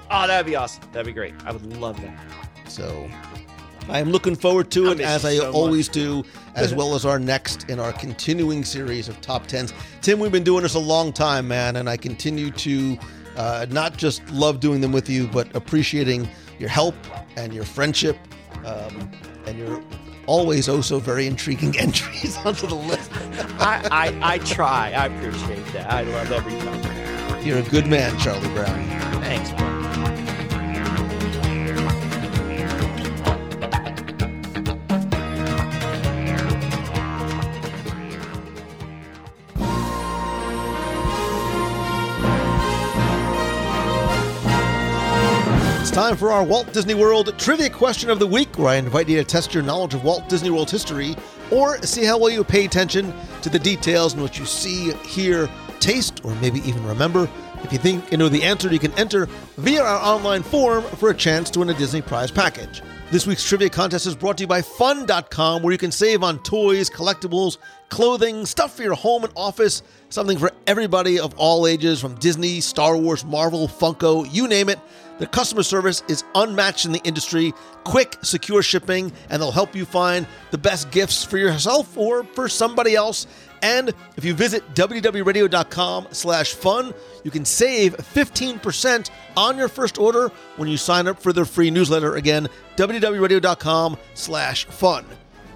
Oh, 0.10 0.28
that'd 0.28 0.46
be 0.46 0.56
awesome. 0.56 0.84
That'd 0.92 1.08
be 1.08 1.14
great. 1.14 1.34
I 1.46 1.52
would 1.52 1.66
love 1.78 2.00
that. 2.02 2.18
So 2.68 3.10
I 3.90 4.00
am 4.00 4.12
looking 4.12 4.36
forward 4.36 4.72
to 4.72 4.92
it 4.92 5.00
as 5.00 5.26
I 5.26 5.36
so 5.38 5.46
much. 5.48 5.56
always 5.56 5.88
do, 5.90 6.24
as 6.56 6.74
well 6.76 6.96
as 6.96 7.06
our 7.06 7.20
next 7.20 7.70
in 7.70 7.80
our 7.80 7.92
continuing 7.94 8.64
series 8.64 9.10
of 9.10 9.20
top 9.22 9.48
tens. 9.48 9.74
Tim, 10.02 10.20
we've 10.20 10.32
been 10.32 10.44
doing 10.44 10.64
this 10.64 10.76
a 10.76 10.80
long 10.80 11.12
time, 11.12 11.48
man, 11.48 11.76
and 11.76 11.90
I 11.90 11.98
continue 11.98 12.52
to 12.52 12.98
uh, 13.36 13.66
not 13.70 13.98
just 13.98 14.28
love 14.30 14.60
doing 14.60 14.82
them 14.82 14.92
with 14.92 15.10
you, 15.10 15.28
but 15.28 15.54
appreciating 15.56 16.30
your 16.60 16.70
help 16.70 16.96
and 17.36 17.54
your 17.54 17.64
friendship 17.64 18.18
um, 18.66 19.12
and 19.46 19.58
your 19.58 19.84
always 20.28 20.70
oh 20.70 20.82
so 20.82 21.00
very 21.00 21.28
intriguing 21.28 21.78
entries 21.80 22.38
onto 22.38 22.68
the 22.68 22.76
list. 22.76 23.12
I, 23.60 23.88
I 23.92 24.34
I 24.34 24.38
try. 24.40 24.92
I 24.92 25.08
appreciate 25.08 25.66
that. 25.74 25.92
I 25.92 26.04
love 26.04 26.32
every 26.32 26.58
time. 26.60 27.44
You're 27.46 27.60
a 27.60 27.64
good 27.64 27.88
man, 27.88 28.18
Charlie 28.20 28.48
Brown. 28.54 28.88
Thanks, 29.22 29.52
bro. 29.52 29.73
Time 45.94 46.18
for 46.18 46.32
our 46.32 46.44
Walt 46.44 46.74
Disney 46.74 46.96
World 46.96 47.38
Trivia 47.38 47.70
Question 47.70 48.10
of 48.10 48.18
the 48.18 48.26
Week, 48.26 48.58
where 48.58 48.70
I 48.70 48.78
invite 48.78 49.08
you 49.08 49.18
to 49.18 49.24
test 49.24 49.54
your 49.54 49.62
knowledge 49.62 49.94
of 49.94 50.04
Walt 50.04 50.28
Disney 50.28 50.50
World 50.50 50.72
history 50.72 51.16
or 51.52 51.80
see 51.84 52.04
how 52.04 52.18
well 52.18 52.32
you 52.32 52.44
pay 52.44 52.66
attention 52.66 53.14
to 53.44 53.50
the 53.50 53.60
details 53.60 54.16
in 54.16 54.22
what 54.22 54.40
you 54.40 54.46
see, 54.46 54.92
hear, 55.06 55.48
taste, 55.80 56.26
or 56.26 56.34
maybe 56.38 56.62
even 56.68 56.84
remember. 56.84 57.30
If 57.64 57.72
you 57.72 57.78
think 57.78 58.12
you 58.12 58.18
know 58.18 58.28
the 58.28 58.42
answer, 58.42 58.74
you 58.74 58.80
can 58.80 58.92
enter 58.94 59.28
via 59.58 59.84
our 59.84 60.16
online 60.16 60.42
form 60.42 60.84
for 60.84 61.12
a 61.12 61.14
chance 61.14 61.52
to 61.52 61.60
win 61.60 61.70
a 61.70 61.76
Disney 61.76 62.02
prize 62.02 62.32
package. 62.32 62.82
This 63.12 63.28
week's 63.28 63.48
trivia 63.48 63.70
contest 63.70 64.08
is 64.08 64.16
brought 64.16 64.38
to 64.38 64.46
you 64.46 64.48
by 64.48 64.64
Fun.com, 64.64 65.62
where 65.62 65.72
you 65.72 65.78
can 65.78 65.92
save 65.92 66.24
on 66.24 66.40
toys, 66.40 66.90
collectibles, 66.90 67.60
clothing, 67.90 68.48
stuff 68.48 68.76
for 68.76 68.82
your 68.82 68.96
home 68.96 69.24
and 69.24 69.34
office, 69.36 69.84
something 70.10 70.40
for 70.40 70.52
everybody 70.66 71.20
of 71.20 71.36
all 71.38 71.68
ages, 71.68 72.02
from 72.02 72.16
Disney, 72.16 72.60
Star 72.60 72.98
Wars, 72.98 73.24
Marvel, 73.24 73.68
Funko, 73.68 74.28
you 74.34 74.48
name 74.48 74.68
it. 74.68 74.80
Their 75.20 75.28
customer 75.28 75.64
service 75.64 76.04
is 76.08 76.24
unmatched 76.36 76.86
in 76.86 76.92
the 76.92 77.02
industry, 77.04 77.54
quick, 77.84 78.18
secure 78.22 78.64
shipping, 78.64 79.12
and 79.30 79.42
they'll 79.42 79.52
help 79.52 79.76
you 79.76 79.86
find 79.86 80.26
the 80.52 80.58
best 80.58 80.92
gifts 80.92 81.24
for 81.24 81.38
yourself 81.38 81.98
or 81.98 82.24
for 82.24 82.50
somebody 82.50 82.96
else. 82.96 83.28
And 83.62 83.94
if 84.18 84.26
you 84.26 84.34
visit 84.34 84.74
WDWRadio.com 84.74 86.08
slash 86.12 86.54
fun, 86.54 86.94
you 87.24 87.32
can 87.32 87.46
save 87.46 87.96
15% 87.96 89.10
on 89.38 89.58
your 89.58 89.70
first 89.70 89.98
order 89.98 90.30
when 90.58 90.68
you 90.68 90.76
sign 90.76 91.08
up 91.08 91.22
for 91.22 91.32
their 91.32 91.46
free 91.46 91.72
newsletter. 91.72 92.16
Again, 92.16 92.50
WDWRadio.com 92.76 93.98
slash 94.16 94.66
fun. 94.66 95.06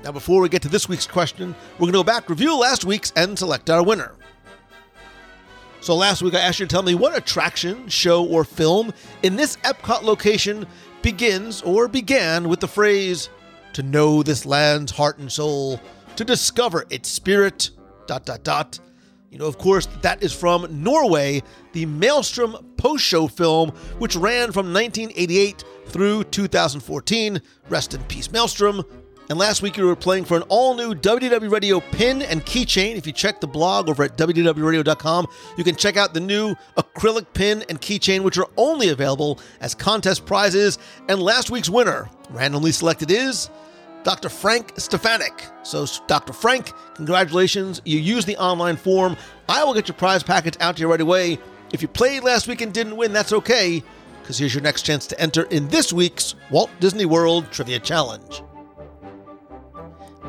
Now, 0.03 0.13
before 0.13 0.41
we 0.41 0.47
get 0.47 0.61
to 0.61 0.69
this 0.69 0.87
week's 0.87 1.07
question, 1.07 1.53
we're 1.73 1.91
going 1.91 1.93
to 1.93 1.99
go 1.99 2.03
back, 2.03 2.29
review 2.29 2.57
last 2.57 2.85
week's, 2.85 3.11
and 3.17 3.37
select 3.37 3.69
our 3.69 3.83
winner. 3.83 4.16
So 5.79 5.95
last 5.95 6.21
week 6.21 6.33
I 6.33 6.39
asked 6.39 6.59
you 6.59 6.65
to 6.65 6.71
tell 6.71 6.83
me 6.83 6.95
what 6.95 7.15
attraction, 7.15 7.87
show, 7.87 8.25
or 8.25 8.43
film 8.43 8.91
in 9.23 9.35
this 9.35 9.57
Epcot 9.57 10.03
location 10.03 10.65
begins 11.01 11.61
or 11.61 11.87
began 11.87 12.49
with 12.49 12.59
the 12.59 12.67
phrase, 12.67 13.29
to 13.73 13.83
know 13.83 14.23
this 14.23 14.45
land's 14.45 14.91
heart 14.91 15.19
and 15.19 15.31
soul, 15.31 15.79
to 16.15 16.25
discover 16.25 16.85
its 16.89 17.09
spirit, 17.09 17.69
dot, 18.07 18.25
dot, 18.25 18.43
dot. 18.43 18.79
You 19.29 19.37
know, 19.37 19.45
of 19.45 19.57
course, 19.57 19.87
that 20.01 20.23
is 20.23 20.33
from 20.33 20.83
Norway, 20.83 21.43
the 21.73 21.85
Maelstrom 21.85 22.57
post 22.77 23.03
show 23.03 23.27
film, 23.27 23.69
which 23.99 24.15
ran 24.15 24.51
from 24.51 24.73
1988 24.73 25.63
through 25.85 26.23
2014. 26.25 27.41
Rest 27.69 27.93
in 27.93 28.03
peace, 28.05 28.31
Maelstrom. 28.31 28.83
And 29.29 29.37
last 29.37 29.61
week 29.61 29.75
you 29.75 29.85
were 29.85 29.95
playing 29.95 30.23
for 30.23 30.37
an 30.37 30.43
all 30.43 30.73
new 30.73 30.95
WDW 30.95 31.51
Radio 31.51 31.81
pin 31.81 32.21
and 32.21 32.45
keychain. 32.45 32.95
If 32.95 33.05
you 33.05 33.11
check 33.11 33.41
the 33.41 33.47
blog 33.47 33.89
over 33.89 34.03
at 34.03 34.17
WDWRadio.com, 34.17 35.27
you 35.57 35.63
can 35.65 35.75
check 35.75 35.97
out 35.97 36.13
the 36.13 36.21
new 36.21 36.55
acrylic 36.77 37.25
pin 37.33 37.65
and 37.67 37.81
keychain, 37.81 38.21
which 38.23 38.37
are 38.37 38.47
only 38.55 38.87
available 38.87 39.39
as 39.59 39.75
contest 39.75 40.25
prizes. 40.25 40.79
And 41.09 41.21
last 41.21 41.51
week's 41.51 41.69
winner, 41.69 42.09
randomly 42.29 42.71
selected, 42.71 43.11
is 43.11 43.49
Dr. 44.03 44.29
Frank 44.29 44.71
Stefanik. 44.77 45.43
So, 45.63 45.85
Dr. 46.07 46.31
Frank, 46.31 46.71
congratulations. 46.95 47.81
You 47.83 47.99
used 47.99 48.27
the 48.27 48.37
online 48.37 48.77
form. 48.77 49.17
I 49.49 49.61
will 49.65 49.73
get 49.73 49.89
your 49.89 49.95
prize 49.95 50.23
package 50.23 50.55
out 50.61 50.77
to 50.77 50.81
you 50.81 50.89
right 50.89 51.01
away. 51.01 51.37
If 51.73 51.81
you 51.81 51.89
played 51.89 52.23
last 52.23 52.47
week 52.47 52.61
and 52.61 52.73
didn't 52.73 52.95
win, 52.95 53.11
that's 53.11 53.33
okay, 53.33 53.83
because 54.21 54.37
here's 54.37 54.53
your 54.53 54.63
next 54.63 54.83
chance 54.83 55.05
to 55.07 55.19
enter 55.19 55.43
in 55.43 55.67
this 55.67 55.91
week's 55.91 56.35
Walt 56.49 56.69
Disney 56.79 57.05
World 57.05 57.51
Trivia 57.51 57.79
Challenge. 57.79 58.41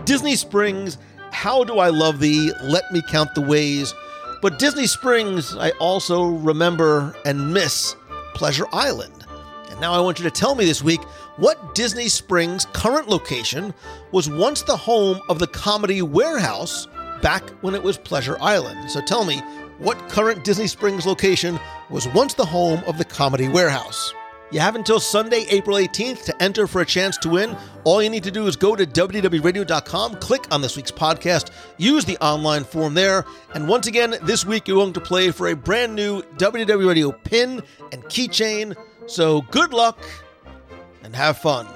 Disney 0.09 0.36
Springs, 0.36 0.97
How 1.32 1.64
Do 1.64 1.80
I 1.80 1.90
Love 1.90 2.18
Thee, 2.18 2.51
Let 2.62 2.90
Me 2.93 3.02
Count 3.10 3.35
the 3.35 3.43
Ways. 3.43 3.93
But 4.40 4.59
Disney 4.59 4.86
Springs, 4.86 5.55
I 5.55 5.68
also 5.72 6.28
remember 6.28 7.14
and 7.26 7.52
miss 7.52 7.94
Pleasure 8.32 8.64
Island. 8.72 9.26
And 9.68 9.78
now 9.82 9.93
I 9.93 10.01
want 10.01 10.18
you 10.18 10.24
to 10.24 10.30
tell 10.30 10.55
me 10.55 10.64
this 10.64 10.82
week 10.82 11.02
what 11.36 11.74
Disney 11.74 12.09
Springs' 12.09 12.64
current 12.72 13.10
location 13.10 13.74
was 14.10 14.30
once 14.30 14.62
the 14.62 14.78
home 14.78 15.20
of 15.28 15.39
the 15.40 15.47
Comedy 15.47 16.01
Warehouse 16.01 16.89
back 17.20 17.47
when 17.60 17.74
it 17.74 17.82
was 17.82 17.98
Pleasure 17.98 18.39
Island. 18.40 18.90
So 18.90 19.02
tell 19.02 19.26
me, 19.26 19.40
what 19.76 20.09
current 20.09 20.43
Disney 20.43 20.68
Springs 20.68 21.05
location 21.05 21.60
was 21.90 22.09
once 22.09 22.32
the 22.32 22.47
home 22.47 22.82
of 22.86 22.97
the 22.97 23.05
Comedy 23.05 23.48
Warehouse? 23.48 24.14
You 24.50 24.60
have 24.60 24.76
until 24.76 24.98
Sunday, 24.98 25.44
April 25.50 25.76
18th 25.76 26.24
to 26.24 26.42
enter 26.42 26.66
for 26.66 26.80
a 26.80 26.86
chance 26.86 27.18
to 27.18 27.28
win. 27.28 27.54
All 27.84 28.02
you 28.02 28.08
need 28.08 28.24
to 28.24 28.30
do 28.30 28.46
is 28.46 28.56
go 28.56 28.74
to 28.74 28.86
WDWRadio.com, 28.86 30.16
click 30.16 30.46
on 30.50 30.62
this 30.62 30.74
week's 30.74 30.90
podcast, 30.90 31.50
use 31.76 32.06
the 32.06 32.16
online 32.18 32.64
form 32.64 32.94
there. 32.94 33.26
And 33.54 33.68
once 33.68 33.86
again, 33.86 34.16
this 34.22 34.46
week 34.46 34.66
you're 34.66 34.78
going 34.78 34.94
to 34.94 35.00
play 35.00 35.30
for 35.32 35.48
a 35.48 35.56
brand 35.56 35.94
new 35.94 36.22
WDW 36.38 36.88
Radio 36.88 37.12
pin 37.12 37.62
and 37.92 38.02
keychain. 38.04 38.74
So 39.06 39.42
good 39.42 39.74
luck 39.74 39.98
and 41.02 41.14
have 41.14 41.36
fun. 41.38 41.66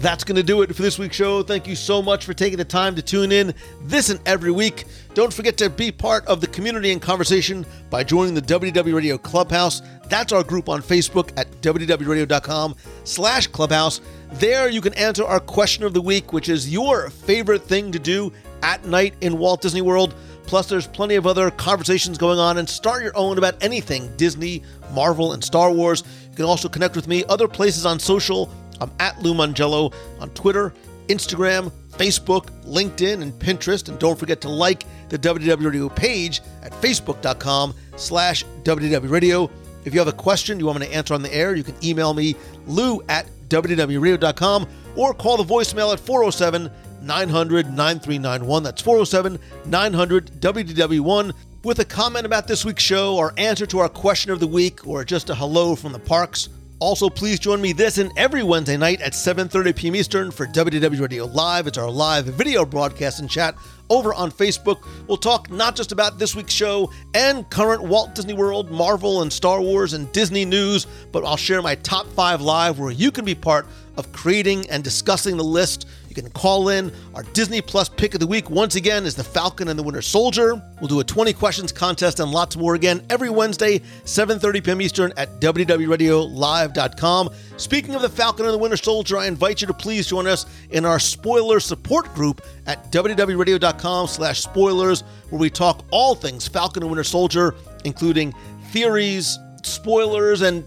That's 0.00 0.24
going 0.24 0.36
to 0.36 0.42
do 0.42 0.62
it 0.62 0.74
for 0.74 0.80
this 0.80 0.98
week's 0.98 1.16
show. 1.16 1.42
Thank 1.42 1.66
you 1.66 1.76
so 1.76 2.00
much 2.00 2.24
for 2.24 2.32
taking 2.32 2.56
the 2.56 2.64
time 2.64 2.94
to 2.96 3.02
tune 3.02 3.30
in 3.30 3.52
this 3.82 4.08
and 4.08 4.18
every 4.24 4.50
week. 4.50 4.86
Don't 5.12 5.30
forget 5.30 5.58
to 5.58 5.68
be 5.68 5.92
part 5.92 6.26
of 6.26 6.40
the 6.40 6.46
community 6.46 6.90
and 6.90 7.02
conversation 7.02 7.66
by 7.90 8.02
joining 8.02 8.32
the 8.32 8.40
WDW 8.40 8.94
Radio 8.94 9.18
Clubhouse. 9.18 9.82
That's 10.08 10.32
our 10.32 10.42
group 10.42 10.70
on 10.70 10.80
Facebook 10.80 11.38
at 11.38 11.50
WDWRadio.com 11.60 12.76
slash 13.04 13.46
clubhouse. 13.48 14.00
There 14.32 14.70
you 14.70 14.80
can 14.80 14.94
answer 14.94 15.22
our 15.22 15.38
question 15.38 15.84
of 15.84 15.92
the 15.92 16.00
week, 16.00 16.32
which 16.32 16.48
is 16.48 16.72
your 16.72 17.10
favorite 17.10 17.64
thing 17.64 17.92
to 17.92 17.98
do 17.98 18.32
at 18.62 18.86
night 18.86 19.14
in 19.20 19.36
Walt 19.36 19.60
Disney 19.60 19.82
World. 19.82 20.14
Plus, 20.46 20.66
there's 20.66 20.86
plenty 20.86 21.16
of 21.16 21.26
other 21.26 21.50
conversations 21.50 22.16
going 22.16 22.38
on 22.38 22.56
and 22.56 22.66
start 22.66 23.02
your 23.02 23.16
own 23.16 23.36
about 23.36 23.62
anything 23.62 24.10
Disney, 24.16 24.62
Marvel, 24.94 25.34
and 25.34 25.44
Star 25.44 25.70
Wars. 25.70 26.02
You 26.30 26.36
can 26.36 26.46
also 26.46 26.70
connect 26.70 26.96
with 26.96 27.06
me 27.06 27.22
other 27.28 27.46
places 27.46 27.84
on 27.84 27.98
social. 28.00 28.50
I'm 28.80 28.90
at 28.98 29.20
Lou 29.20 29.34
Mongello 29.34 29.92
on 30.20 30.30
Twitter, 30.30 30.72
Instagram, 31.08 31.70
Facebook, 31.92 32.50
LinkedIn, 32.64 33.22
and 33.22 33.32
Pinterest. 33.32 33.88
And 33.88 33.98
don't 33.98 34.18
forget 34.18 34.40
to 34.42 34.48
like 34.48 34.84
the 35.08 35.18
WDW 35.18 35.64
Radio 35.66 35.88
page 35.88 36.40
at 36.62 36.72
facebook.com 36.72 37.74
slash 37.96 38.44
WDW 38.62 39.10
Radio. 39.10 39.50
If 39.84 39.94
you 39.94 40.00
have 40.00 40.08
a 40.08 40.12
question 40.12 40.60
you 40.60 40.66
want 40.66 40.80
me 40.80 40.86
to 40.86 40.94
answer 40.94 41.14
on 41.14 41.22
the 41.22 41.34
air, 41.34 41.54
you 41.54 41.64
can 41.64 41.74
email 41.82 42.14
me, 42.14 42.36
lou 42.66 43.02
at 43.08 43.26
WDWRadio.com, 43.48 44.68
or 44.94 45.14
call 45.14 45.36
the 45.36 45.44
voicemail 45.44 45.92
at 45.92 46.00
407 46.00 46.70
900 47.02 47.66
9391. 47.66 48.62
That's 48.62 48.82
407 48.82 49.38
900 49.66 50.30
WDW1 50.40 51.32
with 51.64 51.78
a 51.78 51.84
comment 51.84 52.26
about 52.26 52.46
this 52.46 52.64
week's 52.64 52.82
show, 52.82 53.16
or 53.16 53.34
answer 53.36 53.66
to 53.66 53.78
our 53.80 53.88
question 53.88 54.30
of 54.30 54.40
the 54.40 54.46
week, 54.46 54.86
or 54.86 55.04
just 55.04 55.30
a 55.30 55.34
hello 55.34 55.74
from 55.74 55.92
the 55.92 55.98
parks. 55.98 56.48
Also, 56.80 57.10
please 57.10 57.38
join 57.38 57.60
me 57.60 57.74
this 57.74 57.98
and 57.98 58.10
every 58.16 58.42
Wednesday 58.42 58.78
night 58.78 59.02
at 59.02 59.12
7:30 59.12 59.76
p.m. 59.76 59.94
Eastern 59.96 60.30
for 60.30 60.46
WDW 60.46 60.98
Radio 60.98 61.26
Live. 61.26 61.66
It's 61.66 61.76
our 61.76 61.90
live 61.90 62.24
video 62.24 62.64
broadcast 62.64 63.20
and 63.20 63.28
chat 63.28 63.54
over 63.90 64.14
on 64.14 64.32
Facebook. 64.32 64.86
We'll 65.06 65.18
talk 65.18 65.50
not 65.50 65.76
just 65.76 65.92
about 65.92 66.18
this 66.18 66.34
week's 66.34 66.54
show 66.54 66.90
and 67.12 67.48
current 67.50 67.82
Walt 67.82 68.14
Disney 68.14 68.32
World, 68.32 68.70
Marvel, 68.70 69.20
and 69.20 69.30
Star 69.30 69.60
Wars 69.60 69.92
and 69.92 70.10
Disney 70.12 70.46
news, 70.46 70.86
but 71.12 71.22
I'll 71.22 71.36
share 71.36 71.60
my 71.60 71.74
top 71.74 72.06
five 72.06 72.40
live 72.40 72.78
where 72.78 72.90
you 72.90 73.10
can 73.10 73.26
be 73.26 73.34
part 73.34 73.66
of 73.98 74.10
creating 74.12 74.70
and 74.70 74.82
discussing 74.82 75.36
the 75.36 75.44
list. 75.44 75.86
You 76.10 76.16
can 76.16 76.28
call 76.30 76.70
in. 76.70 76.90
Our 77.14 77.22
Disney 77.22 77.60
Plus 77.62 77.88
pick 77.88 78.14
of 78.14 78.20
the 78.20 78.26
week 78.26 78.50
once 78.50 78.74
again 78.74 79.06
is 79.06 79.14
The 79.14 79.22
Falcon 79.22 79.68
and 79.68 79.78
the 79.78 79.84
Winter 79.84 80.02
Soldier. 80.02 80.60
We'll 80.80 80.88
do 80.88 80.98
a 80.98 81.04
20 81.04 81.32
questions 81.34 81.70
contest 81.70 82.18
and 82.18 82.32
lots 82.32 82.56
more 82.56 82.74
again 82.74 83.06
every 83.08 83.30
Wednesday, 83.30 83.78
7:30 84.04 84.64
p.m. 84.64 84.82
Eastern 84.82 85.12
at 85.16 85.40
WDWRadioLIVE.com. 85.40 87.30
Speaking 87.58 87.94
of 87.94 88.02
The 88.02 88.08
Falcon 88.08 88.44
and 88.44 88.52
the 88.52 88.58
Winter 88.58 88.76
Soldier, 88.76 89.18
I 89.18 89.26
invite 89.26 89.60
you 89.60 89.68
to 89.68 89.74
please 89.74 90.08
join 90.08 90.26
us 90.26 90.46
in 90.70 90.84
our 90.84 90.98
spoiler 90.98 91.60
support 91.60 92.12
group 92.12 92.44
at 92.66 92.90
WDWRadio.com/spoilers, 92.90 95.04
where 95.28 95.38
we 95.38 95.48
talk 95.48 95.84
all 95.92 96.16
things 96.16 96.48
Falcon 96.48 96.82
and 96.82 96.90
Winter 96.90 97.04
Soldier, 97.04 97.54
including 97.84 98.34
theories, 98.72 99.38
spoilers, 99.62 100.42
and 100.42 100.64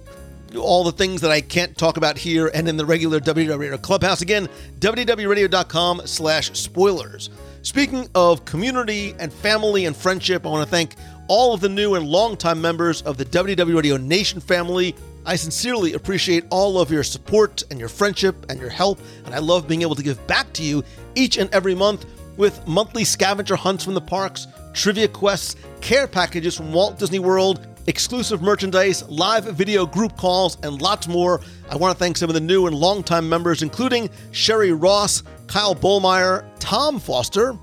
all 0.61 0.83
the 0.83 0.91
things 0.91 1.21
that 1.21 1.31
I 1.31 1.41
can't 1.41 1.77
talk 1.77 1.97
about 1.97 2.17
here 2.17 2.51
and 2.53 2.67
in 2.67 2.77
the 2.77 2.85
regular 2.85 3.19
WDW 3.19 3.57
Radio 3.57 3.77
Clubhouse. 3.77 4.21
Again, 4.21 4.47
WDWRadio.com 4.79 6.01
slash 6.05 6.51
spoilers. 6.57 7.29
Speaking 7.61 8.07
of 8.13 8.45
community 8.45 9.15
and 9.19 9.31
family 9.31 9.85
and 9.85 9.95
friendship, 9.95 10.45
I 10.45 10.49
want 10.49 10.65
to 10.65 10.69
thank 10.69 10.95
all 11.27 11.53
of 11.53 11.61
the 11.61 11.69
new 11.69 11.95
and 11.95 12.05
longtime 12.05 12.61
members 12.61 13.01
of 13.03 13.17
the 13.17 13.25
WDW 13.25 13.75
Radio 13.75 13.97
Nation 13.97 14.41
family. 14.41 14.95
I 15.25 15.37
sincerely 15.37 15.93
appreciate 15.93 16.43
all 16.49 16.79
of 16.79 16.91
your 16.91 17.03
support 17.03 17.63
and 17.71 17.79
your 17.79 17.89
friendship 17.89 18.45
and 18.49 18.59
your 18.59 18.69
help, 18.69 18.99
and 19.25 19.33
I 19.33 19.39
love 19.39 19.67
being 19.67 19.81
able 19.81 19.95
to 19.95 20.03
give 20.03 20.25
back 20.27 20.51
to 20.53 20.63
you 20.63 20.83
each 21.15 21.37
and 21.37 21.49
every 21.53 21.75
month 21.75 22.05
with 22.35 22.67
monthly 22.67 23.05
scavenger 23.05 23.55
hunts 23.55 23.83
from 23.83 23.93
the 23.93 24.01
parks, 24.01 24.47
trivia 24.73 25.07
quests, 25.07 25.55
care 25.81 26.07
packages 26.07 26.57
from 26.57 26.73
Walt 26.73 26.99
Disney 26.99 27.19
World, 27.19 27.65
exclusive 27.87 28.41
merchandise, 28.41 29.07
live 29.09 29.45
video 29.45 29.85
group 29.85 30.15
calls, 30.17 30.57
and 30.63 30.81
lots 30.81 31.07
more. 31.07 31.41
I 31.69 31.75
want 31.75 31.95
to 31.95 31.99
thank 31.99 32.17
some 32.17 32.29
of 32.29 32.33
the 32.33 32.41
new 32.41 32.67
and 32.67 32.75
longtime 32.75 33.27
members, 33.27 33.61
including 33.61 34.09
Sherry 34.31 34.71
Ross, 34.71 35.23
Kyle 35.47 35.75
Bolmeyer, 35.75 36.45
Tom 36.59 36.99
Foster, 36.99 37.57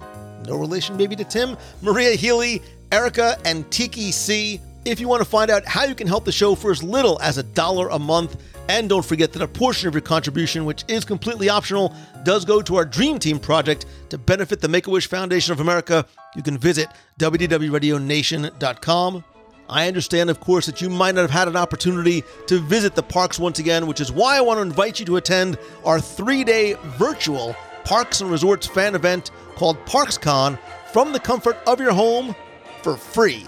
no 0.47 0.56
relation 0.56 0.97
maybe 0.97 1.16
to 1.16 1.24
Tim, 1.24 1.56
Maria 1.82 2.16
Healy, 2.16 2.62
Erica, 2.92 3.38
and 3.44 3.70
Tiki 3.70 4.10
C. 4.10 4.60
If 4.84 4.98
you 4.98 5.09
want 5.09 5.22
to 5.22 5.28
find 5.28 5.51
out 5.51 5.66
how 5.66 5.84
you 5.84 5.94
can 5.94 6.06
help 6.06 6.24
the 6.24 6.32
show 6.32 6.55
for 6.55 6.70
as 6.70 6.82
little 6.82 7.20
as 7.20 7.38
a 7.38 7.42
dollar 7.42 7.88
a 7.88 7.98
month, 7.98 8.42
and 8.68 8.88
don't 8.88 9.05
forget 9.05 9.32
that 9.32 9.42
a 9.42 9.48
portion 9.48 9.88
of 9.88 9.94
your 9.94 10.01
contribution, 10.01 10.64
which 10.64 10.84
is 10.88 11.05
completely 11.05 11.48
optional, 11.48 11.94
does 12.22 12.44
go 12.44 12.62
to 12.62 12.76
our 12.76 12.84
Dream 12.84 13.18
Team 13.18 13.38
project 13.38 13.86
to 14.10 14.18
benefit 14.18 14.60
the 14.60 14.68
Make 14.68 14.86
a 14.86 14.90
Wish 14.90 15.09
Foundation 15.09 15.52
of 15.52 15.60
America. 15.60 16.06
You 16.36 16.42
can 16.42 16.56
visit 16.56 16.88
WDWRadioNation.com. 17.18 19.24
I 19.70 19.86
understand, 19.86 20.30
of 20.30 20.40
course, 20.40 20.66
that 20.66 20.80
you 20.80 20.90
might 20.90 21.14
not 21.14 21.20
have 21.20 21.30
had 21.30 21.47
an 21.47 21.56
opportunity 21.56 22.24
to 22.48 22.59
visit 22.59 22.97
the 22.97 23.05
parks 23.05 23.38
once 23.38 23.60
again, 23.60 23.86
which 23.86 24.01
is 24.01 24.10
why 24.10 24.36
I 24.36 24.40
want 24.40 24.59
to 24.59 24.62
invite 24.62 24.98
you 24.98 25.06
to 25.06 25.16
attend 25.16 25.59
our 25.84 26.01
three 26.01 26.42
day 26.42 26.74
virtual 26.98 27.55
Parks 27.84 28.20
and 28.20 28.30
Resorts 28.30 28.66
fan 28.66 28.97
event 28.97 29.30
called 29.55 29.78
ParksCon 29.86 30.59
from 30.92 31.12
the 31.12 31.20
comfort 31.20 31.56
of 31.68 31.80
your 31.80 31.92
home 31.92 32.34
for 32.82 32.97
free. 32.97 33.47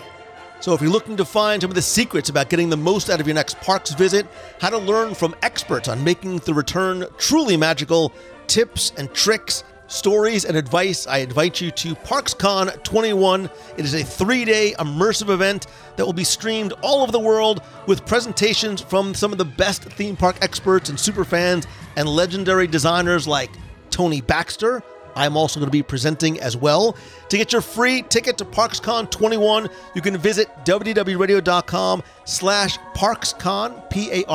So, 0.60 0.72
if 0.74 0.80
you're 0.80 0.92
looking 0.92 1.16
to 1.16 1.24
find 1.24 1.60
some 1.60 1.72
of 1.72 1.74
the 1.74 1.82
secrets 1.82 2.28
about 2.28 2.48
getting 2.48 2.70
the 2.70 2.76
most 2.76 3.10
out 3.10 3.20
of 3.20 3.26
your 3.26 3.34
next 3.34 3.60
parks 3.60 3.92
visit, 3.92 4.24
how 4.60 4.70
to 4.70 4.78
learn 4.78 5.14
from 5.14 5.34
experts 5.42 5.88
on 5.88 6.04
making 6.04 6.38
the 6.38 6.54
return 6.54 7.04
truly 7.18 7.56
magical, 7.56 8.12
tips 8.46 8.92
and 8.96 9.12
tricks, 9.12 9.64
stories, 9.86 10.44
and 10.44 10.56
advice, 10.56 11.06
I 11.06 11.18
invite 11.18 11.60
you 11.60 11.70
to 11.70 11.94
ParksCon 11.94 12.82
21. 12.82 13.50
It 13.76 13.84
is 13.84 13.94
a 13.94 14.02
three 14.02 14.44
day 14.44 14.74
immersive 14.78 15.28
event 15.30 15.66
that 15.96 16.04
will 16.06 16.12
be 16.12 16.24
streamed 16.24 16.72
all 16.82 17.02
over 17.02 17.12
the 17.12 17.20
world 17.20 17.62
with 17.86 18.06
presentations 18.06 18.80
from 18.80 19.14
some 19.14 19.32
of 19.32 19.38
the 19.38 19.44
best 19.44 19.84
theme 19.84 20.16
park 20.16 20.36
experts 20.40 20.88
and 20.88 20.98
superfans 20.98 21.66
and 21.96 22.08
legendary 22.08 22.66
designers 22.66 23.28
like 23.28 23.50
Tony 23.90 24.20
Baxter. 24.20 24.82
I'm 25.14 25.36
also 25.36 25.60
going 25.60 25.68
to 25.68 25.72
be 25.72 25.82
presenting 25.82 26.40
as 26.40 26.56
well. 26.56 26.96
To 27.28 27.36
get 27.36 27.52
your 27.52 27.60
free 27.60 28.00
ticket 28.02 28.38
to 28.38 28.44
ParksCon 28.44 29.10
21, 29.10 29.68
you 29.94 30.00
can 30.00 30.16
visit 30.16 30.48
WDWRadio.com 30.64 32.02
slash 32.24 32.78
ParksCon, 32.94 33.90
P-A-R-K-S-C-O-N, 33.90 34.32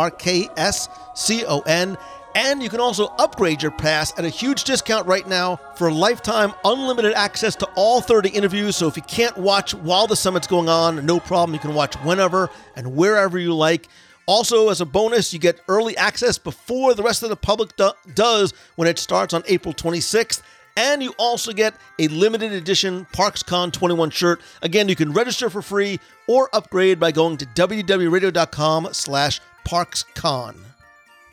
and 2.38 2.62
you 2.62 2.70
can 2.70 2.80
also 2.80 3.08
upgrade 3.18 3.64
your 3.64 3.72
pass 3.72 4.14
at 4.18 4.24
a 4.24 4.30
huge 4.30 4.64
discount 4.64 5.08
right 5.08 5.28
now 5.28 5.56
for 5.76 5.92
lifetime 5.92 6.54
unlimited 6.64 7.14
access 7.14 7.56
to 7.56 7.66
all 7.76 8.00
30 8.00 8.30
interviews. 8.30 8.76
So 8.76 8.88
if 8.88 8.96
you 8.96 9.02
can't 9.02 9.36
watch 9.38 9.74
while 9.74 10.06
the 10.06 10.16
summit's 10.16 10.46
going 10.46 10.70
on, 10.70 11.04
no 11.04 11.20
problem. 11.20 11.56
You 11.56 11.60
can 11.60 11.74
watch 11.74 11.96
whenever 11.96 12.52
and 12.76 12.96
wherever 12.96 13.40
you 13.40 13.56
like. 13.56 13.88
Also, 14.28 14.70
as 14.70 14.82
a 14.82 14.86
bonus, 14.86 15.34
you 15.34 15.40
get 15.40 15.62
early 15.68 15.98
access 15.98 16.38
before 16.38 16.94
the 16.94 17.02
rest 17.02 17.24
of 17.24 17.30
the 17.30 17.36
public 17.36 17.76
do- 17.76 17.94
does 18.14 18.54
when 18.76 18.88
it 18.88 19.00
starts 19.00 19.34
on 19.34 19.42
April 19.48 19.74
26th. 19.74 20.44
And 20.76 21.02
you 21.02 21.16
also 21.18 21.54
get 21.54 21.74
a 21.98 22.08
limited 22.10 22.52
edition 22.52 23.08
ParksCon 23.14 23.74
21 23.74 24.12
shirt. 24.12 24.42
Again, 24.62 24.90
you 24.90 24.96
can 24.96 25.12
register 25.12 25.50
for 25.50 25.64
free 25.64 26.00
or 26.28 26.50
upgrade 26.54 27.00
by 27.00 27.12
going 27.12 27.38
to 27.38 27.48
WDWRadio.com 27.48 28.90
slash 28.92 29.42
parkscon. 29.66 30.67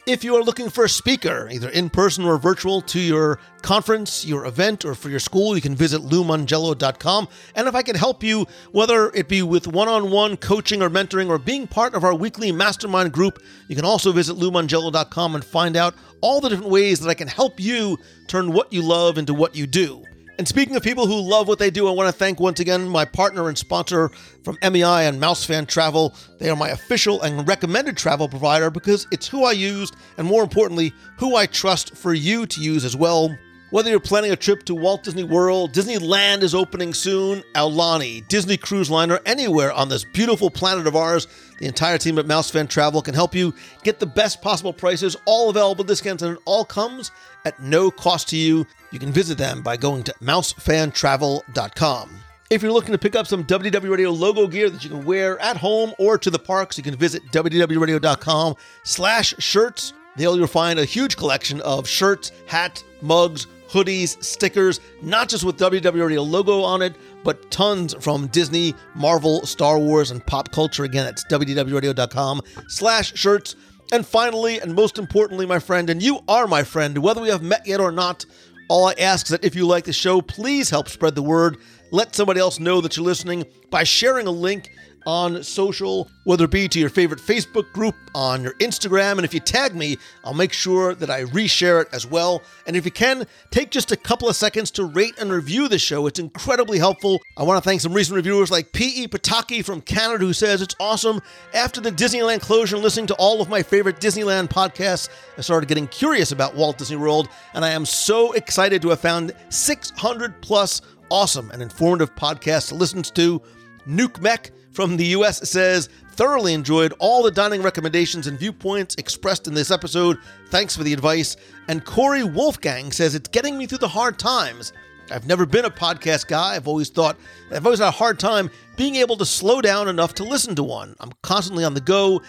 If 0.07 0.23
you 0.23 0.37
are 0.37 0.43
looking 0.43 0.69
for 0.69 0.85
a 0.85 0.89
speaker, 0.89 1.49
either 1.51 1.71
in 1.71 1.89
person 1.89 2.27
or 2.27 2.37
virtual, 2.37 2.83
to 2.83 3.01
your 3.01 3.39
conference, 3.63 4.27
your 4.27 4.45
event, 4.45 4.85
or 4.85 4.95
for 4.95 5.09
your 5.09 5.19
school, 5.19 5.55
you 5.55 5.63
can 5.63 5.75
visit 5.75 6.03
LouMongello.com. 6.03 7.27
And 7.55 7.67
if 7.67 7.75
I 7.75 7.81
can 7.81 7.97
help 7.97 8.23
you, 8.23 8.47
whether 8.73 9.11
it 9.13 9.29
be 9.29 9.41
with 9.41 9.67
one 9.67 9.89
on 9.89 10.11
one 10.11 10.37
coaching 10.37 10.83
or 10.83 10.91
mentoring 10.91 11.31
or 11.31 11.39
being 11.39 11.67
part 11.67 11.95
of 11.95 12.05
our 12.05 12.15
weekly 12.15 12.53
mastermind 12.53 13.13
group, 13.13 13.43
you 13.67 13.77
can 13.77 13.87
also 13.87 14.13
visit 14.13 14.37
LouMongello.com 14.37 15.37
and 15.37 15.43
find 15.43 15.75
out 15.75 15.95
all 16.21 16.43
the 16.43 16.51
different 16.51 16.71
ways 16.71 17.01
that 17.01 17.09
I 17.09 17.15
can 17.15 17.29
help 17.29 17.59
you 17.59 17.97
turn 18.27 18.53
what 18.53 18.75
you 18.75 18.83
love 18.83 19.17
into 19.17 19.33
what 19.33 19.57
you 19.57 19.67
do. 19.67 20.05
And 20.37 20.49
speaking 20.49 20.75
of 20.75 20.83
people 20.83 21.07
who 21.07 21.21
love 21.21 21.47
what 21.47 21.61
they 21.61 21.71
do, 21.71 21.87
I 21.87 21.93
want 21.93 22.09
to 22.09 22.13
thank 22.13 22.41
once 22.41 22.59
again 22.59 22.89
my 22.89 23.05
partner 23.05 23.49
and 23.49 23.57
sponsor 23.57 24.11
from 24.43 24.59
MEI 24.63 25.07
and 25.07 25.21
Mousefan 25.21 25.69
Travel. 25.69 26.13
They 26.39 26.51
are 26.51 26.57
my 26.57 26.71
official 26.71 27.23
and 27.23 27.47
recommended 27.47 27.97
travel 27.97 28.29
provider 28.29 28.69
because 28.69 29.07
it's 29.13 29.29
who 29.29 29.45
I 29.45 29.53
used 29.53 29.95
and 30.19 30.27
more 30.27 30.43
importantly, 30.43 30.93
who 31.19 31.37
I 31.37 31.47
trust 31.47 31.97
for 31.97 32.13
you 32.13 32.47
to 32.47 32.61
use 32.61 32.85
as 32.85 32.97
well. 32.97 33.37
Whether 33.75 33.91
you're 33.91 33.99
planning 33.99 34.31
a 34.31 34.37
trip 34.37 34.63
to 34.67 34.75
Walt 34.77 35.03
Disney 35.03 35.25
World, 35.25 35.73
Disneyland 35.73 36.43
is 36.43 36.55
opening 36.55 36.95
soon, 36.95 37.43
Aulani, 37.57 38.25
Disney 38.29 38.57
Cruise 38.57 38.89
Liner, 38.89 39.19
anywhere 39.27 39.73
on 39.73 39.89
this 39.89 40.05
beautiful 40.05 40.49
planet 40.49 40.87
of 40.87 40.95
ours, 40.95 41.27
the 41.59 41.67
entire 41.67 41.99
team 41.99 42.17
at 42.21 42.27
Mousefan 42.27 42.69
Travel 42.69 43.03
can 43.03 43.15
help 43.15 43.35
you 43.35 43.53
get 43.83 43.99
the 43.99 44.07
best 44.07 44.41
possible 44.41 44.73
prices, 44.73 45.17
all 45.25 45.51
available 45.51 45.83
discounts, 45.83 46.23
and 46.23 46.37
it 46.37 46.43
all 46.45 46.65
comes 46.65 47.11
at 47.45 47.61
no 47.61 47.91
cost 47.91 48.29
to 48.29 48.37
you. 48.37 48.65
You 48.93 49.01
can 49.01 49.11
visit 49.11 49.39
them 49.39 49.61
by 49.61 49.77
going 49.77 50.05
to 50.05 50.15
mousefantravel.com. 50.23 52.11
If 52.51 52.63
you're 52.63 52.71
looking 52.71 52.93
to 52.93 52.99
pick 52.99 53.17
up 53.17 53.27
some 53.27 53.43
WDW 53.43 53.91
Radio 53.91 54.11
logo 54.13 54.47
gear 54.47 54.71
that 54.71 54.85
you 54.85 54.91
can 54.91 55.05
wear 55.05 55.37
at 55.41 55.57
home 55.57 55.93
or 55.99 56.17
to 56.17 56.31
the 56.31 56.39
parks, 56.39 56.79
you 56.79 56.85
can 56.85 56.95
visit 56.95 57.25
WDWRadio.com 57.33 58.55
slash 58.85 59.35
shirts. 59.41 59.95
There 60.15 60.33
you'll 60.37 60.47
find 60.47 60.79
a 60.79 60.85
huge 60.85 61.17
collection 61.17 61.61
of 61.63 61.89
shirts, 61.89 62.31
hats, 62.47 62.85
mugs, 63.03 63.49
hoodies, 63.75 64.23
stickers, 64.23 64.81
not 65.03 65.29
just 65.29 65.45
with 65.45 65.61
Radio 65.61 66.23
logo 66.23 66.63
on 66.63 66.81
it, 66.81 66.95
but 67.25 67.51
tons 67.51 67.95
from 68.01 68.29
Disney, 68.29 68.75
Marvel, 68.95 69.45
Star 69.45 69.79
Wars, 69.79 70.11
and 70.11 70.25
pop 70.25 70.53
culture. 70.53 70.85
Again, 70.85 71.07
it's 71.07 71.25
WDWRadio.com 71.25 72.41
slash 72.69 73.15
shirts. 73.15 73.57
And 73.93 74.07
finally, 74.07 74.61
and 74.61 74.75
most 74.75 74.99
importantly, 74.99 75.45
my 75.45 75.59
friend, 75.59 75.91
and 75.91 76.03
you 76.03 76.21
are 76.29 76.47
my 76.47 76.63
friend, 76.63 76.97
whether 76.99 77.21
we 77.21 77.29
have 77.29 77.43
met 77.43 77.67
yet 77.67 77.81
or 77.81 77.93
not, 77.93 78.25
all 78.69 78.87
I 78.87 78.95
ask 78.95 79.27
is 79.27 79.31
that 79.31 79.45
if 79.45 79.55
you 79.55 79.67
like 79.67 79.85
the 79.85 79.93
show, 79.93 80.23
please 80.23 80.71
help 80.71 80.89
spread 80.89 81.15
the 81.15 81.23
word. 81.23 81.59
Let 81.91 82.15
somebody 82.15 82.41
else 82.41 82.59
know 82.59 82.81
that 82.81 82.97
you're 82.97 83.05
listening 83.05 83.45
by 83.71 83.85
sharing 83.85 84.27
a 84.27 84.31
link 84.31 84.71
on 85.07 85.43
social, 85.43 86.11
whether 86.25 86.45
it 86.45 86.51
be 86.51 86.69
to 86.69 86.81
your 86.81 86.89
favorite 86.89 87.21
Facebook 87.21 87.73
group, 87.73 87.95
on 88.15 88.43
your 88.43 88.55
Instagram, 88.55 89.13
and 89.13 89.25
if 89.25 89.35
you 89.35 89.41
tag 89.41 89.75
me, 89.75 89.97
I'll 90.25 90.35
make 90.35 90.53
sure 90.53 90.95
that 90.95 91.11
I 91.11 91.25
reshare 91.25 91.83
it 91.83 91.89
as 91.93 92.07
well. 92.07 92.43
And 92.67 92.77
if 92.77 92.85
you 92.85 92.91
can, 92.91 93.27
take 93.51 93.71
just 93.71 93.91
a 93.91 93.97
couple 93.97 94.29
of 94.29 94.37
seconds 94.37 94.71
to 94.73 94.85
rate 94.85 95.19
and 95.19 95.33
review 95.33 95.69
the 95.69 95.79
show. 95.79 96.07
It's 96.07 96.21
incredibly 96.21 96.79
helpful. 96.79 97.21
I 97.37 97.43
want 97.43 97.63
to 97.63 97.69
thank 97.69 97.81
some 97.81 97.93
recent 97.93 98.17
reviewers 98.17 98.51
like 98.51 98.73
P.E. 98.73 99.09
Pataki 99.09 99.65
from 99.65 99.81
Canada, 99.81 100.25
who 100.25 100.33
says 100.33 100.63
it's 100.63 100.77
awesome. 100.79 101.21
After 101.53 101.81
the 101.81 101.91
Disneyland 101.91 102.41
closure 102.41 102.77
and 102.77 102.85
listening 102.85 103.07
to 103.09 103.15
all 103.15 103.41
of 103.41 103.49
my 103.49 103.63
favorite 103.63 104.01
Disneyland 104.01 104.49
podcasts, 104.49 105.09
I 105.37 105.41
started 105.41 105.69
getting 105.69 105.89
curious 105.89 106.31
about 106.31 106.55
Walt 106.55 106.79
Disney 106.79 106.97
World, 106.97 107.29
and 107.55 107.65
I 107.65 107.71
am 107.71 107.85
so 107.85 108.33
excited 108.33 108.81
to 108.83 108.91
have 108.91 109.01
found 109.01 109.33
600 109.49 110.41
plus 110.41 110.81
awesome 111.11 111.51
and 111.51 111.61
informative 111.63 112.15
podcasts 112.15 112.69
to 112.69 112.75
listen 112.75 113.03
to. 113.03 113.43
Nuke 113.87 114.21
Mech 114.21 114.51
from 114.75 114.97
the 114.97 115.07
US 115.07 115.49
says, 115.49 115.89
thoroughly 116.11 116.53
enjoyed 116.53 116.93
all 116.99 117.23
the 117.23 117.31
dining 117.31 117.63
recommendations 117.63 118.27
and 118.27 118.39
viewpoints 118.39 118.97
expressed 118.97 119.47
in 119.47 119.55
this 119.55 119.71
episode. 119.71 120.19
Thanks 120.49 120.77
for 120.77 120.83
the 120.83 120.93
advice. 120.93 121.37
And 121.69 121.85
Corey 121.85 122.25
Wolfgang 122.25 122.93
says, 122.93 123.15
it's 123.15 123.29
getting 123.29 123.57
me 123.57 123.67
through 123.67 123.79
the 123.79 123.89
hard 123.89 124.19
times. 124.19 124.73
I've 125.11 125.27
never 125.27 125.47
been 125.47 125.65
a 125.65 125.71
podcast 125.71 126.27
guy. 126.27 126.57
I've 126.57 126.67
always 126.67 126.89
thought, 126.89 127.17
I've 127.53 127.65
always 127.65 127.79
had 127.79 127.89
a 127.89 127.93
hard 127.93 128.19
time 128.19 128.51
being 128.77 128.97
able 128.97 129.17
to 129.19 129.25
slow 129.27 129.61
down 129.61 129.89
enough 129.89 130.15
to 130.15 130.25
listen 130.25 130.55
to 130.57 130.63
one. 130.63 130.97
I'm 130.99 131.13
constantly 131.23 131.65
on 131.65 131.75
the 131.75 131.81
go, 131.81 132.23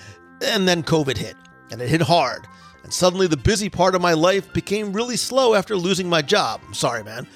and 0.44 0.68
then 0.68 0.84
COVID 0.84 1.18
hit, 1.18 1.36
and 1.72 1.82
it 1.82 1.90
hit 1.90 2.02
hard. 2.02 2.46
And 2.84 2.94
suddenly 2.94 3.26
the 3.28 3.38
busy 3.38 3.70
part 3.70 3.96
of 3.96 4.02
my 4.02 4.14
life 4.14 4.54
became 4.54 4.94
really 4.94 5.18
slow 5.18 5.56
after 5.56 5.76
losing 5.76 6.08
my 6.08 6.22
job. 6.22 6.62
I'm 6.68 6.74
sorry, 6.76 7.04
man. 7.04 7.28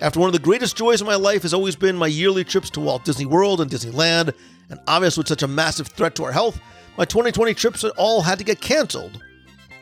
After 0.00 0.20
one 0.20 0.28
of 0.28 0.32
the 0.32 0.38
greatest 0.38 0.76
joys 0.76 1.00
of 1.00 1.06
my 1.06 1.16
life 1.16 1.42
has 1.42 1.54
always 1.54 1.74
been 1.74 1.96
my 1.96 2.06
yearly 2.06 2.44
trips 2.44 2.70
to 2.70 2.80
Walt 2.80 3.04
Disney 3.04 3.26
World 3.26 3.60
and 3.60 3.70
Disneyland, 3.70 4.34
and 4.70 4.80
obviously 4.86 5.22
with 5.22 5.28
such 5.28 5.42
a 5.42 5.48
massive 5.48 5.88
threat 5.88 6.14
to 6.16 6.24
our 6.24 6.32
health, 6.32 6.60
my 6.96 7.04
2020 7.04 7.54
trips 7.54 7.84
all 7.84 8.22
had 8.22 8.38
to 8.38 8.44
get 8.44 8.60
canceled. 8.60 9.22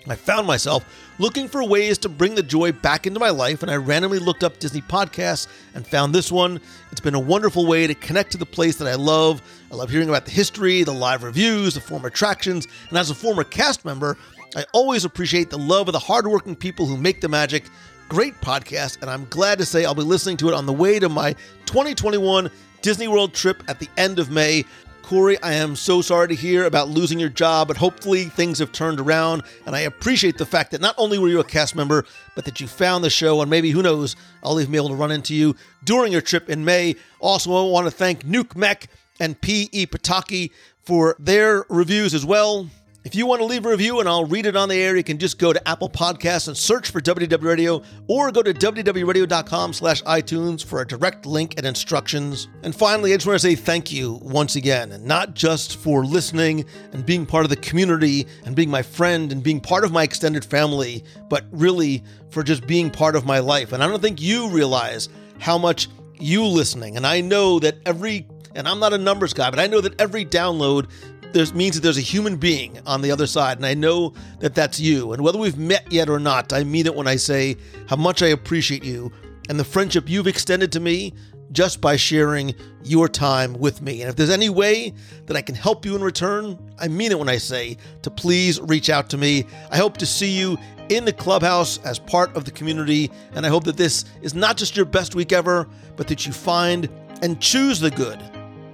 I 0.08 0.14
found 0.14 0.46
myself 0.46 0.84
looking 1.18 1.48
for 1.48 1.64
ways 1.64 1.98
to 1.98 2.08
bring 2.08 2.34
the 2.34 2.42
joy 2.42 2.70
back 2.72 3.06
into 3.06 3.18
my 3.18 3.30
life, 3.30 3.62
and 3.62 3.70
I 3.70 3.76
randomly 3.76 4.18
looked 4.18 4.44
up 4.44 4.58
Disney 4.58 4.82
podcasts 4.82 5.48
and 5.74 5.86
found 5.86 6.14
this 6.14 6.30
one. 6.30 6.60
It's 6.92 7.00
been 7.00 7.14
a 7.14 7.20
wonderful 7.20 7.66
way 7.66 7.86
to 7.86 7.94
connect 7.94 8.32
to 8.32 8.38
the 8.38 8.46
place 8.46 8.76
that 8.76 8.86
I 8.86 8.94
love. 8.94 9.42
I 9.72 9.74
love 9.74 9.90
hearing 9.90 10.08
about 10.08 10.24
the 10.24 10.30
history, 10.30 10.84
the 10.84 10.92
live 10.92 11.24
reviews, 11.24 11.74
the 11.74 11.80
former 11.80 12.08
attractions, 12.08 12.68
and 12.88 12.98
as 12.98 13.10
a 13.10 13.14
former 13.14 13.42
cast 13.42 13.84
member, 13.84 14.16
I 14.54 14.64
always 14.72 15.04
appreciate 15.04 15.50
the 15.50 15.58
love 15.58 15.88
of 15.88 15.92
the 15.92 15.98
hardworking 15.98 16.54
people 16.54 16.86
who 16.86 16.96
make 16.96 17.20
the 17.20 17.28
magic. 17.28 17.64
Great 18.08 18.40
podcast, 18.40 19.02
and 19.02 19.10
I'm 19.10 19.26
glad 19.30 19.58
to 19.58 19.66
say 19.66 19.84
I'll 19.84 19.94
be 19.94 20.02
listening 20.02 20.36
to 20.38 20.48
it 20.48 20.54
on 20.54 20.64
the 20.64 20.72
way 20.72 21.00
to 21.00 21.08
my 21.08 21.32
2021 21.66 22.48
Disney 22.86 23.08
World 23.08 23.34
trip 23.34 23.64
at 23.66 23.80
the 23.80 23.88
end 23.96 24.20
of 24.20 24.30
May. 24.30 24.64
Corey, 25.02 25.42
I 25.42 25.54
am 25.54 25.74
so 25.74 26.00
sorry 26.00 26.28
to 26.28 26.36
hear 26.36 26.66
about 26.66 26.88
losing 26.88 27.18
your 27.18 27.28
job, 27.28 27.66
but 27.66 27.76
hopefully 27.76 28.26
things 28.26 28.60
have 28.60 28.70
turned 28.70 29.00
around. 29.00 29.42
And 29.66 29.74
I 29.74 29.80
appreciate 29.80 30.38
the 30.38 30.46
fact 30.46 30.70
that 30.70 30.80
not 30.80 30.94
only 30.96 31.18
were 31.18 31.26
you 31.26 31.40
a 31.40 31.44
cast 31.44 31.74
member, 31.74 32.04
but 32.36 32.44
that 32.44 32.60
you 32.60 32.68
found 32.68 33.02
the 33.02 33.10
show. 33.10 33.40
And 33.40 33.50
maybe, 33.50 33.72
who 33.72 33.82
knows, 33.82 34.14
I'll 34.44 34.60
even 34.60 34.70
be 34.70 34.78
able 34.78 34.90
to 34.90 34.94
run 34.94 35.10
into 35.10 35.34
you 35.34 35.56
during 35.82 36.12
your 36.12 36.20
trip 36.20 36.48
in 36.48 36.64
May. 36.64 36.94
Also, 37.18 37.50
I 37.50 37.68
want 37.68 37.88
to 37.88 37.90
thank 37.90 38.24
Nuke 38.24 38.54
Mech 38.54 38.86
and 39.18 39.40
P.E. 39.40 39.86
Pataki 39.86 40.52
for 40.84 41.16
their 41.18 41.64
reviews 41.68 42.14
as 42.14 42.24
well. 42.24 42.70
If 43.06 43.14
you 43.14 43.24
want 43.24 43.38
to 43.40 43.44
leave 43.44 43.64
a 43.64 43.68
review 43.68 44.00
and 44.00 44.08
I'll 44.08 44.24
read 44.24 44.46
it 44.46 44.56
on 44.56 44.68
the 44.68 44.74
air, 44.74 44.96
you 44.96 45.04
can 45.04 45.16
just 45.16 45.38
go 45.38 45.52
to 45.52 45.68
Apple 45.68 45.88
Podcasts 45.88 46.48
and 46.48 46.56
search 46.56 46.90
for 46.90 47.00
WDW 47.00 47.40
Radio 47.40 47.82
or 48.08 48.32
go 48.32 48.42
to 48.42 48.52
WDWRadio.com 48.52 49.74
slash 49.74 50.02
iTunes 50.02 50.64
for 50.64 50.80
a 50.80 50.86
direct 50.88 51.24
link 51.24 51.54
and 51.56 51.64
instructions. 51.64 52.48
And 52.64 52.74
finally, 52.74 53.12
I 53.12 53.16
just 53.16 53.28
want 53.28 53.40
to 53.40 53.48
say 53.48 53.54
thank 53.54 53.92
you 53.92 54.14
once 54.22 54.56
again, 54.56 54.90
and 54.90 55.04
not 55.04 55.34
just 55.34 55.76
for 55.76 56.04
listening 56.04 56.64
and 56.92 57.06
being 57.06 57.26
part 57.26 57.44
of 57.44 57.50
the 57.50 57.56
community 57.58 58.26
and 58.44 58.56
being 58.56 58.70
my 58.70 58.82
friend 58.82 59.30
and 59.30 59.40
being 59.40 59.60
part 59.60 59.84
of 59.84 59.92
my 59.92 60.02
extended 60.02 60.44
family, 60.44 61.04
but 61.28 61.44
really 61.52 62.02
for 62.30 62.42
just 62.42 62.66
being 62.66 62.90
part 62.90 63.14
of 63.14 63.24
my 63.24 63.38
life. 63.38 63.72
And 63.72 63.84
I 63.84 63.86
don't 63.86 64.02
think 64.02 64.20
you 64.20 64.48
realize 64.48 65.10
how 65.38 65.58
much 65.58 65.86
you 66.18 66.44
listening, 66.44 66.96
and 66.96 67.06
I 67.06 67.20
know 67.20 67.60
that 67.60 67.76
every 67.86 68.26
and 68.56 68.66
I'm 68.66 68.80
not 68.80 68.92
a 68.92 68.98
numbers 68.98 69.34
guy, 69.34 69.50
but 69.50 69.58
I 69.58 69.66
know 69.66 69.80
that 69.82 70.00
every 70.00 70.24
download 70.24 70.88
there's 71.32 71.54
means 71.54 71.74
that 71.76 71.82
there's 71.82 71.98
a 71.98 72.02
human 72.02 72.36
being 72.36 72.78
on 72.86 73.02
the 73.02 73.10
other 73.10 73.26
side, 73.26 73.58
and 73.58 73.66
I 73.66 73.74
know 73.74 74.14
that 74.40 74.54
that's 74.54 74.80
you. 74.80 75.12
And 75.12 75.22
whether 75.22 75.38
we've 75.38 75.58
met 75.58 75.90
yet 75.92 76.08
or 76.08 76.18
not, 76.18 76.52
I 76.52 76.64
mean 76.64 76.86
it 76.86 76.94
when 76.94 77.06
I 77.06 77.16
say 77.16 77.56
how 77.88 77.96
much 77.96 78.22
I 78.22 78.28
appreciate 78.28 78.84
you 78.84 79.12
and 79.48 79.58
the 79.58 79.64
friendship 79.64 80.08
you've 80.08 80.26
extended 80.26 80.72
to 80.72 80.80
me 80.80 81.12
just 81.52 81.80
by 81.80 81.96
sharing 81.96 82.54
your 82.82 83.08
time 83.08 83.54
with 83.54 83.80
me. 83.80 84.02
And 84.02 84.10
if 84.10 84.16
there's 84.16 84.30
any 84.30 84.48
way 84.48 84.92
that 85.26 85.36
I 85.36 85.42
can 85.42 85.54
help 85.54 85.84
you 85.84 85.94
in 85.94 86.02
return, 86.02 86.58
I 86.78 86.88
mean 86.88 87.12
it 87.12 87.18
when 87.18 87.28
I 87.28 87.38
say 87.38 87.76
to 88.02 88.10
please 88.10 88.60
reach 88.60 88.90
out 88.90 89.08
to 89.10 89.16
me. 89.16 89.46
I 89.70 89.76
hope 89.76 89.96
to 89.98 90.06
see 90.06 90.36
you 90.36 90.58
in 90.88 91.04
the 91.04 91.12
clubhouse 91.12 91.78
as 91.84 91.98
part 91.98 92.34
of 92.36 92.44
the 92.44 92.50
community, 92.50 93.10
and 93.34 93.46
I 93.46 93.48
hope 93.48 93.64
that 93.64 93.76
this 93.76 94.04
is 94.22 94.34
not 94.34 94.56
just 94.56 94.76
your 94.76 94.86
best 94.86 95.14
week 95.14 95.32
ever, 95.32 95.68
but 95.96 96.08
that 96.08 96.26
you 96.26 96.32
find 96.32 96.88
and 97.22 97.40
choose 97.40 97.80
the 97.80 97.90
good 97.90 98.20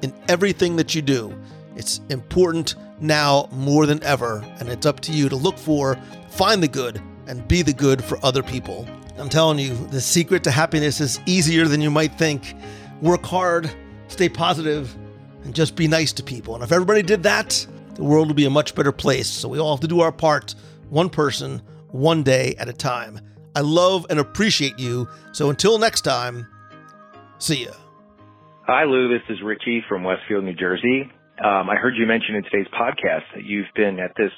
in 0.02 0.12
everything 0.28 0.76
that 0.76 0.94
you 0.94 1.02
do. 1.02 1.34
It's 1.76 2.00
important 2.10 2.74
now 3.00 3.48
more 3.52 3.86
than 3.86 4.02
ever, 4.02 4.44
and 4.60 4.68
it's 4.68 4.86
up 4.86 5.00
to 5.00 5.12
you 5.12 5.28
to 5.28 5.36
look 5.36 5.58
for, 5.58 5.98
find 6.30 6.62
the 6.62 6.68
good, 6.68 7.00
and 7.26 7.46
be 7.48 7.62
the 7.62 7.72
good 7.72 8.02
for 8.02 8.18
other 8.24 8.42
people. 8.42 8.86
I'm 9.18 9.28
telling 9.28 9.58
you, 9.58 9.74
the 9.88 10.00
secret 10.00 10.44
to 10.44 10.50
happiness 10.50 11.00
is 11.00 11.20
easier 11.26 11.66
than 11.66 11.80
you 11.80 11.90
might 11.90 12.18
think. 12.18 12.54
Work 13.00 13.24
hard, 13.24 13.70
stay 14.08 14.28
positive, 14.28 14.94
and 15.44 15.54
just 15.54 15.76
be 15.76 15.88
nice 15.88 16.12
to 16.14 16.22
people. 16.22 16.54
And 16.54 16.62
if 16.62 16.72
everybody 16.72 17.02
did 17.02 17.22
that, 17.24 17.66
the 17.94 18.04
world 18.04 18.28
would 18.28 18.36
be 18.36 18.46
a 18.46 18.50
much 18.50 18.74
better 18.74 18.92
place. 18.92 19.28
So 19.28 19.48
we 19.48 19.58
all 19.58 19.74
have 19.74 19.80
to 19.80 19.88
do 19.88 20.00
our 20.00 20.12
part, 20.12 20.54
one 20.88 21.10
person, 21.10 21.62
one 21.88 22.22
day 22.22 22.54
at 22.58 22.68
a 22.68 22.72
time. 22.72 23.20
I 23.54 23.60
love 23.60 24.06
and 24.08 24.18
appreciate 24.18 24.78
you. 24.78 25.08
So 25.32 25.50
until 25.50 25.78
next 25.78 26.02
time, 26.02 26.46
see 27.38 27.64
ya. 27.64 27.72
Hi, 28.66 28.84
Lou. 28.84 29.08
This 29.08 29.22
is 29.28 29.42
Richie 29.42 29.84
from 29.88 30.04
Westfield, 30.04 30.44
New 30.44 30.54
Jersey. 30.54 31.10
Um, 31.42 31.68
I 31.68 31.74
heard 31.74 31.96
you 31.98 32.06
mention 32.06 32.36
in 32.36 32.44
today's 32.44 32.70
podcast 32.70 33.26
that 33.34 33.42
you've 33.42 33.66
been 33.74 33.98
at 33.98 34.14
this 34.16 34.30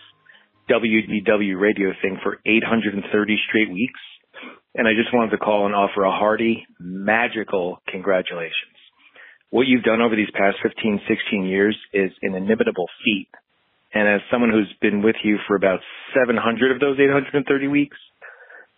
WDW 0.70 1.60
radio 1.60 1.93
thing 2.01 2.16
for 2.22 2.40
830 2.47 3.05
straight 3.47 3.70
weeks. 3.70 4.01
And 4.74 4.89
I 4.89 4.93
just 4.97 5.12
wanted 5.12 5.32
to 5.32 5.36
call 5.36 5.66
and 5.66 5.74
offer 5.74 6.05
a 6.05 6.10
hearty, 6.10 6.64
magical 6.81 7.82
congratulations. 7.89 8.81
What 9.51 9.66
you've 9.66 9.85
done 9.85 10.01
over 10.01 10.16
these 10.16 10.32
past 10.32 10.56
15, 10.62 11.02
16 11.06 11.44
years 11.44 11.76
is 11.93 12.10
an 12.22 12.35
inimitable 12.36 12.89
feat. 13.05 13.28
And 13.93 14.09
as 14.09 14.22
someone 14.32 14.48
who's 14.48 14.72
been 14.81 15.02
with 15.02 15.16
you 15.22 15.36
for 15.47 15.56
about 15.56 15.81
700 16.16 16.72
of 16.72 16.81
those 16.81 16.97
830 16.98 17.68
weeks, 17.68 17.98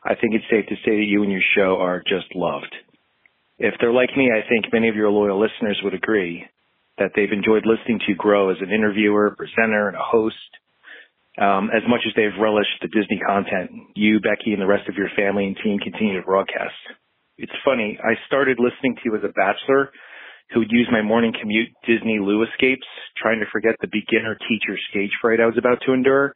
I 0.05 0.17
think 0.19 0.35
it's 0.35 0.51
safe 0.51 0.67
to 0.67 0.75
say 0.85 0.99
that 0.99 1.07
you 1.07 1.23
and 1.23 1.31
your 1.31 1.47
show 1.55 1.79
are 1.79 2.03
just 2.03 2.35
loved. 2.35 2.75
If 3.61 3.75
they're 3.81 3.93
like 3.93 4.11
me, 4.17 4.33
I 4.35 4.43
think 4.49 4.73
many 4.73 4.89
of 4.89 4.97
your 4.97 5.11
loyal 5.11 5.41
listeners 5.41 5.79
would 5.85 5.95
agree 5.95 6.45
that 6.99 7.13
they've 7.15 7.33
enjoyed 7.33 7.67
listening 7.67 8.01
to 8.07 8.15
grow 8.15 8.51
as 8.51 8.57
an 8.61 8.73
interviewer, 8.73 9.35
presenter, 9.37 9.89
and 9.89 9.97
a 9.97 10.05
host. 10.05 10.37
Um, 11.37 11.69
as 11.69 11.85
much 11.87 12.01
as 12.09 12.17
they've 12.17 12.33
relished 12.41 12.81
the 12.81 12.89
Disney 12.89 13.21
content, 13.21 13.93
you, 13.95 14.21
Becky, 14.21 14.57
and 14.57 14.63
the 14.63 14.67
rest 14.67 14.89
of 14.89 14.97
your 14.97 15.13
family 15.13 15.45
and 15.45 15.57
team 15.63 15.79
continue 15.79 16.17
to 16.17 16.25
broadcast. 16.25 16.81
It's 17.37 17.53
funny, 17.63 17.99
I 18.01 18.17
started 18.27 18.57
listening 18.57 18.97
to 18.97 19.03
you 19.05 19.17
as 19.17 19.23
a 19.23 19.37
bachelor 19.37 19.93
who 20.51 20.61
would 20.61 20.73
use 20.73 20.89
my 20.91 21.03
morning 21.03 21.35
commute 21.39 21.69
Disney 21.87 22.19
Lou 22.21 22.43
escapes, 22.45 22.87
trying 23.21 23.41
to 23.41 23.51
forget 23.53 23.77
the 23.81 23.93
beginner 23.93 24.39
teacher 24.49 24.79
stage 24.89 25.11
fright 25.21 25.41
I 25.41 25.47
was 25.47 25.59
about 25.59 25.83
to 25.85 25.93
endure. 25.93 26.35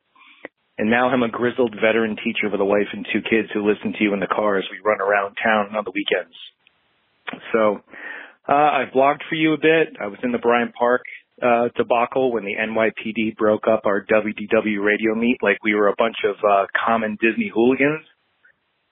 And 0.76 0.90
now 0.90 1.08
I'm 1.08 1.22
a 1.22 1.28
grizzled 1.28 1.74
veteran 1.80 2.16
teacher 2.16 2.50
with 2.50 2.60
a 2.60 2.64
wife 2.64 2.88
and 2.92 3.06
two 3.12 3.20
kids 3.22 3.48
who 3.52 3.68
listen 3.68 3.92
to 3.92 4.02
you 4.02 4.12
in 4.12 4.20
the 4.20 4.26
car 4.26 4.58
as 4.58 4.64
we 4.70 4.80
run 4.84 5.00
around 5.00 5.36
town 5.42 5.76
on 5.76 5.84
the 5.84 5.92
weekends. 5.92 6.36
So 7.52 7.80
uh, 8.50 8.54
I've 8.54 8.92
blogged 8.92 9.22
for 9.28 9.36
you 9.36 9.54
a 9.54 9.58
bit. 9.58 9.96
I 10.00 10.08
was 10.08 10.18
in 10.22 10.32
the 10.32 10.38
Bryant 10.38 10.74
Park 10.74 11.02
uh, 11.40 11.68
debacle 11.76 12.32
when 12.32 12.44
the 12.44 12.54
NYPD 12.54 13.36
broke 13.36 13.64
up 13.70 13.82
our 13.86 14.04
WDW 14.04 14.84
radio 14.84 15.14
meet 15.14 15.38
like 15.42 15.58
we 15.62 15.74
were 15.74 15.88
a 15.88 15.94
bunch 15.96 16.16
of 16.28 16.36
uh, 16.44 16.66
common 16.86 17.16
Disney 17.20 17.50
hooligans. 17.54 18.04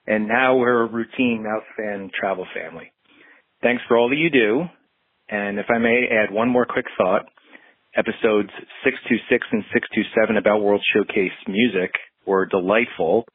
And 0.07 0.27
now 0.27 0.55
we're 0.55 0.83
a 0.83 0.91
routine 0.91 1.43
mouse 1.43 1.67
fan 1.77 2.09
travel 2.17 2.47
family. 2.55 2.91
Thanks 3.61 3.83
for 3.87 3.97
all 3.97 4.09
that 4.09 4.15
you 4.15 4.29
do. 4.29 4.63
And 5.29 5.59
if 5.59 5.65
I 5.69 5.77
may 5.77 6.07
add 6.09 6.33
one 6.33 6.49
more 6.49 6.65
quick 6.65 6.85
thought, 6.97 7.25
episodes 7.95 8.49
626 8.83 9.47
and 9.51 9.63
627 9.73 10.37
about 10.37 10.61
World 10.61 10.81
Showcase 10.95 11.35
music 11.47 11.91
were 12.25 12.45
delightful. 12.45 13.25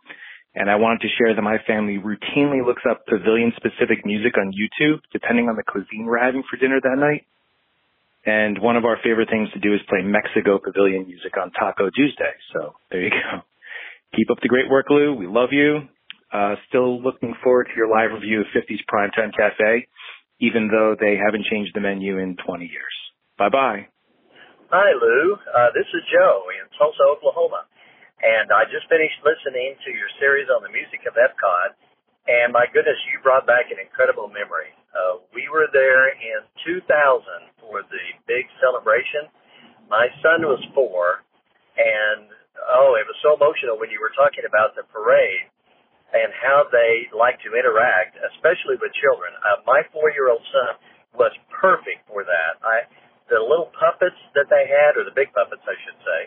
And 0.55 0.71
I 0.71 0.77
wanted 0.77 1.01
to 1.03 1.09
share 1.19 1.35
that 1.35 1.43
my 1.43 1.59
family 1.67 1.99
routinely 1.99 2.65
looks 2.65 2.83
up 2.89 3.07
pavilion 3.07 3.53
specific 3.57 4.07
music 4.07 4.39
on 4.39 4.55
YouTube, 4.55 5.03
depending 5.13 5.49
on 5.49 5.57
the 5.57 5.65
cuisine 5.67 6.07
we're 6.07 6.23
having 6.23 6.45
for 6.49 6.57
dinner 6.57 6.81
that 6.81 6.97
night. 6.97 7.27
And 8.25 8.59
one 8.63 8.77
of 8.77 8.85
our 8.85 8.97
favorite 9.03 9.29
things 9.29 9.51
to 9.53 9.61
do 9.61 9.75
is 9.75 9.81
play 9.89 10.01
Mexico 10.03 10.59
pavilion 10.63 11.07
music 11.07 11.37
on 11.37 11.51
Taco 11.53 11.91
Tuesday. 11.91 12.33
So 12.55 12.75
there 12.91 13.03
you 13.03 13.11
go. 13.11 13.43
Keep 14.17 14.31
up 14.31 14.39
the 14.41 14.49
great 14.49 14.71
work, 14.71 14.87
Lou. 14.91 15.15
We 15.15 15.27
love 15.27 15.51
you. 15.51 15.89
Uh, 16.33 16.55
still 16.69 17.03
looking 17.03 17.35
forward 17.43 17.67
to 17.71 17.77
your 17.77 17.91
live 17.91 18.15
review 18.15 18.41
of 18.41 18.47
50's 18.55 18.83
Primetime 18.91 19.35
Cafe, 19.35 19.87
even 20.41 20.71
though 20.71 20.97
they 20.99 21.19
haven't 21.19 21.47
changed 21.51 21.73
the 21.75 21.81
menu 21.81 22.19
in 22.19 22.37
20 22.47 22.65
years. 22.65 22.95
Bye 23.39 23.51
bye. 23.51 23.87
Hi, 24.71 24.91
Lou. 24.99 25.35
Uh, 25.35 25.71
this 25.75 25.87
is 25.95 26.03
Joe 26.11 26.47
in 26.51 26.67
Tulsa, 26.79 27.03
Oklahoma. 27.11 27.67
And 28.25 28.49
I 28.49 28.65
just 28.73 28.89
finished 28.89 29.21
listening 29.21 29.77
to 29.85 29.91
your 29.93 30.09
series 30.17 30.49
on 30.49 30.65
the 30.65 30.73
music 30.73 31.05
of 31.05 31.13
Epcot. 31.13 31.77
And 32.25 32.57
my 32.57 32.65
goodness, 32.73 32.97
you 33.13 33.21
brought 33.21 33.45
back 33.45 33.69
an 33.69 33.77
incredible 33.77 34.33
memory. 34.33 34.73
Uh, 34.97 35.21
we 35.37 35.45
were 35.53 35.69
there 35.77 36.09
in 36.09 36.41
2000 36.65 36.89
for 37.61 37.85
the 37.85 38.05
big 38.25 38.49
celebration. 38.65 39.29
My 39.93 40.09
son 40.25 40.41
was 40.49 40.57
four, 40.73 41.21
and 41.77 42.33
oh, 42.81 42.97
it 42.97 43.05
was 43.05 43.19
so 43.21 43.37
emotional 43.37 43.77
when 43.77 43.93
you 43.93 44.01
were 44.01 44.17
talking 44.17 44.49
about 44.49 44.73
the 44.73 44.89
parade 44.89 45.45
and 46.17 46.33
how 46.33 46.65
they 46.73 47.13
like 47.13 47.37
to 47.45 47.53
interact, 47.53 48.17
especially 48.33 48.81
with 48.81 48.89
children. 49.05 49.37
Uh, 49.45 49.61
my 49.69 49.85
four-year-old 49.93 50.41
son 50.49 50.81
was 51.13 51.37
perfect 51.53 52.09
for 52.09 52.25
that. 52.25 52.57
I, 52.65 52.89
the 53.29 53.45
little 53.45 53.69
puppets 53.77 54.17
that 54.33 54.49
they 54.49 54.65
had, 54.65 54.97
or 54.97 55.05
the 55.05 55.13
big 55.13 55.29
puppets, 55.37 55.67
I 55.69 55.77
should 55.85 56.01
say, 56.01 56.21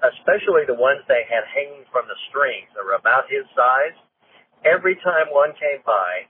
especially 0.00 0.64
the 0.64 0.76
ones 0.76 1.04
they 1.06 1.24
had 1.28 1.44
hanging 1.52 1.84
from 1.92 2.08
the 2.08 2.16
strings 2.32 2.68
that 2.72 2.84
were 2.84 2.96
about 2.96 3.28
his 3.28 3.44
size. 3.52 3.96
Every 4.64 4.96
time 5.00 5.32
one 5.32 5.52
came 5.56 5.80
by, 5.84 6.28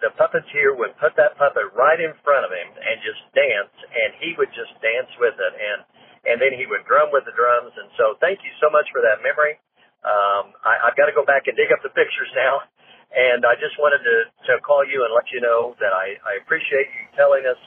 the 0.00 0.10
puppeteer 0.16 0.74
would 0.74 0.96
put 0.96 1.14
that 1.20 1.36
puppet 1.36 1.70
right 1.76 2.00
in 2.00 2.16
front 2.24 2.48
of 2.48 2.50
him 2.50 2.72
and 2.72 2.96
just 3.04 3.20
dance, 3.36 3.74
and 3.92 4.16
he 4.16 4.32
would 4.40 4.50
just 4.56 4.72
dance 4.80 5.12
with 5.20 5.36
it, 5.36 5.54
and 5.54 5.80
and 6.20 6.36
then 6.36 6.52
he 6.52 6.68
would 6.68 6.84
drum 6.84 7.08
with 7.12 7.24
the 7.24 7.32
drums. 7.32 7.72
And 7.80 7.88
so, 7.96 8.16
thank 8.20 8.44
you 8.44 8.52
so 8.60 8.68
much 8.68 8.84
for 8.92 9.00
that 9.00 9.24
memory. 9.24 9.56
Um, 10.04 10.52
I, 10.60 10.88
I've 10.88 10.96
got 10.96 11.08
to 11.08 11.16
go 11.16 11.24
back 11.24 11.48
and 11.48 11.56
dig 11.56 11.72
up 11.72 11.80
the 11.80 11.92
pictures 11.92 12.28
now, 12.36 12.64
and 13.12 13.44
I 13.44 13.56
just 13.60 13.76
wanted 13.76 14.00
to 14.04 14.16
to 14.48 14.52
call 14.64 14.84
you 14.84 15.04
and 15.04 15.12
let 15.12 15.28
you 15.32 15.40
know 15.44 15.76
that 15.80 15.92
I 15.92 16.16
I 16.24 16.40
appreciate 16.40 16.88
you 16.96 17.04
telling 17.12 17.44
us 17.44 17.60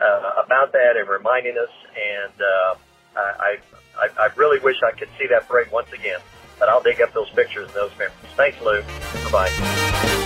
uh, 0.00 0.40
about 0.40 0.72
that 0.72 0.96
and 0.96 1.04
reminding 1.04 1.60
us, 1.60 1.74
and 1.92 2.36
uh, 2.40 2.72
I, 3.16 3.58
I 3.98 4.08
I 4.18 4.28
really 4.36 4.60
wish 4.60 4.76
I 4.82 4.92
could 4.96 5.08
see 5.18 5.26
that 5.28 5.48
parade 5.48 5.70
once 5.72 5.92
again. 5.92 6.20
But 6.58 6.68
I'll 6.68 6.82
dig 6.82 7.00
up 7.00 7.12
those 7.12 7.30
pictures 7.30 7.66
and 7.68 7.74
those 7.74 7.90
memories. 7.98 8.14
Thanks, 8.36 8.60
Lou. 8.60 8.82
Bye 9.30 9.48
bye. 9.48 10.20